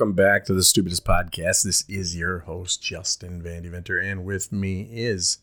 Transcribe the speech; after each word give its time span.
welcome 0.00 0.14
back 0.14 0.46
to 0.46 0.54
the 0.54 0.62
Stupidest 0.62 1.04
Podcast. 1.04 1.62
This 1.62 1.84
is 1.86 2.16
your 2.16 2.38
host, 2.38 2.82
Justin 2.82 3.42
Vandeventer, 3.42 4.02
and 4.02 4.24
with 4.24 4.50
me 4.50 4.88
is 4.90 5.36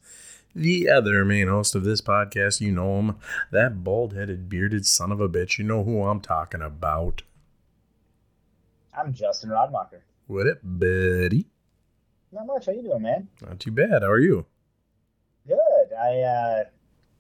the 0.55 0.89
other 0.89 1.23
main 1.23 1.47
host 1.47 1.75
of 1.75 1.83
this 1.83 2.01
podcast. 2.01 2.59
You 2.59 2.71
know 2.71 2.97
him, 2.97 3.17
that 3.51 3.83
bald 3.83 4.15
headed, 4.15 4.49
bearded 4.49 4.87
son 4.87 5.11
of 5.11 5.21
a 5.21 5.29
bitch. 5.29 5.59
You 5.59 5.63
know 5.63 5.83
who 5.83 6.01
I'm 6.01 6.21
talking 6.21 6.63
about. 6.63 7.21
I'm 8.97 9.13
Justin 9.13 9.51
Rodmacher. 9.51 10.01
What 10.25 10.47
up, 10.47 10.57
buddy? 10.63 11.45
Not 12.31 12.47
much. 12.47 12.65
How 12.65 12.71
you 12.71 12.81
doing, 12.81 13.03
man? 13.03 13.27
Not 13.43 13.59
too 13.59 13.69
bad. 13.69 14.01
How 14.01 14.09
are 14.09 14.19
you? 14.19 14.47
Good. 15.47 15.93
I 15.95 16.21
uh 16.21 16.63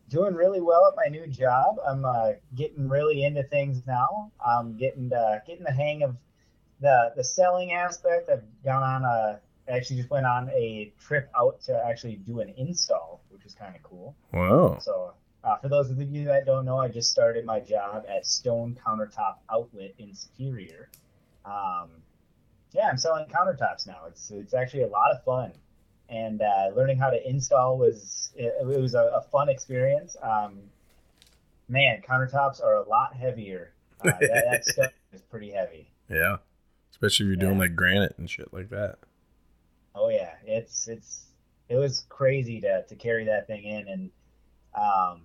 doing 0.09 0.33
really 0.33 0.61
well 0.61 0.87
at 0.87 0.95
my 0.95 1.07
new 1.11 1.27
job. 1.27 1.75
I'm 1.87 2.03
uh, 2.03 2.31
getting 2.55 2.89
really 2.89 3.25
into 3.25 3.43
things 3.43 3.85
now. 3.85 4.31
I'm 4.43 4.75
getting 4.75 5.11
uh, 5.13 5.39
getting 5.45 5.65
the 5.65 5.71
hang 5.71 6.01
of 6.01 6.15
the 6.81 7.13
the 7.15 7.23
selling 7.23 7.73
aspect. 7.73 8.29
I've 8.29 8.43
gone 8.63 8.83
on 8.83 9.03
a 9.05 9.39
actually 9.69 9.97
just 9.97 10.09
went 10.09 10.25
on 10.25 10.49
a 10.49 10.91
trip 10.99 11.29
out 11.37 11.61
to 11.61 11.83
actually 11.85 12.15
do 12.15 12.39
an 12.39 12.53
install, 12.57 13.21
which 13.29 13.45
is 13.45 13.53
kind 13.53 13.75
of 13.75 13.83
cool. 13.83 14.15
Wow. 14.31 14.79
So 14.79 15.13
uh, 15.43 15.57
for 15.57 15.69
those 15.69 15.89
of 15.89 16.01
you 16.01 16.25
that 16.25 16.45
don't 16.45 16.65
know, 16.65 16.77
I 16.77 16.87
just 16.87 17.11
started 17.11 17.45
my 17.45 17.59
job 17.59 18.05
at 18.09 18.25
Stone 18.25 18.77
Countertop 18.85 19.35
Outlet 19.51 19.93
in 19.97 20.13
Superior. 20.13 20.89
Um, 21.45 21.89
yeah, 22.73 22.89
I'm 22.89 22.97
selling 22.97 23.25
countertops 23.27 23.87
now. 23.87 24.01
It's 24.07 24.29
it's 24.31 24.53
actually 24.53 24.83
a 24.83 24.87
lot 24.87 25.11
of 25.11 25.23
fun, 25.23 25.53
and 26.09 26.41
uh, 26.41 26.69
learning 26.75 26.97
how 26.97 27.09
to 27.09 27.29
install 27.29 27.77
was 27.77 28.31
it, 28.35 28.53
it 28.61 28.79
was 28.79 28.93
a, 28.93 29.03
a, 29.15 29.21
fun 29.21 29.47
experience. 29.47 30.17
Um, 30.21 30.59
man, 31.69 32.01
countertops 32.07 32.61
are 32.61 32.75
a 32.75 32.87
lot 32.87 33.15
heavier. 33.15 33.73
Uh, 34.01 34.11
that, 34.19 34.45
that 34.51 34.65
stuff 34.67 34.91
is 35.13 35.21
pretty 35.21 35.51
heavy. 35.51 35.89
Yeah, 36.09 36.37
especially 36.97 37.25
if 37.25 37.27
you're 37.27 37.35
doing 37.35 37.59
like 37.59 37.75
granite 37.75 38.15
and 38.17 38.27
shit 38.27 38.51
like 38.51 38.69
that. 38.69 38.95
Oh 39.93 40.09
yeah, 40.09 40.31
it's 40.45 40.87
it's 40.87 41.25
it 41.69 41.75
was 41.75 42.05
crazy 42.09 42.59
to 42.61 42.83
to 42.87 42.95
carry 42.95 43.25
that 43.25 43.45
thing 43.45 43.63
in, 43.63 43.87
and 43.87 44.09
um, 44.73 45.21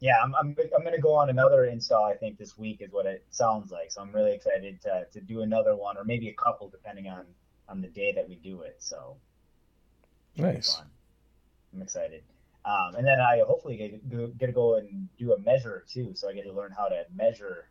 yeah, 0.00 0.20
I'm, 0.22 0.34
I'm, 0.34 0.56
I'm 0.76 0.82
going 0.82 0.94
to 0.94 1.00
go 1.00 1.14
on 1.14 1.30
another 1.30 1.64
install, 1.64 2.04
I 2.04 2.14
think, 2.14 2.36
this 2.36 2.58
week 2.58 2.82
is 2.82 2.92
what 2.92 3.06
it 3.06 3.24
sounds 3.30 3.70
like. 3.70 3.90
So 3.90 4.02
I'm 4.02 4.12
really 4.12 4.34
excited 4.34 4.80
to, 4.82 5.06
to 5.12 5.20
do 5.20 5.40
another 5.40 5.74
one 5.76 5.96
or 5.96 6.04
maybe 6.04 6.28
a 6.28 6.34
couple 6.34 6.68
depending 6.68 7.08
on, 7.08 7.24
on 7.68 7.80
the 7.80 7.88
day 7.88 8.12
that 8.12 8.28
we 8.28 8.34
do 8.34 8.62
it. 8.62 8.76
So 8.80 9.16
nice. 10.36 10.82
I'm 11.72 11.80
excited. 11.80 12.22
Um, 12.66 12.96
and 12.96 13.06
then 13.06 13.18
I 13.20 13.42
hopefully 13.46 13.76
get, 13.78 14.38
get 14.38 14.46
to 14.46 14.52
go 14.52 14.74
and 14.74 15.08
do 15.16 15.32
a 15.32 15.38
measure 15.38 15.84
too. 15.88 16.12
So 16.14 16.28
I 16.28 16.34
get 16.34 16.44
to 16.44 16.52
learn 16.52 16.72
how 16.76 16.88
to 16.88 17.04
measure 17.14 17.68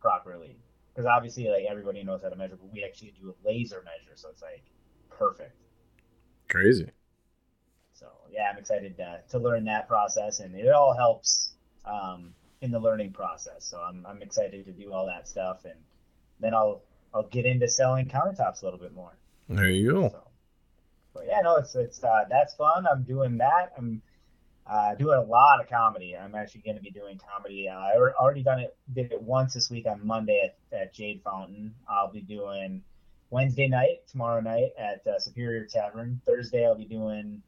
properly. 0.00 0.56
Because 0.96 1.06
obviously, 1.06 1.46
like 1.50 1.64
everybody 1.68 2.02
knows 2.02 2.22
how 2.22 2.30
to 2.30 2.36
measure, 2.36 2.56
but 2.56 2.72
we 2.72 2.82
actually 2.82 3.12
do 3.20 3.28
a 3.28 3.46
laser 3.46 3.84
measure. 3.84 4.14
So 4.14 4.30
it's 4.30 4.40
like 4.40 4.64
perfect. 5.10 5.54
Crazy. 6.48 6.90
So 7.92 8.06
yeah, 8.30 8.48
I'm 8.50 8.58
excited 8.58 8.96
to, 8.96 9.20
to 9.28 9.38
learn 9.38 9.66
that 9.66 9.88
process, 9.88 10.40
and 10.40 10.54
it 10.54 10.72
all 10.72 10.94
helps 10.96 11.52
um, 11.84 12.32
in 12.62 12.70
the 12.70 12.78
learning 12.78 13.12
process. 13.12 13.66
So 13.66 13.78
I'm, 13.78 14.06
I'm 14.06 14.22
excited 14.22 14.64
to 14.64 14.72
do 14.72 14.90
all 14.90 15.04
that 15.06 15.28
stuff, 15.28 15.66
and 15.66 15.78
then 16.40 16.54
I'll 16.54 16.80
I'll 17.12 17.24
get 17.24 17.44
into 17.44 17.68
selling 17.68 18.06
countertops 18.06 18.62
a 18.62 18.64
little 18.64 18.80
bit 18.80 18.94
more. 18.94 19.12
There 19.50 19.68
you 19.68 19.92
go. 19.92 20.08
So, 20.08 20.22
but 21.12 21.24
yeah, 21.26 21.42
no, 21.42 21.56
it's 21.56 21.74
it's 21.74 22.02
uh, 22.02 22.24
that's 22.30 22.54
fun. 22.54 22.86
I'm 22.90 23.02
doing 23.02 23.36
that. 23.36 23.72
I'm 23.76 24.00
uh, 24.68 24.94
doing 24.96 25.18
a 25.18 25.22
lot 25.22 25.60
of 25.60 25.68
comedy. 25.68 26.16
I'm 26.16 26.34
actually 26.34 26.62
going 26.62 26.76
to 26.76 26.82
be 26.82 26.90
doing 26.90 27.20
comedy. 27.32 27.68
Uh, 27.68 27.78
I 27.78 27.96
already 28.20 28.42
done 28.42 28.60
it 28.60 28.76
did 28.94 29.12
it 29.12 29.22
once 29.22 29.54
this 29.54 29.70
week 29.70 29.86
on 29.86 30.04
Monday 30.04 30.52
at, 30.72 30.76
at 30.76 30.92
Jade 30.92 31.22
Fountain. 31.22 31.74
I'll 31.88 32.10
be 32.10 32.20
doing 32.20 32.82
Wednesday 33.30 33.68
night 33.68 34.06
tomorrow 34.10 34.40
night 34.40 34.70
at 34.78 35.06
uh, 35.06 35.18
Superior 35.18 35.64
Tavern. 35.66 36.20
Thursday 36.26 36.66
I'll 36.66 36.74
be 36.74 36.84
doing 36.84 37.42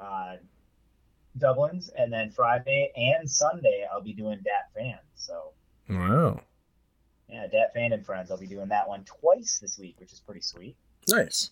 uh, 0.00 0.36
Dublin's, 1.38 1.90
and 1.90 2.12
then 2.12 2.30
Friday 2.30 2.92
and 2.96 3.30
Sunday 3.30 3.86
I'll 3.92 4.02
be 4.02 4.14
doing 4.14 4.38
Dat 4.42 4.72
Fan. 4.74 4.98
So 5.14 5.52
wow, 5.90 6.40
yeah, 7.28 7.46
Dat 7.46 7.74
Fan 7.74 7.92
and 7.92 8.04
friends. 8.04 8.30
I'll 8.30 8.38
be 8.38 8.46
doing 8.46 8.68
that 8.68 8.88
one 8.88 9.04
twice 9.04 9.58
this 9.58 9.78
week, 9.78 9.96
which 9.98 10.12
is 10.12 10.20
pretty 10.20 10.40
sweet. 10.42 10.76
Nice. 11.08 11.50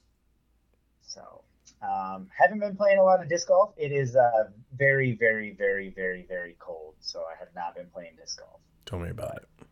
So 1.02 1.42
um, 1.82 2.28
haven't 2.36 2.60
been 2.60 2.76
playing 2.76 2.98
a 2.98 3.02
lot 3.02 3.22
of 3.22 3.28
disc 3.28 3.48
golf. 3.48 3.72
It 3.76 3.92
is 3.92 4.16
uh, 4.16 4.50
very, 4.76 5.14
very, 5.14 5.52
very, 5.52 5.90
very, 5.90 6.26
very 6.28 6.56
cold, 6.58 6.94
so 7.00 7.20
I 7.20 7.38
have 7.38 7.48
not 7.54 7.74
been 7.74 7.86
playing 7.86 8.12
disc 8.20 8.38
golf. 8.38 8.60
Tell 8.86 8.98
me 8.98 9.10
about 9.10 9.36
it. 9.36 9.66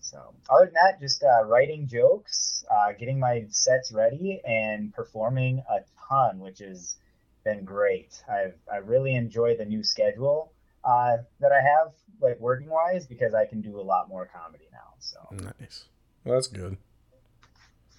So 0.00 0.34
other 0.50 0.66
than 0.66 0.74
that, 0.74 1.00
just 1.00 1.22
uh, 1.22 1.44
writing 1.44 1.86
jokes, 1.86 2.64
uh, 2.70 2.92
getting 2.98 3.18
my 3.18 3.46
sets 3.48 3.92
ready, 3.92 4.42
and 4.44 4.92
performing 4.92 5.62
a 5.70 5.78
ton, 6.08 6.40
which 6.40 6.58
has 6.58 6.96
been 7.44 7.64
great. 7.64 8.22
I've 8.30 8.54
I 8.70 8.76
really 8.78 9.14
enjoy 9.14 9.56
the 9.56 9.64
new 9.64 9.82
schedule 9.82 10.52
uh, 10.84 11.18
that 11.40 11.52
I 11.52 11.60
have, 11.62 11.92
like 12.20 12.38
working 12.40 12.68
wise, 12.68 13.06
because 13.06 13.32
I 13.32 13.46
can 13.46 13.62
do 13.62 13.80
a 13.80 13.82
lot 13.82 14.08
more 14.08 14.26
comedy 14.26 14.68
now. 14.72 14.94
So 14.98 15.18
nice. 15.30 15.86
Well, 16.24 16.34
that's 16.34 16.48
good. 16.48 16.76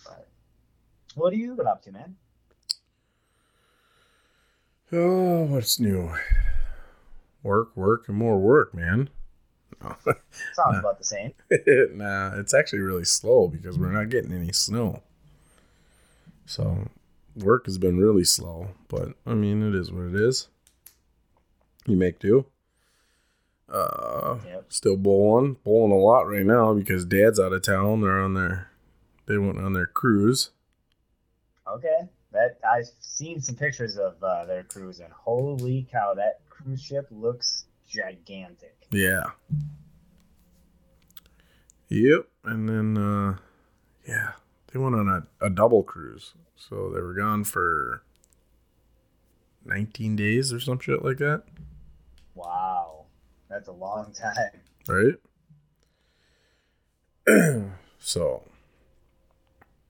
But 0.05 0.27
what 1.15 1.33
are 1.33 1.37
you 1.37 1.55
been 1.55 1.67
up 1.67 1.81
to, 1.83 1.91
man? 1.91 2.15
Oh, 4.95 5.45
what's 5.45 5.79
new? 5.79 6.11
Work, 7.41 7.75
work, 7.75 8.07
and 8.07 8.15
more 8.15 8.37
work, 8.37 8.75
man. 8.75 9.09
No. 9.81 9.95
Sounds 10.53 10.77
about 10.77 10.99
the 10.99 11.03
same. 11.03 11.33
nah, 11.97 12.37
it's 12.37 12.53
actually 12.53 12.79
really 12.79 13.03
slow 13.03 13.47
because 13.47 13.79
we're 13.79 13.91
not 13.91 14.09
getting 14.09 14.31
any 14.31 14.51
snow. 14.51 15.01
So 16.45 16.89
work 17.35 17.65
has 17.65 17.79
been 17.79 17.97
really 17.97 18.23
slow, 18.23 18.69
but 18.87 19.13
I 19.25 19.33
mean, 19.33 19.67
it 19.67 19.73
is 19.73 19.91
what 19.91 20.05
it 20.05 20.15
is. 20.15 20.47
You 21.87 21.97
make 21.97 22.19
do. 22.19 22.45
Uh, 23.67 24.37
yep. 24.45 24.65
still 24.69 24.95
bowling, 24.95 25.57
bowling 25.63 25.91
a 25.91 25.95
lot 25.95 26.27
right 26.27 26.45
now 26.45 26.71
because 26.75 27.03
Dad's 27.03 27.39
out 27.39 27.51
of 27.51 27.63
town. 27.63 28.01
They're 28.01 28.21
on 28.21 28.35
their, 28.35 28.69
they 29.25 29.39
went 29.39 29.57
on 29.57 29.73
their 29.73 29.87
cruise. 29.87 30.51
Okay, 31.67 32.09
that 32.33 32.57
I've 32.69 32.89
seen 32.99 33.41
some 33.41 33.55
pictures 33.55 33.97
of 33.97 34.21
uh, 34.21 34.45
their 34.45 34.63
cruise, 34.63 34.99
and 34.99 35.11
holy 35.13 35.88
cow, 35.91 36.13
that 36.16 36.41
cruise 36.49 36.81
ship 36.81 37.07
looks 37.11 37.66
gigantic. 37.88 38.75
Yeah. 38.91 39.23
Yep, 41.89 42.27
and 42.43 42.67
then 42.67 42.97
uh, 42.97 43.38
yeah, 44.07 44.31
they 44.72 44.79
went 44.79 44.95
on 44.95 45.07
a, 45.07 45.45
a 45.45 45.49
double 45.49 45.83
cruise. 45.83 46.33
So 46.55 46.89
they 46.89 47.01
were 47.01 47.13
gone 47.13 47.43
for 47.43 48.03
19 49.66 50.16
days 50.16 50.53
or 50.53 50.59
some 50.59 50.79
shit 50.79 51.03
like 51.03 51.17
that. 51.17 51.43
Wow. 52.35 53.05
That's 53.49 53.67
a 53.67 53.73
long 53.73 54.13
time. 54.13 54.61
Right? 54.88 55.16
so, 57.99 58.43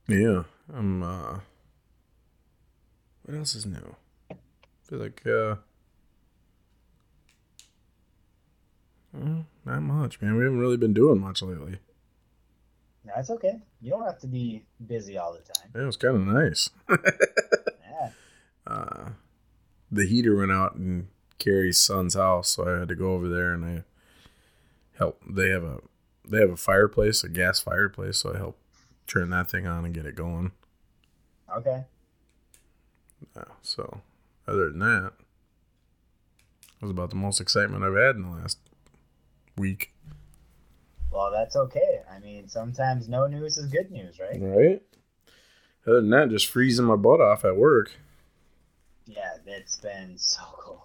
yeah, 0.07 0.43
I'm, 0.73 1.01
uh, 1.01 1.39
what 3.23 3.37
else 3.37 3.55
is 3.55 3.65
new? 3.65 3.95
I 4.31 4.35
feel 4.83 4.99
like, 4.99 5.21
uh, 5.25 5.55
well, 9.13 9.45
not 9.65 9.81
much, 9.81 10.21
man. 10.21 10.35
We 10.35 10.43
haven't 10.43 10.59
really 10.59 10.77
been 10.77 10.93
doing 10.93 11.19
much 11.19 11.41
lately. 11.41 11.79
That's 13.05 13.29
okay. 13.29 13.59
You 13.81 13.91
don't 13.91 14.05
have 14.05 14.19
to 14.19 14.27
be 14.27 14.63
busy 14.85 15.17
all 15.17 15.33
the 15.33 15.39
time. 15.39 15.69
It 15.75 15.85
was 15.85 15.97
kind 15.97 16.15
of 16.15 16.21
nice. 16.25 16.69
yeah. 16.89 18.09
Uh, 18.65 19.09
the 19.91 20.07
heater 20.07 20.35
went 20.35 20.51
out 20.51 20.75
in 20.75 21.09
Carrie's 21.37 21.77
son's 21.77 22.15
house, 22.15 22.49
so 22.49 22.67
I 22.67 22.79
had 22.79 22.87
to 22.87 22.95
go 22.95 23.13
over 23.13 23.27
there 23.27 23.53
and 23.53 23.65
I 23.65 23.83
help. 24.97 25.21
They 25.29 25.49
have 25.49 25.63
a 25.63 25.81
they 26.25 26.39
have 26.39 26.49
a 26.49 26.57
fireplace, 26.57 27.23
a 27.23 27.29
gas 27.29 27.59
fireplace, 27.59 28.19
so 28.19 28.33
I 28.33 28.37
help 28.37 28.57
turn 29.05 29.29
that 29.31 29.49
thing 29.49 29.67
on 29.67 29.83
and 29.85 29.93
get 29.93 30.05
it 30.05 30.15
going. 30.15 30.51
Okay. 31.55 31.83
Uh, 33.35 33.43
so, 33.61 34.01
other 34.47 34.69
than 34.69 34.79
that, 34.79 35.13
it 36.61 36.81
was 36.81 36.91
about 36.91 37.09
the 37.09 37.15
most 37.15 37.39
excitement 37.39 37.83
I've 37.83 37.95
had 37.95 38.15
in 38.15 38.23
the 38.23 38.29
last 38.29 38.57
week. 39.57 39.93
Well, 41.11 41.31
that's 41.31 41.55
okay. 41.55 42.01
I 42.11 42.19
mean, 42.19 42.47
sometimes 42.47 43.07
no 43.07 43.27
news 43.27 43.57
is 43.57 43.67
good 43.67 43.91
news, 43.91 44.19
right? 44.19 44.39
Right. 44.41 44.81
Other 45.85 46.01
than 46.01 46.09
that, 46.11 46.29
just 46.29 46.47
freezing 46.47 46.85
my 46.85 46.95
butt 46.95 47.21
off 47.21 47.45
at 47.45 47.55
work. 47.55 47.91
Yeah, 49.05 49.35
it's 49.45 49.75
been 49.75 50.17
so 50.17 50.41
cold. 50.57 50.79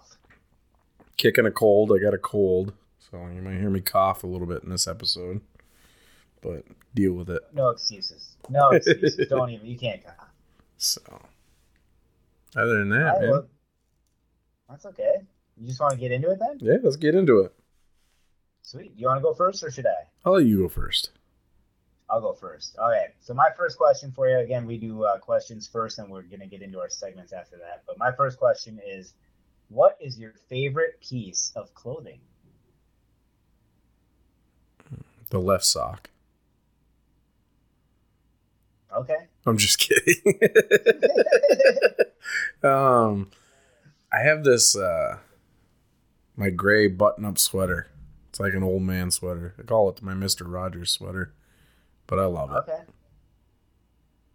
Kicking 1.17 1.45
a 1.45 1.51
cold. 1.51 1.91
I 1.91 2.01
got 2.01 2.13
a 2.13 2.17
cold, 2.17 2.73
so 2.99 3.17
you 3.33 3.41
might 3.41 3.59
hear 3.59 3.69
me 3.69 3.81
cough 3.81 4.23
a 4.23 4.27
little 4.27 4.47
bit 4.47 4.63
in 4.63 4.69
this 4.69 4.87
episode, 4.87 5.41
but 6.41 6.63
deal 6.93 7.13
with 7.13 7.29
it. 7.29 7.41
No 7.53 7.69
excuses. 7.69 8.35
No 8.49 8.69
excuses. 8.69 9.27
Don't 9.29 9.49
even. 9.49 9.65
You 9.65 9.77
can't 9.77 10.03
cough. 10.03 10.29
So, 10.77 11.01
other 12.55 12.79
than 12.79 12.89
that, 12.89 13.21
man, 13.21 13.43
that's 14.69 14.85
okay. 14.85 15.21
You 15.57 15.67
just 15.67 15.79
want 15.79 15.93
to 15.93 15.99
get 15.99 16.11
into 16.11 16.31
it 16.31 16.39
then? 16.39 16.57
Yeah, 16.59 16.77
let's 16.83 16.95
get 16.95 17.15
into 17.15 17.39
it. 17.41 17.53
Sweet. 18.61 18.93
You 18.95 19.07
want 19.07 19.17
to 19.17 19.23
go 19.23 19.33
first, 19.33 19.63
or 19.63 19.71
should 19.71 19.87
I? 19.87 20.07
I'll 20.25 20.33
let 20.33 20.45
you 20.45 20.61
go 20.61 20.69
first. 20.69 21.11
I'll 22.09 22.21
go 22.21 22.33
first. 22.33 22.75
All 22.79 22.89
right. 22.89 23.09
so 23.19 23.33
my 23.33 23.49
first 23.55 23.77
question 23.77 24.11
for 24.11 24.27
you 24.27 24.39
again, 24.39 24.65
we 24.65 24.77
do 24.77 25.03
uh, 25.03 25.17
questions 25.19 25.67
first, 25.67 25.99
and 25.99 26.09
we're 26.09 26.23
gonna 26.23 26.47
get 26.47 26.61
into 26.61 26.79
our 26.79 26.89
segments 26.89 27.33
after 27.33 27.57
that. 27.57 27.83
But 27.85 27.97
my 27.97 28.11
first 28.11 28.39
question 28.39 28.79
is, 28.85 29.13
what 29.69 29.97
is 30.01 30.17
your 30.17 30.33
favorite 30.49 30.99
piece 31.01 31.51
of 31.55 31.73
clothing? 31.75 32.19
The 35.29 35.39
left 35.39 35.65
sock. 35.65 36.09
Okay. 38.95 39.27
I'm 39.45 39.57
just 39.57 39.79
kidding. 39.79 40.39
um, 42.63 43.29
I 44.11 44.19
have 44.19 44.43
this 44.43 44.75
uh, 44.75 45.17
my 46.35 46.49
gray 46.49 46.87
button-up 46.87 47.37
sweater. 47.37 47.87
It's 48.29 48.39
like 48.39 48.53
an 48.53 48.63
old 48.63 48.83
man 48.83 49.11
sweater. 49.11 49.53
I 49.59 49.63
call 49.63 49.89
it 49.89 50.01
my 50.01 50.13
Mister 50.13 50.45
Rogers 50.45 50.91
sweater, 50.91 51.33
but 52.07 52.19
I 52.19 52.25
love 52.25 52.51
it. 52.51 52.69
Okay. 52.69 52.81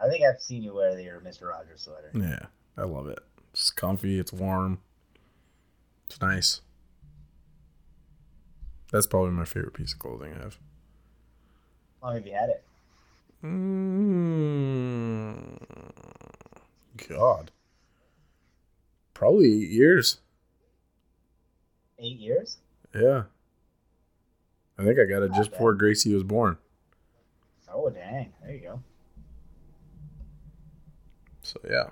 I 0.01 0.09
think 0.09 0.25
I've 0.25 0.41
seen 0.41 0.63
you 0.63 0.75
wear 0.75 0.99
your 0.99 1.21
Mister 1.21 1.49
Rogers 1.49 1.83
sweater. 1.83 2.11
Yeah, 2.15 2.47
I 2.77 2.85
love 2.85 3.09
it. 3.09 3.21
It's 3.53 3.71
comfy. 3.71 4.19
It's 4.19 4.33
warm. 4.33 4.81
It's 6.07 6.21
nice. 6.21 6.61
That's 8.93 9.07
probably 9.07 9.31
my 9.33 9.45
favorite 9.45 9.75
piece 9.75 9.93
of 9.93 9.99
clothing 9.99 10.35
I 10.35 10.43
have. 10.43 10.59
How 12.01 12.09
long 12.09 12.17
have 12.17 12.27
you 12.27 12.33
had 12.33 12.51
it? 12.51 12.63
Mm, 13.45 15.37
God. 17.09 17.51
Probably 19.13 19.47
eight 19.65 19.71
years. 19.71 20.19
Eight 21.99 22.19
years. 22.19 22.59
Yeah. 22.95 23.25
I 24.79 24.85
think 24.85 24.99
I 24.99 25.05
got 25.05 25.23
it 25.23 25.31
Not 25.31 25.37
just 25.37 25.51
bad. 25.51 25.59
before 25.59 25.75
Gracie 25.75 26.13
was 26.15 26.23
born. 26.25 26.57
Oh 27.73 27.91
dang! 27.91 28.33
There 28.43 28.53
you 28.55 28.61
go. 28.61 28.81
So 31.43 31.61
yeah. 31.69 31.91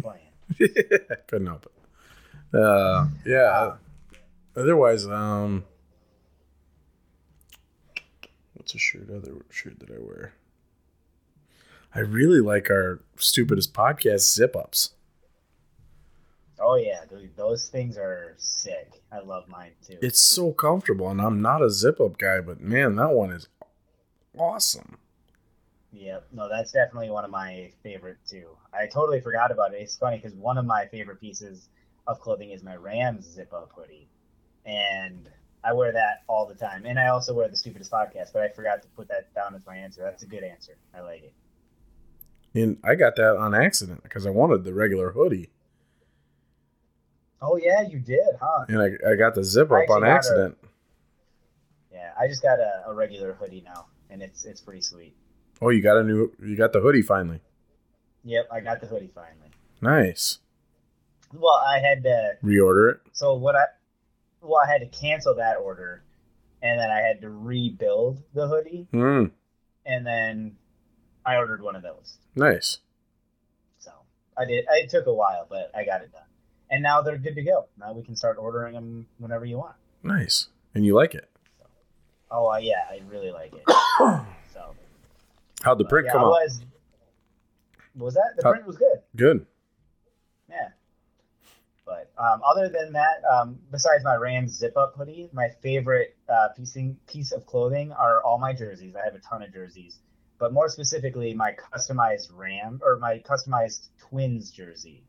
Plan. 0.00 0.18
Couldn't 1.26 1.46
help 1.46 1.66
it. 1.66 2.58
Uh 2.58 3.06
yeah. 3.26 3.74
Otherwise, 4.56 5.06
um 5.06 5.64
what's 8.54 8.74
a 8.74 8.78
shirt 8.78 9.10
other 9.10 9.44
shirt 9.50 9.78
that 9.80 9.90
I 9.90 9.98
wear? 10.00 10.34
I 11.94 12.00
really 12.00 12.40
like 12.40 12.70
our 12.70 13.00
stupidest 13.16 13.72
podcast 13.72 14.32
zip 14.34 14.56
ups. 14.56 14.90
oh 16.58 16.76
yeah, 16.76 17.04
dude, 17.08 17.36
those 17.36 17.68
things 17.68 17.96
are 17.96 18.34
sick. 18.36 19.02
I 19.12 19.20
love 19.20 19.48
mine 19.48 19.72
too. 19.86 19.98
It's 20.02 20.20
so 20.20 20.52
comfortable 20.52 21.08
and 21.08 21.20
I'm 21.20 21.40
not 21.40 21.62
a 21.62 21.70
zip 21.70 22.00
up 22.00 22.18
guy, 22.18 22.40
but 22.40 22.60
man, 22.60 22.96
that 22.96 23.10
one 23.10 23.30
is 23.30 23.46
awesome. 24.36 24.98
Yep. 25.92 26.26
No, 26.32 26.48
that's 26.48 26.72
definitely 26.72 27.10
one 27.10 27.24
of 27.24 27.30
my 27.30 27.70
favorite 27.84 28.16
too. 28.28 28.48
I 28.72 28.86
totally 28.86 29.20
forgot 29.20 29.52
about 29.52 29.72
it. 29.74 29.76
It's 29.76 29.96
funny 29.96 30.16
because 30.16 30.34
one 30.34 30.58
of 30.58 30.64
my 30.64 30.86
favorite 30.86 31.20
pieces 31.20 31.68
of 32.08 32.20
clothing 32.20 32.50
is 32.50 32.64
my 32.64 32.74
Rams 32.74 33.24
zip 33.24 33.52
up 33.52 33.70
hoodie, 33.74 34.08
and 34.66 35.28
I 35.64 35.72
wear 35.72 35.92
that 35.92 36.22
all 36.26 36.46
the 36.46 36.54
time. 36.54 36.84
And 36.86 36.98
I 36.98 37.08
also 37.08 37.32
wear 37.34 37.48
the 37.48 37.56
stupidest 37.56 37.90
podcast, 37.90 38.32
but 38.32 38.42
I 38.42 38.48
forgot 38.48 38.82
to 38.82 38.88
put 38.88 39.08
that 39.08 39.32
down 39.34 39.54
as 39.54 39.62
my 39.66 39.76
answer. 39.76 40.02
That's 40.02 40.22
a 40.22 40.26
good 40.26 40.42
answer. 40.44 40.76
I 40.94 41.00
like 41.00 41.22
it. 41.22 41.32
And 42.54 42.78
I 42.84 42.94
got 42.94 43.16
that 43.16 43.36
on 43.36 43.54
accident 43.54 44.02
because 44.02 44.26
I 44.26 44.30
wanted 44.30 44.64
the 44.64 44.74
regular 44.74 45.10
hoodie. 45.12 45.50
Oh 47.42 47.56
yeah, 47.56 47.82
you 47.82 47.98
did, 47.98 48.20
huh? 48.40 48.64
And 48.68 48.80
I, 48.80 49.12
I 49.12 49.16
got 49.16 49.34
the 49.34 49.44
zip 49.44 49.70
I 49.72 49.84
up 49.84 49.90
on 49.90 50.00
got 50.00 50.06
a- 50.08 50.10
accident. 50.12 50.58
Yeah, 51.92 52.12
I 52.18 52.26
just 52.28 52.42
got 52.42 52.58
a, 52.58 52.84
a 52.88 52.94
regular 52.94 53.34
hoodie 53.34 53.62
now, 53.64 53.86
and 54.10 54.22
it's 54.22 54.44
it's 54.44 54.60
pretty 54.60 54.80
sweet. 54.80 55.14
Oh, 55.60 55.68
you 55.70 55.82
got 55.82 55.96
a 55.98 56.04
new 56.04 56.32
you 56.42 56.56
got 56.56 56.72
the 56.72 56.80
hoodie 56.80 57.02
finally. 57.02 57.40
Yep, 58.24 58.48
I 58.50 58.60
got 58.60 58.80
the 58.80 58.86
hoodie 58.86 59.10
finally. 59.14 59.50
Nice. 59.82 60.38
Well, 61.34 61.60
I 61.66 61.78
had 61.80 62.02
to 62.04 62.36
Reorder 62.42 62.92
it. 62.94 63.00
So 63.12 63.34
what 63.34 63.56
I 63.56 63.64
well, 64.44 64.60
I 64.64 64.70
had 64.70 64.80
to 64.80 64.86
cancel 64.98 65.34
that 65.36 65.56
order, 65.56 66.02
and 66.62 66.78
then 66.78 66.90
I 66.90 67.00
had 67.00 67.20
to 67.22 67.30
rebuild 67.30 68.22
the 68.34 68.46
hoodie, 68.46 68.86
Mm, 68.92 69.30
and 69.86 70.06
then 70.06 70.56
I 71.26 71.36
ordered 71.36 71.62
one 71.62 71.74
of 71.76 71.82
those. 71.82 72.18
nice. 72.34 72.78
So 73.78 73.90
I 74.36 74.44
did. 74.44 74.64
It 74.70 74.90
took 74.90 75.06
a 75.06 75.14
while, 75.14 75.46
but 75.48 75.70
I 75.74 75.84
got 75.84 76.02
it 76.02 76.12
done, 76.12 76.22
and 76.70 76.82
now 76.82 77.00
they're 77.02 77.18
good 77.18 77.34
to 77.36 77.42
go. 77.42 77.66
Now 77.78 77.92
we 77.92 78.02
can 78.02 78.14
start 78.16 78.36
ordering 78.38 78.74
them 78.74 79.06
whenever 79.18 79.44
you 79.44 79.58
want. 79.58 79.76
Nice. 80.02 80.48
And 80.74 80.84
you 80.84 80.94
like 80.94 81.14
it. 81.14 81.28
Oh 82.30 82.48
uh, 82.52 82.56
yeah, 82.58 82.84
I 82.90 83.00
really 83.08 83.30
like 83.30 83.52
it. 83.54 83.62
So 84.52 84.74
How'd 85.62 85.78
the 85.78 85.84
print 85.84 86.06
yeah, 86.06 86.12
come 86.12 86.22
out? 86.24 86.30
was. 86.30 86.60
Was 87.96 88.14
that 88.14 88.34
the 88.36 88.42
How- 88.44 88.50
print 88.52 88.66
was 88.66 88.76
good? 88.76 88.98
Good. 89.16 89.46
But 91.94 92.10
um, 92.22 92.40
other 92.44 92.68
than 92.68 92.92
that, 92.94 93.22
um, 93.32 93.58
besides 93.70 94.02
my 94.04 94.16
Rams 94.16 94.52
zip 94.58 94.76
up 94.76 94.94
hoodie, 94.96 95.28
my 95.32 95.48
favorite 95.62 96.16
uh, 96.28 96.48
piecing, 96.56 96.96
piece 97.06 97.30
of 97.30 97.46
clothing 97.46 97.92
are 97.92 98.22
all 98.24 98.38
my 98.38 98.52
jerseys. 98.52 98.94
I 98.96 99.04
have 99.04 99.14
a 99.14 99.20
ton 99.20 99.42
of 99.42 99.52
jerseys, 99.52 99.98
but 100.38 100.52
more 100.52 100.68
specifically, 100.68 101.34
my 101.34 101.52
customized 101.52 102.28
Ram 102.34 102.80
or 102.82 102.98
my 102.98 103.20
customized 103.20 103.88
Twins 103.98 104.50
jersey 104.50 105.04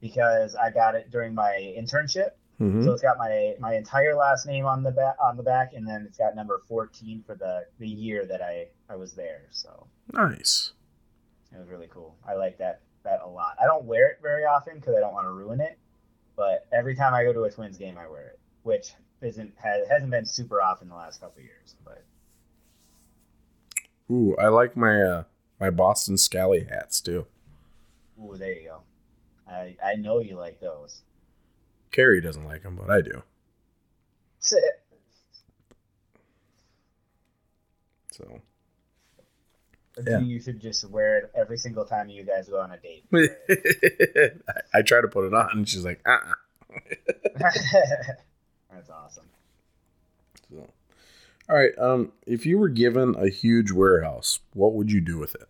because 0.00 0.54
I 0.54 0.70
got 0.70 0.94
it 0.94 1.10
during 1.10 1.34
my 1.34 1.74
internship. 1.78 2.30
hmm 2.58 2.82
So 2.84 2.92
it's 2.92 3.02
got 3.02 3.18
my 3.18 3.54
my 3.60 3.74
entire 3.74 4.14
last 4.14 4.46
name 4.46 4.64
on 4.64 4.82
the 4.82 4.92
back 4.92 5.16
on 5.22 5.36
the 5.36 5.42
back, 5.42 5.72
and 5.74 5.86
then 5.86 6.04
it's 6.08 6.16
got 6.18 6.34
number 6.34 6.62
14 6.68 7.22
for 7.26 7.34
the 7.34 7.66
the 7.78 7.88
year 7.88 8.24
that 8.26 8.40
I 8.40 8.68
I 8.88 8.96
was 8.96 9.12
there. 9.14 9.42
So 9.50 9.88
Nice. 10.12 10.72
it 11.52 11.58
was 11.58 11.68
really 11.68 11.88
cool. 11.88 12.16
I 12.26 12.34
like 12.34 12.56
that 12.58 12.80
that 13.02 13.20
a 13.22 13.28
lot. 13.28 13.56
I 13.62 13.66
don't 13.66 13.84
wear 13.84 14.08
it 14.08 14.18
very 14.22 14.44
often 14.44 14.76
because 14.76 14.94
I 14.96 15.00
don't 15.00 15.12
want 15.12 15.26
to 15.26 15.32
ruin 15.32 15.60
it. 15.60 15.78
But 16.36 16.66
every 16.72 16.94
time 16.96 17.14
I 17.14 17.22
go 17.24 17.32
to 17.32 17.44
a 17.44 17.50
Twins 17.50 17.76
game, 17.78 17.96
I 17.98 18.08
wear 18.08 18.26
it, 18.28 18.38
which 18.62 18.94
isn't 19.22 19.54
has, 19.62 19.88
hasn't 19.88 20.10
been 20.10 20.26
super 20.26 20.60
often 20.62 20.88
the 20.88 20.94
last 20.94 21.20
couple 21.20 21.42
years. 21.42 21.76
But 21.84 22.04
Ooh, 24.10 24.36
I 24.36 24.48
like 24.48 24.76
my 24.76 25.02
uh 25.02 25.24
my 25.60 25.70
Boston 25.70 26.16
Scally 26.18 26.64
hats 26.64 27.00
too. 27.00 27.26
ooh, 28.20 28.36
there 28.36 28.52
you 28.52 28.64
go. 28.68 28.80
I 29.48 29.76
I 29.84 29.94
know 29.96 30.18
you 30.20 30.36
like 30.36 30.60
those. 30.60 31.02
Carrie 31.90 32.20
doesn't 32.20 32.44
like 32.44 32.62
them, 32.62 32.76
but 32.76 32.90
I 32.90 33.00
do. 33.00 33.22
So 38.10 38.40
Yeah. 40.04 40.20
You 40.20 40.40
should 40.40 40.60
just 40.60 40.88
wear 40.90 41.18
it 41.18 41.30
every 41.34 41.56
single 41.56 41.84
time 41.84 42.08
you 42.08 42.24
guys 42.24 42.48
go 42.48 42.60
on 42.60 42.72
a 42.72 42.78
date. 42.78 43.04
I, 43.12 44.50
I 44.78 44.82
try 44.82 45.00
to 45.00 45.08
put 45.08 45.26
it 45.26 45.34
on, 45.34 45.50
and 45.52 45.68
she's 45.68 45.84
like, 45.84 46.00
uh 46.06 46.18
uh 46.18 46.32
That's 48.72 48.90
awesome. 48.90 49.26
So, 50.50 50.68
all 51.48 51.56
right. 51.56 51.72
Um, 51.78 52.12
if 52.26 52.44
you 52.44 52.58
were 52.58 52.68
given 52.68 53.14
a 53.16 53.28
huge 53.28 53.70
warehouse, 53.70 54.40
what 54.52 54.74
would 54.74 54.90
you 54.90 55.00
do 55.00 55.18
with 55.18 55.34
it? 55.36 55.48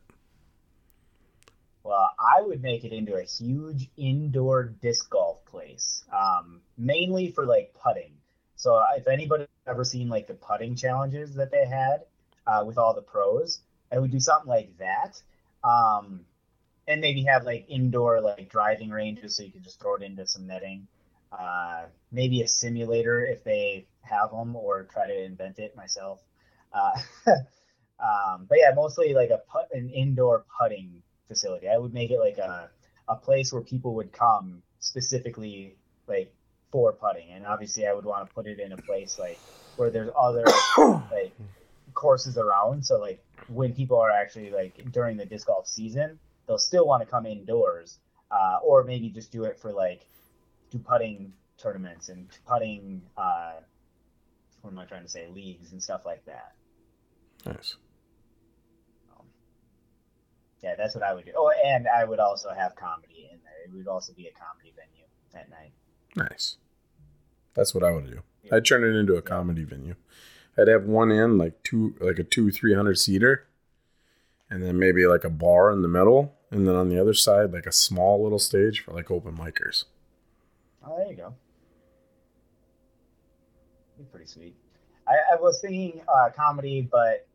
Well, 1.83 2.11
I 2.19 2.41
would 2.43 2.63
make 2.63 2.85
it 2.85 2.93
into 2.93 3.15
a 3.15 3.23
huge 3.23 3.89
indoor 3.97 4.65
disc 4.65 5.09
golf 5.11 5.45
place, 5.45 6.05
um, 6.13 6.61
mainly 6.79 7.31
for 7.31 7.47
like 7.47 7.75
putting. 7.83 8.13
So 8.57 8.83
if 8.97 9.07
anybody 9.07 9.47
ever 9.67 9.85
seen 9.85 10.09
like 10.09 10.27
the 10.27 10.35
putting 10.35 10.77
challenges 10.77 11.35
that 11.35 11.51
they 11.51 11.67
had 11.67 12.05
uh, 12.47 12.65
with 12.67 12.79
all 12.79 12.95
the 12.95 13.03
pros, 13.03 13.61
I 13.93 13.99
would 13.99 14.11
do 14.11 14.21
something 14.21 14.49
like 14.49 14.77
that, 14.79 15.21
um, 15.63 16.21
and 16.87 17.01
maybe 17.01 17.25
have 17.25 17.45
like 17.45 17.67
indoor 17.69 18.21
like 18.21 18.49
driving 18.49 18.91
ranges 18.91 19.37
so 19.37 19.43
you 19.43 19.53
can 19.53 19.63
just 19.63 19.81
throw 19.81 19.97
it 19.97 20.03
into 20.03 20.27
some 20.27 20.47
netting. 20.47 20.87
Uh, 21.33 21.87
maybe 22.13 22.43
a 22.43 22.49
simulator 22.49 23.27
if 23.27 23.43
they 23.43 23.87
have 24.03 24.31
them, 24.31 24.55
or 24.55 24.85
try 24.85 25.07
to 25.07 25.25
invent 25.25 25.59
it 25.59 25.77
myself. 25.77 26.21
Uh, 26.73 26.93
um, 27.99 28.47
but 28.49 28.59
yeah, 28.59 28.71
mostly 28.75 29.15
like 29.15 29.31
a 29.31 29.39
put 29.51 29.67
an 29.73 29.91
indoor 29.91 30.45
putting 30.61 31.03
facility. 31.29 31.69
I 31.69 31.79
would 31.79 31.95
make 31.95 32.11
it 32.11 32.21
like 32.21 32.39
a 32.39 32.71
a 33.09 33.17
place 33.17 33.53
where 33.53 33.63
people 33.63 33.95
would 33.95 34.13
come 34.13 34.63
specifically 34.79 35.77
like 36.07 36.33
for 36.71 36.93
putting, 36.93 37.31
and 37.31 37.47
obviously 37.47 37.87
I 37.87 37.93
would 37.93 38.05
want 38.05 38.29
to 38.29 38.35
put 38.35 38.47
it 38.47 38.61
in 38.61 38.73
a 38.73 38.77
place 38.77 39.19
like 39.19 39.39
where 39.77 39.91
there's 39.91 40.11
other 40.19 40.45
like 41.11 41.35
courses 41.95 42.37
around. 42.39 42.85
So 42.85 43.01
like 43.01 43.25
when 43.49 43.75
people 43.75 43.99
are 43.99 44.11
actually 44.11 44.51
like 44.51 44.91
during 44.93 45.17
the 45.17 45.25
disc 45.25 45.47
golf 45.47 45.67
season, 45.67 46.19
they'll 46.47 46.59
still 46.59 46.87
want 46.87 47.03
to 47.03 47.07
come 47.07 47.27
indoors, 47.27 47.99
uh, 48.31 48.59
or 48.63 48.85
maybe 48.85 49.09
just 49.09 49.33
do 49.33 49.45
it 49.45 49.59
for 49.59 49.73
like 49.73 50.07
do 50.71 50.79
putting 50.79 51.33
tournaments 51.59 52.09
and 52.09 52.29
putting. 52.47 53.03
Uh, 53.17 53.55
what 54.63 54.71
am 54.71 54.79
I 54.79 54.87
trying 54.87 55.03
to 55.03 55.09
say? 55.09 55.27
Leagues 55.29 55.73
and 55.73 55.83
stuff 55.83 56.07
like 56.07 56.25
that. 56.25 56.55
Nice. 57.45 57.77
Yeah, 60.63 60.77
that's 60.79 60.95
what 60.95 61.05
I 61.05 61.13
would 61.13 61.27
do. 61.27 61.33
Oh, 61.37 61.53
and 61.63 61.87
I 61.87 62.07
would 62.07 62.19
also 62.19 62.49
have 62.49 62.75
comedy 62.75 63.29
in 63.31 63.39
there. 63.45 63.67
It 63.67 63.77
would 63.77 63.87
also 63.87 64.15
be 64.15 64.29
a 64.29 64.33
comedy 64.33 64.73
venue 64.75 65.05
at 65.35 65.51
night. 65.51 65.73
Nice. 66.17 66.57
That's 67.53 67.75
what 67.75 67.85
I 67.85 67.91
would 67.91 68.11
do. 68.11 68.23
I'd 68.51 68.65
turn 68.65 68.83
it 68.83 68.99
into 68.99 69.17
a 69.17 69.23
comedy 69.23 69.65
venue. 69.65 69.95
I'd 70.57 70.69
have 70.69 70.85
one 70.85 71.11
end 71.11 71.39
like 71.39 71.63
two, 71.63 71.95
like 72.01 72.19
a 72.19 72.25
two, 72.25 72.51
three 72.51 72.75
hundred 72.75 72.99
seater, 72.99 73.47
and 74.49 74.63
then 74.63 74.79
maybe 74.79 75.07
like 75.07 75.25
a 75.25 75.31
bar 75.31 75.71
in 75.71 75.83
the 75.83 75.89
middle, 75.89 76.35
and 76.51 76.67
then 76.67 76.75
on 76.75 76.89
the 76.89 77.01
other 77.01 77.15
side 77.15 77.53
like 77.53 77.67
a 77.67 77.73
small 77.73 78.23
little 78.23 78.39
stage 78.39 78.81
for 78.81 78.93
like 78.93 79.11
open 79.11 79.37
micers. 79.37 79.85
Oh, 80.87 80.97
there 80.99 81.11
you 81.11 81.17
go. 81.17 81.35
Be 83.99 84.05
pretty 84.05 84.27
sweet. 84.27 84.55
I, 85.07 85.35
I 85.35 85.41
was 85.41 85.61
thinking 85.61 86.01
uh, 86.09 86.31
comedy, 86.37 86.89
but 86.91 87.27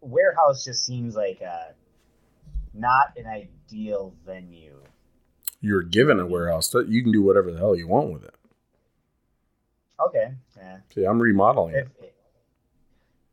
warehouse 0.00 0.64
just 0.64 0.84
seems 0.84 1.14
like 1.14 1.40
uh, 1.46 1.72
not 2.74 3.12
an 3.16 3.26
ideal 3.26 4.14
venue. 4.24 4.76
You're 5.60 5.82
given 5.82 6.18
a 6.18 6.26
warehouse 6.26 6.68
that 6.70 6.88
you 6.88 7.02
can 7.02 7.12
do 7.12 7.22
whatever 7.22 7.50
the 7.52 7.58
hell 7.58 7.76
you 7.76 7.86
want 7.86 8.12
with 8.12 8.24
it. 8.24 8.34
Okay. 10.00 10.32
Yeah. 10.56 10.78
See, 10.94 11.04
I'm 11.04 11.20
remodeling 11.20 11.74
If, 11.74 11.88
it. 12.02 12.14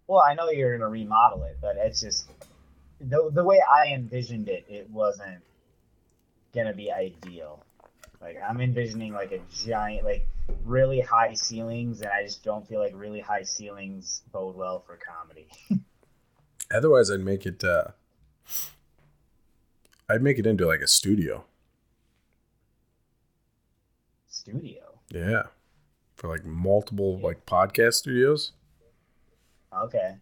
Well, 0.08 0.24
I 0.26 0.34
know 0.34 0.50
you're 0.50 0.78
gonna 0.78 0.90
remodel 0.90 1.44
it, 1.44 1.58
but 1.62 1.76
it's 1.78 2.02
just 2.02 2.30
the 3.00 3.30
the 3.34 3.44
way 3.44 3.62
I 3.70 3.88
envisioned 3.94 4.50
it. 4.50 4.66
It 4.70 4.90
wasn't 4.90 5.44
gonna 6.54 6.74
be 6.74 6.92
ideal. 6.92 7.64
Like 8.22 8.38
I'm 8.48 8.62
envisioning 8.62 9.14
like 9.14 9.32
a 9.32 9.40
giant, 9.66 10.06
like 10.06 10.28
really 10.66 11.02
high 11.02 11.34
ceilings, 11.34 12.02
and 12.02 12.10
I 12.10 12.24
just 12.24 12.44
don't 12.44 12.68
feel 12.68 12.80
like 12.80 12.94
really 12.96 13.20
high 13.20 13.44
ceilings 13.44 14.24
bode 14.32 14.56
well 14.56 14.80
for 14.80 14.98
comedy. 14.98 15.48
Otherwise, 16.74 17.12
I'd 17.12 17.20
make 17.20 17.46
it. 17.46 17.64
uh 17.64 17.90
I'd 20.10 20.24
make 20.24 20.40
it 20.40 20.48
into 20.48 20.66
like 20.66 20.80
a 20.80 20.88
studio. 20.88 21.44
Studio. 24.30 25.00
Yeah, 25.14 25.44
for 26.16 26.30
like 26.30 26.46
multiple 26.46 27.20
like 27.20 27.46
podcast 27.46 27.96
studios. 27.96 28.54
Okay. 29.76 30.16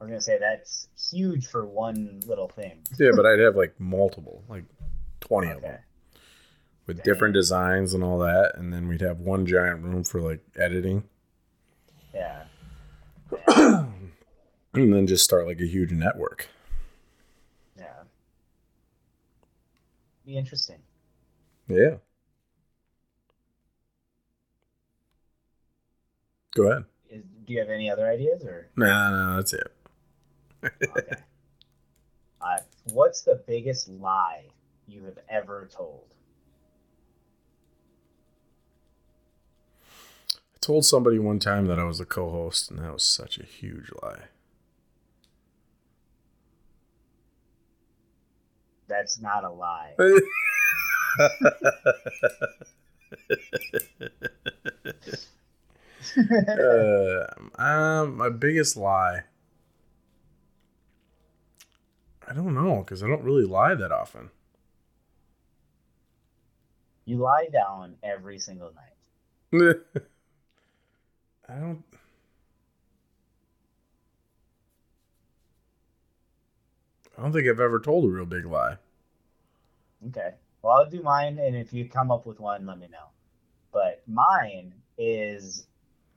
I 0.00 0.04
was 0.04 0.08
gonna 0.10 0.20
say 0.20 0.38
that's 0.38 0.88
huge 1.12 1.46
for 1.46 1.64
one 1.64 2.20
little 2.26 2.48
thing. 2.48 2.82
Yeah, 2.98 3.10
but 3.14 3.24
I'd 3.24 3.38
have 3.38 3.54
like 3.56 3.78
multiple, 3.78 4.42
like 4.48 4.64
twenty 5.20 5.50
of 5.50 5.62
them, 5.62 5.78
with 6.86 7.02
different 7.04 7.34
designs 7.34 7.94
and 7.94 8.02
all 8.02 8.18
that, 8.18 8.52
and 8.56 8.72
then 8.72 8.88
we'd 8.88 9.00
have 9.00 9.20
one 9.20 9.46
giant 9.46 9.82
room 9.84 10.02
for 10.02 10.20
like 10.20 10.40
editing, 10.56 11.04
Yeah. 12.12 12.44
and 13.46 13.92
then 14.74 15.06
just 15.06 15.22
start 15.24 15.46
like 15.46 15.60
a 15.60 15.66
huge 15.66 15.92
network. 15.92 16.48
Yeah. 17.78 18.02
Be 20.26 20.36
interesting. 20.36 20.78
Yeah. 21.68 21.96
Go 26.54 26.70
ahead. 26.70 26.84
Do 27.52 27.56
you 27.56 27.60
have 27.60 27.70
any 27.70 27.90
other 27.90 28.08
ideas 28.08 28.46
or? 28.46 28.70
Nah, 28.76 29.10
no, 29.10 29.36
that's 29.36 29.52
it. 29.52 29.70
Okay. 30.64 30.86
uh, 32.40 32.56
what's 32.94 33.20
the 33.20 33.42
biggest 33.46 33.90
lie 33.90 34.44
you 34.88 35.04
have 35.04 35.18
ever 35.28 35.68
told? 35.70 36.14
I 40.34 40.58
told 40.62 40.86
somebody 40.86 41.18
one 41.18 41.40
time 41.40 41.66
that 41.66 41.78
I 41.78 41.84
was 41.84 42.00
a 42.00 42.06
co-host, 42.06 42.70
and 42.70 42.80
that 42.80 42.90
was 42.90 43.04
such 43.04 43.38
a 43.38 43.44
huge 43.44 43.90
lie. 44.02 44.28
That's 48.88 49.20
not 49.20 49.44
a 49.44 49.50
lie. 49.50 49.92
uh, 56.18 57.26
um, 57.62 58.16
my 58.16 58.28
biggest 58.28 58.76
lie. 58.76 59.24
I 62.28 62.34
don't 62.34 62.54
know 62.54 62.78
because 62.78 63.02
I 63.02 63.08
don't 63.08 63.24
really 63.24 63.44
lie 63.44 63.74
that 63.74 63.92
often. 63.92 64.30
you 67.04 67.18
lie 67.18 67.48
down 67.52 67.96
every 68.02 68.38
single 68.38 68.72
night. 68.74 69.76
I 71.48 71.54
don't. 71.54 71.82
I 77.16 77.22
don't 77.22 77.32
think 77.32 77.46
I've 77.46 77.60
ever 77.60 77.78
told 77.78 78.06
a 78.06 78.08
real 78.08 78.24
big 78.24 78.46
lie. 78.46 78.76
Okay. 80.08 80.30
Well, 80.62 80.74
I'll 80.74 80.88
do 80.88 81.02
mine, 81.02 81.38
and 81.38 81.54
if 81.54 81.72
you 81.72 81.88
come 81.88 82.10
up 82.10 82.24
with 82.24 82.40
one, 82.40 82.66
let 82.66 82.78
me 82.78 82.88
know. 82.90 83.08
But 83.72 84.02
mine 84.06 84.72
is, 84.96 85.66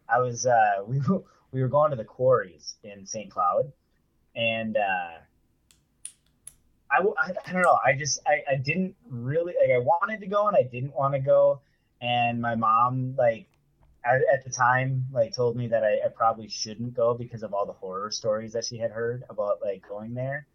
I 0.10 0.20
was 0.20 0.46
uh, 0.46 0.84
we 0.86 1.02
we 1.52 1.62
were 1.62 1.68
going 1.68 1.92
to 1.92 1.98
the 1.98 2.06
quarries 2.06 2.76
in 2.84 3.06
St. 3.06 3.32
Cloud, 3.32 3.72
and 4.36 4.78
uh, 4.78 5.20
I, 6.92 7.00
I 7.00 7.32
I 7.48 7.52
don't 7.52 7.62
know. 7.62 7.78
I 7.86 7.94
just 7.94 8.20
I, 8.28 8.54
I 8.54 8.56
didn't 8.56 8.96
really 9.10 9.54
like. 9.62 9.72
I 9.76 9.80
wanted 9.80 10.20
to 10.22 10.28
go, 10.28 10.48
and 10.48 10.56
I 10.56 10.64
didn't 10.64 10.96
want 10.96 11.14
to 11.14 11.20
go. 11.20 11.62
And 12.02 12.42
my 12.42 12.56
mom 12.56 13.16
like 13.18 13.48
at, 14.06 14.22
at 14.32 14.44
the 14.44 14.52
time 14.52 15.06
like 15.12 15.34
told 15.34 15.56
me 15.56 15.68
that 15.68 15.84
I, 15.84 16.06
I 16.06 16.10
probably 16.14 16.48
shouldn't 16.48 16.94
go 16.94 17.14
because 17.14 17.44
of 17.44 17.54
all 17.54 17.66
the 17.66 17.74
horror 17.74 18.12
stories 18.12 18.54
that 18.54 18.66
she 18.66 18.78
had 18.78 18.92
heard 18.92 19.24
about 19.30 19.60
like 19.64 19.88
going 19.88 20.14
there. 20.14 20.48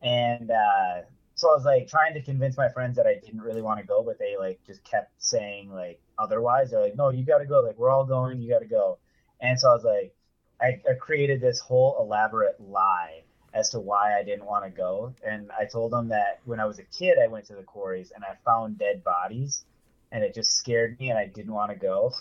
And 0.00 0.50
uh, 0.50 1.02
so 1.34 1.50
I 1.50 1.54
was 1.54 1.64
like 1.64 1.88
trying 1.88 2.14
to 2.14 2.22
convince 2.22 2.56
my 2.56 2.68
friends 2.68 2.96
that 2.96 3.06
I 3.06 3.14
didn't 3.14 3.40
really 3.40 3.62
want 3.62 3.80
to 3.80 3.86
go, 3.86 4.02
but 4.02 4.18
they 4.18 4.36
like 4.38 4.60
just 4.66 4.82
kept 4.84 5.12
saying 5.18 5.72
like 5.72 6.00
otherwise. 6.18 6.70
They're 6.70 6.80
like, 6.80 6.96
no, 6.96 7.10
you 7.10 7.24
got 7.24 7.38
to 7.38 7.46
go. 7.46 7.60
Like 7.60 7.78
we're 7.78 7.90
all 7.90 8.04
going. 8.04 8.40
You 8.40 8.50
got 8.50 8.60
to 8.60 8.66
go. 8.66 8.98
And 9.40 9.58
so 9.58 9.70
I 9.70 9.74
was 9.74 9.84
like, 9.84 10.14
I, 10.60 10.80
I 10.90 10.94
created 10.94 11.40
this 11.40 11.60
whole 11.60 11.96
elaborate 12.00 12.60
lie 12.60 13.22
as 13.54 13.70
to 13.70 13.80
why 13.80 14.18
I 14.18 14.24
didn't 14.24 14.44
want 14.44 14.64
to 14.64 14.70
go. 14.70 15.14
And 15.24 15.50
I 15.58 15.64
told 15.64 15.92
them 15.92 16.08
that 16.08 16.40
when 16.44 16.60
I 16.60 16.66
was 16.66 16.78
a 16.78 16.84
kid, 16.84 17.18
I 17.22 17.28
went 17.28 17.46
to 17.46 17.54
the 17.54 17.62
quarries 17.62 18.12
and 18.14 18.24
I 18.24 18.34
found 18.44 18.78
dead 18.78 19.04
bodies, 19.04 19.64
and 20.12 20.24
it 20.24 20.34
just 20.34 20.56
scared 20.56 20.98
me, 20.98 21.10
and 21.10 21.18
I 21.18 21.26
didn't 21.26 21.52
want 21.52 21.70
to 21.70 21.76
go. 21.76 22.12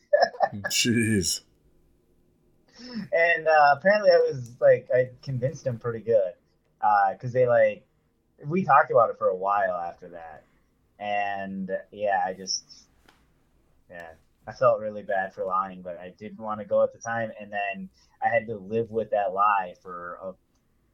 Jeez. 0.66 1.40
and 2.78 3.46
uh, 3.46 3.74
apparently 3.76 4.10
I 4.10 4.26
was 4.30 4.52
like 4.60 4.88
I 4.94 5.10
convinced 5.22 5.64
them 5.64 5.78
pretty 5.78 6.00
good 6.00 6.32
because 7.12 7.32
they 7.32 7.46
like 7.46 7.86
we 8.46 8.64
talked 8.64 8.90
about 8.90 9.10
it 9.10 9.18
for 9.18 9.28
a 9.28 9.36
while 9.36 9.74
after 9.74 10.08
that, 10.10 10.44
and 10.98 11.70
yeah, 11.92 12.22
I 12.26 12.32
just 12.32 12.86
yeah 13.90 14.10
I 14.46 14.52
felt 14.52 14.80
really 14.80 15.02
bad 15.02 15.34
for 15.34 15.44
lying, 15.44 15.82
but 15.82 15.98
I 15.98 16.12
didn't 16.18 16.42
want 16.42 16.60
to 16.60 16.66
go 16.66 16.82
at 16.82 16.92
the 16.92 16.98
time, 16.98 17.30
and 17.40 17.52
then 17.52 17.88
I 18.22 18.28
had 18.28 18.46
to 18.46 18.56
live 18.56 18.90
with 18.90 19.10
that 19.10 19.32
lie 19.32 19.74
for 19.82 20.18
a, 20.22 20.32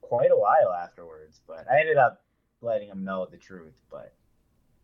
quite 0.01 0.31
a 0.31 0.37
while 0.37 0.73
afterwards. 0.73 1.41
But 1.47 1.65
I 1.71 1.81
ended 1.81 1.97
up 1.97 2.23
letting 2.61 2.89
him 2.89 3.05
know 3.05 3.27
the 3.31 3.37
truth, 3.37 3.75
but 3.91 4.13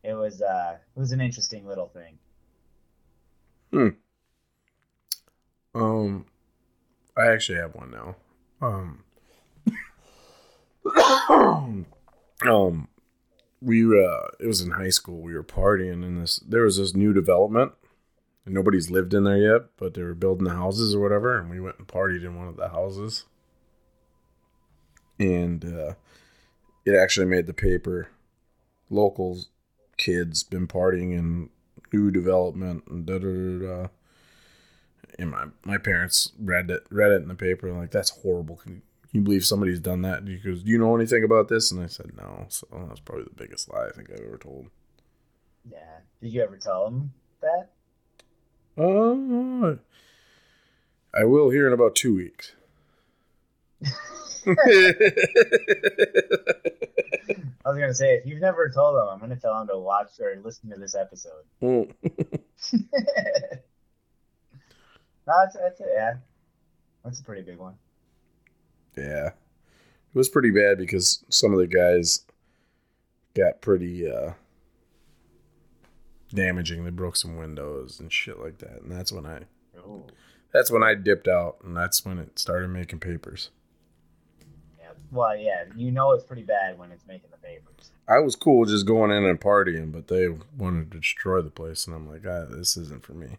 it 0.02 0.14
was 0.14 0.40
uh 0.42 0.76
it 0.96 0.98
was 0.98 1.12
an 1.12 1.20
interesting 1.20 1.66
little 1.66 1.88
thing. 1.88 2.18
Hmm. 3.72 3.88
Um, 5.74 6.26
I 7.16 7.26
actually 7.26 7.58
have 7.58 7.74
one 7.74 7.90
now. 7.90 8.16
Um, 8.60 9.04
um, 12.48 12.88
we 13.60 13.82
uh, 13.84 14.28
it 14.38 14.46
was 14.46 14.60
in 14.60 14.72
high 14.72 14.90
school. 14.90 15.20
We 15.20 15.34
were 15.34 15.42
partying 15.42 16.04
and 16.04 16.22
this. 16.22 16.36
There 16.36 16.62
was 16.62 16.76
this 16.76 16.94
new 16.94 17.12
development, 17.12 17.72
nobody's 18.46 18.90
lived 18.90 19.14
in 19.14 19.24
there 19.24 19.36
yet, 19.36 19.62
but 19.76 19.94
they 19.94 20.02
were 20.02 20.14
building 20.14 20.44
the 20.44 20.54
houses 20.54 20.94
or 20.94 21.00
whatever. 21.00 21.38
And 21.38 21.50
we 21.50 21.60
went 21.60 21.78
and 21.78 21.86
partied 21.86 22.24
in 22.24 22.36
one 22.36 22.48
of 22.48 22.56
the 22.56 22.68
houses, 22.68 23.24
and 25.18 25.64
uh, 25.64 25.94
it 26.84 26.94
actually 26.94 27.26
made 27.26 27.46
the 27.46 27.54
paper. 27.54 28.08
Locals, 28.90 29.48
kids, 29.96 30.42
been 30.42 30.66
partying 30.66 31.12
in 31.12 31.48
new 31.92 32.10
development 32.10 32.84
and 32.88 33.04
da 33.06 33.18
da 33.18 33.28
da 33.28 33.58
da 33.58 33.88
and 35.18 35.30
my 35.30 35.46
my 35.64 35.78
parents 35.78 36.32
read 36.38 36.70
it 36.70 36.84
read 36.90 37.12
it 37.12 37.22
in 37.22 37.28
the 37.28 37.34
paper 37.34 37.68
and 37.68 37.78
like 37.78 37.90
that's 37.90 38.10
horrible. 38.10 38.56
Can, 38.56 38.82
can 39.02 39.10
you 39.12 39.20
believe 39.20 39.44
somebody's 39.44 39.80
done 39.80 40.02
that? 40.02 40.26
He 40.26 40.38
goes, 40.38 40.62
Do 40.62 40.70
you 40.70 40.78
know 40.78 40.96
anything 40.96 41.24
about 41.24 41.48
this? 41.48 41.70
And 41.70 41.82
I 41.82 41.86
said 41.86 42.12
no. 42.16 42.46
So 42.48 42.66
that's 42.88 43.00
probably 43.00 43.24
the 43.24 43.30
biggest 43.30 43.72
lie 43.72 43.88
I 43.88 43.92
think 43.92 44.10
I've 44.10 44.24
ever 44.24 44.38
told. 44.38 44.68
Yeah, 45.70 45.98
did 46.20 46.32
you 46.32 46.42
ever 46.42 46.56
tell 46.56 46.84
them 46.84 47.12
that? 47.40 47.68
Uh, 48.76 49.76
I 51.14 51.24
will 51.24 51.50
hear 51.50 51.66
in 51.66 51.72
about 51.72 51.94
two 51.94 52.14
weeks. 52.14 52.52
I 54.44 54.54
was 57.66 57.78
gonna 57.78 57.94
say 57.94 58.14
if 58.14 58.26
you've 58.26 58.40
never 58.40 58.68
told 58.70 58.96
them, 58.96 59.08
I'm 59.10 59.20
gonna 59.20 59.36
tell 59.36 59.58
them 59.58 59.68
to 59.68 59.78
watch 59.78 60.08
or 60.20 60.34
listen 60.42 60.70
to 60.70 60.76
this 60.76 60.94
episode. 60.94 61.44
Mm. 61.62 61.92
no, 62.72 62.78
that's, 65.26 65.56
that's 65.56 65.80
it. 65.80 65.88
Yeah, 65.94 66.14
that's 67.04 67.20
a 67.20 67.24
pretty 67.24 67.42
big 67.42 67.58
one. 67.58 67.74
yeah, 68.96 69.28
it 69.28 70.14
was 70.14 70.28
pretty 70.28 70.50
bad 70.50 70.78
because 70.78 71.24
some 71.28 71.52
of 71.52 71.58
the 71.58 71.66
guys 71.66 72.24
got 73.34 73.60
pretty 73.60 74.10
uh, 74.10 74.32
damaging. 76.32 76.84
They 76.84 76.90
broke 76.90 77.16
some 77.16 77.36
windows 77.36 78.00
and 78.00 78.12
shit 78.12 78.38
like 78.40 78.58
that, 78.58 78.82
and 78.82 78.90
that's 78.90 79.12
when 79.12 79.26
I 79.26 79.42
Ooh. 79.78 80.04
That's 80.52 80.70
when 80.70 80.82
I 80.82 80.94
dipped 80.94 81.28
out, 81.28 81.56
and 81.64 81.76
that's 81.76 82.04
when 82.04 82.18
it 82.18 82.38
started 82.38 82.68
making 82.68 83.00
papers. 83.00 83.50
Yeah. 84.78 84.90
Well, 85.10 85.36
yeah, 85.36 85.64
you 85.74 85.90
know 85.90 86.12
it's 86.12 86.24
pretty 86.24 86.42
bad 86.42 86.78
when 86.78 86.92
it's 86.92 87.06
making 87.06 87.30
the 87.30 87.38
papers. 87.38 87.90
I 88.06 88.18
was 88.18 88.36
cool 88.36 88.66
just 88.66 88.86
going 88.86 89.10
in 89.10 89.24
and 89.24 89.40
partying, 89.40 89.92
but 89.92 90.08
they 90.08 90.28
wanted 90.56 90.90
to 90.90 90.98
destroy 90.98 91.40
the 91.40 91.50
place, 91.50 91.86
and 91.86 91.96
I'm 91.96 92.08
like, 92.08 92.26
ah, 92.26 92.44
this 92.50 92.76
isn't 92.76 93.04
for 93.04 93.14
me. 93.14 93.38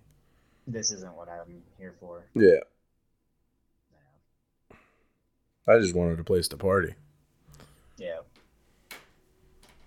This 0.66 0.92
isn't 0.92 1.16
what 1.16 1.30
I'm 1.30 1.62
here 1.78 1.94
for. 2.00 2.24
Yeah, 2.34 2.62
Yeah. 3.92 4.78
I 5.68 5.80
just 5.80 5.94
wanted 5.94 6.20
a 6.20 6.24
place 6.24 6.48
to 6.50 6.58
party. 6.58 6.96
Yeah. 7.98 8.20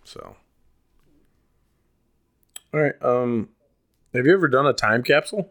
So, 0.05 0.37
all 2.76 2.83
right. 2.83 3.02
Um, 3.02 3.49
have 4.12 4.26
you 4.26 4.35
ever 4.35 4.49
done 4.49 4.66
a 4.66 4.75
time 4.75 5.02
capsule? 5.02 5.50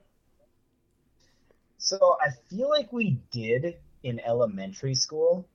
So 1.79 2.17
I 2.21 2.29
feel 2.49 2.69
like 2.69 2.93
we 2.93 3.19
did 3.31 3.77
in 4.03 4.19
elementary 4.19 4.93
school, 4.93 5.47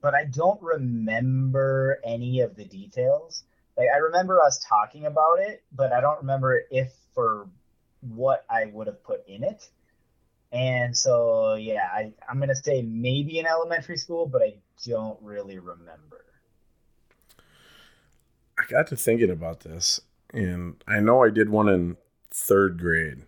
but 0.00 0.14
I 0.14 0.24
don't 0.24 0.60
remember 0.62 1.98
any 2.04 2.40
of 2.40 2.56
the 2.56 2.64
details. 2.64 3.44
Like 3.76 3.88
I 3.94 3.98
remember 3.98 4.40
us 4.40 4.64
talking 4.66 5.04
about 5.04 5.40
it, 5.40 5.62
but 5.72 5.92
I 5.92 6.00
don't 6.00 6.18
remember 6.18 6.62
if 6.70 6.90
for 7.14 7.48
what 8.00 8.46
I 8.48 8.66
would 8.66 8.86
have 8.86 9.02
put 9.04 9.28
in 9.28 9.44
it. 9.44 9.68
And 10.52 10.96
so 10.96 11.54
yeah, 11.54 11.86
I, 11.92 12.12
I'm 12.28 12.40
gonna 12.40 12.56
say 12.56 12.80
maybe 12.80 13.38
in 13.38 13.46
elementary 13.46 13.98
school, 13.98 14.26
but 14.26 14.42
I 14.42 14.54
don't 14.86 15.18
really 15.22 15.58
remember. 15.58 16.24
I 18.58 18.64
got 18.68 18.86
to 18.88 18.96
thinking 18.96 19.30
about 19.30 19.60
this, 19.60 20.00
and 20.32 20.82
I 20.86 21.00
know 21.00 21.22
I 21.22 21.30
did 21.30 21.48
one 21.48 21.68
in 21.68 21.96
third 22.30 22.78
grade. 22.78 23.24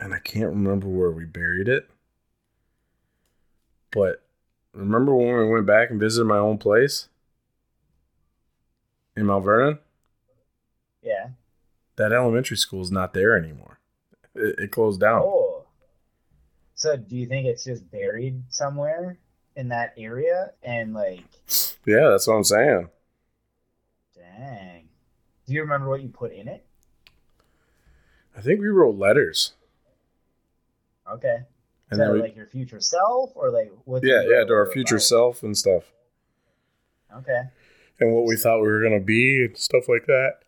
And 0.00 0.14
I 0.14 0.20
can't 0.20 0.50
remember 0.50 0.86
where 0.86 1.10
we 1.10 1.24
buried 1.24 1.68
it. 1.68 1.90
But 3.90 4.22
remember 4.72 5.14
when 5.14 5.36
we 5.36 5.48
went 5.50 5.66
back 5.66 5.90
and 5.90 5.98
visited 5.98 6.26
my 6.26 6.36
own 6.36 6.58
place 6.58 7.08
in 9.16 9.26
Mount 9.26 9.44
Vernon? 9.44 9.78
Yeah. 11.02 11.30
That 11.96 12.12
elementary 12.12 12.56
school 12.56 12.82
is 12.82 12.92
not 12.92 13.12
there 13.12 13.36
anymore. 13.36 13.80
It, 14.34 14.58
it 14.58 14.70
closed 14.70 15.00
down. 15.00 15.22
Oh. 15.24 15.64
So 16.74 16.96
do 16.96 17.16
you 17.16 17.26
think 17.26 17.46
it's 17.46 17.64
just 17.64 17.90
buried 17.90 18.40
somewhere 18.50 19.18
in 19.56 19.68
that 19.70 19.94
area? 19.96 20.52
And 20.62 20.94
like, 20.94 21.24
Yeah, 21.84 22.10
that's 22.10 22.28
what 22.28 22.34
I'm 22.34 22.44
saying. 22.44 22.88
Dang. 24.38 24.88
Do 25.46 25.54
you 25.54 25.62
remember 25.62 25.88
what 25.88 26.02
you 26.02 26.08
put 26.08 26.32
in 26.32 26.48
it? 26.48 26.64
I 28.36 28.40
think 28.40 28.60
we 28.60 28.68
wrote 28.68 28.96
letters. 28.96 29.54
Okay. 31.10 31.38
And 31.90 31.98
then 31.98 32.12
we, 32.12 32.20
like 32.20 32.36
your 32.36 32.46
future 32.46 32.80
self 32.80 33.32
or 33.34 33.50
like 33.50 33.72
what? 33.84 34.04
yeah, 34.04 34.22
yeah, 34.22 34.44
to 34.44 34.52
our 34.52 34.70
future 34.70 34.98
self 34.98 35.42
and 35.42 35.56
stuff. 35.56 35.84
Okay. 37.16 37.40
And 37.98 38.14
what 38.14 38.26
we 38.26 38.36
thought 38.36 38.60
we 38.60 38.68
were 38.68 38.80
going 38.80 38.98
to 38.98 39.04
be 39.04 39.46
and 39.46 39.56
stuff 39.56 39.88
like 39.88 40.06
that. 40.06 40.40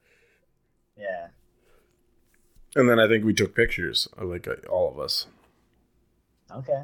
Yeah. 0.96 1.28
And 2.76 2.88
then 2.88 3.00
I 3.00 3.08
think 3.08 3.24
we 3.24 3.32
took 3.32 3.56
pictures, 3.56 4.06
of 4.16 4.28
like 4.28 4.46
uh, 4.46 4.56
all 4.70 4.90
of 4.90 5.00
us. 5.00 5.26
Okay. 6.52 6.82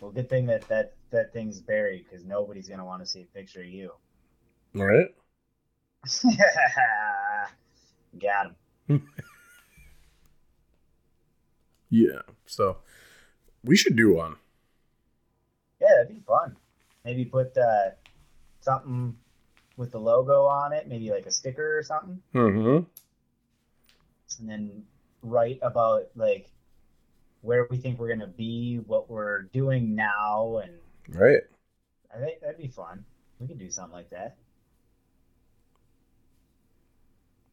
Well, 0.00 0.10
good 0.10 0.28
thing 0.28 0.46
that 0.46 0.66
that 0.68 0.94
that 1.10 1.32
thing's 1.32 1.60
buried 1.60 2.04
because 2.08 2.24
nobody's 2.24 2.68
gonna 2.68 2.84
want 2.84 3.02
to 3.02 3.06
see 3.06 3.22
a 3.22 3.26
picture 3.26 3.60
of 3.60 3.66
you. 3.66 3.92
All 4.76 4.84
right. 4.86 5.08
Got 8.20 8.54
him. 8.88 9.08
Yeah. 11.92 12.20
So 12.46 12.76
we 13.64 13.76
should 13.76 13.96
do 13.96 14.14
one. 14.14 14.36
Yeah, 15.80 15.88
that'd 15.96 16.08
be 16.14 16.22
fun. 16.26 16.56
Maybe 17.04 17.24
put 17.24 17.56
uh, 17.58 17.90
something 18.60 19.16
with 19.76 19.90
the 19.90 19.98
logo 19.98 20.44
on 20.44 20.72
it, 20.72 20.86
maybe 20.86 21.10
like 21.10 21.26
a 21.26 21.32
sticker 21.32 21.78
or 21.78 21.82
something, 21.82 22.20
Mm-hmm. 22.34 22.84
and 24.40 24.48
then 24.48 24.84
write 25.22 25.58
about 25.62 26.10
like 26.14 26.50
where 27.40 27.66
we 27.70 27.76
think 27.78 27.98
we're 27.98 28.08
gonna 28.14 28.26
be, 28.28 28.76
what 28.86 29.10
we're 29.10 29.42
doing 29.52 29.94
now, 29.96 30.58
and 30.62 30.72
Right. 31.08 31.40
I 32.14 32.18
think 32.20 32.40
that'd 32.40 32.58
be 32.58 32.68
fun. 32.68 33.04
We 33.40 33.48
could 33.48 33.58
do 33.58 33.70
something 33.70 33.94
like 33.94 34.10
that. 34.10 34.36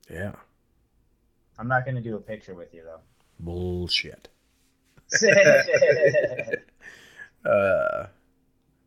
Yeah. 0.09 0.33
I'm 1.59 1.67
not 1.67 1.85
gonna 1.85 2.01
do 2.01 2.15
a 2.15 2.19
picture 2.19 2.53
with 2.53 2.73
you 2.73 2.83
though. 2.83 2.99
Bullshit. 3.39 4.29
yeah, 5.21 5.63
Uh, 7.45 8.07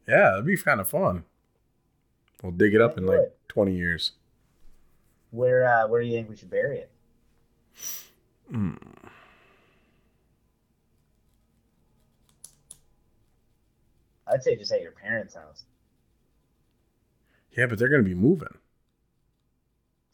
yeah, 0.07 0.31
that'd 0.31 0.45
be 0.45 0.57
kind 0.57 0.81
of 0.81 0.89
fun. 0.89 1.25
We'll 2.43 2.53
dig 2.53 2.75
it 2.75 2.81
up 2.81 2.99
in 2.99 3.07
like 3.07 3.37
20 3.49 3.75
years. 3.75 4.13
where 5.31 5.67
uh, 5.67 5.89
where 5.89 6.03
do 6.03 6.07
you 6.09 6.15
think 6.15 6.29
we 6.29 6.37
should 6.37 6.51
bury 6.51 6.79
it? 6.79 6.91
Hmm. 8.51 8.75
I'd 14.27 14.43
say 14.43 14.57
just 14.57 14.73
at 14.73 14.83
your 14.83 14.93
parents' 14.93 15.35
house. 15.35 15.65
Yeah, 17.57 17.67
but 17.67 17.79
they're 17.79 17.89
going 17.89 18.03
to 18.05 18.09
be 18.09 18.15
moving. 18.15 18.57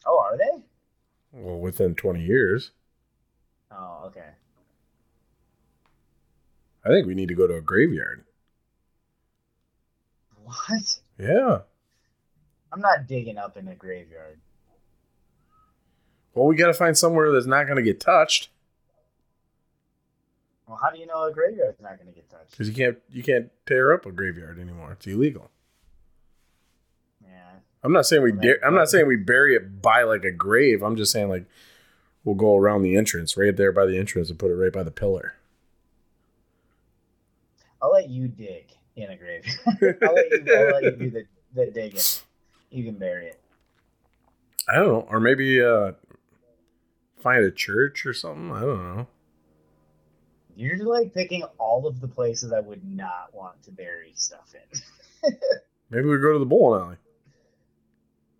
Oh, 0.05 0.19
are 0.19 0.37
they? 0.37 0.63
Well, 1.37 1.59
within 1.59 1.93
20 1.93 2.23
years. 2.23 2.71
Oh, 3.71 4.03
okay. 4.07 4.29
I 6.83 6.89
think 6.89 7.05
we 7.05 7.13
need 7.13 7.27
to 7.29 7.35
go 7.35 7.45
to 7.47 7.55
a 7.55 7.61
graveyard. 7.61 8.23
What? 10.43 10.99
Yeah. 11.19 11.59
I'm 12.71 12.79
not 12.81 13.07
digging 13.07 13.37
up 13.37 13.57
in 13.57 13.67
a 13.67 13.75
graveyard. 13.75 14.39
Well, 16.33 16.47
we 16.47 16.55
got 16.55 16.67
to 16.67 16.73
find 16.73 16.97
somewhere 16.97 17.31
that's 17.31 17.45
not 17.45 17.65
going 17.65 17.77
to 17.77 17.83
get 17.83 17.99
touched 17.99 18.49
Well, 20.67 20.77
how 20.81 20.89
do 20.89 20.99
you 20.99 21.05
know 21.07 21.23
a 21.23 21.31
graveyard's 21.31 21.79
not 21.81 21.97
going 21.97 22.07
to 22.07 22.13
get 22.13 22.29
touched? 22.29 22.51
because 22.51 22.67
you 22.67 22.75
can't 22.75 22.97
you 23.09 23.23
can't 23.23 23.51
tear 23.65 23.93
up 23.93 24.05
a 24.05 24.11
graveyard 24.11 24.59
anymore. 24.59 24.91
It's 24.93 25.07
illegal. 25.07 25.49
Yeah. 27.23 27.59
I'm 27.87 27.93
not 27.93 28.05
saying 28.05 28.21
we 28.21 28.33
dare, 28.33 28.59
I'm 28.65 28.75
not 28.75 28.89
saying 28.89 29.07
we 29.07 29.15
bury 29.15 29.55
it 29.55 29.81
by 29.81 30.03
like 30.03 30.25
a 30.25 30.31
grave. 30.31 30.83
I'm 30.83 30.97
just 30.97 31.09
saying 31.09 31.29
like 31.29 31.45
we'll 32.25 32.35
go 32.35 32.57
around 32.57 32.81
the 32.81 32.97
entrance, 32.97 33.37
right 33.37 33.55
there 33.55 33.71
by 33.71 33.85
the 33.85 33.97
entrance, 33.97 34.29
and 34.29 34.37
put 34.37 34.51
it 34.51 34.55
right 34.55 34.73
by 34.73 34.83
the 34.83 34.91
pillar. 34.91 35.35
I'll 37.81 37.93
let 37.93 38.09
you 38.09 38.27
dig 38.27 38.65
in 38.97 39.09
a 39.09 39.15
graveyard. 39.15 39.99
I'll, 40.03 40.15
let 40.15 40.31
you, 40.31 40.53
I'll 40.53 40.71
let 40.71 40.83
you 40.83 40.91
do 40.91 41.09
the, 41.11 41.25
the 41.55 41.71
digging. 41.71 42.01
You 42.71 42.83
can 42.83 42.95
bury 42.95 43.27
it. 43.27 43.39
I 44.67 44.75
don't 44.75 44.87
know, 44.89 45.07
or 45.09 45.21
maybe 45.21 45.63
uh 45.63 45.93
find 47.21 47.45
a 47.45 47.51
church 47.51 48.05
or 48.05 48.13
something. 48.13 48.51
I 48.51 48.59
don't 48.59 48.97
know. 48.97 49.07
You're 50.57 50.75
like 50.83 51.13
picking 51.13 51.43
all 51.57 51.87
of 51.87 52.01
the 52.01 52.09
places 52.09 52.51
I 52.51 52.59
would 52.59 52.83
not 52.83 53.33
want 53.33 53.63
to 53.63 53.71
bury 53.71 54.11
stuff 54.15 54.53
in. 54.73 55.31
Maybe 55.89 56.05
we 56.05 56.17
go 56.17 56.33
to 56.33 56.39
the 56.39 56.45
bowling 56.45 56.81
alley. 56.81 56.97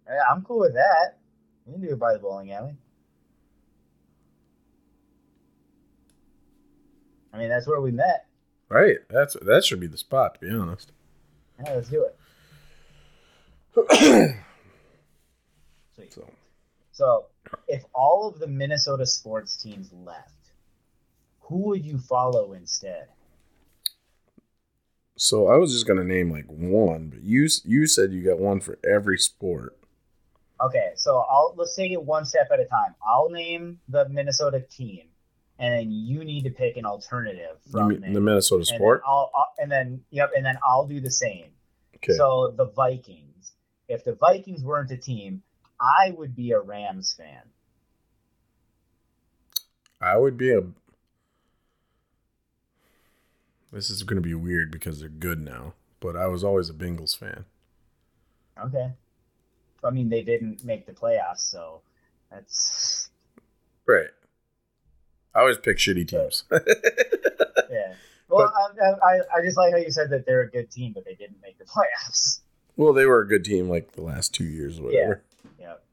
Yeah, 0.09 0.21
I'm 0.31 0.43
cool 0.43 0.59
with 0.59 0.73
that. 0.73 1.17
We 1.65 1.73
can 1.73 1.81
do 1.81 1.89
it 1.89 1.99
by 1.99 2.13
the 2.13 2.19
bowling 2.19 2.51
alley. 2.51 2.75
I 7.33 7.37
mean, 7.37 7.49
that's 7.49 7.67
where 7.67 7.81
we 7.81 7.91
met. 7.91 8.25
Right. 8.69 8.97
That's 9.09 9.35
that 9.41 9.63
should 9.63 9.79
be 9.79 9.87
the 9.87 9.97
spot, 9.97 10.35
to 10.35 10.39
be 10.39 10.49
honest. 10.53 10.91
Yeah, 11.63 11.73
let's 11.73 11.89
do 11.89 12.05
it. 12.05 12.17
Sweet. 15.95 16.13
So 16.13 16.29
So, 16.91 17.25
if 17.67 17.83
all 17.93 18.27
of 18.27 18.39
the 18.39 18.47
Minnesota 18.47 19.05
sports 19.05 19.55
teams 19.55 19.91
left, 19.93 20.51
who 21.41 21.57
would 21.67 21.85
you 21.85 21.97
follow 21.97 22.53
instead? 22.53 23.07
so 25.19 25.47
I 25.47 25.57
was 25.57 25.73
just 25.73 25.87
gonna 25.87 26.03
name 26.03 26.31
like 26.31 26.45
one, 26.47 27.09
but 27.09 27.23
you 27.23 27.47
you 27.65 27.87
said 27.87 28.13
you 28.13 28.23
got 28.23 28.39
one 28.39 28.59
for 28.61 28.77
every 28.87 29.17
sport. 29.17 29.75
Okay, 30.59 30.91
so 30.95 31.19
I'll 31.29 31.53
let's 31.55 31.75
take 31.75 31.91
it 31.91 32.01
one 32.01 32.25
step 32.25 32.47
at 32.51 32.59
a 32.59 32.65
time. 32.65 32.95
I'll 33.05 33.29
name 33.29 33.79
the 33.89 34.09
Minnesota 34.09 34.59
team, 34.59 35.03
and 35.59 35.73
then 35.73 35.91
you 35.91 36.23
need 36.23 36.43
to 36.45 36.49
pick 36.49 36.77
an 36.77 36.85
alternative 36.85 37.57
from 37.71 37.99
there. 37.99 38.11
the 38.13 38.21
Minnesota 38.21 38.61
And 38.61 38.67
then 38.67 38.75
sport. 38.77 39.01
I'll, 39.05 39.31
I'll 39.35 39.53
and 39.59 39.71
then 39.71 40.01
yep, 40.09 40.31
and 40.35 40.45
then 40.45 40.57
I'll 40.67 40.87
do 40.87 40.99
the 40.99 41.11
same. 41.11 41.51
Okay. 41.97 42.13
So 42.13 42.53
the 42.55 42.65
Vikings. 42.65 43.53
If 43.87 44.03
the 44.03 44.15
Vikings 44.15 44.63
weren't 44.63 44.91
a 44.91 44.97
team, 44.97 45.43
I 45.79 46.13
would 46.17 46.35
be 46.35 46.51
a 46.51 46.59
Rams 46.59 47.13
fan. 47.13 47.41
I 50.01 50.17
would 50.17 50.37
be 50.37 50.51
a. 50.53 50.61
This 53.71 53.89
is 53.89 54.03
gonna 54.03 54.21
be 54.21 54.33
weird 54.33 54.71
because 54.71 54.99
they're 54.99 55.09
good 55.09 55.39
now, 55.39 55.73
but 55.99 56.15
I 56.15 56.27
was 56.27 56.43
always 56.43 56.69
a 56.69 56.73
Bengals 56.73 57.15
fan. 57.17 57.45
Okay. 58.59 58.91
I 59.87 59.91
mean, 59.91 60.09
they 60.09 60.21
didn't 60.21 60.63
make 60.63 60.85
the 60.85 60.91
playoffs, 60.93 61.39
so 61.39 61.81
that's 62.29 63.09
Right. 63.85 64.09
I 65.33 65.39
always 65.39 65.57
pick 65.57 65.77
shitty 65.77 66.07
teams. 66.07 66.43
Yeah. 66.51 67.93
Well, 68.29 68.51
I, 68.53 68.85
I, 68.85 69.19
I 69.37 69.41
just 69.41 69.55
like 69.55 69.71
how 69.71 69.77
you 69.77 69.89
said 69.89 70.09
that 70.09 70.25
they're 70.25 70.41
a 70.41 70.49
good 70.49 70.69
team, 70.69 70.91
but 70.91 71.05
they 71.05 71.15
didn't 71.15 71.37
make 71.41 71.57
the 71.57 71.63
playoffs. 71.63 72.41
well, 72.75 72.91
they 72.91 73.05
were 73.05 73.21
a 73.21 73.27
good 73.27 73.45
team 73.45 73.69
like 73.69 73.93
the 73.93 74.01
last 74.01 74.35
two 74.35 74.43
years 74.43 74.79
or 74.79 74.83
whatever. 74.83 75.23
Yep. 75.57 75.83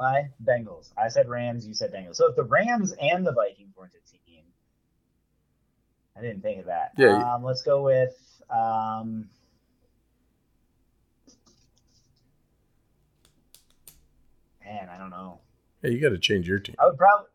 I 0.00 0.30
Bengals. 0.42 0.90
I 0.96 1.08
said 1.08 1.28
Rams. 1.28 1.66
You 1.66 1.74
said 1.74 1.92
Bengals. 1.92 2.16
So 2.16 2.30
if 2.30 2.36
the 2.36 2.44
Rams 2.44 2.94
and 2.98 3.26
the 3.26 3.32
Vikings 3.32 3.74
weren't 3.76 3.92
a 3.92 4.30
team, 4.30 4.42
I 6.16 6.22
didn't 6.22 6.40
think 6.40 6.60
of 6.60 6.66
that. 6.66 6.92
Yeah. 6.96 7.34
Um, 7.34 7.44
let's 7.44 7.60
go 7.60 7.82
with. 7.82 8.16
Um, 8.48 9.28
man, 14.66 14.88
I 14.88 14.98
don't 14.98 15.10
know. 15.10 15.40
Hey, 15.82 15.92
you 15.92 16.00
got 16.00 16.10
to 16.10 16.18
change 16.18 16.48
your 16.48 16.58
team. 16.58 16.74
I 16.78 16.86
would 16.86 16.98
probably. 16.98 17.28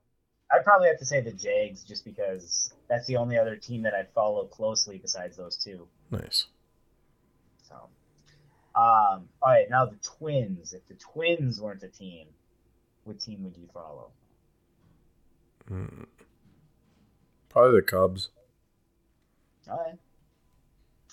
I'd 0.53 0.65
probably 0.65 0.89
have 0.89 0.99
to 0.99 1.05
say 1.05 1.21
the 1.21 1.31
Jags 1.31 1.83
just 1.83 2.03
because 2.03 2.73
that's 2.89 3.07
the 3.07 3.15
only 3.15 3.37
other 3.37 3.55
team 3.55 3.83
that 3.83 3.93
I'd 3.93 4.09
follow 4.13 4.43
closely 4.45 4.97
besides 4.97 5.37
those 5.37 5.55
two. 5.55 5.87
Nice. 6.09 6.47
So, 7.69 7.75
um, 8.75 9.29
all 9.41 9.45
right, 9.45 9.69
now 9.69 9.85
the 9.85 9.95
Twins. 10.03 10.73
If 10.73 10.85
the 10.87 10.95
Twins 10.95 11.61
weren't 11.61 11.83
a 11.83 11.87
team, 11.87 12.27
what 13.05 13.21
team 13.21 13.45
would 13.45 13.55
you 13.55 13.69
follow? 13.73 14.11
Hmm. 15.69 16.03
Probably 17.47 17.79
the 17.79 17.85
Cubs. 17.85 18.29
All 19.69 19.77
right. 19.77 19.97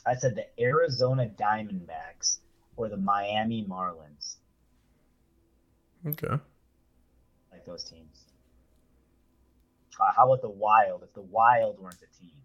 I 0.05 0.17
said 0.17 0.35
the 0.35 0.47
Arizona 0.61 1.31
Diamondbacks 1.39 2.39
or 2.77 2.89
the 2.89 2.97
Miami 2.97 3.65
Marlins. 3.69 4.38
Okay. 6.07 6.39
Like 7.53 7.65
those 7.67 7.85
teams. 7.85 8.25
Uh, 10.01 10.13
how 10.15 10.27
about 10.27 10.43
the 10.43 10.49
Wild? 10.49 11.03
If 11.03 11.13
the 11.15 11.23
Wild 11.23 11.79
weren't 11.81 11.97
a 11.97 12.21
team, 12.21 12.37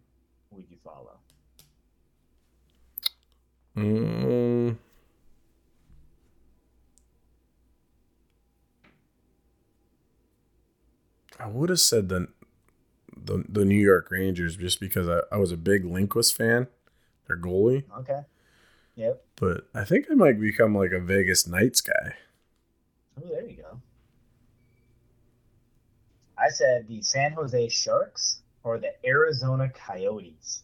who 0.49 0.57
would 0.57 0.65
you 0.69 0.77
follow? 0.83 1.17
Mm. 3.77 4.77
I 11.39 11.47
would 11.47 11.69
have 11.69 11.79
said 11.79 12.09
the, 12.09 12.27
the 13.15 13.43
the 13.49 13.65
New 13.65 13.79
York 13.79 14.09
Rangers 14.11 14.55
just 14.55 14.79
because 14.79 15.07
I, 15.09 15.21
I 15.31 15.37
was 15.37 15.51
a 15.51 15.57
big 15.57 15.83
Lundqvist 15.83 16.35
fan, 16.35 16.67
their 17.27 17.37
goalie. 17.37 17.83
Okay. 17.99 18.21
Yep. 18.95 19.23
But 19.35 19.67
I 19.73 19.83
think 19.83 20.05
I 20.09 20.13
might 20.13 20.39
become 20.39 20.75
like 20.75 20.91
a 20.91 20.99
Vegas 20.99 21.47
Knights 21.47 21.81
guy. 21.81 22.15
Oh, 23.17 23.30
there 23.30 23.47
you 23.47 23.58
go. 23.58 23.80
I 26.38 26.49
said 26.49 26.88
the 26.88 27.02
San 27.02 27.32
Jose 27.34 27.69
Sharks 27.69 28.41
or 28.63 28.80
the 28.80 28.93
Arizona 29.06 29.69
Coyotes. 29.69 30.63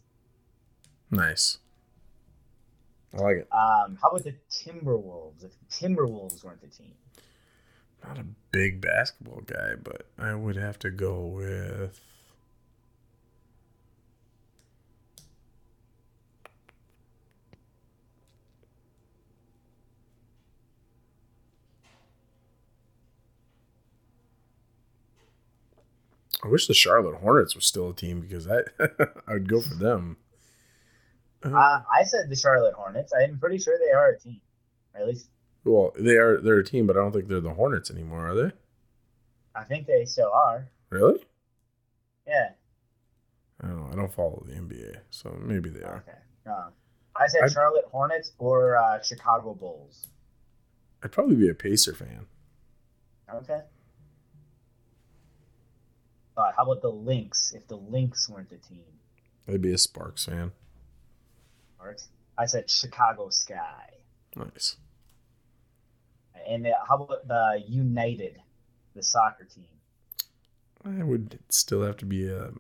Nice. 1.12 1.58
I 3.14 3.18
like 3.18 3.38
it. 3.38 3.48
Um, 3.52 3.98
how 4.02 4.10
about 4.10 4.24
the 4.24 4.36
Timberwolves? 4.52 5.44
If 5.44 5.52
the 5.60 5.66
Timberwolves 5.88 6.44
weren't 6.44 6.62
the 6.62 6.68
team, 6.68 6.94
Not 8.04 8.20
a 8.20 8.26
big 8.52 8.82
basketball 8.82 9.42
guy, 9.42 9.76
but 9.82 10.06
I 10.18 10.34
would 10.36 10.56
have 10.56 10.80
to 10.80 10.92
go 10.92 11.26
with. 11.26 12.00
I 26.44 26.48
wish 26.48 26.68
the 26.68 26.74
Charlotte 26.74 27.16
Hornets 27.18 27.56
was 27.56 27.66
still 27.66 27.90
a 27.90 27.94
team 27.94 28.22
because 28.22 28.48
I 28.48 28.60
I 29.28 29.34
would 29.34 29.50
go 29.50 29.62
for 29.62 29.76
them. 29.76 30.18
uh, 31.44 31.82
I 31.92 32.04
said 32.04 32.30
the 32.30 32.36
Charlotte 32.36 32.74
Hornets. 32.76 33.14
I'm 33.14 33.38
pretty 33.40 33.58
sure 33.58 33.78
they 33.78 33.92
are 33.92 34.10
a 34.12 34.20
team, 34.20 34.42
or 34.94 35.02
at 35.02 35.08
least 35.08 35.30
well, 35.66 35.94
they 36.00 36.16
are 36.16 36.40
they're 36.40 36.60
a 36.60 36.64
team, 36.66 36.88
but 36.88 36.96
I 36.96 37.00
don't 37.00 37.12
think 37.12 37.28
they're 37.28 37.42
the 37.42 37.54
Hornets 37.54 37.92
anymore, 37.92 38.28
are 38.30 38.36
they? 38.36 38.52
I 39.56 39.64
think 39.66 39.88
they 39.88 40.06
still 40.06 40.32
are. 40.34 40.70
Really? 40.90 41.26
Yeah. 42.28 42.52
I 43.62 43.68
don't 43.68 43.78
know. 43.78 43.90
I 43.92 43.96
don't 43.96 44.14
follow 44.14 44.42
the 44.48 44.54
NBA, 44.54 44.98
so 45.10 45.38
maybe 45.42 45.70
they 45.70 45.84
are. 45.84 46.04
Okay. 46.08 46.18
Uh, 46.50 46.70
I 47.16 47.28
said 47.28 47.42
I- 47.44 47.48
Charlotte 47.48 47.86
Hornets 47.92 48.32
or 48.38 48.78
uh, 48.78 49.02
Chicago 49.02 49.54
Bulls. 49.54 50.08
I'd 51.04 51.12
probably 51.12 51.36
be 51.36 51.50
a 51.50 51.54
Pacer 51.54 51.94
fan. 51.94 52.26
Okay. 53.34 53.60
Uh, 56.38 56.52
how 56.56 56.64
about 56.64 56.82
the 56.82 56.90
Lynx? 56.92 57.54
If 57.54 57.68
the 57.68 57.76
Lynx 57.76 58.30
weren't 58.30 58.52
a 58.52 58.58
team, 58.58 58.84
I'd 59.48 59.62
be 59.62 59.74
a 59.74 59.78
Sparks 59.78 60.26
fan. 60.26 60.52
Art? 61.80 62.02
I 62.38 62.46
said 62.46 62.70
Chicago 62.70 63.30
Sky. 63.30 63.90
Nice. 64.36 64.78
And 66.48 66.66
uh, 66.68 66.72
how 66.88 66.96
about 66.96 67.28
the 67.28 67.64
United, 67.68 68.38
the 68.96 69.04
soccer 69.04 69.44
team? 69.44 69.66
I 70.86 71.04
would 71.04 71.40
still 71.50 71.82
have 71.84 71.98
to 71.98 72.06
be 72.06 72.32
uh, 72.34 72.52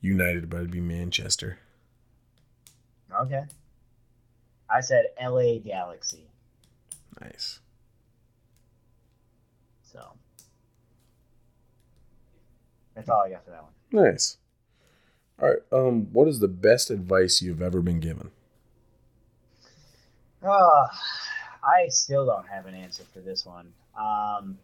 United, 0.00 0.50
but 0.50 0.60
I'd 0.60 0.70
be 0.70 0.80
Manchester. 0.80 1.58
Okay. 3.20 3.44
I 4.70 4.80
said 4.80 5.06
LA 5.22 5.58
Galaxy. 5.58 6.28
Nice. 7.20 7.60
So 9.90 10.12
that's 12.98 13.08
all 13.10 13.22
I 13.24 13.30
got 13.30 13.44
for 13.44 13.52
that 13.52 13.62
one. 13.62 13.72
Nice. 14.06 14.38
All 15.40 15.48
right. 15.48 15.58
Um, 15.70 16.12
what 16.12 16.26
is 16.26 16.40
the 16.40 16.48
best 16.48 16.90
advice 16.90 17.40
you've 17.40 17.62
ever 17.62 17.80
been 17.80 18.00
given? 18.00 18.32
Uh, 20.42 20.86
I 21.62 21.86
still 21.90 22.26
don't 22.26 22.48
have 22.48 22.66
an 22.66 22.74
answer 22.74 23.04
for 23.14 23.20
this 23.20 23.46
one. 23.46 23.72
Um, 23.96 24.58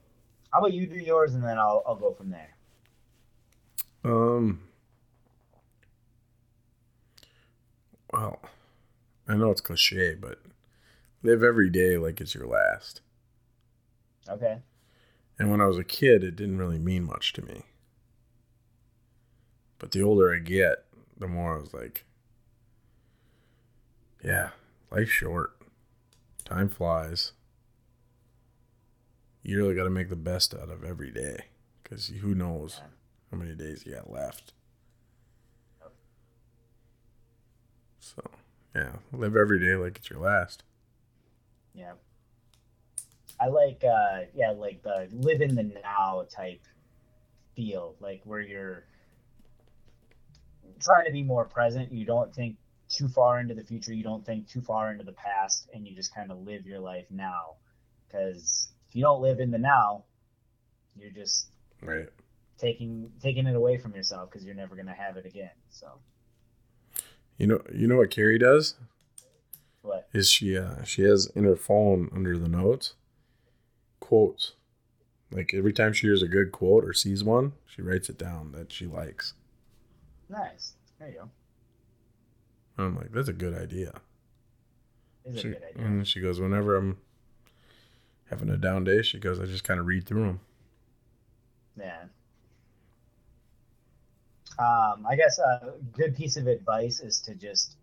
how 0.53 0.59
about 0.59 0.73
you 0.73 0.89
do 0.89 0.97
yours 0.97 1.35
and 1.35 1.45
then 1.45 1.59
I'll, 1.59 1.85
I'll 1.87 1.95
go 1.95 2.13
from 2.13 2.31
there. 2.31 2.51
Um. 4.05 4.63
Well, 8.13 8.41
I 9.29 9.37
know 9.37 9.53
it's 9.53 9.61
cliche, 9.61 10.15
but 10.15 10.41
live 11.23 11.45
every 11.45 11.71
day 11.71 11.99
like 11.99 12.21
it's 12.21 12.35
your 12.35 12.49
last. 12.49 13.01
Okay. 14.29 14.59
And 15.39 15.53
when 15.53 15.61
I 15.61 15.67
was 15.67 15.79
a 15.79 15.85
kid, 15.85 16.25
it 16.25 16.35
didn't 16.35 16.59
really 16.59 16.79
mean 16.81 17.05
much 17.05 17.33
to 17.35 17.43
me. 17.43 17.63
But 19.85 19.91
the 19.91 20.03
older 20.03 20.33
I 20.33 20.39
get, 20.39 20.87
the 21.19 21.29
more 21.29 21.59
I 21.59 21.61
was 21.61 21.75
like, 21.75 22.07
yeah, 24.25 24.49
life's 24.91 25.11
short. 25.11 25.59
Time 26.43 26.71
flies. 26.71 27.33
You 29.43 29.59
really 29.59 29.75
got 29.75 29.85
to 29.85 29.91
make 29.91 30.09
the 30.09 30.17
best 30.17 30.55
out 30.55 30.71
of 30.71 30.85
every 30.85 31.11
day 31.11 31.37
because 31.83 32.07
who 32.07 32.35
knows 32.35 32.81
how 33.31 33.37
many 33.37 33.55
days 33.55 33.85
you 33.85 33.93
got 33.93 34.11
left. 34.11 34.55
So, 38.01 38.23
yeah, 38.75 38.93
live 39.13 39.37
every 39.37 39.61
day 39.61 39.75
like 39.75 39.99
it's 39.99 40.09
your 40.09 40.21
last. 40.21 40.63
Yeah. 41.75 41.93
I 43.39 43.49
like 43.49 43.85
uh 43.85 44.21
yeah, 44.35 44.53
like 44.53 44.83
the 44.83 45.09
live 45.13 45.43
in 45.43 45.55
the 45.55 45.65
now 45.83 46.25
type 46.35 46.63
feel, 47.55 47.97
like 48.01 48.23
where 48.25 48.41
you're 48.41 48.85
trying 50.81 51.07
to 51.07 51.13
be 51.13 51.23
more 51.23 51.45
present, 51.45 51.93
you 51.93 52.05
don't 52.05 52.35
think 52.35 52.57
too 52.89 53.09
far 53.09 53.41
into 53.41 53.55
the 53.55 53.63
future, 53.65 53.93
you 53.95 54.03
don't 54.03 54.25
think 54.25 54.49
too 54.49 54.61
far 54.61 54.91
into 54.93 55.05
the 55.05 55.13
past 55.13 55.69
and 55.75 55.87
you 55.87 55.95
just 55.95 56.15
kind 56.15 56.31
of 56.31 56.39
live 56.45 56.67
your 56.67 56.81
life 56.81 57.07
now 57.11 57.57
cuz 58.11 58.69
if 58.89 58.95
you 58.95 59.03
don't 59.03 59.23
live 59.23 59.41
in 59.41 59.51
the 59.51 59.59
now, 59.59 60.05
you're 60.97 61.11
just 61.11 61.51
Right. 61.83 62.09
taking 62.59 63.11
taking 63.21 63.47
it 63.47 63.57
away 63.57 63.79
from 63.79 63.95
yourself 63.95 64.31
cuz 64.31 64.45
you're 64.45 64.55
never 64.55 64.75
going 64.77 64.87
to 64.87 64.93
have 64.93 65.17
it 65.17 65.27
again. 65.27 65.51
So, 65.71 65.99
You 67.39 67.47
know, 67.49 67.63
you 67.73 67.87
know 67.89 67.97
what 67.97 68.11
Carrie 68.11 68.39
does? 68.39 68.75
what? 69.83 70.09
is 70.15 70.31
she 70.31 70.57
uh 70.57 70.83
she 70.85 71.03
has 71.03 71.27
in 71.35 71.45
her 71.45 71.57
phone 71.57 72.09
under 72.15 72.39
the 72.39 72.49
notes 72.49 72.95
quotes 74.01 74.53
like 75.31 75.53
every 75.53 75.73
time 75.73 75.93
she 75.93 76.07
hears 76.07 76.23
a 76.23 76.29
good 76.29 76.53
quote 76.53 76.85
or 76.85 76.93
sees 76.93 77.23
one 77.25 77.53
she 77.67 77.83
writes 77.83 78.09
it 78.09 78.17
down 78.17 78.53
that 78.53 78.73
she 78.73 78.87
likes 78.87 79.35
Nice. 80.35 80.75
There 80.99 81.09
you 81.09 81.15
go. 81.15 81.31
i'm 82.79 82.97
like 82.97 83.13
that's 83.13 83.29
a 83.29 83.33
good 83.33 83.55
idea 83.55 83.93
Is 85.25 85.45
a 85.45 85.49
good 85.49 85.63
idea. 85.71 85.85
and 85.87 86.07
she 86.09 86.21
goes 86.21 86.41
whenever 86.41 86.77
i'm 86.77 86.99
having 88.31 88.51
a 88.51 88.57
down 88.57 88.85
day 88.85 89.03
she 89.03 89.19
goes 89.19 89.39
i 89.41 89.45
just 89.45 89.65
kind 89.65 89.79
of 89.81 89.87
read 89.87 90.07
through 90.07 90.27
them 90.27 90.41
Yeah. 91.79 92.05
Um, 94.59 95.05
I 95.09 95.17
guess 95.17 95.39
a 95.41 95.75
good 95.93 96.15
piece 96.17 96.37
of 96.37 96.47
advice 96.47 97.01
is 97.01 97.19
to 97.23 97.35
just 97.35 97.77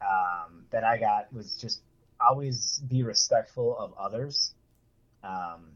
um, 0.00 0.64
that 0.70 0.84
I 0.84 0.96
got 0.96 1.32
was 1.32 1.56
just 1.56 1.80
always 2.20 2.80
be 2.88 3.02
respectful 3.02 3.76
of 3.76 3.92
others. 3.98 4.54
Um, 5.24 5.72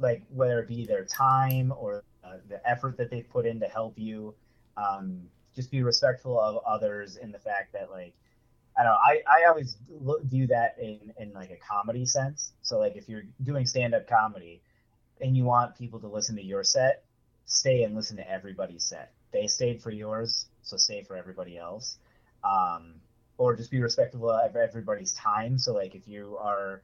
like 0.00 0.22
whether 0.34 0.58
it 0.60 0.66
be 0.68 0.86
their 0.86 1.04
time 1.04 1.72
or 1.76 2.02
uh, 2.28 2.38
the 2.48 2.68
effort 2.68 2.96
that 2.96 3.10
they've 3.10 3.28
put 3.28 3.46
in 3.46 3.60
to 3.60 3.66
help 3.66 3.98
you. 3.98 4.34
Um, 4.76 5.22
just 5.54 5.70
be 5.70 5.82
respectful 5.82 6.40
of 6.40 6.62
others 6.64 7.16
in 7.16 7.32
the 7.32 7.38
fact 7.38 7.72
that 7.72 7.90
like 7.90 8.14
I 8.76 8.84
don't 8.84 8.92
know. 8.92 8.98
I, 8.98 9.22
I 9.26 9.48
always 9.48 9.76
look, 9.88 10.22
view 10.22 10.46
that 10.48 10.76
in, 10.80 11.12
in 11.18 11.32
like 11.32 11.50
a 11.50 11.56
comedy 11.56 12.06
sense. 12.06 12.52
So 12.62 12.78
like 12.78 12.94
if 12.94 13.08
you're 13.08 13.24
doing 13.42 13.66
stand 13.66 13.94
up 13.94 14.06
comedy 14.06 14.62
and 15.20 15.36
you 15.36 15.44
want 15.44 15.76
people 15.76 15.98
to 16.00 16.06
listen 16.06 16.36
to 16.36 16.44
your 16.44 16.62
set, 16.62 17.04
stay 17.46 17.82
and 17.82 17.96
listen 17.96 18.16
to 18.18 18.30
everybody's 18.30 18.84
set. 18.84 19.12
They 19.32 19.48
stayed 19.48 19.82
for 19.82 19.90
yours, 19.90 20.46
so 20.62 20.76
stay 20.76 21.02
for 21.02 21.16
everybody 21.16 21.58
else. 21.58 21.98
Um, 22.44 22.94
or 23.36 23.56
just 23.56 23.70
be 23.70 23.80
respectful 23.80 24.30
of 24.30 24.54
everybody's 24.54 25.12
time. 25.14 25.58
So 25.58 25.74
like 25.74 25.94
if 25.96 26.06
you 26.06 26.36
are 26.40 26.82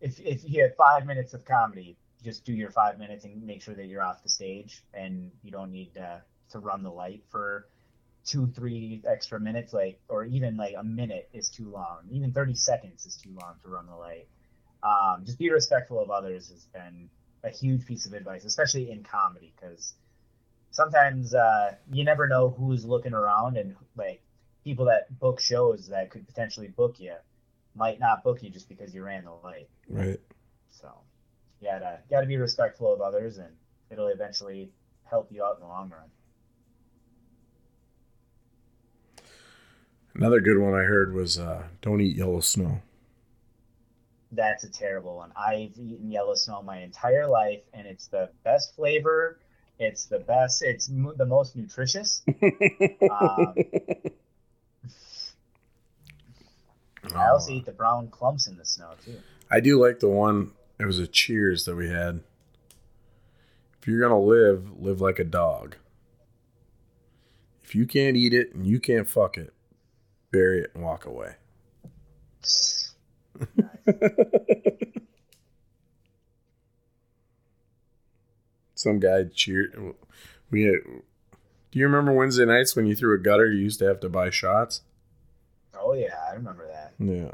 if 0.00 0.18
if 0.20 0.48
you 0.48 0.62
have 0.62 0.74
five 0.76 1.06
minutes 1.06 1.34
of 1.34 1.44
comedy, 1.44 1.96
just 2.22 2.44
do 2.44 2.52
your 2.52 2.70
five 2.70 2.98
minutes 2.98 3.24
and 3.24 3.42
make 3.42 3.62
sure 3.62 3.74
that 3.74 3.86
you're 3.86 4.02
off 4.02 4.22
the 4.22 4.28
stage 4.28 4.82
and 4.94 5.30
you 5.42 5.50
don't 5.50 5.72
need 5.72 5.94
to, 5.94 6.22
to 6.50 6.58
run 6.58 6.82
the 6.82 6.90
light 6.90 7.22
for 7.30 7.66
two, 8.24 8.46
three 8.48 9.02
extra 9.06 9.40
minutes, 9.40 9.72
like, 9.72 10.00
or 10.08 10.24
even 10.24 10.56
like 10.56 10.74
a 10.76 10.84
minute 10.84 11.28
is 11.32 11.48
too 11.48 11.70
long. 11.70 11.98
Even 12.10 12.32
30 12.32 12.54
seconds 12.54 13.06
is 13.06 13.16
too 13.16 13.30
long 13.40 13.54
to 13.62 13.68
run 13.68 13.86
the 13.86 13.94
light. 13.94 14.28
Um, 14.82 15.24
just 15.24 15.38
be 15.38 15.50
respectful 15.50 16.00
of 16.00 16.10
others 16.10 16.48
has 16.48 16.64
been 16.66 17.08
a 17.44 17.50
huge 17.50 17.86
piece 17.86 18.06
of 18.06 18.12
advice, 18.12 18.44
especially 18.44 18.90
in 18.90 19.02
comedy, 19.02 19.52
because 19.58 19.94
sometimes 20.70 21.34
uh, 21.34 21.74
you 21.92 22.04
never 22.04 22.28
know 22.28 22.50
who's 22.50 22.84
looking 22.84 23.12
around 23.12 23.56
and 23.56 23.76
like 23.96 24.22
people 24.64 24.86
that 24.86 25.18
book 25.18 25.40
shows 25.40 25.88
that 25.88 26.10
could 26.10 26.26
potentially 26.26 26.68
book 26.68 27.00
you 27.00 27.14
might 27.74 28.00
not 28.00 28.22
book 28.22 28.42
you 28.42 28.50
just 28.50 28.68
because 28.68 28.94
you 28.94 29.02
ran 29.02 29.24
the 29.24 29.32
light. 29.32 29.68
Right. 29.88 30.20
So 30.70 30.88
you 31.60 31.68
gotta 31.68 31.98
gotta 32.10 32.26
be 32.26 32.36
respectful 32.36 32.92
of 32.92 33.00
others, 33.00 33.38
and 33.38 33.50
it'll 33.90 34.08
eventually 34.08 34.70
help 35.04 35.30
you 35.30 35.44
out 35.44 35.56
in 35.56 35.60
the 35.60 35.66
long 35.66 35.90
run. 35.90 36.08
Another 40.14 40.40
good 40.40 40.58
one 40.58 40.74
I 40.74 40.84
heard 40.84 41.14
was 41.14 41.38
uh, 41.38 41.64
don't 41.82 42.00
eat 42.00 42.16
yellow 42.16 42.40
snow. 42.40 42.80
That's 44.32 44.64
a 44.64 44.70
terrible 44.70 45.16
one. 45.16 45.32
I've 45.36 45.76
eaten 45.76 46.10
yellow 46.10 46.34
snow 46.34 46.62
my 46.62 46.78
entire 46.78 47.28
life, 47.28 47.60
and 47.72 47.86
it's 47.86 48.06
the 48.06 48.30
best 48.44 48.74
flavor. 48.76 49.38
It's 49.78 50.06
the 50.06 50.18
best. 50.18 50.62
It's 50.62 50.88
m- 50.88 51.14
the 51.16 51.26
most 51.26 51.56
nutritious. 51.56 52.22
um, 53.10 53.54
I 57.14 57.28
also 57.28 57.52
eat 57.52 57.64
the 57.64 57.72
brown 57.72 58.08
clumps 58.08 58.46
in 58.46 58.56
the 58.56 58.64
snow 58.64 58.90
too. 59.04 59.18
I 59.50 59.60
do 59.60 59.80
like 59.80 60.00
the 60.00 60.08
one. 60.08 60.52
It 60.80 60.86
was 60.86 60.98
a 60.98 61.06
Cheers 61.06 61.66
that 61.66 61.76
we 61.76 61.90
had. 61.90 62.22
If 63.78 63.86
you're 63.86 64.00
gonna 64.00 64.18
live, 64.18 64.80
live 64.80 65.02
like 65.02 65.18
a 65.18 65.24
dog. 65.24 65.76
If 67.62 67.74
you 67.74 67.86
can't 67.86 68.16
eat 68.16 68.32
it 68.32 68.54
and 68.54 68.66
you 68.66 68.80
can't 68.80 69.06
fuck 69.06 69.36
it, 69.36 69.52
bury 70.30 70.62
it 70.62 70.70
and 70.74 70.82
walk 70.82 71.04
away. 71.04 71.34
Some 78.74 78.98
guy 79.00 79.24
cheered. 79.24 79.94
We 80.50 80.62
had, 80.62 80.76
do 81.70 81.78
you 81.78 81.84
remember 81.84 82.12
Wednesday 82.12 82.46
nights 82.46 82.74
when 82.74 82.86
you 82.86 82.96
threw 82.96 83.14
a 83.14 83.18
gutter? 83.18 83.52
You 83.52 83.60
used 83.60 83.80
to 83.80 83.84
have 83.84 84.00
to 84.00 84.08
buy 84.08 84.30
shots. 84.30 84.80
Oh 85.78 85.92
yeah, 85.92 86.16
I 86.30 86.32
remember 86.34 86.66
that. 86.66 86.94
Yeah, 86.98 87.32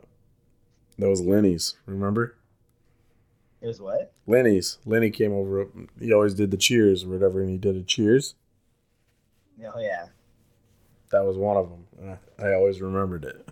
that 0.98 1.08
was 1.08 1.20
Lenny's. 1.20 1.76
Remember? 1.86 2.34
It 3.60 3.66
was 3.66 3.80
what? 3.80 4.12
Lenny's. 4.26 4.78
Lenny 4.84 5.10
came 5.10 5.32
over. 5.32 5.66
He 5.98 6.12
always 6.12 6.34
did 6.34 6.50
the 6.50 6.56
cheers 6.56 7.04
or 7.04 7.08
whatever, 7.08 7.40
and 7.40 7.50
he 7.50 7.56
did 7.56 7.76
a 7.76 7.82
cheers. 7.82 8.34
Oh 9.64 9.80
yeah. 9.80 10.06
That 11.10 11.24
was 11.24 11.36
one 11.36 11.56
of 11.56 11.70
them. 11.70 12.18
I 12.38 12.52
always 12.54 12.80
remembered 12.80 13.24
it. 13.24 13.48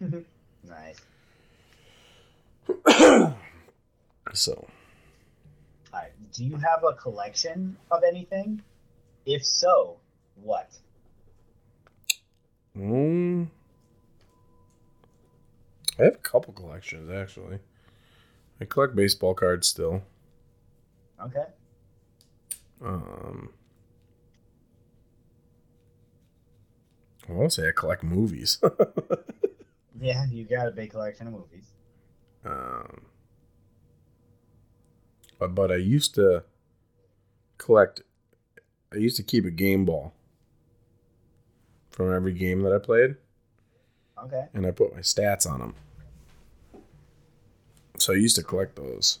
nice. 0.64 1.00
so. 4.32 4.66
All 5.92 6.00
right. 6.00 6.12
Do 6.32 6.44
you 6.44 6.56
have 6.56 6.84
a 6.84 6.94
collection 6.94 7.76
of 7.90 8.02
anything? 8.06 8.62
If 9.26 9.44
so, 9.44 9.96
what? 10.42 10.78
Mm, 12.78 13.48
I 15.98 16.04
have 16.04 16.14
a 16.14 16.18
couple 16.18 16.52
collections 16.52 17.10
actually. 17.10 17.58
I 18.60 18.64
collect 18.64 18.94
baseball 18.94 19.34
cards 19.34 19.66
still. 19.66 20.02
Okay. 21.20 21.44
Um, 22.82 23.50
I 27.28 27.32
want 27.32 27.50
to 27.50 27.62
say 27.62 27.68
I 27.68 27.72
collect 27.72 28.02
movies. 28.02 28.58
yeah, 30.00 30.24
you 30.30 30.44
got 30.44 30.68
a 30.68 30.70
big 30.70 30.90
collection 30.90 31.26
of 31.26 31.32
movies. 31.34 31.72
Um, 32.44 33.02
but, 35.38 35.54
but 35.54 35.72
I 35.72 35.76
used 35.76 36.14
to 36.14 36.44
collect. 37.58 38.02
I 38.92 38.96
used 38.96 39.16
to 39.16 39.22
keep 39.22 39.44
a 39.44 39.50
game 39.50 39.84
ball 39.84 40.14
from 41.90 42.14
every 42.14 42.32
game 42.32 42.62
that 42.62 42.72
I 42.72 42.78
played. 42.78 43.16
Okay. 44.22 44.46
And 44.54 44.66
I 44.66 44.70
put 44.70 44.94
my 44.94 45.00
stats 45.00 45.50
on 45.50 45.60
them. 45.60 45.74
So 47.98 48.12
I 48.12 48.16
used 48.16 48.36
to 48.36 48.42
collect 48.42 48.76
those. 48.76 49.20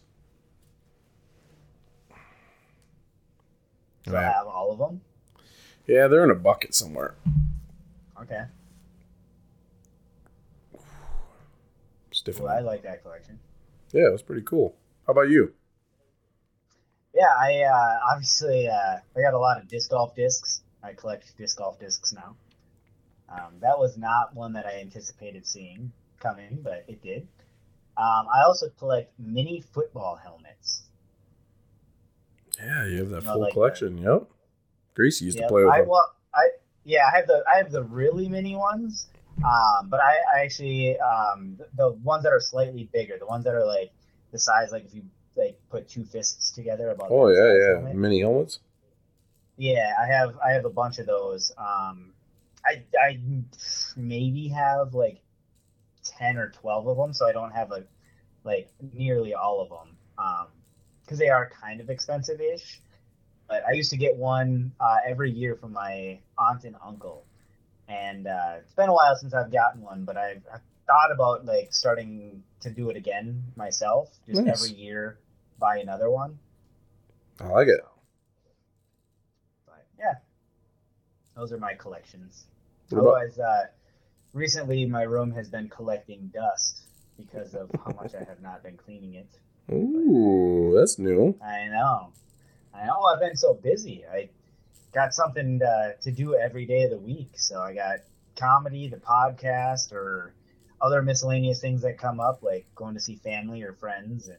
Do 4.04 4.16
I 4.16 4.22
have 4.22 4.46
all 4.46 4.70
of 4.72 4.78
them? 4.78 5.00
Yeah, 5.86 6.06
they're 6.06 6.24
in 6.24 6.30
a 6.30 6.34
bucket 6.34 6.74
somewhere. 6.74 7.14
Okay. 8.20 8.44
It's 12.10 12.20
different. 12.22 12.48
Well, 12.48 12.56
I 12.56 12.60
like 12.60 12.82
that 12.82 13.02
collection. 13.02 13.38
Yeah, 13.92 14.06
it 14.06 14.12
was 14.12 14.22
pretty 14.22 14.42
cool. 14.42 14.76
How 15.06 15.12
about 15.12 15.28
you? 15.28 15.52
Yeah, 17.14 17.28
I 17.40 17.62
uh, 17.62 17.98
obviously 18.12 18.68
uh, 18.68 18.98
I 19.16 19.20
got 19.20 19.34
a 19.34 19.38
lot 19.38 19.60
of 19.60 19.68
disc 19.68 19.90
golf 19.90 20.14
discs. 20.14 20.62
I 20.82 20.92
collect 20.92 21.36
disc 21.36 21.56
golf 21.58 21.80
discs 21.80 22.12
now. 22.12 22.36
Um, 23.28 23.54
that 23.60 23.78
was 23.78 23.96
not 23.96 24.34
one 24.34 24.52
that 24.52 24.66
I 24.66 24.80
anticipated 24.80 25.46
seeing 25.46 25.92
coming, 26.20 26.58
but 26.62 26.84
it 26.88 27.02
did. 27.02 27.26
Um, 27.98 28.26
I 28.34 28.42
also 28.44 28.68
collect 28.78 29.12
mini 29.18 29.62
football 29.72 30.16
helmets. 30.16 30.82
Yeah, 32.58 32.86
you 32.86 32.98
have 32.98 33.10
that 33.10 33.20
You 33.22 33.26
know, 33.26 33.32
full 33.34 33.40
like 33.42 33.52
collection. 33.52 33.98
Yep. 33.98 34.28
Gracie 34.94 35.24
used 35.26 35.38
Yep, 35.38 35.48
to 35.48 35.52
play 35.52 35.64
with 35.64 35.72
I, 35.72 35.80
them. 35.80 35.88
well, 35.88 36.14
I 36.34 36.48
yeah, 36.84 37.08
I 37.12 37.16
have 37.16 37.26
the 37.26 37.44
I 37.52 37.56
have 37.58 37.70
the 37.70 37.82
really 37.82 38.28
mini 38.28 38.56
ones, 38.56 39.08
um, 39.44 39.88
but 39.88 40.00
I, 40.00 40.16
I 40.34 40.40
actually 40.42 40.98
um, 41.00 41.56
the, 41.58 41.68
the 41.76 41.90
ones 41.92 42.22
that 42.24 42.32
are 42.32 42.40
slightly 42.40 42.88
bigger, 42.92 43.18
the 43.18 43.26
ones 43.26 43.44
that 43.44 43.54
are 43.54 43.66
like 43.66 43.92
the 44.32 44.38
size 44.38 44.72
like 44.72 44.84
if 44.86 44.94
you 44.94 45.02
like 45.36 45.58
put 45.70 45.88
two 45.88 46.04
fists 46.04 46.50
together. 46.50 46.90
About 46.90 47.08
Oh 47.10 47.28
yeah, 47.28 47.52
yeah. 47.52 47.74
helmet. 47.74 47.94
Mini 47.96 48.20
helmets. 48.20 48.60
Yeah, 49.58 49.94
I 50.00 50.06
have 50.06 50.36
I 50.44 50.52
have 50.52 50.64
a 50.64 50.70
bunch 50.70 50.98
of 50.98 51.06
those. 51.06 51.52
Um, 51.58 52.12
I 52.64 52.82
I 53.00 53.20
maybe 53.96 54.48
have 54.48 54.94
like 54.94 55.20
ten 56.16 56.36
or 56.36 56.50
twelve 56.50 56.86
of 56.86 56.96
them, 56.96 57.12
so 57.12 57.26
I 57.26 57.32
don't 57.32 57.52
have 57.52 57.72
a 57.72 57.84
like 58.44 58.70
nearly 58.92 59.34
all 59.34 59.60
of 59.60 59.68
them. 59.68 59.96
Um, 60.18 60.46
because 61.02 61.18
they 61.18 61.28
are 61.28 61.50
kind 61.62 61.80
of 61.80 61.88
expensive 61.88 62.40
ish. 62.40 62.80
But 63.48 63.62
I 63.64 63.72
used 63.72 63.90
to 63.90 63.96
get 63.96 64.16
one 64.16 64.72
uh, 64.80 64.96
every 65.06 65.30
year 65.30 65.54
from 65.54 65.72
my 65.72 66.18
aunt 66.36 66.64
and 66.64 66.74
uncle, 66.84 67.24
and 67.86 68.26
uh, 68.26 68.56
it's 68.58 68.74
been 68.74 68.88
a 68.88 68.92
while 68.92 69.14
since 69.16 69.34
I've 69.34 69.52
gotten 69.52 69.82
one. 69.82 70.04
But 70.04 70.16
I've, 70.16 70.42
I've 70.52 70.62
thought 70.86 71.12
about 71.12 71.44
like 71.44 71.72
starting 71.72 72.42
to 72.60 72.70
do 72.70 72.90
it 72.90 72.96
again 72.96 73.44
myself, 73.54 74.10
just 74.26 74.42
Nice. 74.42 74.64
every 74.64 74.76
year 74.76 75.18
buy 75.60 75.78
another 75.78 76.10
one. 76.10 76.38
I 77.40 77.46
like 77.48 77.68
it. 77.68 77.80
But 79.66 79.86
yeah, 79.96 80.14
those 81.36 81.52
are 81.52 81.58
my 81.58 81.74
collections. 81.74 82.46
Otherwise, 82.92 83.38
uh, 83.38 83.66
recently 84.36 84.84
my 84.84 85.02
room 85.02 85.32
has 85.32 85.48
been 85.48 85.68
collecting 85.68 86.30
dust 86.32 86.82
because 87.16 87.54
of 87.54 87.70
how 87.84 87.92
much 87.92 88.14
I 88.14 88.24
have 88.24 88.42
not 88.42 88.62
been 88.62 88.76
cleaning 88.76 89.14
it. 89.14 89.28
Ooh, 89.72 90.74
that's 90.76 90.98
new. 90.98 91.34
I 91.42 91.68
know. 91.68 92.12
I 92.74 92.86
know. 92.86 93.02
I've 93.12 93.20
been 93.20 93.36
so 93.36 93.54
busy. 93.54 94.04
I 94.10 94.28
got 94.92 95.14
something 95.14 95.60
uh, 95.62 95.92
to 96.02 96.12
do 96.12 96.36
every 96.36 96.66
day 96.66 96.84
of 96.84 96.90
the 96.90 96.98
week. 96.98 97.30
So 97.36 97.60
I 97.60 97.74
got 97.74 98.00
comedy, 98.36 98.88
the 98.88 98.98
podcast, 98.98 99.92
or 99.92 100.34
other 100.80 101.02
miscellaneous 101.02 101.60
things 101.60 101.82
that 101.82 101.98
come 101.98 102.20
up, 102.20 102.42
like 102.42 102.66
going 102.74 102.94
to 102.94 103.00
see 103.00 103.16
family 103.16 103.62
or 103.62 103.72
friends. 103.72 104.28
And 104.28 104.38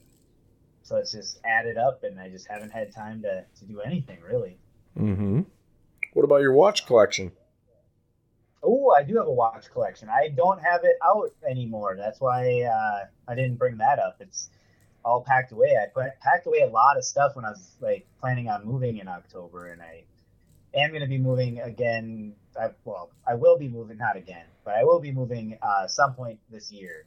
so 0.84 0.98
it's 0.98 1.12
just 1.12 1.40
added 1.44 1.78
up, 1.78 2.04
and 2.04 2.20
I 2.20 2.30
just 2.30 2.48
haven't 2.48 2.70
had 2.70 2.94
time 2.94 3.24
to, 3.24 3.44
to 3.60 3.66
do 3.66 3.82
anything 3.82 4.20
really. 4.22 4.60
Mm-hmm. 4.98 5.42
What 6.14 6.24
about 6.24 6.42
your 6.42 6.54
watch 6.54 6.86
collection? 6.86 7.32
Oh, 8.70 8.92
I 8.92 9.04
do 9.04 9.16
have 9.16 9.28
a 9.28 9.32
watch 9.32 9.72
collection. 9.72 10.10
I 10.10 10.28
don't 10.28 10.62
have 10.62 10.84
it 10.84 10.98
out 11.04 11.32
anymore. 11.50 11.96
That's 11.98 12.20
why 12.20 12.64
uh, 12.64 13.06
I 13.26 13.36
didn't 13.36 13.56
bring 13.56 13.78
that 13.78 13.98
up. 13.98 14.18
It's 14.20 14.50
all 15.06 15.24
packed 15.24 15.54
away. 15.54 15.78
I 15.82 15.88
put, 15.88 16.20
packed 16.20 16.48
away 16.48 16.60
a 16.60 16.68
lot 16.68 16.98
of 16.98 17.06
stuff 17.06 17.38
when 17.38 17.46
I 17.46 17.52
was 17.52 17.78
like 17.80 18.06
planning 18.20 18.50
on 18.50 18.66
moving 18.66 18.98
in 18.98 19.08
October, 19.08 19.68
and 19.68 19.82
I 19.82 20.04
am 20.74 20.90
going 20.90 21.02
to 21.02 21.08
be 21.08 21.18
moving 21.18 21.62
again. 21.62 22.36
I, 22.60 22.72
well, 22.84 23.12
I 23.26 23.36
will 23.36 23.58
be 23.58 23.70
moving, 23.70 23.98
not 24.00 24.18
again, 24.18 24.46
but 24.66 24.76
I 24.76 24.84
will 24.84 25.00
be 25.00 25.14
moving 25.14 25.58
uh, 25.62 25.88
some 25.88 26.14
point 26.14 26.40
this 26.52 26.70
year, 26.72 27.06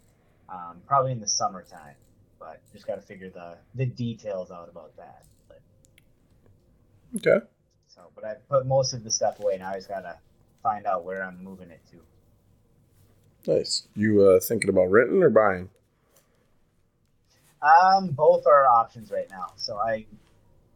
um, 0.48 0.80
probably 0.86 1.12
in 1.12 1.20
the 1.20 1.28
summertime. 1.28 1.96
But 2.38 2.62
just 2.72 2.86
got 2.86 2.94
to 2.94 3.02
figure 3.02 3.28
the 3.28 3.58
the 3.74 3.84
details 3.84 4.50
out 4.50 4.70
about 4.70 4.96
that. 4.96 5.24
But, 5.46 5.60
Okay. 7.16 7.44
so, 7.88 8.10
but 8.14 8.24
I 8.24 8.34
put 8.48 8.66
most 8.66 8.94
of 8.94 9.04
the 9.04 9.10
stuff 9.10 9.40
away. 9.40 9.58
Now 9.58 9.72
I 9.72 9.74
just 9.74 9.88
got 9.90 10.00
to 10.00 10.16
find 10.62 10.86
out 10.86 11.04
where 11.04 11.22
I'm 11.24 11.42
moving 11.42 11.70
it 11.70 11.80
to. 11.90 13.52
Nice. 13.52 13.88
You 13.94 14.22
uh, 14.22 14.40
thinking 14.40 14.70
about 14.70 14.90
renting 14.90 15.22
or 15.22 15.30
buying? 15.30 15.70
Um, 17.62 18.08
both 18.08 18.46
are 18.46 18.66
options 18.66 19.10
right 19.10 19.28
now. 19.30 19.52
So 19.56 19.76
I, 19.76 20.06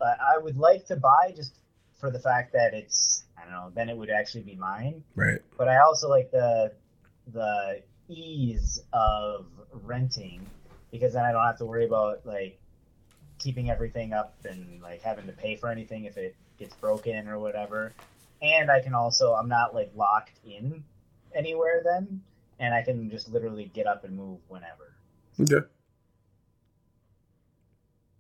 I 0.01 0.37
I 0.37 0.38
would 0.38 0.57
like 0.57 0.87
to 0.87 0.97
buy 0.97 1.33
just 1.35 1.57
for 1.99 2.11
the 2.11 2.18
fact 2.18 2.53
that 2.53 2.75
it's 2.75 3.25
I 3.38 3.42
don't 3.42 3.53
know. 3.53 3.70
Then 3.75 3.88
it 3.88 3.97
would 3.97 4.11
actually 4.11 4.42
be 4.42 4.55
mine. 4.55 5.03
Right. 5.14 5.40
But 5.57 5.68
I 5.68 5.79
also 5.79 6.09
like 6.09 6.31
the 6.31 6.73
the 7.33 7.83
ease 8.09 8.83
of 8.92 9.47
renting 9.83 10.47
because 10.90 11.14
then 11.14 11.25
I 11.25 11.33
don't 11.33 11.44
have 11.44 11.59
to 11.59 11.66
worry 11.66 11.87
about 11.87 12.25
like 12.25 12.59
keeping 13.38 13.70
everything 13.70 14.12
up 14.12 14.35
and 14.44 14.81
like 14.83 15.03
having 15.03 15.27
to 15.27 15.33
pay 15.33 15.57
for 15.57 15.70
anything 15.70 16.05
if 16.05 16.16
it 16.16 16.37
gets 16.59 16.75
broken 16.77 17.29
or 17.29 17.38
whatever. 17.38 17.92
And 18.44 18.70
I 18.70 18.80
can 18.80 18.94
also 18.94 19.33
I'm 19.33 19.48
not 19.48 19.74
like 19.74 19.90
locked 19.96 20.38
in 20.44 20.85
anywhere 21.35 21.83
then, 21.83 22.20
and 22.59 22.74
I 22.74 22.83
can 22.83 23.09
just 23.11 23.30
literally 23.30 23.70
get 23.72 23.87
up 23.87 24.04
and 24.04 24.14
move 24.14 24.38
whenever. 24.48 24.94
Okay. 25.40 25.66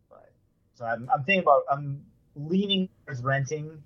But 0.08 0.32
so 0.76 0.86
I'm, 0.86 1.10
I'm 1.12 1.24
thinking 1.24 1.42
about 1.42 1.64
I'm 1.70 2.06
leaning 2.34 2.88
towards 3.04 3.22
renting, 3.22 3.82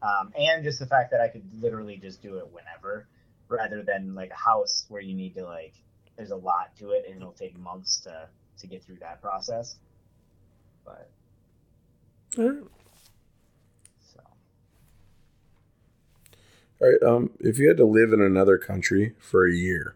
um, 0.00 0.32
and 0.34 0.64
just 0.64 0.78
the 0.78 0.86
fact 0.86 1.10
that 1.10 1.20
I 1.20 1.28
could 1.28 1.44
literally 1.60 1.98
just 1.98 2.22
do 2.22 2.38
it 2.38 2.48
whenever, 2.50 3.06
rather 3.48 3.82
than 3.82 4.14
like 4.14 4.30
a 4.30 4.50
house 4.50 4.86
where 4.88 5.02
you 5.02 5.14
need 5.14 5.34
to 5.34 5.44
like 5.44 5.74
there's 6.16 6.30
a 6.30 6.36
lot 6.36 6.74
to 6.78 6.92
it 6.92 7.04
and 7.06 7.16
it'll 7.16 7.32
take 7.32 7.58
months 7.58 8.00
to 8.00 8.28
to 8.60 8.66
get 8.66 8.82
through 8.82 8.96
that 9.00 9.20
process. 9.20 9.76
But 10.86 11.10
All 12.38 12.48
right. 12.50 12.62
All 16.82 16.90
right. 16.90 17.02
Um, 17.02 17.30
if 17.40 17.58
you 17.58 17.68
had 17.68 17.76
to 17.76 17.84
live 17.84 18.12
in 18.12 18.20
another 18.20 18.58
country 18.58 19.14
for 19.18 19.46
a 19.46 19.52
year, 19.52 19.94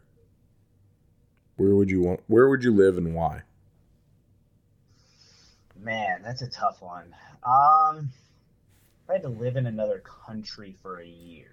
where 1.56 1.74
would 1.74 1.90
you 1.90 2.00
want? 2.00 2.20
Where 2.28 2.48
would 2.48 2.62
you 2.62 2.72
live 2.72 2.96
and 2.96 3.14
why? 3.14 3.42
man, 5.86 6.20
that's 6.22 6.42
a 6.42 6.48
tough 6.48 6.82
one. 6.82 7.14
Um, 7.44 8.10
if 9.04 9.10
I 9.10 9.12
had 9.14 9.22
to 9.22 9.28
live 9.28 9.56
in 9.56 9.66
another 9.66 10.02
country 10.26 10.74
for 10.82 10.98
a 10.98 11.06
year. 11.06 11.52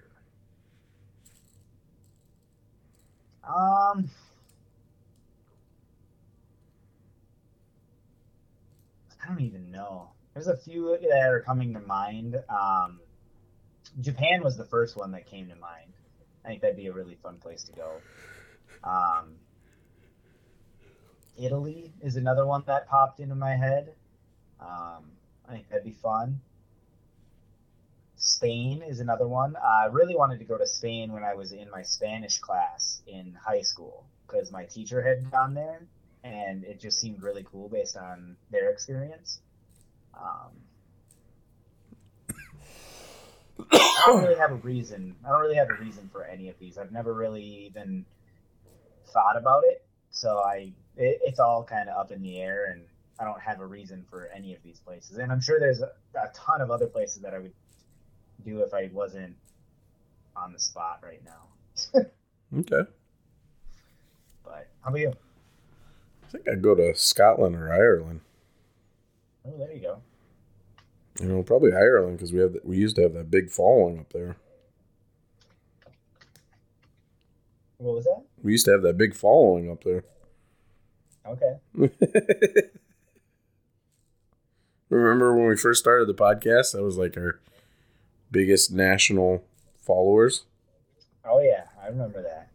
Um, 3.48 4.10
I 9.22 9.28
don't 9.28 9.42
even 9.42 9.72
know. 9.72 10.10
There's 10.34 10.48
a 10.48 10.58
few 10.58 10.98
that 10.98 11.30
are 11.30 11.42
coming 11.42 11.74
to 11.76 11.80
mind. 11.82 12.42
Um, 12.50 13.00
Japan 14.02 14.44
was 14.44 14.58
the 14.58 14.66
first 14.66 14.98
one 14.98 15.12
that 15.12 15.26
came 15.26 15.48
to 15.50 15.56
mind. 15.56 15.94
I 16.44 16.50
think 16.50 16.62
that'd 16.62 16.78
be 16.78 16.88
a 16.88 16.94
really 16.94 17.16
fun 17.16 17.38
place 17.38 17.64
to 17.64 17.72
go. 17.74 18.02
Um, 18.84 19.36
Italy 21.38 21.94
is 22.02 22.16
another 22.16 22.46
one 22.46 22.64
that 22.68 22.88
popped 22.88 23.20
into 23.20 23.36
my 23.36 23.56
head. 23.56 23.94
Um, 24.60 25.12
I 25.48 25.54
think 25.54 25.70
that'd 25.70 25.86
be 25.86 25.92
fun. 25.92 26.42
Spain 28.16 28.82
is 28.82 29.00
another 29.00 29.28
one. 29.28 29.56
I 29.58 29.86
really 29.86 30.16
wanted 30.16 30.40
to 30.40 30.46
go 30.46 30.58
to 30.58 30.66
Spain 30.66 31.12
when 31.12 31.24
I 31.24 31.34
was 31.34 31.52
in 31.52 31.70
my 31.70 31.82
Spanish 31.82 32.40
class 32.40 33.02
in 33.06 33.38
high 33.42 33.62
school 33.62 34.06
because 34.26 34.52
my 34.52 34.64
teacher 34.66 35.02
had 35.02 35.30
gone 35.30 35.54
there 35.54 35.82
and 36.24 36.64
it 36.64 36.80
just 36.80 37.00
seemed 37.00 37.22
really 37.22 37.44
cool 37.44 37.68
based 37.68 37.98
on 37.98 38.38
their 38.50 38.70
experience. 38.70 39.42
Um, 40.14 40.52
I 43.72 44.04
don't 44.08 44.24
really 44.24 44.38
have 44.38 44.52
a 44.52 44.56
reason. 44.56 45.16
I 45.26 45.30
don't 45.30 45.42
really 45.42 45.56
have 45.56 45.70
a 45.70 45.82
reason 45.84 46.10
for 46.12 46.24
any 46.26 46.50
of 46.50 46.58
these. 46.60 46.78
I've 46.78 46.92
never 46.92 47.14
really 47.14 47.44
even 47.44 48.06
thought 49.08 49.38
about 49.38 49.64
it, 49.66 49.86
so 50.12 50.40
I 50.40 50.74
it, 50.98 51.20
it's 51.24 51.40
all 51.40 51.64
kind 51.64 51.90
of 51.90 51.98
up 51.98 52.12
in 52.12 52.22
the 52.22 52.40
air, 52.42 52.72
and 52.72 52.84
I 53.20 53.24
don't 53.24 53.40
have 53.40 53.60
a 53.60 53.66
reason 53.66 54.06
for 54.10 54.30
any 54.36 54.54
of 54.56 54.64
these 54.64 54.80
places. 54.80 55.18
And 55.18 55.32
I'm 55.32 55.42
sure 55.42 55.60
there's 55.60 55.82
a, 55.82 55.92
a 56.16 56.32
ton 56.34 56.62
of 56.62 56.72
other 56.72 56.88
places 56.88 57.22
that 57.22 57.34
I 57.34 57.40
would 57.40 57.54
do 58.44 58.62
if 58.62 58.74
I 58.74 58.90
wasn't 58.92 59.36
on 60.36 60.52
the 60.52 60.60
spot 60.60 61.00
right 61.04 61.22
now. 61.24 62.02
Okay. 62.60 62.84
But 64.44 64.68
how 64.82 64.90
about 64.90 65.00
you? 65.00 65.14
I 66.24 66.28
think 66.30 66.48
I'd 66.48 66.62
go 66.62 66.76
to 66.76 66.94
Scotland 66.94 67.56
or 67.56 67.74
Ireland. 67.74 68.22
Oh, 69.46 69.58
there 69.58 69.74
you 69.74 69.82
go. 69.82 70.02
You 71.20 71.28
know, 71.28 71.44
probably 71.44 71.74
Ireland 71.74 72.18
because 72.18 72.34
we 72.34 72.40
have 72.40 72.56
we 72.64 72.78
used 72.78 72.96
to 72.96 73.04
have 73.04 73.14
that 73.14 73.30
big 73.30 73.50
following 73.52 74.00
up 74.00 74.12
there. 74.14 74.36
What 77.78 77.96
was 77.96 78.06
that? 78.06 78.24
We 78.42 78.52
used 78.54 78.66
to 78.66 78.72
have 78.72 78.82
that 78.84 78.98
big 78.98 79.14
following 79.14 79.70
up 79.70 79.84
there. 79.84 80.04
Okay. 81.26 81.58
Remember 84.90 85.36
when 85.36 85.48
we 85.48 85.58
first 85.58 85.80
started 85.82 86.08
the 86.08 86.14
podcast? 86.14 86.74
That 86.74 86.84
was 86.84 86.98
like 86.98 87.18
our 87.18 87.40
biggest 88.32 88.72
national 88.72 89.44
followers. 89.82 90.44
Oh 91.26 91.40
yeah, 91.42 91.64
I 91.82 91.88
remember 91.88 92.22
that. 92.22 92.50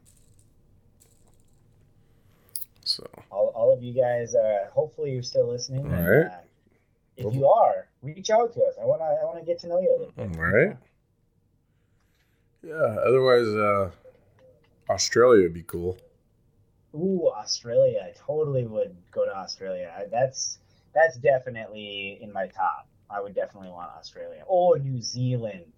So 2.85 3.07
All, 3.31 3.49
all 3.55 3.73
of 3.73 3.83
you 3.83 3.93
guys, 3.93 4.35
uh, 4.35 4.69
hopefully 4.73 5.13
you're 5.13 5.23
still 5.23 5.49
listening. 5.51 5.85
and, 5.87 5.95
All 5.95 6.11
right. 6.11 6.27
uh, 6.27 6.39
if 7.17 7.35
you 7.35 7.47
are, 7.47 7.88
reach 8.03 8.31
out 8.31 8.53
to 8.55 8.61
us. 8.63 8.75
I 8.81 8.85
wanna 8.85 9.05
I 9.05 9.25
wanna 9.25 9.45
get 9.45 9.59
to 9.61 9.69
know 9.69 9.81
you 9.81 9.91
a 9.91 9.99
little 9.99 10.13
bit. 10.17 10.39
right. 10.39 10.77
Yeah. 12.63 12.75
Otherwise, 13.07 13.47
uh, 13.49 13.91
Australia 14.91 15.43
would 15.45 15.55
be 15.55 15.63
cool. 15.63 15.97
Ooh, 16.95 17.29
Australia. 17.37 18.01
I 18.05 18.13
totally 18.19 18.67
would 18.67 18.97
go 19.13 19.25
to 19.25 19.37
Australia. 19.37 19.93
I, 19.97 20.07
that's 20.11 20.59
that's 20.95 21.17
definitely 21.19 22.19
in 22.21 22.33
my 22.33 22.47
top. 22.49 22.89
I 23.11 23.21
would 23.21 23.35
definitely 23.35 23.71
want 23.71 23.91
Australia. 23.97 24.43
Or 24.47 24.79
New 24.79 25.01
Zealand. 25.01 25.73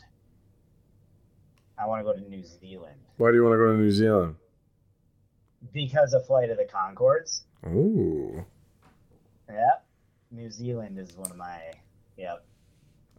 I 1.78 1.86
want 1.86 2.00
to 2.00 2.04
go 2.04 2.12
to 2.12 2.28
New 2.28 2.44
Zealand 2.44 2.96
Why 3.16 3.30
do 3.30 3.36
you 3.36 3.42
want 3.42 3.54
to 3.54 3.56
go 3.58 3.72
to 3.72 3.78
New 3.78 3.90
Zealand? 3.90 4.36
because 5.72 6.12
of 6.14 6.26
Flight 6.26 6.50
of 6.50 6.56
the 6.56 6.64
Conchords. 6.64 7.42
Ooh. 7.66 8.44
Yeah. 9.48 9.70
New 10.30 10.50
Zealand 10.50 10.98
is 10.98 11.16
one 11.16 11.30
of 11.30 11.36
my. 11.36 11.58
Yep. 12.20 12.44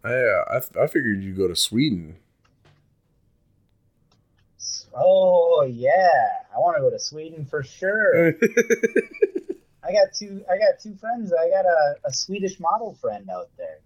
I, 0.03 0.13
uh, 0.13 0.43
I 0.49 0.83
I 0.83 0.87
figured 0.87 1.23
you'd 1.23 1.37
go 1.37 1.47
to 1.47 1.55
Sweden. 1.55 2.17
Oh 4.93 5.65
yeah, 5.67 6.10
I 6.54 6.60
want 6.60 6.77
to 6.77 6.81
go 6.81 6.91
to 6.91 6.99
Sweden 6.99 7.45
for 7.45 7.63
sure. 7.63 8.27
I 9.83 9.91
got 9.91 10.13
two. 10.15 10.43
I 10.49 10.58
got 10.58 10.79
two 10.81 10.95
friends. 10.95 11.33
I 11.33 11.49
got 11.49 11.65
a, 11.65 11.95
a 12.06 12.13
Swedish 12.13 12.60
model 12.60 12.95
friend 13.02 13.27
out 13.29 13.49
there. 13.58 13.79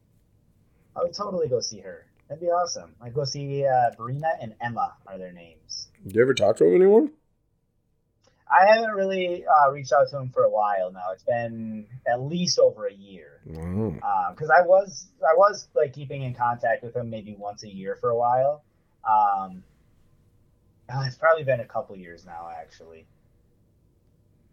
I 0.97 1.03
would 1.03 1.13
totally 1.13 1.47
go 1.47 1.61
see 1.61 1.79
her. 1.79 2.05
That'd 2.27 2.41
be 2.41 2.47
awesome. 2.47 2.93
I'd 3.01 3.13
go 3.13 3.23
see 3.23 3.65
uh, 3.65 3.91
Brina 3.97 4.31
and 4.41 4.55
Emma 4.59 4.95
are 5.07 5.17
their 5.17 5.31
names. 5.31 5.87
You 6.05 6.21
ever 6.21 6.33
talk 6.33 6.57
to 6.57 6.65
anyone? 6.65 7.11
I 8.47 8.67
haven't 8.67 8.91
really 8.91 9.43
uh, 9.45 9.71
reached 9.71 9.91
out 9.91 10.09
to 10.11 10.17
him 10.17 10.29
for 10.29 10.43
a 10.43 10.49
while 10.49 10.91
now. 10.91 11.11
It's 11.13 11.23
been 11.23 11.87
at 12.07 12.21
least 12.21 12.59
over 12.59 12.85
a 12.85 12.93
year. 12.93 13.41
Because 13.45 14.49
I 14.49 14.61
was 14.61 15.07
I 15.21 15.35
was 15.35 15.67
like 15.75 15.93
keeping 15.93 16.21
in 16.23 16.35
contact 16.35 16.83
with 16.83 16.95
him 16.95 17.09
maybe 17.09 17.35
once 17.37 17.63
a 17.63 17.69
year 17.69 17.95
for 17.95 18.09
a 18.09 18.15
while. 18.15 18.63
Um, 19.03 19.63
uh, 20.87 21.03
it's 21.07 21.15
probably 21.15 21.43
been 21.43 21.59
a 21.59 21.65
couple 21.65 21.95
years 21.95 22.25
now, 22.25 22.49
actually. 22.61 23.07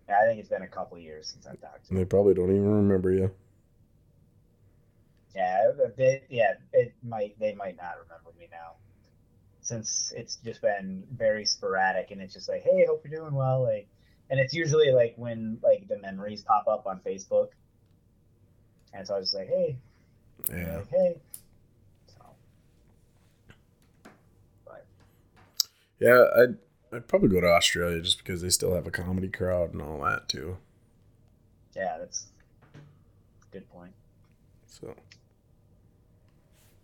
Yeah, 0.09 0.21
I 0.23 0.27
think 0.27 0.41
it's 0.41 0.49
been 0.49 0.63
a 0.63 0.69
couple 0.69 0.99
years 0.99 1.29
since 1.29 1.47
I've 1.47 1.61
talked 1.61 1.85
to 1.85 1.89
them. 1.89 1.99
they 1.99 2.05
probably 2.05 2.35
don't 2.35 2.51
even 2.51 2.69
remember 2.69 3.13
you. 3.13 3.31
Yeah, 5.35 5.71
bit, 5.97 6.25
yeah, 6.29 6.55
it 6.73 6.93
might 7.03 7.39
they 7.39 7.55
might 7.55 7.77
not 7.77 7.95
remember 8.03 8.39
me 8.39 8.49
now, 8.51 8.73
since 9.63 10.13
it's 10.17 10.37
just 10.37 10.61
been 10.63 11.05
very 11.13 11.45
sporadic, 11.47 12.11
and 12.11 12.21
it's 12.21 12.35
just 12.35 12.49
like, 12.49 12.63
hey, 12.63 12.85
hope 12.89 13.05
you're 13.05 13.21
doing 13.21 13.35
well, 13.35 13.63
like, 13.63 13.89
and 14.31 14.41
it's 14.41 14.55
usually 14.55 14.93
like 14.93 15.15
when 15.17 15.59
like 15.63 15.89
the 15.89 15.99
memories 15.99 16.43
pop 16.43 16.67
up 16.69 16.87
on 16.87 17.01
Facebook, 17.01 17.49
and 18.93 19.07
so 19.07 19.15
I 19.15 19.19
was 19.19 19.29
just 19.33 19.37
like, 19.39 19.49
hey, 19.49 19.79
Yeah. 20.51 20.77
like, 20.79 20.89
hey, 20.91 21.21
so, 22.09 22.37
but 24.65 24.87
Yeah, 26.01 26.25
I'd 26.37 26.59
I'd 26.93 27.09
probably 27.09 27.29
go 27.29 27.41
to 27.41 27.47
Australia 27.49 28.01
just 28.03 28.19
because 28.19 28.43
they 28.43 28.51
still 28.51 28.75
have 28.75 28.87
a 28.87 28.91
comedy 28.91 29.29
crowd 29.29 29.73
and 29.73 29.81
all 29.83 30.01
that 30.05 30.29
too. 30.29 30.59
yeah, 31.75 31.97
that's 31.99 32.27
good 33.51 33.69
point. 33.71 33.93
So 34.67 34.95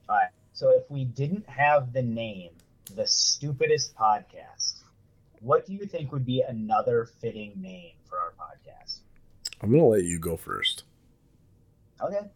All 0.08 0.16
right. 0.16 0.30
So 0.52 0.70
if 0.70 0.90
we 0.90 1.04
didn't 1.04 1.48
have 1.48 1.92
the 1.92 2.02
name, 2.02 2.50
the 2.94 3.06
stupidest 3.06 3.94
podcast, 3.96 4.80
what 5.40 5.66
do 5.66 5.72
you 5.74 5.86
think 5.86 6.12
would 6.12 6.24
be 6.26 6.42
another 6.42 7.06
fitting 7.20 7.52
name 7.60 7.92
for 8.08 8.18
our 8.18 8.32
podcast? 8.38 9.00
I'm 9.62 9.70
gonna 9.70 9.84
let 9.86 10.04
you 10.04 10.18
go 10.18 10.36
first. 10.36 10.84
Okay. 12.00 12.28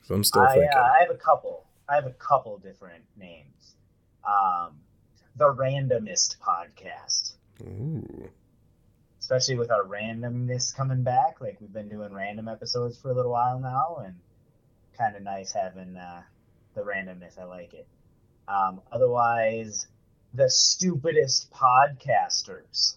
'cause 0.00 0.10
I'm 0.10 0.24
still 0.24 0.42
I, 0.42 0.54
thinking. 0.54 0.70
uh, 0.76 0.80
I 0.94 1.00
have 1.00 1.10
a 1.10 1.18
couple. 1.18 1.64
I 1.88 1.94
have 1.94 2.06
a 2.06 2.12
couple 2.12 2.58
different 2.58 3.04
names. 3.16 3.74
Um, 4.26 4.80
the 5.36 5.52
Randomist 5.52 6.38
podcast, 6.38 7.34
Ooh. 7.62 8.30
especially 9.20 9.56
with 9.56 9.70
our 9.70 9.84
randomness 9.84 10.74
coming 10.74 11.02
back. 11.02 11.40
Like 11.40 11.60
we've 11.60 11.72
been 11.72 11.88
doing 11.88 12.12
random 12.12 12.48
episodes 12.48 12.98
for 12.98 13.10
a 13.10 13.14
little 13.14 13.32
while 13.32 13.58
now, 13.58 14.02
and 14.04 14.14
kind 14.96 15.14
of 15.16 15.22
nice 15.22 15.52
having 15.52 15.96
uh, 15.96 16.22
the 16.74 16.82
randomness. 16.82 17.38
I 17.38 17.44
like 17.44 17.74
it. 17.74 17.86
Um, 18.48 18.80
otherwise, 18.92 19.86
the 20.34 20.50
stupidest 20.50 21.50
podcasters. 21.52 22.96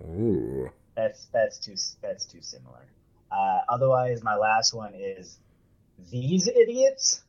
Ooh. 0.00 0.70
That's 0.96 1.26
that's 1.32 1.58
too 1.58 1.74
that's 2.02 2.24
too 2.24 2.40
similar. 2.40 2.86
Uh, 3.30 3.60
otherwise, 3.68 4.22
my 4.22 4.36
last 4.36 4.72
one 4.74 4.94
is 4.94 5.38
these 6.10 6.46
idiots. 6.48 7.22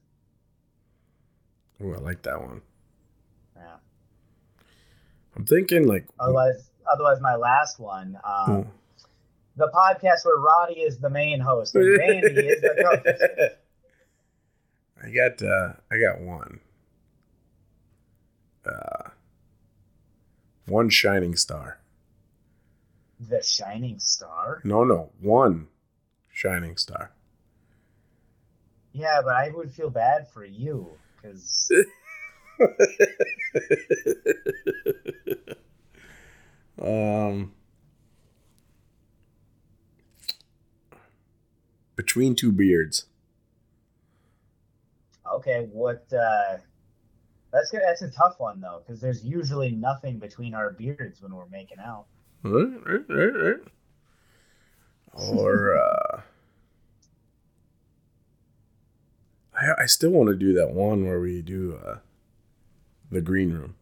Ooh, 1.81 1.93
I 1.95 1.97
like 1.99 2.21
that 2.23 2.39
one. 2.39 2.61
Yeah. 3.55 3.75
I'm 5.35 5.45
thinking 5.45 5.87
like 5.87 6.05
Otherwise, 6.19 6.69
otherwise, 6.91 7.19
my 7.21 7.35
last 7.35 7.79
one, 7.79 8.17
um, 8.23 8.63
Hmm. 8.63 8.69
the 9.57 9.69
podcast 9.73 10.25
where 10.25 10.37
Roddy 10.37 10.81
is 10.81 10.99
the 10.99 11.09
main 11.09 11.39
host 11.39 11.75
and 11.75 11.97
Randy 11.97 12.47
is 12.47 12.61
the 12.61 12.75
co-host. 12.81 13.55
I 15.03 15.09
got 15.09 15.41
uh 15.43 15.73
I 15.91 15.97
got 15.99 16.21
one. 16.21 16.59
Uh 18.65 19.09
one 20.67 20.89
shining 20.89 21.35
star. 21.35 21.79
The 23.19 23.41
Shining 23.41 23.99
Star. 23.99 24.61
No, 24.63 24.83
no, 24.83 25.11
one 25.21 25.67
shining 26.31 26.75
star. 26.75 27.11
Yeah, 28.91 29.21
but 29.23 29.35
I 29.35 29.51
would 29.53 29.71
feel 29.71 29.89
bad 29.89 30.27
for 30.27 30.43
you 30.43 30.89
because 31.21 31.71
um 36.81 37.53
between 41.95 42.35
two 42.35 42.51
beards. 42.51 43.05
okay, 45.33 45.67
what? 45.71 46.05
Uh, 46.13 46.57
that's 47.55 47.71
good. 47.71 47.81
That's 47.85 48.01
a 48.01 48.11
tough 48.11 48.35
one 48.39 48.61
though 48.61 48.81
because 48.85 49.01
there's 49.01 49.23
usually 49.25 49.71
nothing 49.71 50.19
between 50.19 50.53
our 50.53 50.71
beards 50.71 51.21
when 51.21 51.33
we're 51.33 51.47
making 51.47 51.79
out. 51.79 52.05
Or 55.13 55.77
uh 55.77 56.21
I 59.53 59.83
I 59.83 59.85
still 59.85 60.11
want 60.11 60.29
to 60.29 60.35
do 60.35 60.53
that 60.53 60.71
one 60.71 61.05
where 61.05 61.19
we 61.19 61.41
do 61.41 61.79
uh 61.85 61.97
the 63.11 63.21
green 63.21 63.51
room. 63.53 63.75